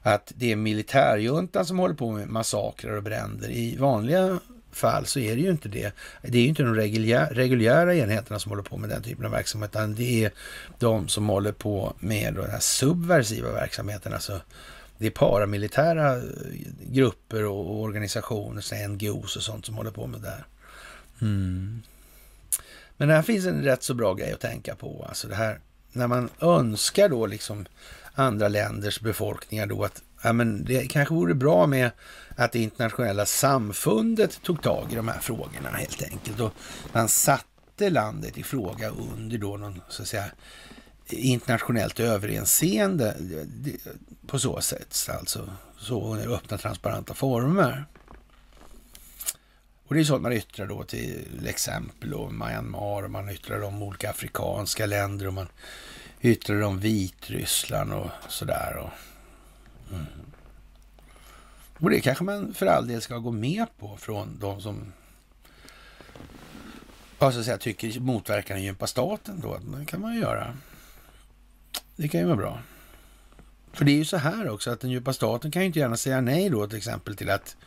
att 0.02 0.32
det 0.36 0.52
är 0.52 0.56
militärjuntan 0.56 1.66
som 1.66 1.80
håller 1.80 1.96
på 1.96 2.12
med 2.12 2.30
massakrer 2.30 2.98
och 2.98 3.04
bränder. 3.04 3.50
I 3.50 3.78
vanliga 3.78 4.40
fall 4.72 5.06
så 5.06 5.20
är 5.20 5.36
det 5.36 5.42
ju 5.42 5.52
inte 5.52 5.70
det. 5.70 5.92
Det 6.22 6.38
är 6.38 6.42
ju 6.42 6.48
inte 6.48 6.64
de 6.64 6.76
reguljära, 6.76 7.28
reguljära 7.32 7.96
enheterna 7.96 8.40
som 8.40 8.50
håller 8.50 8.64
på 8.64 8.78
med 8.78 8.90
den 8.90 9.04
typen 9.04 9.26
av 9.26 9.32
verksamhet, 9.32 9.72
utan 9.72 9.96
det 9.96 10.24
är 10.26 10.32
de 10.80 11.08
som 11.08 11.30
håller 11.30 11.52
på 11.52 11.94
med 12.00 12.34
den 12.34 12.52
här 12.52 12.60
subversiva 12.60 13.52
verksamheten, 13.52 14.14
alltså 14.14 14.42
det 14.98 15.08
är 15.08 15.12
paramilitära 15.12 16.16
eh, 16.16 16.24
grupper 16.80 17.46
och 17.46 17.82
organisationer, 17.82 18.88
NGOs 18.88 19.36
och 19.36 19.44
sånt 19.44 19.66
som 19.66 19.76
håller 19.76 19.92
på 19.92 20.08
med 20.08 20.22
det 20.22 20.30
här. 20.30 20.46
Mm. 21.22 21.82
Men 22.98 23.10
här 23.10 23.22
finns 23.22 23.46
en 23.46 23.64
rätt 23.64 23.84
så 23.84 23.94
bra 23.94 24.14
grej 24.14 24.34
att 24.34 24.40
tänka 24.40 24.76
på. 24.76 25.06
Alltså 25.10 25.28
det 25.28 25.36
här 25.36 25.60
när 25.92 26.08
man 26.08 26.30
önskar 26.40 27.10
då 27.10 27.26
liksom 27.26 27.66
andra 28.14 28.48
länders 28.48 29.00
befolkningar 29.00 29.66
då 29.66 29.84
att 29.84 30.02
ja, 30.22 30.34
men 30.34 30.66
det 30.66 30.88
kanske 30.88 31.14
vore 31.14 31.34
bra 31.34 31.68
med 31.68 31.92
att 32.36 32.52
det 32.52 32.60
internationella 32.60 33.26
samfundet 33.26 34.42
tog 34.42 34.62
tag 34.62 34.88
i 34.92 34.96
de 34.96 35.08
här 35.08 35.20
frågorna 35.20 35.70
helt 35.70 36.04
enkelt. 36.04 36.40
Och 36.40 36.54
man 36.94 37.08
satte 37.08 37.90
landet 37.90 38.38
i 38.38 38.44
fråga 38.44 38.90
under 38.90 39.38
då 39.38 39.58
någon 39.58 39.82
så 39.90 40.02
att 40.02 40.08
säga 40.08 40.26
internationellt 41.10 42.00
överensseende 42.00 43.16
på 44.28 44.40
så 44.40 44.62
sätt, 44.62 45.10
alltså 45.10 45.50
så 45.78 46.16
öppna 46.16 46.58
transparenta 46.58 47.14
former. 47.14 47.86
Och 49.88 49.96
det 49.96 50.02
är 50.02 50.04
så 50.04 50.16
att 50.16 50.22
man 50.22 50.34
yttrar 50.34 50.68
då 50.68 50.84
till 50.84 51.48
exempel 51.48 52.14
och 52.14 52.34
Myanmar 52.34 53.04
och 53.04 53.12
man 53.12 53.30
yttrar 53.30 53.62
om 53.62 53.84
olika 53.84 54.10
afrikanska 54.10 54.86
länder 54.86 55.28
och 55.28 55.34
man 55.34 55.48
yttrar 56.22 56.62
om 56.62 56.80
Vitryssland 56.80 57.94
och 57.94 58.10
sådär. 58.30 58.78
Och, 58.78 58.90
mm. 59.94 60.06
och 61.80 61.90
det 61.90 62.02
kanske 62.02 62.24
man 62.24 62.54
för 62.54 62.66
all 62.66 62.88
del 62.88 63.02
ska 63.02 63.18
gå 63.18 63.32
med 63.32 63.66
på 63.78 63.98
från 63.98 64.40
de 64.40 64.62
som 64.62 64.94
ja, 67.20 67.32
så 67.32 67.44
säga, 67.44 67.58
tycker 67.58 68.00
motverkar 68.00 68.56
den 68.56 68.64
djupa 68.64 68.88
staten 68.88 69.40
då. 69.40 69.58
Det 69.58 69.86
kan 69.86 70.02
man 70.02 70.14
ju 70.14 70.22
göra. 70.22 70.58
Det 71.96 72.08
kan 72.08 72.20
ju 72.20 72.26
vara 72.26 72.38
bra. 72.38 72.60
För 73.76 73.86
det 73.86 73.92
är 73.92 73.98
ju 73.98 74.06
så 74.06 74.18
här 74.18 74.50
också 74.50 74.72
att 74.72 74.80
den 74.80 74.92
djupa 74.92 75.14
staten 75.14 75.52
kan 75.52 75.62
ju 75.62 75.66
inte 75.66 75.80
gärna 75.80 75.98
säga 75.98 76.22
nej 76.22 76.50
då 76.50 76.68
till 76.68 76.78
exempel 76.78 77.16
till 77.16 77.30
att 77.30 77.58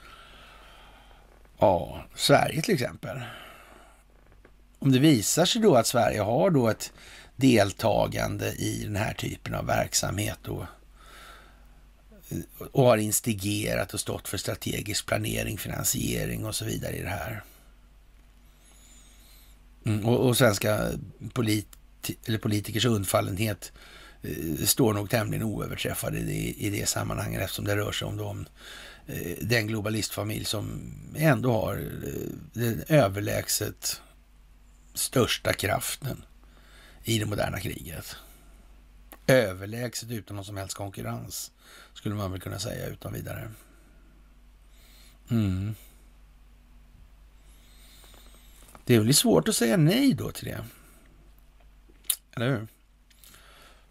ja, 1.58 2.04
Sverige 2.14 2.62
till 2.62 2.74
exempel. 2.74 3.20
Om 4.78 4.92
det 4.92 4.98
visar 4.98 5.44
sig 5.44 5.62
då 5.62 5.76
att 5.76 5.86
Sverige 5.86 6.20
har 6.20 6.50
då 6.50 6.68
ett 6.68 6.92
deltagande 7.36 8.52
i 8.52 8.84
den 8.84 8.96
här 8.96 9.14
typen 9.14 9.54
av 9.54 9.66
verksamhet 9.66 10.38
då 10.42 10.66
och 12.72 12.84
har 12.84 12.96
instigerat 12.96 13.94
och 13.94 14.00
stått 14.00 14.28
för 14.28 14.38
strategisk 14.38 15.06
planering, 15.06 15.58
finansiering 15.58 16.44
och 16.44 16.54
så 16.54 16.64
vidare 16.64 16.96
i 16.96 17.02
det 17.02 17.08
här. 17.08 17.42
Mm, 19.84 20.06
och, 20.06 20.26
och, 20.26 20.36
svenska 20.36 20.90
polit, 21.32 21.66
eller 22.26 22.38
politikers 22.38 22.84
undfallenhet 22.84 23.72
Eh, 24.22 24.64
står 24.64 24.94
nog 24.94 25.10
tämligen 25.10 25.44
oöverträffad 25.46 26.16
i 26.16 26.22
det, 26.24 26.64
i 26.66 26.70
det 26.70 26.88
sammanhanget 26.88 27.42
eftersom 27.42 27.64
det 27.64 27.76
rör 27.76 27.92
sig 27.92 28.08
om 28.08 28.16
de, 28.16 28.46
eh, 29.06 29.36
den 29.40 29.66
globalistfamilj 29.66 30.44
som 30.44 30.94
ändå 31.16 31.52
har 31.52 31.76
eh, 31.76 32.12
den 32.52 32.84
överlägset 32.88 34.00
största 34.94 35.52
kraften 35.52 36.24
i 37.04 37.18
det 37.18 37.26
moderna 37.26 37.60
kriget. 37.60 38.16
Överlägset 39.26 40.10
utan 40.10 40.36
någon 40.36 40.44
som 40.44 40.56
helst 40.56 40.74
konkurrens, 40.74 41.50
skulle 41.94 42.14
man 42.14 42.32
väl 42.32 42.40
kunna 42.40 42.58
säga 42.58 42.86
utan 42.86 43.12
vidare. 43.12 43.50
Mm. 45.30 45.74
Det 48.84 48.94
är 48.94 49.00
väl 49.00 49.14
svårt 49.14 49.48
att 49.48 49.56
säga 49.56 49.76
nej 49.76 50.14
då 50.14 50.30
till 50.30 50.44
det. 50.44 50.64
Eller 52.36 52.50
hur? 52.50 52.66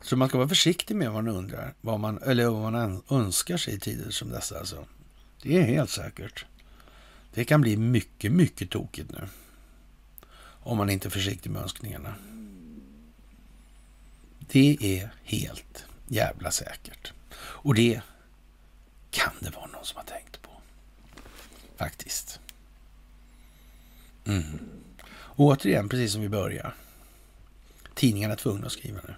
Så 0.08 0.16
man 0.16 0.28
ska 0.28 0.38
vara 0.38 0.48
försiktig 0.48 0.96
med 0.96 1.12
vad 1.12 1.24
man 1.24 1.36
undrar, 1.36 1.74
vad 1.82 2.00
man, 2.00 2.24
eller 2.24 2.50
vad 2.50 2.72
man 2.74 3.04
önskar 3.10 3.58
sig 3.58 3.74
i 3.74 3.80
tider 3.80 4.12
som 4.12 4.30
dessa. 4.30 4.60
Alltså. 4.60 4.86
Det 5.42 5.58
är 5.58 5.62
helt 5.62 5.90
säkert. 5.90 6.46
Det 7.34 7.46
kan 7.46 7.62
bli 7.62 7.78
mycket, 7.78 8.32
mycket 8.32 8.70
tokigt 8.70 9.12
nu. 9.12 9.28
Om 10.40 10.78
man 10.78 10.90
inte 10.90 11.08
är 11.08 11.10
försiktig 11.10 11.50
med 11.50 11.62
önskningarna. 11.62 12.16
Det 14.40 14.78
är 14.82 15.10
helt 15.24 15.86
jävla 16.08 16.52
säkert. 16.52 17.14
Och 17.38 17.76
det 17.76 18.02
kan 19.12 19.34
det 19.40 19.50
vara 19.50 19.68
någon 19.68 19.86
som 19.86 19.98
har 19.98 20.04
tänkt 20.04 20.42
på. 20.42 20.50
Faktiskt. 21.78 22.40
Mm. 24.26 24.60
återigen, 25.36 25.90
precis 25.90 26.12
som 26.12 26.22
vi 26.22 26.30
började. 26.30 26.72
Tidningarna 27.94 28.34
är 28.34 28.38
tvungna 28.38 28.66
att 28.66 28.72
skriva 28.72 29.00
nu. 29.08 29.16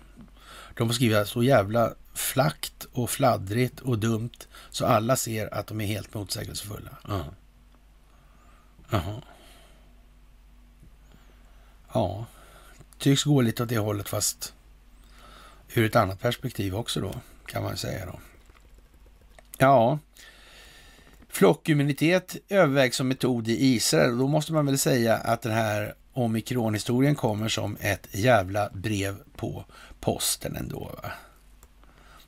De 0.80 0.88
får 0.88 0.94
skriva 0.94 1.26
så 1.26 1.44
jävla 1.44 1.94
flackt 2.14 2.88
och 2.92 3.10
fladdrigt 3.10 3.80
och 3.80 4.00
dumt 4.00 4.38
så 4.70 4.86
alla 4.86 5.16
ser 5.16 5.54
att 5.54 5.68
de 5.68 5.82
är 5.82 5.86
helt 5.86 6.14
motsägelsefulla. 6.14 6.98
Uh. 7.10 7.26
Jaha. 8.90 9.22
Ja, 11.94 12.26
tycks 12.98 13.24
gå 13.24 13.42
lite 13.42 13.64
åt 13.64 13.70
det 13.70 13.78
hållet 13.78 14.10
fast 14.10 14.54
ur 15.74 15.86
ett 15.86 15.96
annat 15.96 16.20
perspektiv 16.20 16.76
också 16.76 17.02
då, 17.02 17.16
kan 17.46 17.64
man 17.64 17.78
säga 17.78 18.06
då. 18.06 18.20
Ja, 19.58 20.00
flockimmunitet 21.30 22.38
övervägs 22.50 22.98
som 22.98 23.08
metod 23.08 23.48
i 23.48 23.66
Israel 23.66 24.12
och 24.12 24.18
då 24.18 24.28
måste 24.28 24.54
man 24.54 24.66
väl 24.66 24.78
säga 24.78 25.18
att 25.18 25.42
den 25.42 25.54
här 25.54 25.96
omikronhistorien 26.14 27.16
kommer 27.16 27.50
som 27.50 27.78
ett 27.80 28.08
jävla 28.12 28.70
brev 28.70 29.18
på 29.36 29.66
posten 30.00 30.56
ändå. 30.56 30.80
Va? 30.80 31.12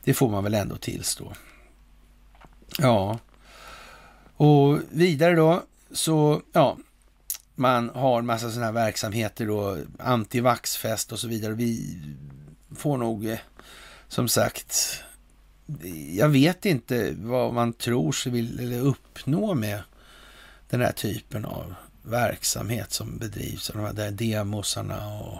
Det 0.03 0.13
får 0.13 0.29
man 0.29 0.43
väl 0.43 0.53
ändå 0.53 0.77
tillstå. 0.77 1.33
Ja, 2.77 3.19
och 4.37 4.79
vidare 4.89 5.35
då 5.35 5.63
så, 5.91 6.41
ja, 6.51 6.77
man 7.55 7.89
har 7.89 8.21
massa 8.21 8.49
sådana 8.49 8.65
här 8.65 8.73
verksamheter 8.73 9.47
då, 9.47 9.77
antivaxfest 9.99 11.11
och 11.11 11.19
så 11.19 11.27
vidare. 11.27 11.53
Vi 11.53 11.99
får 12.75 12.97
nog, 12.97 13.25
eh, 13.25 13.39
som 14.07 14.27
sagt, 14.27 15.03
jag 16.11 16.29
vet 16.29 16.65
inte 16.65 17.15
vad 17.17 17.53
man 17.53 17.73
tror 17.73 18.11
sig 18.11 18.31
vill 18.31 18.59
eller 18.59 18.79
uppnå 18.79 19.53
med 19.53 19.81
den 20.69 20.81
här 20.81 20.91
typen 20.91 21.45
av 21.45 21.73
verksamhet 22.01 22.91
som 22.91 23.17
bedrivs 23.17 23.69
av 23.69 23.75
de 23.75 24.01
här 24.01 24.11
demosarna 24.11 25.19
och 25.19 25.39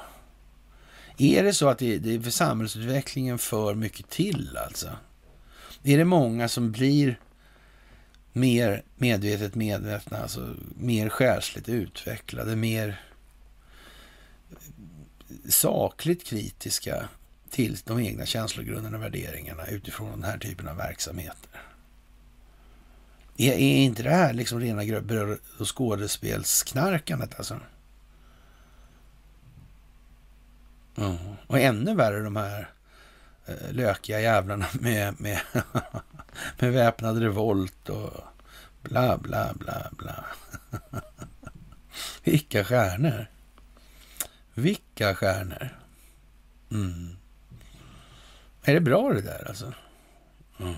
är 1.21 1.43
det 1.43 1.53
så 1.53 1.69
att 1.69 1.77
det, 1.77 1.97
det 1.97 2.15
är 2.15 2.19
för 2.19 2.31
samhällsutvecklingen 2.31 3.37
för 3.37 3.75
mycket 3.75 4.09
till 4.09 4.57
alltså? 4.65 4.89
Är 5.83 5.97
det 5.97 6.05
många 6.05 6.47
som 6.47 6.71
blir 6.71 7.19
mer 8.33 8.83
medvetet 8.95 9.55
medvetna, 9.55 10.17
alltså 10.17 10.55
mer 10.75 11.09
själsligt 11.09 11.69
utvecklade, 11.69 12.55
mer 12.55 13.01
sakligt 15.49 16.25
kritiska 16.25 17.09
till 17.49 17.77
de 17.85 17.99
egna 17.99 18.25
känslogrunderna 18.25 18.97
och 18.97 19.03
värderingarna 19.03 19.67
utifrån 19.67 20.11
den 20.11 20.23
här 20.23 20.37
typen 20.37 20.67
av 20.67 20.77
verksamheter. 20.77 21.61
Är, 23.37 23.51
är 23.51 23.77
inte 23.77 24.03
det 24.03 24.09
här 24.09 24.33
liksom 24.33 24.59
rena 24.59 25.01
bröd 25.01 25.39
och 25.59 25.77
skådespelsknarkandet 25.77 27.35
alltså? 27.37 27.59
Mm. 30.97 31.17
Och 31.47 31.59
ännu 31.59 31.95
värre 31.95 32.23
de 32.23 32.35
här 32.35 32.69
eh, 33.45 33.71
lökiga 33.71 34.21
jävlarna 34.21 34.65
med, 34.79 35.21
med, 35.21 35.41
med 36.59 36.73
väpnad 36.73 37.17
revolt 37.17 37.89
och 37.89 38.13
bla, 38.81 39.17
bla, 39.17 39.53
bla, 39.53 39.91
bla. 39.91 40.25
Vilka 42.23 42.63
stjärnor! 42.63 43.27
Vilka 44.53 45.15
stjärnor! 45.15 45.77
Mm. 46.71 47.15
Är 48.63 48.73
det 48.73 48.81
bra 48.81 49.13
det 49.13 49.21
där 49.21 49.47
alltså? 49.47 49.73
Mm. 50.59 50.75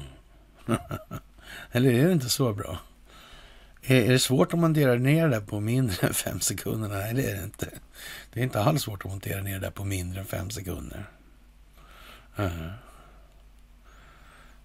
Eller 1.72 1.92
är 1.92 2.08
det 2.08 2.14
inte 2.14 2.30
så 2.30 2.54
bra? 2.54 2.80
Är, 3.82 4.02
är 4.02 4.12
det 4.12 4.20
svårt 4.20 4.54
om 4.54 4.62
man 4.62 4.74
delar 4.74 4.98
ner 4.98 5.28
det 5.28 5.42
på 5.42 5.60
mindre 5.60 6.08
än 6.08 6.14
fem 6.14 6.40
sekunder? 6.40 6.90
Nej, 6.90 7.14
det 7.14 7.32
är 7.32 7.36
det 7.36 7.44
inte. 7.44 7.70
Det 8.34 8.40
är 8.40 8.44
inte 8.44 8.62
alls 8.62 8.82
svårt 8.82 9.06
att 9.06 9.12
montera 9.12 9.42
ner 9.42 9.54
det 9.54 9.60
där 9.60 9.72
på 9.72 9.84
mindre 9.84 10.20
än 10.20 10.26
fem 10.26 10.50
sekunder. 10.50 11.10
Uh. 12.40 12.72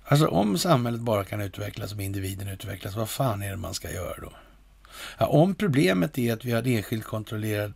Alltså 0.04 0.26
om 0.26 0.58
samhället 0.58 1.00
bara 1.00 1.24
kan 1.24 1.40
utvecklas, 1.40 1.92
om 1.92 2.00
individen 2.00 2.48
utvecklas, 2.48 2.96
vad 2.96 3.08
fan 3.08 3.42
är 3.42 3.50
det 3.50 3.56
man 3.56 3.74
ska 3.74 3.92
göra 3.92 4.20
då? 4.20 4.32
Ja, 5.18 5.26
om 5.26 5.54
problemet 5.54 6.18
är 6.18 6.32
att 6.32 6.44
vi 6.44 6.52
har 6.52 6.66
enskilt 6.66 7.04
kontrollerad, 7.04 7.72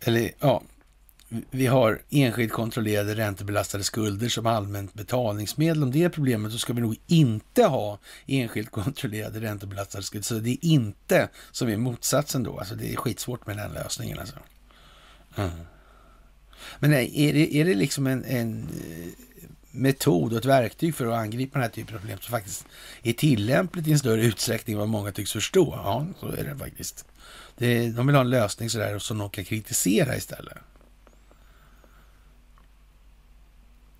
eller 0.00 0.30
ja, 0.40 0.62
vi 1.50 1.66
har 1.66 2.02
enskilt 2.10 2.52
kontrollerade 2.52 3.14
räntebelastade 3.14 3.84
skulder 3.84 4.28
som 4.28 4.46
allmänt 4.46 4.94
betalningsmedel. 4.94 5.82
Om 5.82 5.90
det 5.90 6.04
är 6.04 6.08
problemet 6.08 6.52
så 6.52 6.58
ska 6.58 6.72
vi 6.72 6.80
nog 6.80 6.96
inte 7.06 7.64
ha 7.64 7.98
enskilt 8.26 8.70
kontrollerade 8.70 9.40
räntebelastade 9.40 10.04
skulder. 10.04 10.24
Så 10.24 10.34
det 10.34 10.50
är 10.50 10.64
inte 10.64 11.28
som 11.50 11.68
är 11.68 11.76
motsatsen 11.76 12.42
då. 12.42 12.58
Alltså 12.58 12.74
det 12.74 12.92
är 12.92 12.96
skitsvårt 12.96 13.46
med 13.46 13.56
den 13.56 13.72
lösningen. 13.72 14.18
Alltså. 14.18 14.36
Mm. 15.38 15.50
Men 16.78 16.92
är 16.92 17.32
det, 17.32 17.56
är 17.56 17.64
det 17.64 17.74
liksom 17.74 18.06
en, 18.06 18.24
en 18.24 18.62
eh, 18.62 19.24
metod 19.70 20.32
och 20.32 20.38
ett 20.38 20.44
verktyg 20.44 20.94
för 20.94 21.06
att 21.06 21.18
angripa 21.18 21.58
den 21.58 21.62
här 21.62 21.70
typen 21.70 21.94
av 21.94 21.98
problem 21.98 22.18
som 22.20 22.30
faktiskt 22.30 22.66
är 23.02 23.12
tillämpligt 23.12 23.86
i 23.86 23.92
en 23.92 23.98
större 23.98 24.24
utsträckning 24.24 24.74
än 24.74 24.80
vad 24.80 24.88
många 24.88 25.12
tycks 25.12 25.32
förstå? 25.32 25.72
Ja, 25.76 26.06
så 26.20 26.26
är 26.26 26.44
det 26.44 26.56
faktiskt. 26.56 27.04
Det, 27.56 27.90
de 27.90 28.06
vill 28.06 28.16
ha 28.16 28.22
en 28.22 28.30
lösning 28.30 28.70
sådär 28.70 28.98
som 28.98 29.18
de 29.18 29.30
kan 29.30 29.44
kritisera 29.44 30.16
istället. 30.16 30.58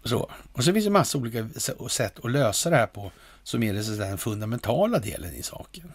Så. 0.05 0.31
Och 0.53 0.65
så 0.65 0.73
finns 0.73 0.85
det 0.85 0.91
massa 0.91 1.19
olika 1.19 1.49
sätt 1.89 2.25
att 2.25 2.31
lösa 2.31 2.71
det 2.71 2.77
här 2.77 2.87
på 2.87 3.13
som 3.43 3.63
är 3.63 3.99
den 3.99 4.19
fundamentala 4.19 4.99
delen 4.99 5.35
i 5.35 5.43
saken. 5.43 5.93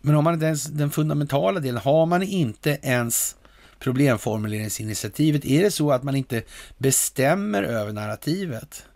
Men 0.00 0.14
har 0.14 0.22
man 0.22 0.34
inte 0.34 0.46
ens 0.46 0.64
den 0.64 0.90
fundamentala 0.90 1.60
delen, 1.60 1.80
har 1.82 2.06
man 2.06 2.22
inte 2.22 2.78
ens 2.82 3.36
problemformuleringsinitiativet, 3.82 5.44
är 5.44 5.62
det 5.62 5.70
så 5.70 5.92
att 5.92 6.02
man 6.02 6.16
inte 6.16 6.42
bestämmer 6.78 7.62
över 7.62 7.92
narrativet, 7.92 8.86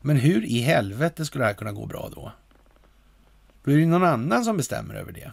men 0.00 0.16
hur 0.16 0.44
i 0.44 0.60
helvete 0.60 1.26
skulle 1.26 1.44
det 1.44 1.48
här 1.48 1.54
kunna 1.54 1.72
gå 1.72 1.86
bra 1.86 2.10
då? 2.14 2.32
Då 3.64 3.70
är 3.70 3.76
det 3.76 3.86
någon 3.86 4.04
annan 4.04 4.44
som 4.44 4.56
bestämmer 4.56 4.94
över 4.94 5.12
det. 5.12 5.32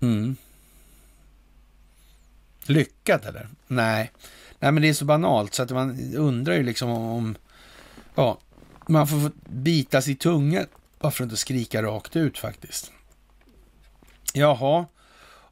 Mm. 0.00 0.36
Lyckat 2.66 3.26
eller? 3.26 3.48
Nej, 3.66 4.10
Nej, 4.64 4.72
men 4.72 4.82
det 4.82 4.88
är 4.88 4.94
så 4.94 5.04
banalt 5.04 5.54
så 5.54 5.62
att 5.62 5.70
man 5.70 6.14
undrar 6.14 6.54
ju 6.54 6.62
liksom 6.62 6.90
om... 6.90 7.36
Ja, 8.14 8.38
man 8.88 9.08
får 9.08 9.30
bita 9.44 10.02
sig 10.02 10.12
i 10.12 10.16
tungan. 10.16 10.66
Varför 10.98 11.24
inte 11.24 11.36
skrika 11.36 11.82
rakt 11.82 12.16
ut 12.16 12.38
faktiskt? 12.38 12.92
Jaha, 14.32 14.86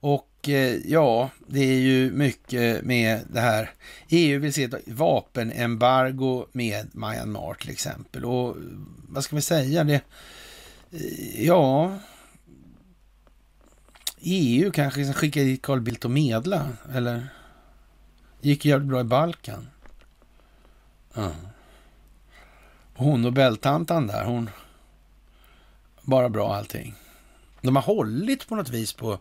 Och 0.00 0.31
och 0.42 0.48
ja, 0.84 1.30
det 1.46 1.60
är 1.60 1.78
ju 1.78 2.10
mycket 2.10 2.84
med 2.84 3.20
det 3.30 3.40
här. 3.40 3.70
EU 4.08 4.40
vill 4.40 4.52
se 4.52 4.64
ett 4.64 4.88
vapenembargo 4.88 6.46
med 6.52 6.90
Myanmar 6.92 7.54
till 7.54 7.70
exempel. 7.70 8.24
Och 8.24 8.56
vad 9.08 9.24
ska 9.24 9.36
vi 9.36 9.42
säga? 9.42 9.84
Det, 9.84 10.00
eh, 10.90 11.46
ja, 11.46 11.98
EU 14.20 14.70
kanske 14.70 15.00
liksom 15.00 15.12
ska 15.12 15.20
skicka 15.20 15.40
dit 15.40 15.62
Carl 15.62 15.80
Bildt 15.80 16.04
och 16.04 16.10
medla, 16.10 16.68
eller? 16.94 17.28
Det 18.40 18.48
gick 18.48 18.64
jävligt 18.64 18.88
bra 18.88 19.00
i 19.00 19.04
Balkan. 19.04 19.68
Ja. 21.14 21.32
Och 22.94 23.04
hon 23.04 23.24
och 23.24 23.32
där, 24.06 24.24
hon... 24.24 24.50
Bara 26.02 26.28
bra 26.28 26.54
allting. 26.54 26.94
De 27.60 27.76
har 27.76 27.82
hållit 27.82 28.48
på 28.48 28.56
något 28.56 28.68
vis 28.68 28.92
på 28.92 29.18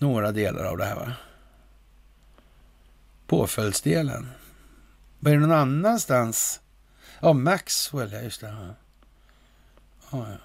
några 0.00 0.32
delar 0.32 0.64
av 0.64 0.78
det 0.78 0.84
här, 0.84 0.94
va? 0.94 1.12
Påföljdsdelen. 3.26 4.30
Var 5.18 5.32
det 5.32 5.38
någon 5.38 5.52
annanstans? 5.52 6.60
Ja, 7.20 7.32
Maxwell, 7.32 8.12
ja 8.12 8.20
just 8.20 8.40
det. 8.40 8.46
Ja. 8.46 8.74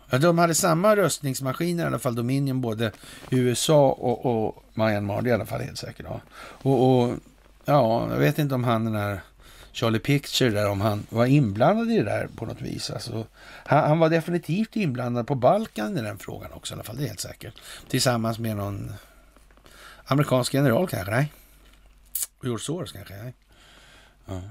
Ja, 0.09 0.17
de 0.17 0.37
hade 0.37 0.55
samma 0.55 0.95
röstningsmaskiner 0.95 1.83
i 1.83 1.87
alla 1.87 1.99
fall, 1.99 2.15
Dominion, 2.15 2.61
både 2.61 2.91
USA 3.29 3.89
och, 3.89 4.25
och 4.25 4.63
Myanmar. 4.73 5.21
Det 5.21 5.29
är 5.29 5.31
i 5.31 5.33
alla 5.33 5.45
fall 5.45 5.61
helt 5.61 5.77
säkert. 5.77 6.05
Ja. 6.09 6.21
Och, 6.37 7.03
och, 7.03 7.13
ja, 7.65 8.07
jag 8.11 8.17
vet 8.17 8.39
inte 8.39 8.55
om 8.55 8.63
han 8.63 8.85
den 8.85 8.95
här 8.95 9.21
Charlie 9.71 9.99
Picture 9.99 10.49
där, 10.49 10.69
om 10.69 10.81
han 10.81 11.05
var 11.09 11.25
inblandad 11.25 11.91
i 11.91 11.97
det 11.97 12.03
där 12.03 12.29
på 12.35 12.45
något 12.45 12.61
vis. 12.61 12.89
Alltså, 12.89 13.25
han, 13.65 13.83
han, 13.83 13.99
var 13.99 14.09
definitivt 14.09 14.75
inblandad 14.75 15.27
på 15.27 15.35
Balkan 15.35 15.97
i 15.97 16.01
den 16.01 16.17
frågan 16.17 16.51
också 16.53 16.73
i 16.73 16.75
alla 16.75 16.83
fall, 16.83 16.97
det 16.97 17.03
är 17.03 17.07
helt 17.07 17.19
säkert. 17.19 17.53
Tillsammans 17.87 18.39
med 18.39 18.55
någon 18.55 18.93
amerikansk 20.05 20.53
general 20.53 20.87
kanske, 20.87 21.11
nej. 21.11 21.33
George 22.43 22.63
Soros 22.63 22.91
kanske, 22.91 23.15
nej. 23.15 23.33
Ja. 24.25 24.41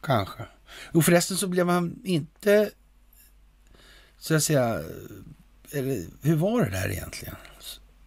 Kanske. 0.00 0.46
Och 0.92 1.04
förresten 1.04 1.36
så 1.36 1.46
blev 1.46 1.68
han 1.68 2.00
inte 2.04 2.70
så 4.18 4.34
att 4.34 4.42
säga, 4.42 4.82
eller, 5.70 6.04
hur 6.22 6.36
var 6.36 6.64
det 6.64 6.70
där 6.70 6.88
egentligen? 6.88 7.36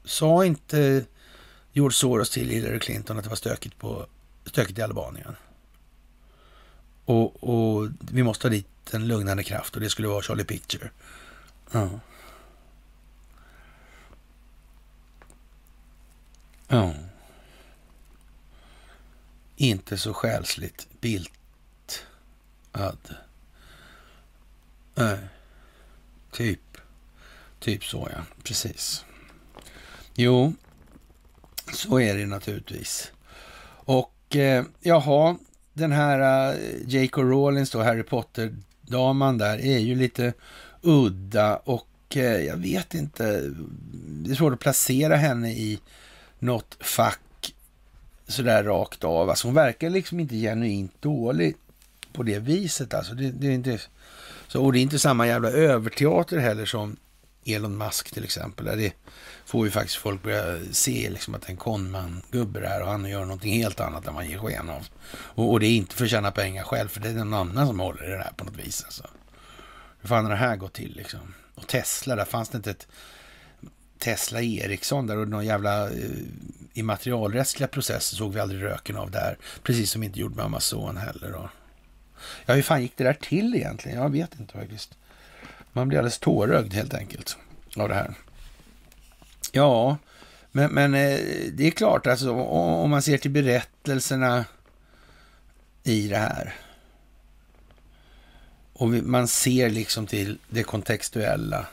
Sa 0.04 0.46
inte 0.46 1.06
George 1.72 1.94
Soros 1.94 2.30
till 2.30 2.50
Hillary 2.50 2.80
Clinton 2.80 3.18
att 3.18 3.24
det 3.24 3.30
var 3.30 3.36
stökigt, 3.36 3.80
på, 3.80 4.06
stökigt 4.46 4.80
i 4.80 4.82
Albanien? 4.82 5.36
Och, 7.06 7.44
och 7.44 7.90
vi 8.12 8.24
måste 8.24 8.48
ha 8.48 8.50
dit 8.50 8.94
en 8.94 9.08
lugnande 9.08 9.44
kraft 9.44 9.76
och 9.76 9.82
det 9.82 9.90
skulle 9.90 10.08
vara 10.08 10.22
Charlie 10.22 10.44
Picture. 10.44 10.90
Ja. 11.72 11.90
Ja. 16.68 16.94
Inte 19.56 19.98
så 19.98 20.14
själsligt 20.14 20.88
biltad. 21.02 21.36
Nej. 24.96 25.18
Typ. 26.32 26.78
Typ 27.60 27.84
så 27.84 28.10
ja, 28.12 28.24
precis. 28.44 29.06
Jo, 30.16 30.54
så 31.74 32.00
är 32.00 32.18
det 32.18 32.26
naturligtvis. 32.26 33.12
Och 33.86 34.36
eh, 34.36 34.66
jaha, 34.82 35.38
den 35.74 35.92
här 35.92 36.50
eh, 36.54 36.60
J.K. 36.88 37.24
Rowlings 37.24 37.72
då, 37.72 37.84
Harry 37.84 38.04
Potter-daman 38.04 39.38
där, 39.38 39.58
är 39.58 39.78
ju 39.78 39.96
lite 39.96 40.34
udda 40.82 41.56
och 41.58 41.88
eh, 42.16 42.42
jag 42.46 42.58
vet 42.58 42.94
inte, 42.94 43.42
det 43.98 44.32
är 44.32 44.36
svårt 44.36 44.54
att 44.54 44.60
placera 44.60 45.16
henne 45.16 45.52
i 45.52 45.80
något 46.46 46.78
fack 46.80 47.54
sådär 48.28 48.64
rakt 48.64 49.04
av. 49.04 49.30
Alltså 49.30 49.48
hon 49.48 49.56
verkar 49.56 49.90
liksom 49.90 50.20
inte 50.20 50.36
genuint 50.36 51.02
dålig 51.02 51.56
på 52.14 52.24
det 52.24 52.40
viset. 52.40 52.94
Alltså 52.94 53.14
det, 53.14 53.32
det 53.32 53.48
är 53.48 53.52
inte 53.52 53.80
så, 54.48 54.64
och 54.64 54.74
det 54.74 54.80
är 54.80 54.82
inte 54.82 55.00
samma 55.00 55.28
jävla 55.28 55.50
överteater 55.50 56.38
heller 56.38 56.66
som 56.66 56.98
Elon 57.46 57.78
Musk 57.78 58.12
till 58.12 58.24
exempel. 58.24 58.66
Det 58.66 58.94
får 59.46 59.66
ju 59.66 59.72
faktiskt 59.72 59.98
folk 59.98 60.24
börja 60.24 60.60
se 60.72 61.10
liksom 61.10 61.36
att 61.36 61.50
en 61.50 61.58
konman-gubbe 61.58 62.60
där 62.60 62.82
och 62.82 62.88
han 62.88 63.06
gör 63.06 63.22
någonting 63.22 63.54
helt 63.54 63.80
annat 63.80 64.08
än 64.08 64.14
man 64.14 64.30
ger 64.30 64.38
sken 64.38 64.70
av. 64.70 64.88
Och, 65.12 65.52
och, 65.52 65.60
det 65.60 65.68
är 65.68 65.76
inte 65.76 65.96
för 65.96 66.06
att 66.06 66.12
tjäna 66.12 66.32
pengar 66.32 66.64
själv, 66.64 66.88
för 66.88 67.00
det 67.00 67.10
är 67.10 67.14
någon 67.14 67.34
annan 67.34 67.68
som 67.68 67.80
håller 67.80 68.08
i 68.08 68.12
det 68.12 68.24
här 68.24 68.34
på 68.38 68.46
något 68.46 68.58
vis. 68.58 68.84
Alltså. 68.84 69.08
Hur 70.02 70.10
fan 70.10 70.24
har 70.24 70.32
det 70.32 70.38
här 70.38 70.56
gått 70.56 70.74
till 70.74 70.96
liksom? 70.96 71.34
Och 71.56 71.68
Tesla, 71.68 72.16
där 72.16 72.26
fanns 72.26 72.50
det 72.50 72.58
inte 72.58 72.72
ett 72.72 72.88
Tesla 74.00 74.42
Ericsson 74.42 75.08
där 75.08 75.18
och 75.18 75.28
någon 75.28 75.46
jävla 75.46 75.90
eh, 75.90 76.10
immaterialrättsliga 76.74 77.68
processer 77.68 78.18
såg 78.18 78.34
vi 78.34 78.40
aldrig 78.40 78.64
röken 78.64 78.98
av 78.98 79.12
där. 79.12 79.38
Precis 79.64 79.92
som 79.92 80.04
inte 80.04 80.20
gjorde 80.20 80.36
med 80.36 80.46
Amazon 80.46 80.98
heller. 80.98 81.32
Då. 81.32 81.50
Ja, 82.46 82.54
hur 82.54 82.62
fan 82.62 82.82
gick 82.82 82.98
det 82.98 83.04
där 83.04 83.14
till 83.14 83.56
egentligen? 83.56 83.98
Jag 83.98 84.10
vet 84.10 84.40
inte 84.40 84.54
faktiskt. 84.54 84.98
Man 85.74 85.88
blir 85.88 85.98
alldeles 85.98 86.20
tårögd 86.20 86.74
helt 86.74 86.94
enkelt 86.94 87.38
av 87.76 87.90
det 87.90 87.96
här. 87.96 88.14
Ja, 89.52 89.98
men, 90.52 90.72
men 90.72 90.94
eh, 90.94 91.20
det 91.54 91.68
är 91.68 91.72
klart, 91.72 92.08
alltså, 92.08 92.32
om 92.32 92.90
man 92.90 93.02
ser 93.02 93.18
till 93.18 93.32
berättelserna 93.32 94.46
i 95.84 96.08
det 96.08 96.18
här. 96.18 96.56
Och 98.74 98.88
man 98.88 99.28
ser 99.28 99.70
liksom 99.70 100.08
till 100.08 100.38
det 100.50 100.64
kontextuella 100.64 101.68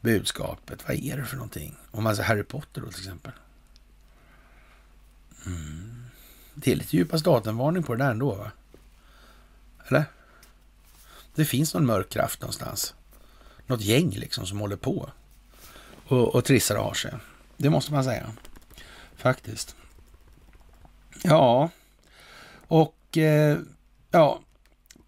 budskapet. 0.00 0.88
Vad 0.88 0.96
är 0.96 1.16
det 1.16 1.24
för 1.24 1.36
någonting? 1.36 1.76
Om 1.90 2.04
man 2.04 2.16
säger 2.16 2.28
Harry 2.28 2.42
Potter 2.42 2.80
då 2.80 2.90
till 2.90 3.00
exempel. 3.00 3.32
Mm. 5.46 6.04
Det 6.54 6.72
är 6.72 6.76
lite 6.76 6.96
djupa 6.96 7.18
staten-varning 7.18 7.82
på 7.82 7.94
det 7.94 8.04
där 8.04 8.10
ändå 8.10 8.34
va? 8.34 8.50
Eller? 9.88 10.04
Det 11.34 11.44
finns 11.44 11.74
någon 11.74 11.86
mörk 11.86 12.08
kraft 12.08 12.40
någonstans. 12.40 12.94
Något 13.66 13.80
gäng 13.80 14.10
liksom 14.10 14.46
som 14.46 14.60
håller 14.60 14.76
på 14.76 15.10
och, 16.08 16.34
och 16.34 16.44
trissar 16.44 16.76
och 16.76 16.84
har 16.84 16.94
sig. 16.94 17.14
Det 17.56 17.70
måste 17.70 17.92
man 17.92 18.04
säga. 18.04 18.32
Faktiskt. 19.16 19.76
Ja, 21.22 21.70
och 22.68 23.18
eh, 23.18 23.58
ja, 24.10 24.40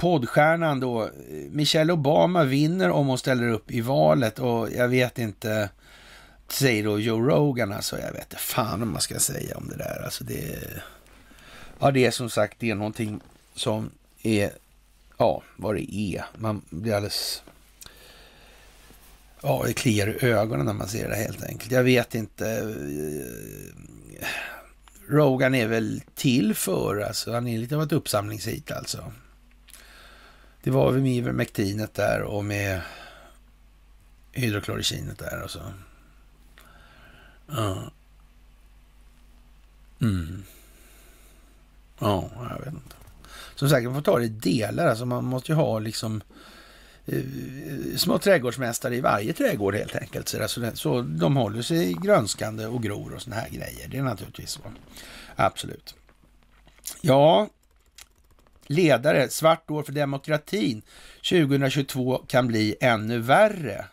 poddstjärnan 0.00 0.80
då, 0.80 1.10
Michelle 1.50 1.92
Obama 1.92 2.44
vinner 2.44 2.90
om 2.90 3.06
hon 3.06 3.18
ställer 3.18 3.48
upp 3.48 3.70
i 3.70 3.80
valet 3.80 4.38
och 4.38 4.72
jag 4.72 4.88
vet 4.88 5.18
inte, 5.18 5.70
säger 6.48 6.84
då 6.84 6.98
Joe 6.98 7.20
Rogan 7.20 7.72
alltså, 7.72 7.98
jag 7.98 8.12
vet 8.12 8.22
inte 8.22 8.36
fan 8.36 8.82
om 8.82 8.92
man 8.92 9.00
ska 9.00 9.18
säga 9.18 9.56
om 9.56 9.68
det 9.68 9.76
där. 9.76 10.02
Alltså 10.04 10.24
det, 10.24 10.58
ja 11.78 11.90
det 11.90 12.06
är 12.06 12.10
som 12.10 12.30
sagt, 12.30 12.56
det 12.58 12.70
är 12.70 12.74
någonting 12.74 13.20
som 13.54 13.90
är 14.22 14.50
ja, 15.18 15.42
vad 15.56 15.74
det 15.74 15.94
är. 15.94 16.24
Man 16.38 16.62
blir 16.70 16.94
alldeles... 16.94 17.42
Ja, 19.42 19.62
det 19.66 19.72
kliar 19.72 20.24
i 20.24 20.26
ögonen 20.26 20.66
när 20.66 20.72
man 20.72 20.88
ser 20.88 21.08
det 21.08 21.16
helt 21.16 21.44
enkelt. 21.44 21.72
Jag 21.72 21.82
vet 21.82 22.14
inte. 22.14 22.48
Eh, 24.20 24.26
Rogan 25.08 25.54
är 25.54 25.66
väl 25.66 26.02
till 26.14 26.54
för, 26.54 27.00
alltså 27.00 27.32
han 27.32 27.46
är 27.46 27.58
lite 27.58 27.76
av 27.76 27.82
ett 27.82 27.92
uppsamlingshit 27.92 28.70
alltså. 28.70 29.12
Det 30.62 30.70
var 30.70 30.92
väl 30.92 31.02
med 31.02 31.12
Ivermectinet 31.12 31.94
där 31.94 32.22
och 32.22 32.44
med 32.44 32.80
hydrokloricinet 34.32 35.18
där 35.18 35.42
och 35.42 35.50
så. 35.50 35.60
Ja. 37.46 37.90
Mm. 40.00 40.44
Ja, 41.98 42.30
jag 42.50 42.64
vet 42.64 42.74
inte 42.74 42.96
som 43.60 43.68
sagt, 43.68 43.84
man 43.84 43.94
får 43.94 44.02
ta 44.02 44.18
det 44.18 44.24
i 44.24 44.28
delar. 44.28 44.86
Alltså 44.86 45.06
man 45.06 45.24
måste 45.24 45.52
ju 45.52 45.56
ha 45.56 45.78
liksom 45.78 46.22
eh, 47.06 47.22
små 47.96 48.18
trädgårdsmästare 48.18 48.96
i 48.96 49.00
varje 49.00 49.32
trädgård 49.32 49.74
helt 49.74 49.96
enkelt. 49.96 50.28
Så, 50.28 50.42
alltså, 50.42 50.70
så 50.74 51.02
de 51.02 51.36
håller 51.36 51.62
sig 51.62 51.92
grönskande 51.92 52.66
och 52.66 52.82
gror 52.82 53.14
och 53.14 53.22
såna 53.22 53.36
här 53.36 53.48
grejer. 53.48 53.88
Det 53.88 53.98
är 53.98 54.02
naturligtvis 54.02 54.50
så. 54.50 54.60
Absolut. 55.36 55.94
Ja, 57.00 57.48
ledare, 58.70 59.28
svart 59.28 59.70
år 59.70 59.82
för 59.82 59.92
demokratin 59.92 60.82
2022 61.30 62.18
kan 62.26 62.46
bli 62.46 62.76
ännu 62.80 63.18
värre. 63.18 63.84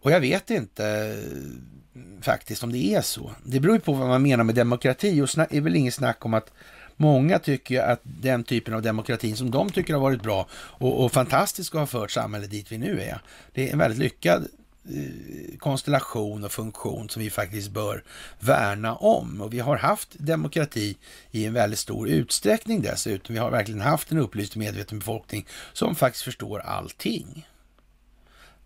Och 0.00 0.10
jag 0.10 0.20
vet 0.20 0.50
inte 0.50 0.86
eh, 0.86 2.22
faktiskt 2.22 2.62
om 2.62 2.72
det 2.72 2.94
är 2.94 3.00
så. 3.00 3.30
Det 3.44 3.60
beror 3.60 3.74
ju 3.74 3.80
på 3.80 3.92
vad 3.92 4.08
man 4.08 4.22
menar 4.22 4.44
med 4.44 4.54
demokrati 4.54 5.20
och 5.20 5.28
det 5.34 5.56
är 5.56 5.60
väl 5.60 5.76
inget 5.76 5.94
snack 5.94 6.24
om 6.24 6.34
att 6.34 6.52
Många 7.00 7.38
tycker 7.38 7.82
att 7.82 8.00
den 8.02 8.44
typen 8.44 8.74
av 8.74 8.82
demokrati 8.82 9.36
som 9.36 9.50
de 9.50 9.70
tycker 9.70 9.94
har 9.94 10.00
varit 10.00 10.22
bra 10.22 10.46
och, 10.52 11.04
och 11.04 11.12
fantastisk 11.12 11.74
och 11.74 11.80
har 11.80 11.86
fört 11.86 12.10
samhället 12.10 12.50
dit 12.50 12.72
vi 12.72 12.78
nu 12.78 13.00
är. 13.00 13.20
Det 13.52 13.68
är 13.68 13.72
en 13.72 13.78
väldigt 13.78 13.98
lyckad 13.98 14.46
Eh, 14.94 15.58
konstellation 15.58 16.44
och 16.44 16.52
funktion 16.52 17.08
som 17.08 17.22
vi 17.22 17.30
faktiskt 17.30 17.70
bör 17.70 18.04
värna 18.40 18.94
om. 18.96 19.40
Och 19.40 19.52
vi 19.52 19.60
har 19.60 19.76
haft 19.76 20.08
demokrati 20.18 20.96
i 21.30 21.46
en 21.46 21.52
väldigt 21.52 21.78
stor 21.78 22.08
utsträckning 22.08 22.82
dessutom. 22.82 23.34
Vi 23.34 23.40
har 23.40 23.50
verkligen 23.50 23.80
haft 23.80 24.12
en 24.12 24.18
upplyst 24.18 24.52
och 24.52 24.58
medveten 24.58 24.98
befolkning 24.98 25.46
som 25.72 25.94
faktiskt 25.94 26.24
förstår 26.24 26.60
allting. 26.60 27.48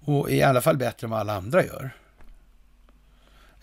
Och 0.01 0.31
i 0.31 0.43
alla 0.43 0.61
fall 0.61 0.77
bättre 0.77 1.05
än 1.05 1.11
vad 1.11 1.21
alla 1.21 1.37
andra 1.37 1.65
gör. 1.65 1.91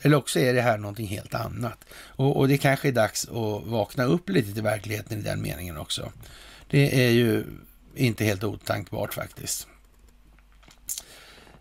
Eller 0.02 0.18
också 0.18 0.40
är 0.40 0.54
det 0.54 0.62
här 0.62 0.78
någonting 0.78 1.08
helt 1.08 1.34
annat. 1.34 1.86
Och, 1.94 2.38
och 2.38 2.48
det 2.48 2.58
kanske 2.58 2.88
är 2.88 2.92
dags 2.92 3.26
att 3.26 3.64
vakna 3.66 4.04
upp 4.04 4.30
lite 4.30 4.54
till 4.54 4.64
verkligheten 4.64 5.20
i 5.20 5.22
den 5.22 5.42
meningen 5.42 5.78
också. 5.78 6.12
Det 6.70 7.06
är 7.08 7.12
ju 7.12 7.46
inte 7.96 8.24
helt 8.24 8.44
otankbart 8.44 9.14
faktiskt. 9.14 9.68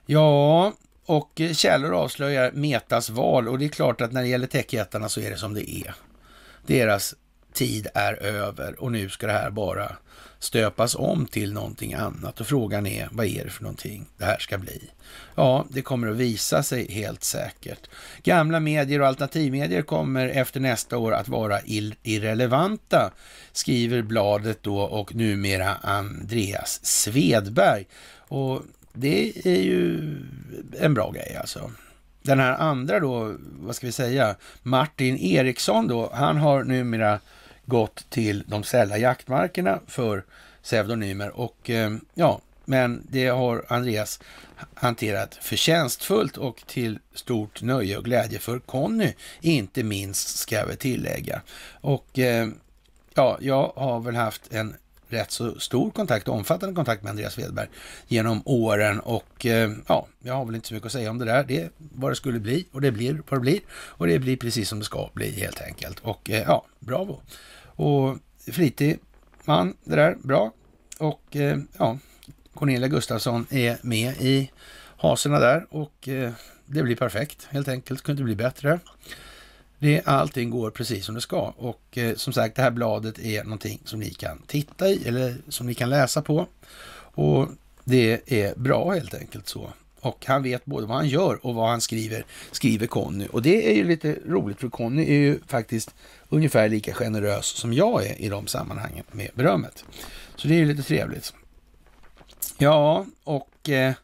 Ja, 0.06 0.72
och 1.08 1.40
eh, 1.40 1.52
källor 1.52 1.94
avslöjar 1.94 2.52
Metas 2.52 3.10
val 3.10 3.48
och 3.48 3.58
det 3.58 3.64
är 3.64 3.68
klart 3.68 4.00
att 4.00 4.12
när 4.12 4.22
det 4.22 4.28
gäller 4.28 4.46
techjättarna 4.46 5.08
så 5.08 5.20
är 5.20 5.30
det 5.30 5.36
som 5.36 5.54
det 5.54 5.70
är. 5.70 5.94
Deras 6.66 7.14
tid 7.52 7.86
är 7.94 8.22
över 8.22 8.82
och 8.82 8.92
nu 8.92 9.08
ska 9.08 9.26
det 9.26 9.32
här 9.32 9.50
bara 9.50 9.96
stöpas 10.38 10.94
om 10.94 11.26
till 11.26 11.52
någonting 11.52 11.94
annat 11.94 12.40
och 12.40 12.46
frågan 12.46 12.86
är 12.86 13.08
vad 13.12 13.26
är 13.26 13.44
det 13.44 13.50
för 13.50 13.62
någonting 13.62 14.06
det 14.16 14.24
här 14.24 14.38
ska 14.38 14.58
bli? 14.58 14.90
Ja, 15.34 15.66
det 15.70 15.82
kommer 15.82 16.08
att 16.08 16.16
visa 16.16 16.62
sig 16.62 16.92
helt 16.92 17.24
säkert. 17.24 17.90
Gamla 18.22 18.60
medier 18.60 19.00
och 19.00 19.06
alternativmedier 19.06 19.82
kommer 19.82 20.28
efter 20.28 20.60
nästa 20.60 20.98
år 20.98 21.12
att 21.12 21.28
vara 21.28 21.60
irrelevanta, 22.02 23.10
skriver 23.52 24.02
bladet 24.02 24.62
då 24.62 24.80
och 24.80 25.14
numera 25.14 25.74
Andreas 25.74 26.80
Svedberg. 26.82 27.86
Och 28.30 28.62
det 29.00 29.46
är 29.46 29.60
ju 29.60 30.16
en 30.78 30.94
bra 30.94 31.10
grej 31.10 31.36
alltså. 31.40 31.70
Den 32.22 32.40
här 32.40 32.52
andra 32.52 33.00
då, 33.00 33.36
vad 33.58 33.76
ska 33.76 33.86
vi 33.86 33.92
säga, 33.92 34.36
Martin 34.62 35.16
Eriksson 35.16 35.88
då, 35.88 36.10
han 36.14 36.36
har 36.36 36.64
numera 36.64 37.20
gått 37.64 38.10
till 38.10 38.44
de 38.46 38.62
sälla 38.62 38.98
jaktmarkerna 38.98 39.80
för 39.86 40.24
pseudonymer 40.62 41.30
och 41.40 41.70
eh, 41.70 41.90
ja, 42.14 42.40
men 42.64 43.06
det 43.10 43.26
har 43.26 43.64
Andreas 43.68 44.20
hanterat 44.74 45.38
förtjänstfullt 45.40 46.36
och 46.36 46.64
till 46.66 46.98
stort 47.14 47.62
nöje 47.62 47.96
och 47.96 48.04
glädje 48.04 48.38
för 48.38 48.58
Conny, 48.58 49.12
inte 49.40 49.82
minst 49.82 50.38
ska 50.38 50.54
jag 50.54 50.66
väl 50.66 50.76
tillägga. 50.76 51.40
Och 51.80 52.18
eh, 52.18 52.48
ja, 53.14 53.38
jag 53.40 53.72
har 53.76 54.00
väl 54.00 54.16
haft 54.16 54.52
en 54.52 54.74
rätt 55.08 55.30
så 55.30 55.60
stor 55.60 55.90
kontakt, 55.90 56.28
omfattande 56.28 56.74
kontakt 56.74 57.02
med 57.02 57.10
Andreas 57.10 57.38
Wedberg 57.38 57.68
genom 58.08 58.42
åren 58.44 59.00
och 59.00 59.46
eh, 59.46 59.72
ja, 59.86 60.06
jag 60.22 60.34
har 60.34 60.44
väl 60.44 60.54
inte 60.54 60.68
så 60.68 60.74
mycket 60.74 60.86
att 60.86 60.92
säga 60.92 61.10
om 61.10 61.18
det 61.18 61.24
där. 61.24 61.44
Det 61.44 61.60
är 61.60 61.70
vad 61.78 62.10
det 62.10 62.16
skulle 62.16 62.40
bli 62.40 62.66
och 62.72 62.80
det 62.80 62.92
blir 62.92 63.22
vad 63.28 63.40
det 63.40 63.40
blir 63.40 63.60
och 63.70 64.06
det 64.06 64.18
blir 64.18 64.36
precis 64.36 64.68
som 64.68 64.78
det 64.78 64.84
ska 64.84 65.10
bli 65.14 65.30
helt 65.40 65.60
enkelt. 65.60 66.00
Och 66.00 66.30
eh, 66.30 66.42
ja, 66.46 66.66
bravo! 66.78 67.20
Och 67.62 68.16
flitig 68.52 68.98
man 69.44 69.74
det 69.84 69.96
där, 69.96 70.16
bra. 70.22 70.52
Och 70.98 71.36
eh, 71.36 71.58
ja, 71.78 71.98
Cornelia 72.54 72.88
Gustafsson 72.88 73.46
är 73.50 73.78
med 73.82 74.14
i 74.20 74.50
haserna 74.96 75.38
där 75.38 75.66
och 75.70 76.08
det 76.66 76.82
blir 76.82 76.96
perfekt 76.96 77.48
helt 77.50 77.68
enkelt. 77.68 78.02
Kunde 78.02 78.22
inte 78.22 78.24
bli 78.24 78.36
bättre. 78.36 78.80
Det, 79.78 80.02
allting 80.04 80.50
går 80.50 80.70
precis 80.70 81.04
som 81.04 81.14
det 81.14 81.20
ska 81.20 81.54
och 81.56 81.98
eh, 81.98 82.14
som 82.14 82.32
sagt 82.32 82.56
det 82.56 82.62
här 82.62 82.70
bladet 82.70 83.18
är 83.18 83.44
någonting 83.44 83.80
som 83.84 84.00
ni 84.00 84.10
kan 84.10 84.42
titta 84.46 84.88
i 84.88 85.08
eller 85.08 85.36
som 85.48 85.66
ni 85.66 85.74
kan 85.74 85.90
läsa 85.90 86.22
på. 86.22 86.46
Och 87.14 87.48
det 87.84 88.20
är 88.26 88.54
bra 88.56 88.92
helt 88.92 89.14
enkelt 89.14 89.48
så. 89.48 89.72
Och 90.00 90.26
han 90.26 90.42
vet 90.42 90.64
både 90.64 90.86
vad 90.86 90.96
han 90.96 91.08
gör 91.08 91.46
och 91.46 91.54
vad 91.54 91.70
han 91.70 91.80
skriver, 91.80 92.24
skriver 92.52 92.86
Conny. 92.86 93.26
Och 93.26 93.42
det 93.42 93.70
är 93.70 93.74
ju 93.74 93.84
lite 93.84 94.18
roligt 94.26 94.60
för 94.60 94.68
Conny 94.68 95.02
är 95.02 95.18
ju 95.18 95.38
faktiskt 95.46 95.94
ungefär 96.28 96.68
lika 96.68 96.94
generös 96.94 97.46
som 97.46 97.72
jag 97.72 98.06
är 98.06 98.20
i 98.20 98.28
de 98.28 98.46
sammanhangen 98.46 99.04
med 99.12 99.30
berömmet. 99.34 99.84
Så 100.36 100.48
det 100.48 100.54
är 100.54 100.58
ju 100.58 100.66
lite 100.66 100.82
trevligt. 100.82 101.34
Ja, 102.58 103.06
och 103.24 103.68
eh, 103.68 103.94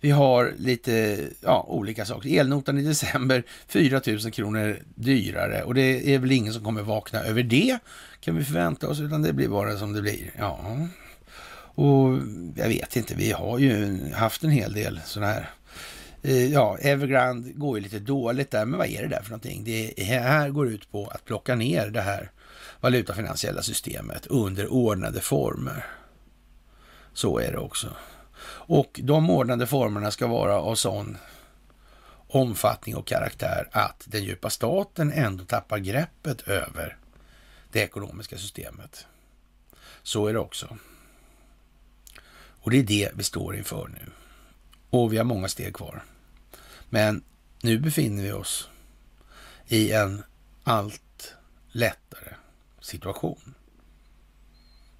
vi 0.00 0.10
har 0.10 0.54
lite 0.58 1.20
ja, 1.40 1.64
olika 1.68 2.04
saker. 2.04 2.40
Elnotan 2.40 2.78
i 2.78 2.82
december 2.82 3.42
4 3.68 4.00
000 4.06 4.18
kronor 4.18 4.78
dyrare 4.94 5.62
och 5.62 5.74
det 5.74 6.14
är 6.14 6.18
väl 6.18 6.32
ingen 6.32 6.52
som 6.52 6.64
kommer 6.64 6.82
vakna 6.82 7.20
över 7.20 7.42
det 7.42 7.78
kan 8.20 8.36
vi 8.36 8.44
förvänta 8.44 8.88
oss, 8.88 9.00
utan 9.00 9.22
det 9.22 9.32
blir 9.32 9.48
bara 9.48 9.78
som 9.78 9.92
det 9.92 10.02
blir. 10.02 10.30
Ja, 10.38 10.78
och 11.74 12.18
jag 12.54 12.68
vet 12.68 12.96
inte, 12.96 13.14
vi 13.14 13.32
har 13.32 13.58
ju 13.58 13.98
haft 14.12 14.44
en 14.44 14.50
hel 14.50 14.72
del 14.72 15.00
sådana 15.04 15.32
här 15.32 15.50
eh, 16.22 16.52
Ja, 16.52 16.78
Evergrande 16.78 17.52
går 17.52 17.78
ju 17.78 17.82
lite 17.84 17.98
dåligt 17.98 18.50
där, 18.50 18.64
men 18.64 18.78
vad 18.78 18.88
är 18.88 19.02
det 19.02 19.08
där 19.08 19.22
för 19.22 19.30
någonting? 19.30 19.64
Det 19.64 20.02
här 20.02 20.50
går 20.50 20.68
ut 20.68 20.90
på 20.90 21.06
att 21.06 21.24
plocka 21.24 21.54
ner 21.54 21.90
det 21.90 22.00
här 22.00 22.30
valutafinansiella 22.80 23.62
systemet 23.62 24.26
under 24.26 24.72
ordnade 24.72 25.20
former. 25.20 25.84
Så 27.12 27.38
är 27.38 27.52
det 27.52 27.58
också. 27.58 27.88
Och 28.68 29.00
de 29.02 29.30
ordnade 29.30 29.66
formerna 29.66 30.10
ska 30.10 30.26
vara 30.26 30.58
av 30.58 30.74
sån 30.74 31.18
omfattning 32.28 32.96
och 32.96 33.06
karaktär 33.06 33.68
att 33.72 34.04
den 34.06 34.24
djupa 34.24 34.50
staten 34.50 35.12
ändå 35.12 35.44
tappar 35.44 35.78
greppet 35.78 36.48
över 36.48 36.96
det 37.72 37.80
ekonomiska 37.80 38.38
systemet. 38.38 39.06
Så 40.02 40.26
är 40.26 40.32
det 40.32 40.38
också. 40.38 40.78
Och 42.60 42.70
det 42.70 42.78
är 42.78 42.82
det 42.82 43.10
vi 43.14 43.24
står 43.24 43.56
inför 43.56 43.88
nu. 43.88 44.10
Och 44.90 45.12
vi 45.12 45.16
har 45.16 45.24
många 45.24 45.48
steg 45.48 45.74
kvar. 45.74 46.04
Men 46.88 47.24
nu 47.62 47.78
befinner 47.78 48.22
vi 48.22 48.32
oss 48.32 48.68
i 49.66 49.92
en 49.92 50.22
allt 50.64 51.34
lättare 51.72 52.34
situation. 52.80 53.54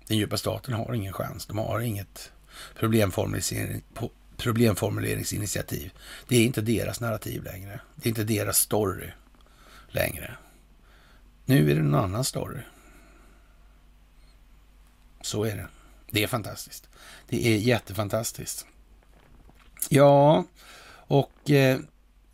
Den 0.07 0.17
djupa 0.17 0.37
staten 0.37 0.75
har 0.75 0.95
ingen 0.95 1.13
chans. 1.13 1.47
De 1.47 1.59
har 1.59 1.81
inget 1.81 2.33
problemformulering, 2.75 3.83
problemformuleringsinitiativ. 4.37 5.93
Det 6.29 6.37
är 6.37 6.45
inte 6.45 6.61
deras 6.61 7.01
narrativ 7.01 7.43
längre. 7.43 7.81
Det 7.95 8.07
är 8.07 8.09
inte 8.09 8.25
deras 8.25 8.59
story 8.59 9.11
längre. 9.89 10.37
Nu 11.45 11.71
är 11.71 11.75
det 11.75 11.83
någon 11.83 12.05
annan 12.05 12.25
story. 12.25 12.61
Så 15.21 15.45
är 15.45 15.57
det. 15.57 15.67
Det 16.11 16.23
är 16.23 16.27
fantastiskt. 16.27 16.89
Det 17.29 17.47
är 17.47 17.57
jättefantastiskt. 17.57 18.67
Ja, 19.89 20.45
och 20.91 21.51
eh, 21.51 21.79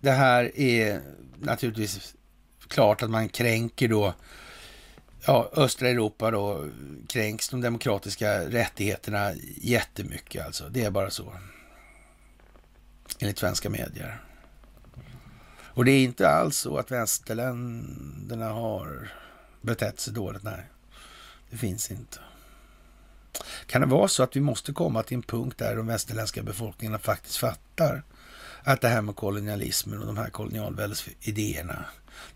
det 0.00 0.12
här 0.12 0.58
är 0.58 1.02
naturligtvis 1.40 2.14
klart 2.68 3.02
att 3.02 3.10
man 3.10 3.28
kränker 3.28 3.88
då 3.88 4.14
ja, 5.26 5.50
östra 5.52 5.88
Europa 5.88 6.30
då 6.30 6.68
kränks 7.08 7.48
de 7.48 7.60
demokratiska 7.60 8.48
rättigheterna 8.48 9.32
jättemycket 9.56 10.46
alltså. 10.46 10.68
Det 10.68 10.84
är 10.84 10.90
bara 10.90 11.10
så. 11.10 11.32
Enligt 13.18 13.38
svenska 13.38 13.70
medier. 13.70 14.22
Och 15.74 15.84
det 15.84 15.92
är 15.92 16.04
inte 16.04 16.28
alls 16.28 16.56
så 16.56 16.78
att 16.78 16.90
västerländerna 16.90 18.48
har 18.48 19.12
betett 19.60 20.00
sig 20.00 20.12
dåligt. 20.12 20.42
Nej, 20.42 20.70
det 21.50 21.56
finns 21.56 21.90
inte. 21.90 22.18
Kan 23.66 23.80
det 23.80 23.86
vara 23.86 24.08
så 24.08 24.22
att 24.22 24.36
vi 24.36 24.40
måste 24.40 24.72
komma 24.72 25.02
till 25.02 25.16
en 25.16 25.22
punkt 25.22 25.58
där 25.58 25.76
de 25.76 25.86
västerländska 25.86 26.42
befolkningarna 26.42 26.98
faktiskt 26.98 27.36
fattar 27.36 28.02
att 28.62 28.80
det 28.80 28.88
här 28.88 29.02
med 29.02 29.16
kolonialismen 29.16 29.98
och 29.98 30.06
de 30.06 30.16
här 30.16 30.30
kolonialväldesidéerna 30.30 31.84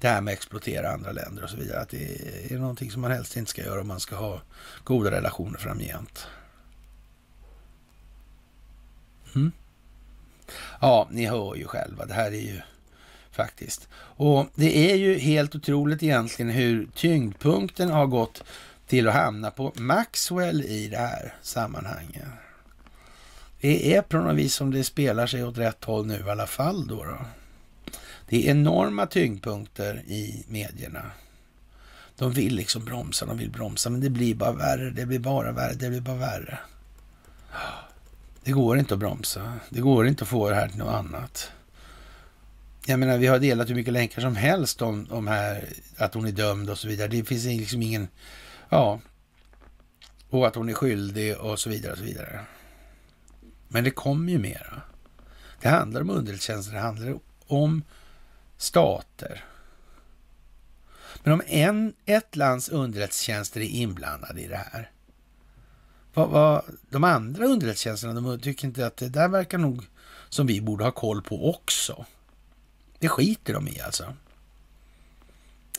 det 0.00 0.08
här 0.08 0.20
med 0.20 0.32
att 0.32 0.38
exploatera 0.38 0.92
andra 0.92 1.12
länder 1.12 1.42
och 1.42 1.50
så 1.50 1.56
vidare. 1.56 1.80
Att 1.80 1.88
det 1.88 2.52
är 2.52 2.58
någonting 2.58 2.90
som 2.90 3.02
man 3.02 3.10
helst 3.10 3.36
inte 3.36 3.50
ska 3.50 3.62
göra 3.62 3.80
om 3.80 3.88
man 3.88 4.00
ska 4.00 4.16
ha 4.16 4.40
goda 4.84 5.10
relationer 5.10 5.58
framgent. 5.58 6.26
Mm. 9.34 9.52
Ja, 10.80 11.08
ni 11.10 11.26
hör 11.26 11.54
ju 11.54 11.64
själva. 11.64 12.06
Det 12.06 12.14
här 12.14 12.32
är 12.32 12.40
ju 12.40 12.60
Faktiskt. 13.36 13.88
Och 13.94 14.46
det 14.54 14.90
är 14.92 14.96
ju 14.96 15.18
helt 15.18 15.54
otroligt 15.54 16.02
egentligen 16.02 16.50
hur 16.50 16.88
tyngdpunkten 16.94 17.90
har 17.90 18.06
gått 18.06 18.44
till 18.86 19.08
att 19.08 19.14
hamna 19.14 19.50
på 19.50 19.72
Maxwell 19.74 20.62
i 20.62 20.88
det 20.88 20.96
här 20.96 21.34
sammanhanget. 21.42 22.24
Det 23.60 23.94
är 23.94 24.02
på 24.02 24.16
något 24.16 24.36
vis 24.36 24.54
som 24.54 24.70
det 24.70 24.84
spelar 24.84 25.26
sig 25.26 25.44
åt 25.44 25.58
rätt 25.58 25.84
håll 25.84 26.06
nu 26.06 26.24
i 26.26 26.30
alla 26.30 26.46
fall 26.46 26.86
då. 26.86 27.04
då. 27.04 27.18
Det 28.28 28.46
är 28.46 28.50
enorma 28.50 29.06
tyngdpunkter 29.06 30.02
i 30.06 30.44
medierna. 30.48 31.10
De 32.16 32.32
vill 32.32 32.56
liksom 32.56 32.84
bromsa, 32.84 33.26
de 33.26 33.38
vill 33.38 33.50
bromsa, 33.50 33.90
men 33.90 34.00
det 34.00 34.10
blir 34.10 34.34
bara 34.34 34.52
värre, 34.52 34.90
det 34.90 35.06
blir 35.06 35.18
bara 35.18 35.52
värre, 35.52 35.74
det 35.74 35.88
blir 35.88 36.00
bara 36.00 36.16
värre. 36.16 36.58
Det 38.44 38.52
går 38.52 38.78
inte 38.78 38.94
att 38.94 39.00
bromsa. 39.00 39.52
Det 39.70 39.80
går 39.80 40.06
inte 40.06 40.24
att 40.24 40.28
få 40.28 40.48
det 40.48 40.54
här 40.54 40.68
till 40.68 40.78
något 40.78 40.94
annat. 40.94 41.50
Jag 42.86 43.00
menar, 43.00 43.18
vi 43.18 43.26
har 43.26 43.38
delat 43.38 43.68
hur 43.70 43.74
mycket 43.74 43.92
länkar 43.92 44.22
som 44.22 44.36
helst 44.36 44.82
om, 44.82 45.06
om 45.10 45.26
här, 45.26 45.68
att 45.96 46.14
hon 46.14 46.26
är 46.26 46.32
dömd 46.32 46.70
och 46.70 46.78
så 46.78 46.88
vidare. 46.88 47.08
Det 47.08 47.24
finns 47.24 47.44
liksom 47.44 47.82
ingen, 47.82 48.08
ja, 48.68 49.00
och 50.30 50.46
att 50.46 50.54
hon 50.54 50.68
är 50.68 50.74
skyldig 50.74 51.36
och 51.36 51.58
så 51.58 51.70
vidare 51.70 51.92
och 51.92 51.98
så 51.98 52.04
vidare. 52.04 52.40
Men 53.68 53.84
det 53.84 53.90
kommer 53.90 54.32
ju 54.32 54.38
mera. 54.38 54.82
Det 55.60 55.68
handlar 55.68 56.00
om 56.00 56.10
underrättelsetjänster, 56.10 56.74
det 56.74 56.80
handlar 56.80 57.18
om 57.46 57.82
stater. 58.56 59.44
Men 61.22 61.32
om 61.32 61.42
en, 61.46 61.94
ett 62.04 62.36
lands 62.36 62.68
underrättelsetjänster 62.68 63.60
är 63.60 63.68
inblandade 63.68 64.40
i 64.40 64.48
det 64.48 64.56
här, 64.56 64.90
vad, 66.14 66.28
vad, 66.28 66.62
de 66.90 67.04
andra 67.04 67.44
underrättelsetjänsterna, 67.44 68.20
de 68.20 68.40
tycker 68.40 68.66
inte 68.66 68.86
att 68.86 68.96
det 68.96 69.08
där 69.08 69.28
verkar 69.28 69.58
nog 69.58 69.84
som 70.28 70.46
vi 70.46 70.60
borde 70.60 70.84
ha 70.84 70.90
koll 70.90 71.22
på 71.22 71.50
också. 71.50 72.06
Det 72.98 73.08
skiter 73.08 73.52
de 73.52 73.68
i 73.68 73.80
alltså. 73.80 74.14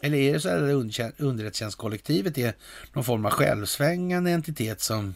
Eller 0.01 0.17
är 0.17 0.33
det 0.33 0.39
så 0.39 0.49
att 0.49 1.19
underrättelsetjänstkollektivet 1.19 2.37
är 2.37 2.53
någon 2.93 3.03
form 3.03 3.25
av 3.25 3.31
självsvängande 3.31 4.31
entitet 4.31 4.81
som 4.81 5.15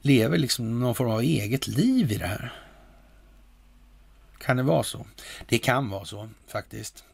lever 0.00 0.38
liksom 0.38 0.80
någon 0.80 0.94
form 0.94 1.10
av 1.10 1.20
eget 1.20 1.66
liv 1.66 2.12
i 2.12 2.16
det 2.16 2.26
här? 2.26 2.52
Kan 4.44 4.56
det 4.56 4.62
vara 4.62 4.82
så? 4.82 5.06
Det 5.48 5.58
kan 5.58 5.90
vara 5.90 6.04
så 6.04 6.28
faktiskt. 6.46 7.04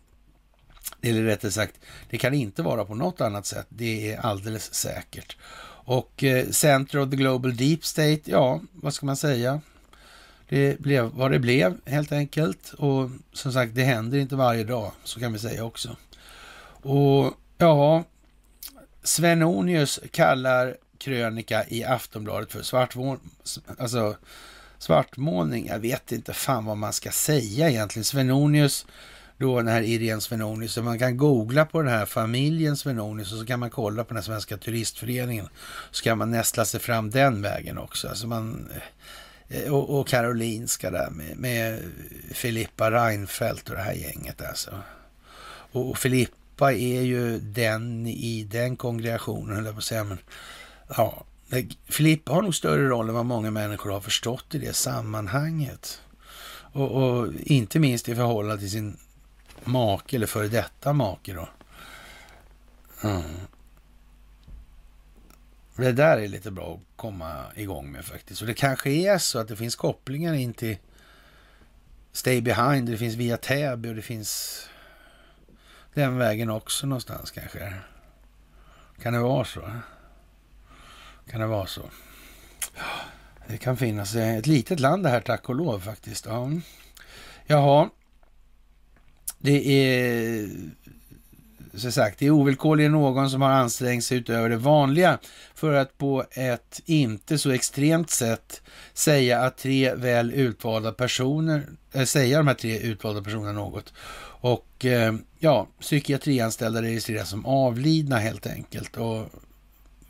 Eller 1.03 1.23
rättare 1.23 1.53
sagt, 1.53 1.81
det 2.11 2.19
kan 2.19 2.35
inte 2.35 2.63
vara 2.63 2.85
på 2.85 2.95
något 2.95 3.21
annat 3.21 3.47
sätt. 3.47 3.67
Det 3.69 4.13
är 4.13 4.21
alldeles 4.21 4.75
säkert. 4.75 5.37
Och 5.85 6.25
eh, 6.25 6.51
Center 6.51 6.99
of 6.99 7.11
the 7.11 7.17
Global 7.17 7.57
Deep 7.57 7.85
State, 7.85 8.21
ja, 8.25 8.61
vad 8.73 8.95
ska 8.95 9.07
man 9.07 9.17
säga? 9.17 9.61
Det 10.49 10.81
blev 10.81 11.05
vad 11.05 11.31
det 11.31 11.39
blev 11.39 11.77
helt 11.85 12.13
enkelt. 12.13 12.73
Och 12.73 13.11
som 13.33 13.53
sagt, 13.53 13.75
det 13.75 13.85
händer 13.85 14.19
inte 14.19 14.37
varje 14.37 14.65
dag, 14.65 14.93
så 15.05 15.21
kan 15.21 15.33
vi 15.33 15.39
säga 15.39 15.65
också. 15.65 15.97
Och 16.83 17.35
ja, 17.59 18.05
Svenonius 19.03 20.01
kallar 20.11 20.77
krönika 20.99 21.65
i 21.69 21.85
Aftonbladet 21.85 22.53
för 22.53 22.63
svartvård. 22.63 23.21
alltså, 23.79 24.17
svartmålning. 24.79 25.67
Jag 25.67 25.79
vet 25.79 26.13
inte 26.13 26.33
fan 26.33 26.65
vad 26.65 26.77
man 26.77 26.93
ska 26.93 27.11
säga 27.11 27.71
egentligen. 27.71 28.05
Svenonius 28.05 28.87
då 29.39 29.57
den 29.57 29.69
här 29.69 29.83
Irene 29.83 30.21
Svenonius. 30.21 30.73
Så 30.73 30.83
man 30.83 30.99
kan 30.99 31.17
googla 31.17 31.65
på 31.65 31.83
den 31.83 31.93
här 31.93 32.07
familjen 32.07 32.77
Svenonius 32.77 33.33
och 33.33 33.39
så 33.39 33.47
kan 33.47 33.61
man 33.61 33.71
kolla 33.71 34.05
på 34.05 34.15
den 34.15 34.23
svenska 34.23 34.57
turistföreningen. 34.57 35.49
Så 35.91 36.05
kan 36.05 36.19
man 36.19 36.31
nästla 36.31 36.65
sig 36.65 36.81
fram 36.81 37.11
den 37.11 37.43
vägen 37.43 37.79
också. 37.79 38.09
Alltså 38.09 38.27
man, 38.27 38.69
eh, 39.49 39.75
och, 39.75 40.01
och 40.01 40.09
Karolinska 40.09 40.91
där 40.91 41.11
med, 41.11 41.37
med 41.37 41.83
Filippa 42.33 42.91
Reinfeldt 42.91 43.69
och 43.69 43.77
det 43.77 43.83
här 43.83 43.95
gänget 43.95 44.43
alltså. 44.43 44.71
Och 45.73 45.99
Filippa 45.99 46.73
är 46.73 47.03
ju 47.03 47.39
den 47.39 48.07
i 48.07 48.49
den 48.51 48.77
kongregationen, 48.77 49.57
höll 49.57 49.65
jag 49.65 49.75
på 49.75 49.79
att 49.79 49.85
säga. 49.85 50.05
Men, 50.05 50.19
ja, 50.97 51.25
Filippa 51.85 52.33
har 52.33 52.43
nog 52.43 52.55
större 52.55 52.89
roll 52.89 53.09
än 53.09 53.15
vad 53.15 53.27
många 53.27 53.51
människor 53.51 53.91
har 53.91 54.01
förstått 54.01 54.55
i 54.55 54.59
det 54.59 54.73
sammanhanget. 54.73 56.03
Och, 56.73 56.91
och, 56.91 57.33
inte 57.35 57.79
minst 57.79 58.09
i 58.09 58.15
förhållande 58.15 58.59
till 58.59 58.71
sin 58.71 58.97
make 59.65 60.17
eller 60.17 60.27
före 60.27 60.49
detta 60.49 60.93
make 60.93 61.33
då. 61.33 61.49
Mm. 63.03 63.23
Det 65.77 65.93
där 65.93 66.19
är 66.19 66.29
lite 66.29 66.51
bra 66.51 66.75
att 66.75 66.97
komma 66.97 67.45
igång 67.55 67.93
med 67.93 68.05
faktiskt. 68.05 68.41
Och 68.41 68.47
det 68.47 68.55
kanske 68.55 68.91
är 68.91 69.19
så 69.19 69.39
att 69.39 69.49
det 69.49 69.57
finns 69.57 69.77
kopplingar 69.77 70.35
in 70.35 70.55
till 70.55 70.77
Stay 72.13 72.41
Behind, 72.41 72.89
det 72.89 72.97
finns 72.97 73.15
via 73.15 73.37
Täby 73.37 73.89
och 73.89 73.95
det 73.95 74.03
finns 74.03 74.63
den 75.95 76.19
vägen 76.19 76.51
också 76.51 76.87
någonstans 76.87 77.31
kanske. 77.31 77.75
Kan 79.03 79.13
det 79.13 79.19
vara 79.19 79.45
så? 79.45 79.71
Kan 81.31 81.41
det 81.41 81.47
vara 81.47 81.67
så? 81.67 81.83
Det 83.47 83.59
kan 83.59 83.77
finnas 83.77 84.15
ett 84.15 84.47
litet 84.47 84.81
land 84.81 85.03
det 85.03 85.09
här 85.09 85.21
tack 85.21 85.49
och 85.49 85.55
lov 85.55 85.81
faktiskt. 85.81 86.27
Ja. 86.27 86.51
Jaha, 87.47 87.89
det 89.39 89.69
är 89.69 90.49
så 91.75 91.93
sagt, 91.93 92.19
det 92.19 92.27
är 92.27 92.31
ovillkorligen 92.31 92.93
någon 92.93 93.31
som 93.31 93.43
har 93.43 93.51
ansträngt 93.51 94.05
sig 94.05 94.19
utöver 94.19 94.49
det 94.49 94.57
vanliga 94.57 95.19
för 95.55 95.75
att 95.75 95.99
på 95.99 96.25
ett 96.31 96.81
inte 96.85 97.39
så 97.39 97.51
extremt 97.51 98.11
sätt 98.11 98.63
säga 98.95 99.41
att 99.41 99.59
tre 99.59 99.95
väl 99.95 100.33
utvalda 100.33 100.93
personer, 100.93 101.67
äh, 101.93 102.05
säga 102.05 102.39
de 102.39 102.47
här 102.47 102.55
tre 102.55 102.79
utvalda 102.79 103.23
personerna 103.23 103.53
något. 103.53 103.93
Och 104.41 104.85
äh, 104.85 105.15
ja, 105.39 105.69
psykiatrianställda 105.81 106.83
registreras 106.83 107.31
som 107.31 107.47
avlidna 107.47 108.19
helt 108.19 108.47
enkelt. 108.47 108.97
Och 108.97 109.27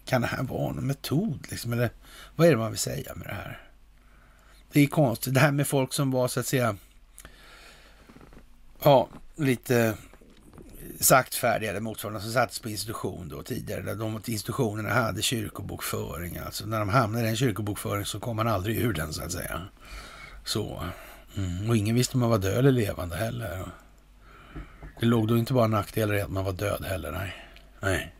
kan 0.09 0.20
det 0.20 0.26
här 0.26 0.43
vara 0.43 0.72
någon 0.72 0.86
metod 0.86 1.47
liksom? 1.51 1.72
Eller 1.72 1.90
vad 2.36 2.47
är 2.47 2.51
det 2.51 2.56
man 2.56 2.70
vill 2.70 2.78
säga 2.78 3.14
med 3.14 3.26
det 3.26 3.35
här? 3.35 3.60
Det 4.72 4.80
är 4.80 4.86
konstigt. 4.86 5.35
Det 5.35 5.40
här 5.40 5.52
med 5.52 5.66
folk 5.66 5.93
som 5.93 6.10
var 6.10 6.28
så 6.28 6.40
att 6.40 6.47
säga 6.47 6.76
ja, 8.82 9.09
lite 9.36 9.94
saktfärdiga 11.01 11.70
eller 11.70 11.80
motsvarande 11.80 12.20
som 12.20 12.32
sattes 12.32 12.59
på 12.59 12.68
institution 12.68 13.28
då 13.28 13.43
tidigare. 13.43 13.82
Där 13.82 13.94
de 13.94 14.20
institutionerna 14.26 14.90
hade 14.90 15.22
kyrkobokföring. 15.22 16.39
Alltså 16.39 16.66
när 16.66 16.78
de 16.78 16.89
hamnade 16.89 17.26
i 17.26 17.28
en 17.28 17.36
kyrkobokföring 17.36 18.05
så 18.05 18.20
kom 18.20 18.36
man 18.36 18.48
aldrig 18.48 18.76
ur 18.76 18.93
den 18.93 19.12
så 19.12 19.22
att 19.22 19.32
säga. 19.32 19.62
Så. 20.44 20.85
Mm. 21.36 21.70
Och 21.70 21.76
ingen 21.76 21.94
visste 21.94 22.14
om 22.14 22.20
man 22.20 22.30
var 22.30 22.39
död 22.39 22.59
eller 22.59 22.72
levande 22.72 23.16
heller. 23.16 23.64
Det 25.01 25.06
låg 25.06 25.28
då 25.28 25.39
inte 25.39 25.52
bara 25.52 25.66
nackdelar 25.66 26.14
i 26.14 26.20
att 26.20 26.30
man 26.30 26.44
var 26.44 26.52
död 26.52 26.85
heller. 26.85 27.12
Nej. 27.12 27.35
Nej. 27.80 28.14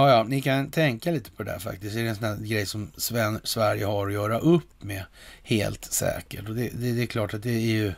Ja, 0.00 0.10
ja, 0.10 0.22
ni 0.22 0.40
kan 0.40 0.70
tänka 0.70 1.10
lite 1.10 1.30
på 1.30 1.42
det 1.42 1.50
där 1.50 1.58
faktiskt. 1.58 1.94
Det 1.94 2.00
är 2.00 2.04
en 2.04 2.16
sån 2.16 2.24
här 2.24 2.36
grej 2.36 2.66
som 2.66 2.92
Sven, 2.96 3.40
Sverige 3.44 3.84
har 3.84 4.06
att 4.06 4.12
göra 4.12 4.38
upp 4.38 4.82
med 4.82 5.04
helt 5.42 5.84
säkert. 5.84 6.48
Och 6.48 6.54
det, 6.54 6.68
det, 6.68 6.92
det 6.92 7.02
är 7.02 7.06
klart 7.06 7.34
att 7.34 7.42
det 7.42 7.50
är 7.50 7.60
ju... 7.60 7.92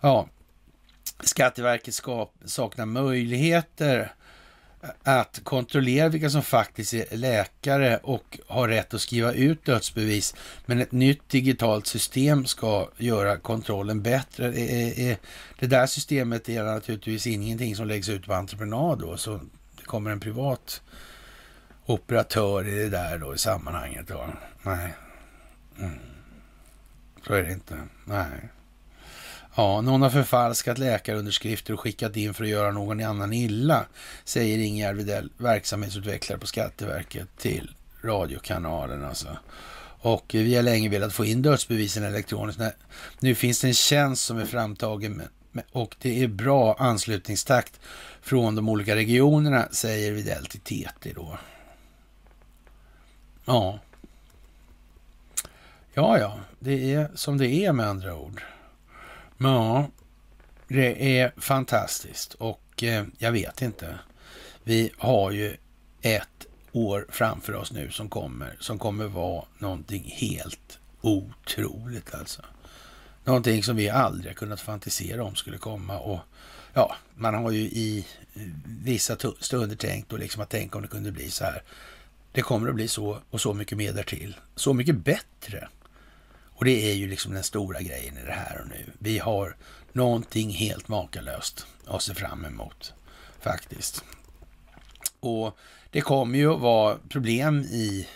Ja, 0.00 0.28
Skatteverket 1.20 1.94
ska, 1.94 2.28
saknar 2.44 2.86
möjligheter 2.86 4.12
att 5.02 5.40
kontrollera 5.44 6.08
vilka 6.08 6.30
som 6.30 6.42
faktiskt 6.42 6.94
är 6.94 7.16
läkare 7.16 7.96
och 8.02 8.38
har 8.46 8.68
rätt 8.68 8.94
att 8.94 9.00
skriva 9.00 9.32
ut 9.32 9.64
dödsbevis. 9.64 10.34
Men 10.66 10.80
ett 10.80 10.92
nytt 10.92 11.28
digitalt 11.28 11.86
system 11.86 12.46
ska 12.46 12.88
göra 12.96 13.36
kontrollen 13.36 14.02
bättre. 14.02 14.52
Eh, 14.52 14.76
eh, 14.76 15.10
eh, 15.10 15.16
det 15.58 15.66
där 15.66 15.86
systemet 15.86 16.48
är 16.48 16.64
naturligtvis 16.64 17.26
ingenting 17.26 17.76
som 17.76 17.86
läggs 17.86 18.08
ut 18.08 18.26
på 18.26 18.34
entreprenad 18.34 18.98
då, 18.98 19.16
så 19.16 19.40
kommer 19.86 20.10
en 20.10 20.20
privat 20.20 20.82
operatör 21.86 22.68
i 22.68 22.74
det 22.74 22.88
där 22.88 23.18
då 23.18 23.34
i 23.34 23.38
sammanhanget. 23.38 24.08
Då. 24.08 24.26
Nej, 24.62 24.94
mm. 25.78 25.98
så 27.26 27.34
är 27.34 27.42
det 27.42 27.52
inte. 27.52 27.82
Nej. 28.04 28.48
Ja, 29.54 29.80
någon 29.80 30.02
har 30.02 30.10
förfalskat 30.10 30.78
läkarunderskrifter 30.78 31.74
och 31.74 31.80
skickat 31.80 32.16
in 32.16 32.34
för 32.34 32.44
att 32.44 32.50
göra 32.50 32.70
någon 32.70 33.04
annan 33.04 33.32
illa, 33.32 33.86
säger 34.24 34.58
Ingegerd 34.58 34.96
Widell, 34.96 35.30
verksamhetsutvecklare 35.36 36.38
på 36.38 36.46
Skatteverket 36.46 37.28
till 37.38 37.70
radiokanalen 38.02 39.04
alltså. 39.04 39.28
Och 39.98 40.24
vi 40.34 40.56
har 40.56 40.62
länge 40.62 40.88
velat 40.88 41.12
få 41.12 41.24
in 41.24 41.42
dödsbevisen 41.42 42.04
elektroniskt. 42.04 42.60
Nu 43.20 43.34
finns 43.34 43.60
det 43.60 43.66
en 43.68 43.74
tjänst 43.74 44.24
som 44.24 44.38
är 44.38 44.44
framtagen 44.44 45.22
och 45.72 45.96
det 46.00 46.22
är 46.22 46.28
bra 46.28 46.76
anslutningstakt 46.78 47.80
från 48.26 48.54
de 48.54 48.68
olika 48.68 48.96
regionerna, 48.96 49.68
säger 49.70 50.12
Widell 50.12 50.46
till 50.46 50.60
TT 50.60 51.12
då. 51.14 51.38
Ja. 53.44 53.78
Ja, 55.94 56.18
ja, 56.18 56.38
det 56.58 56.94
är 56.94 57.10
som 57.14 57.38
det 57.38 57.48
är 57.48 57.72
med 57.72 57.86
andra 57.86 58.16
ord. 58.16 58.42
Ja, 59.38 59.88
det 60.68 61.18
är 61.18 61.32
fantastiskt 61.36 62.34
och 62.34 62.82
eh, 62.82 63.04
jag 63.18 63.32
vet 63.32 63.62
inte. 63.62 63.98
Vi 64.64 64.90
har 64.98 65.30
ju 65.30 65.56
ett 66.00 66.46
år 66.72 67.06
framför 67.08 67.54
oss 67.54 67.72
nu 67.72 67.90
som 67.90 68.08
kommer, 68.08 68.56
som 68.60 68.78
kommer 68.78 69.06
vara 69.06 69.44
någonting 69.58 70.14
helt 70.16 70.78
otroligt 71.00 72.14
alltså. 72.14 72.42
Någonting 73.24 73.62
som 73.62 73.76
vi 73.76 73.88
aldrig 73.88 74.36
kunnat 74.36 74.60
fantisera 74.60 75.24
om 75.24 75.34
skulle 75.34 75.58
komma. 75.58 75.98
Och 75.98 76.20
ja, 76.76 76.96
man 77.14 77.34
har 77.34 77.50
ju 77.50 77.60
i 77.60 78.06
vissa 78.64 79.16
stunder 79.40 79.76
tänkt 79.76 80.12
och 80.12 80.18
liksom 80.18 80.42
att 80.42 80.50
tänka 80.50 80.78
om 80.78 80.82
det 80.82 80.88
kunde 80.88 81.12
bli 81.12 81.30
så 81.30 81.44
här. 81.44 81.62
Det 82.32 82.42
kommer 82.42 82.68
att 82.68 82.74
bli 82.74 82.88
så 82.88 83.18
och 83.30 83.40
så 83.40 83.54
mycket 83.54 83.78
mer 83.78 83.92
därtill. 83.92 84.36
Så 84.54 84.72
mycket 84.72 84.96
bättre. 84.96 85.68
Och 86.28 86.64
det 86.64 86.90
är 86.90 86.94
ju 86.94 87.08
liksom 87.08 87.34
den 87.34 87.42
stora 87.42 87.80
grejen 87.80 88.18
i 88.18 88.24
det 88.24 88.32
här 88.32 88.60
och 88.60 88.68
nu. 88.68 88.92
Vi 88.98 89.18
har 89.18 89.56
någonting 89.92 90.50
helt 90.50 90.88
makalöst 90.88 91.66
att 91.86 92.02
se 92.02 92.14
fram 92.14 92.44
emot 92.44 92.94
faktiskt. 93.40 94.04
Och 95.20 95.58
det 95.90 96.00
kommer 96.00 96.38
ju 96.38 96.54
att 96.54 96.60
vara 96.60 96.98
problem 97.08 97.60
i 97.60 98.08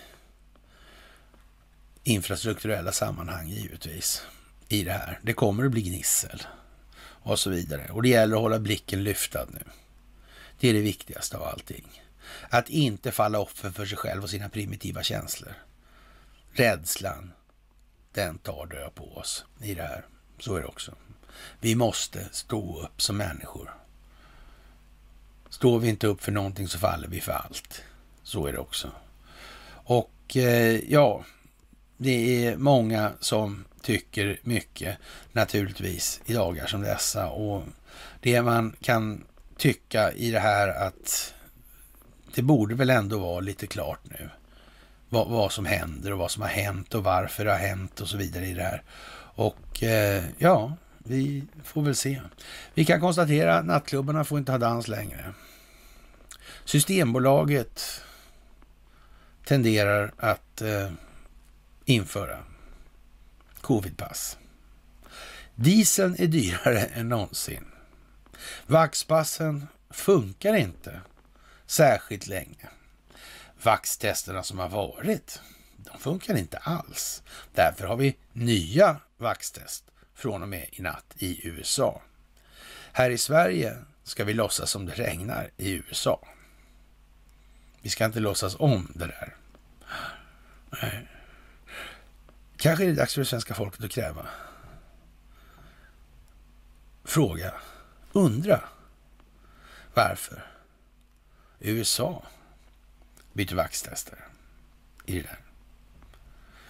infrastrukturella 2.05 2.93
sammanhang 2.93 3.49
givetvis 3.49 4.23
i 4.69 4.83
det 4.83 4.93
här. 4.93 5.21
Det 5.23 5.33
kommer 5.33 5.65
att 5.65 5.71
bli 5.71 5.83
gnissel 5.83 6.43
och 7.31 7.39
så 7.39 7.51
vidare. 7.51 7.89
Och 7.93 8.03
det 8.03 8.09
gäller 8.09 8.37
att 8.37 8.43
hålla 8.43 8.59
blicken 8.59 9.05
lyftad 9.05 9.47
nu. 9.51 9.63
Det 10.61 10.69
är 10.69 10.75
det 10.75 10.81
viktigaste 10.81 11.37
av 11.37 11.43
allting. 11.43 12.03
Att 12.49 12.69
inte 12.69 13.13
falla 13.13 13.39
offer 13.39 13.71
för 13.71 13.87
sig 13.87 13.99
själv 13.99 14.23
och 14.23 14.31
sina 14.31 14.49
primitiva 14.49 15.03
känslor. 15.03 15.53
Rädslan, 16.53 17.33
den 18.13 18.39
tar 18.39 18.67
död 18.67 18.95
på 18.95 19.17
oss 19.17 19.45
i 19.63 19.75
det 19.75 19.83
här. 19.83 20.05
Så 20.39 20.57
är 20.57 20.61
det 20.61 20.67
också. 20.67 20.95
Vi 21.61 21.75
måste 21.75 22.29
stå 22.33 22.83
upp 22.83 23.03
som 23.03 23.17
människor. 23.17 23.75
Står 25.49 25.79
vi 25.79 25.89
inte 25.89 26.07
upp 26.07 26.23
för 26.23 26.33
någonting 26.33 26.69
så 26.69 26.79
faller 26.79 27.09
vi 27.09 27.21
för 27.21 27.33
allt. 27.33 27.83
Så 28.23 28.47
är 28.47 28.53
det 28.53 28.59
också. 28.59 28.93
Och 29.73 30.37
eh, 30.37 30.81
ja, 30.89 31.25
det 31.97 32.47
är 32.47 32.57
många 32.57 33.13
som 33.21 33.65
tycker 33.83 34.41
mycket 34.43 34.99
naturligtvis 35.33 36.21
i 36.27 36.33
dagar 36.33 36.67
som 36.67 36.81
dessa. 36.81 37.29
Och 37.29 37.63
det 38.21 38.43
man 38.43 38.77
kan 38.81 39.25
tycka 39.57 40.13
i 40.13 40.31
det 40.31 40.41
här 40.41 40.69
att 40.69 41.35
det 42.35 42.43
borde 42.43 42.75
väl 42.75 42.91
ändå 42.91 43.19
vara 43.19 43.41
lite 43.41 43.67
klart 43.67 44.01
nu. 44.03 44.31
Vad, 45.09 45.29
vad, 45.29 45.53
som 45.53 45.67
händer 45.67 46.13
och 46.13 46.19
vad 46.19 46.31
som 46.31 46.43
har 46.43 46.49
hänt 46.49 46.95
och 46.95 47.05
varför 47.05 47.45
det 47.45 47.51
har 47.51 47.59
hänt 47.59 48.01
och 48.01 48.09
så 48.09 48.17
vidare 48.17 48.47
i 48.47 48.55
det 48.55 48.63
här. 48.63 48.83
Och 49.35 49.83
eh, 49.83 50.25
ja, 50.39 50.77
vi 50.99 51.45
får 51.65 51.83
väl 51.83 51.97
se. 51.97 52.21
Vi 52.75 52.85
kan 52.85 53.01
konstatera 53.01 53.59
att 53.59 53.67
nattklubbarna 53.67 54.25
får 54.25 54.39
inte 54.39 54.53
ha 54.53 54.59
dans 54.59 54.89
längre. 54.89 55.35
Systembolaget 56.65 58.03
tenderar 59.45 60.13
att 60.17 60.63
eh, 60.63 60.91
införa 61.85 62.39
covidpass. 63.71 64.39
Dieseln 65.55 66.17
är 66.19 66.27
dyrare 66.27 66.81
än 66.81 67.09
någonsin. 67.09 67.65
Vaxpassen 68.67 69.67
funkar 69.91 70.55
inte 70.55 71.01
särskilt 71.67 72.27
länge. 72.27 72.69
Vaxtesterna 73.63 74.43
som 74.43 74.59
har 74.59 74.69
varit, 74.69 75.41
de 75.77 75.99
funkar 75.99 76.37
inte 76.37 76.59
alls. 76.59 77.23
Därför 77.55 77.87
har 77.87 77.97
vi 77.97 78.17
nya 78.33 79.01
vaxtest 79.17 79.85
från 80.15 80.43
och 80.43 80.49
med 80.49 80.69
i 80.73 80.83
natt 80.83 81.15
i 81.19 81.49
USA. 81.49 82.03
Här 82.93 83.11
i 83.11 83.19
Sverige 83.19 83.77
ska 84.05 84.25
vi 84.25 84.35
låtsas 84.35 84.71
som 84.71 84.87
det 84.87 84.93
regnar 84.93 85.51
i 85.57 85.73
USA. 85.73 86.29
Vi 87.83 87.91
ska 87.91 88.05
inte 88.05 88.21
låtsas 88.21 88.57
om 88.59 88.93
det 88.95 89.07
där. 89.07 89.37
Kanske 92.61 92.85
är 92.85 92.89
det 92.89 92.95
dags 92.95 93.15
för 93.15 93.21
det 93.21 93.27
svenska 93.27 93.55
folket 93.55 93.85
att 93.85 93.91
kräva. 93.91 94.27
Fråga. 97.05 97.55
Undra. 98.13 98.61
Varför 99.95 100.47
USA 101.59 102.23
byter 103.33 103.55
vaxtester 103.55 104.25
i 105.07 105.15
det 105.15 105.23
där. 105.23 105.39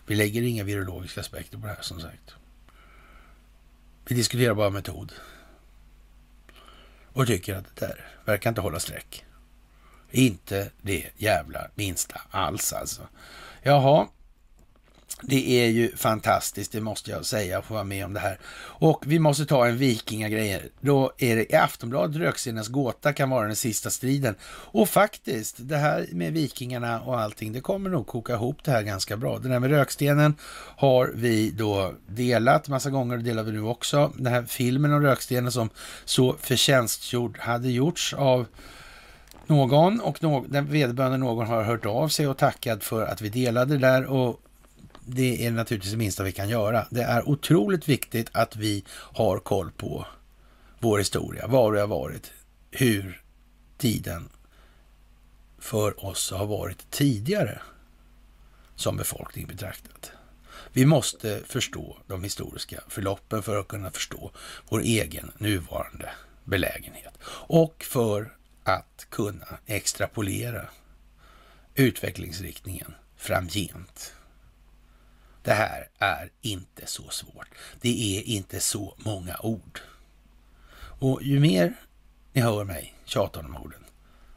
Vi 0.07 0.15
lägger 0.15 0.43
inga 0.43 0.65
virologiska 0.65 1.21
aspekter 1.21 1.59
på 1.59 1.67
det 1.67 1.73
här 1.73 1.83
som 1.83 2.01
sagt. 2.01 2.35
Vi 4.05 4.15
diskuterar 4.15 4.55
bara 4.55 4.71
metod. 4.71 5.13
Och 7.13 7.27
tycker 7.27 7.55
att 7.55 7.77
det 7.77 7.87
där 7.87 8.07
verkar 8.25 8.51
inte 8.51 8.61
hålla 8.61 8.81
streck. 8.81 9.25
Inte 10.11 10.71
det 10.83 11.11
jävla 11.17 11.71
minsta 11.75 12.21
alls 12.31 12.73
alltså. 12.73 13.09
Jaha, 13.63 14.09
det 15.23 15.65
är 15.65 15.69
ju 15.69 15.97
fantastiskt, 15.97 16.73
det 16.73 16.81
måste 16.81 17.11
jag 17.11 17.27
säga, 17.27 17.59
att 17.59 17.65
få 17.65 17.75
vara 17.75 17.85
med 17.85 18.05
om 18.05 18.13
det 18.13 18.21
här. 18.21 18.39
Och 18.63 19.05
vi 19.07 19.19
måste 19.19 19.47
ta 19.47 19.67
en 19.67 19.79
vikingagrej. 19.79 20.63
Då 20.81 21.13
är 21.19 21.37
det 21.37 21.53
i 21.53 21.57
Aftonbladet 21.57 22.17
Rökstenens 22.17 22.69
gåta 22.69 23.13
kan 23.13 23.31
vara 23.31 23.47
den 23.47 23.57
sista 23.57 23.91
striden. 23.91 24.35
Och 24.45 24.89
faktiskt, 24.89 25.57
det 25.59 25.77
här 25.77 26.07
med 26.13 26.33
vikingarna 26.33 27.01
och 27.01 27.21
allting, 27.21 27.53
det 27.53 27.61
kommer 27.61 27.91
nog 27.91 28.07
koka 28.07 28.33
ihop 28.33 28.65
det 28.65 28.71
här 28.71 28.83
ganska 28.83 29.17
bra. 29.17 29.39
Den 29.39 29.53
här 29.53 29.59
med 29.59 29.71
rökstenen 29.71 30.35
har 30.77 31.13
vi 31.15 31.51
då 31.51 31.95
delat 32.09 32.69
massa 32.69 32.91
gånger, 32.91 33.17
det 33.17 33.23
delar 33.23 33.43
vi 33.43 33.53
nu 33.53 33.63
också. 33.63 34.13
Den 34.17 34.33
här 34.33 34.43
filmen 34.43 34.93
om 34.93 35.03
rökstenen 35.03 35.53
som 35.53 35.71
så 36.05 36.37
förtjänstgjord 36.41 37.39
hade 37.39 37.71
gjorts 37.71 38.15
av 38.15 38.47
någon 39.47 40.01
och 40.01 40.23
no 40.23 40.47
den 40.49 40.67
vederbörande 40.67 41.19
någon 41.19 41.47
har 41.47 41.63
hört 41.63 41.87
av 41.87 42.09
sig 42.09 42.29
och 42.29 42.37
tackat 42.37 42.85
för 42.85 43.07
att 43.07 43.21
vi 43.21 43.29
delade 43.29 43.75
det 43.75 43.87
där 43.87 44.05
och 44.05 44.41
det 45.15 45.47
är 45.47 45.51
naturligtvis 45.51 45.93
det 45.93 45.99
minsta 45.99 46.23
vi 46.23 46.33
kan 46.33 46.49
göra. 46.49 46.87
Det 46.91 47.03
är 47.03 47.29
otroligt 47.29 47.89
viktigt 47.89 48.29
att 48.33 48.57
vi 48.57 48.85
har 48.91 49.39
koll 49.39 49.71
på 49.71 50.07
vår 50.79 50.99
historia, 50.99 51.47
var 51.47 51.73
det 51.73 51.81
har 51.81 51.87
varit, 51.87 52.33
hur 52.71 53.23
tiden 53.79 54.29
för 55.59 56.05
oss 56.05 56.31
har 56.31 56.47
varit 56.47 56.91
tidigare 56.91 57.61
som 58.77 58.97
befolkning 58.97 59.47
betraktat. 59.47 60.13
Vi 60.73 60.87
måste 60.87 61.43
förstå 61.47 61.99
de 62.07 62.25
historiska 62.25 62.81
förloppen 62.89 63.43
för 63.43 63.61
att 63.61 63.69
kunna 63.69 63.91
förstå 63.91 64.31
vår 64.69 64.81
egen 64.81 65.33
nuvarande 65.39 66.11
belägenhet 66.45 67.19
och 67.49 67.85
för 67.85 68.37
att 68.65 69.07
kunna 69.11 69.59
extrapolera 69.67 70.69
utvecklingsriktningen 71.75 72.95
framgent. 73.17 74.13
Det 75.43 75.53
här 75.53 75.89
är 75.99 76.31
inte 76.41 76.87
så 76.87 77.09
svårt. 77.09 77.49
Det 77.81 78.19
är 78.19 78.23
inte 78.23 78.61
så 78.61 78.95
många 78.99 79.37
ord. 79.43 79.81
Och 81.01 81.23
ju 81.23 81.41
mer 81.41 81.75
ni 82.33 82.41
hör 82.41 82.65
mig 82.65 82.95
tjata 83.05 83.41
om 83.41 83.57
orden, 83.57 83.85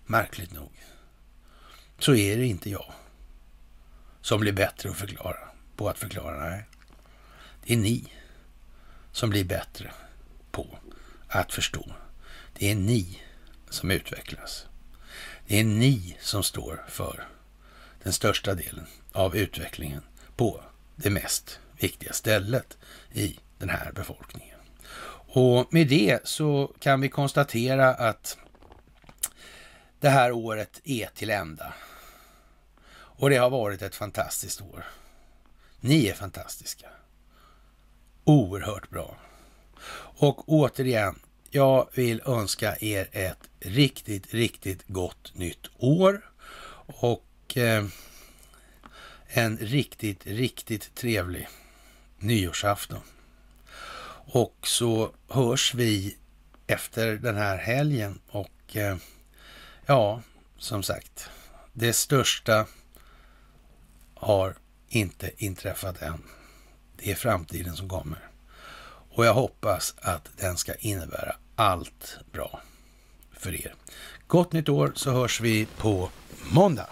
märkligt 0.06 0.54
nog, 0.54 0.72
så 2.00 2.16
är 2.16 2.38
det 2.38 2.46
inte 2.46 2.70
jag 2.70 2.94
som 4.22 4.40
blir 4.40 4.54
bättre 4.54 4.90
att 4.90 4.98
förklara, 4.98 5.50
på 5.76 5.90
att 5.90 6.00
förklara. 6.00 6.50
Nej, 6.50 6.66
det 7.66 7.74
är 7.74 7.78
ni 7.78 8.14
som 9.12 9.30
blir 9.30 9.44
bättre 9.44 9.92
på 10.52 10.78
att 11.28 11.54
förstå. 11.54 11.92
Det 12.54 12.72
är 12.72 12.76
ni 12.76 13.22
som 13.70 13.92
utvecklas. 13.92 14.66
Det 15.48 15.60
är 15.60 15.64
ni 15.64 16.18
som 16.22 16.44
står 16.44 16.86
för 16.88 17.28
den 18.04 18.14
största 18.14 18.56
delen 18.56 18.88
av 19.12 19.36
utvecklingen 19.36 20.02
på 20.36 20.64
det 21.04 21.10
mest 21.10 21.60
viktiga 21.78 22.14
stället 22.14 22.78
i 23.14 23.40
den 23.58 23.70
här 23.70 23.92
befolkningen. 23.92 24.60
Och 25.28 25.74
med 25.74 25.88
det 25.88 26.28
så 26.28 26.74
kan 26.80 27.02
vi 27.02 27.10
konstatera 27.10 27.90
att 27.90 28.38
det 30.00 30.10
här 30.10 30.32
året 30.32 30.82
är 30.84 31.10
till 31.16 31.30
ända. 31.30 31.74
Och 32.96 33.30
det 33.30 33.36
har 33.36 33.50
varit 33.50 33.82
ett 33.82 33.96
fantastiskt 33.96 34.62
år. 34.62 34.86
Ni 35.80 36.08
är 36.08 36.14
fantastiska. 36.14 36.88
Oerhört 38.24 38.90
bra. 38.90 39.18
Och 39.96 40.50
återigen, 40.50 41.20
jag 41.50 41.90
vill 41.94 42.22
önska 42.26 42.76
er 42.80 43.08
ett 43.12 43.50
riktigt, 43.60 44.34
riktigt 44.34 44.84
gott 44.88 45.32
nytt 45.36 45.68
år. 45.78 46.32
Och 46.86 47.58
eh, 47.58 47.86
en 49.36 49.58
riktigt, 49.58 50.28
riktigt 50.28 50.96
trevlig 50.96 51.48
nyårsafton. 52.20 53.02
Och 54.26 54.58
så 54.64 55.12
hörs 55.30 55.74
vi 55.74 56.18
efter 56.68 57.14
den 57.14 57.36
här 57.36 57.58
helgen 57.58 58.20
och 58.28 58.76
eh, 58.76 58.98
ja, 59.86 60.22
som 60.58 60.84
sagt, 60.84 61.30
det 61.74 61.94
största 61.94 62.66
har 64.16 64.56
inte 64.90 65.32
inträffat 65.38 66.02
än. 66.02 66.24
Det 66.98 67.12
är 67.12 67.16
framtiden 67.16 67.76
som 67.76 67.90
kommer. 67.90 68.30
Och 69.10 69.26
jag 69.26 69.34
hoppas 69.34 69.96
att 70.02 70.30
den 70.38 70.58
ska 70.58 70.76
innebära 70.76 71.36
allt 71.56 72.18
bra 72.32 72.62
för 73.32 73.56
er. 73.56 73.76
Gott 74.28 74.54
nytt 74.54 74.70
år 74.70 74.92
så 74.96 75.12
hörs 75.12 75.42
vi 75.42 75.66
på 75.78 76.10
måndag. 76.52 76.90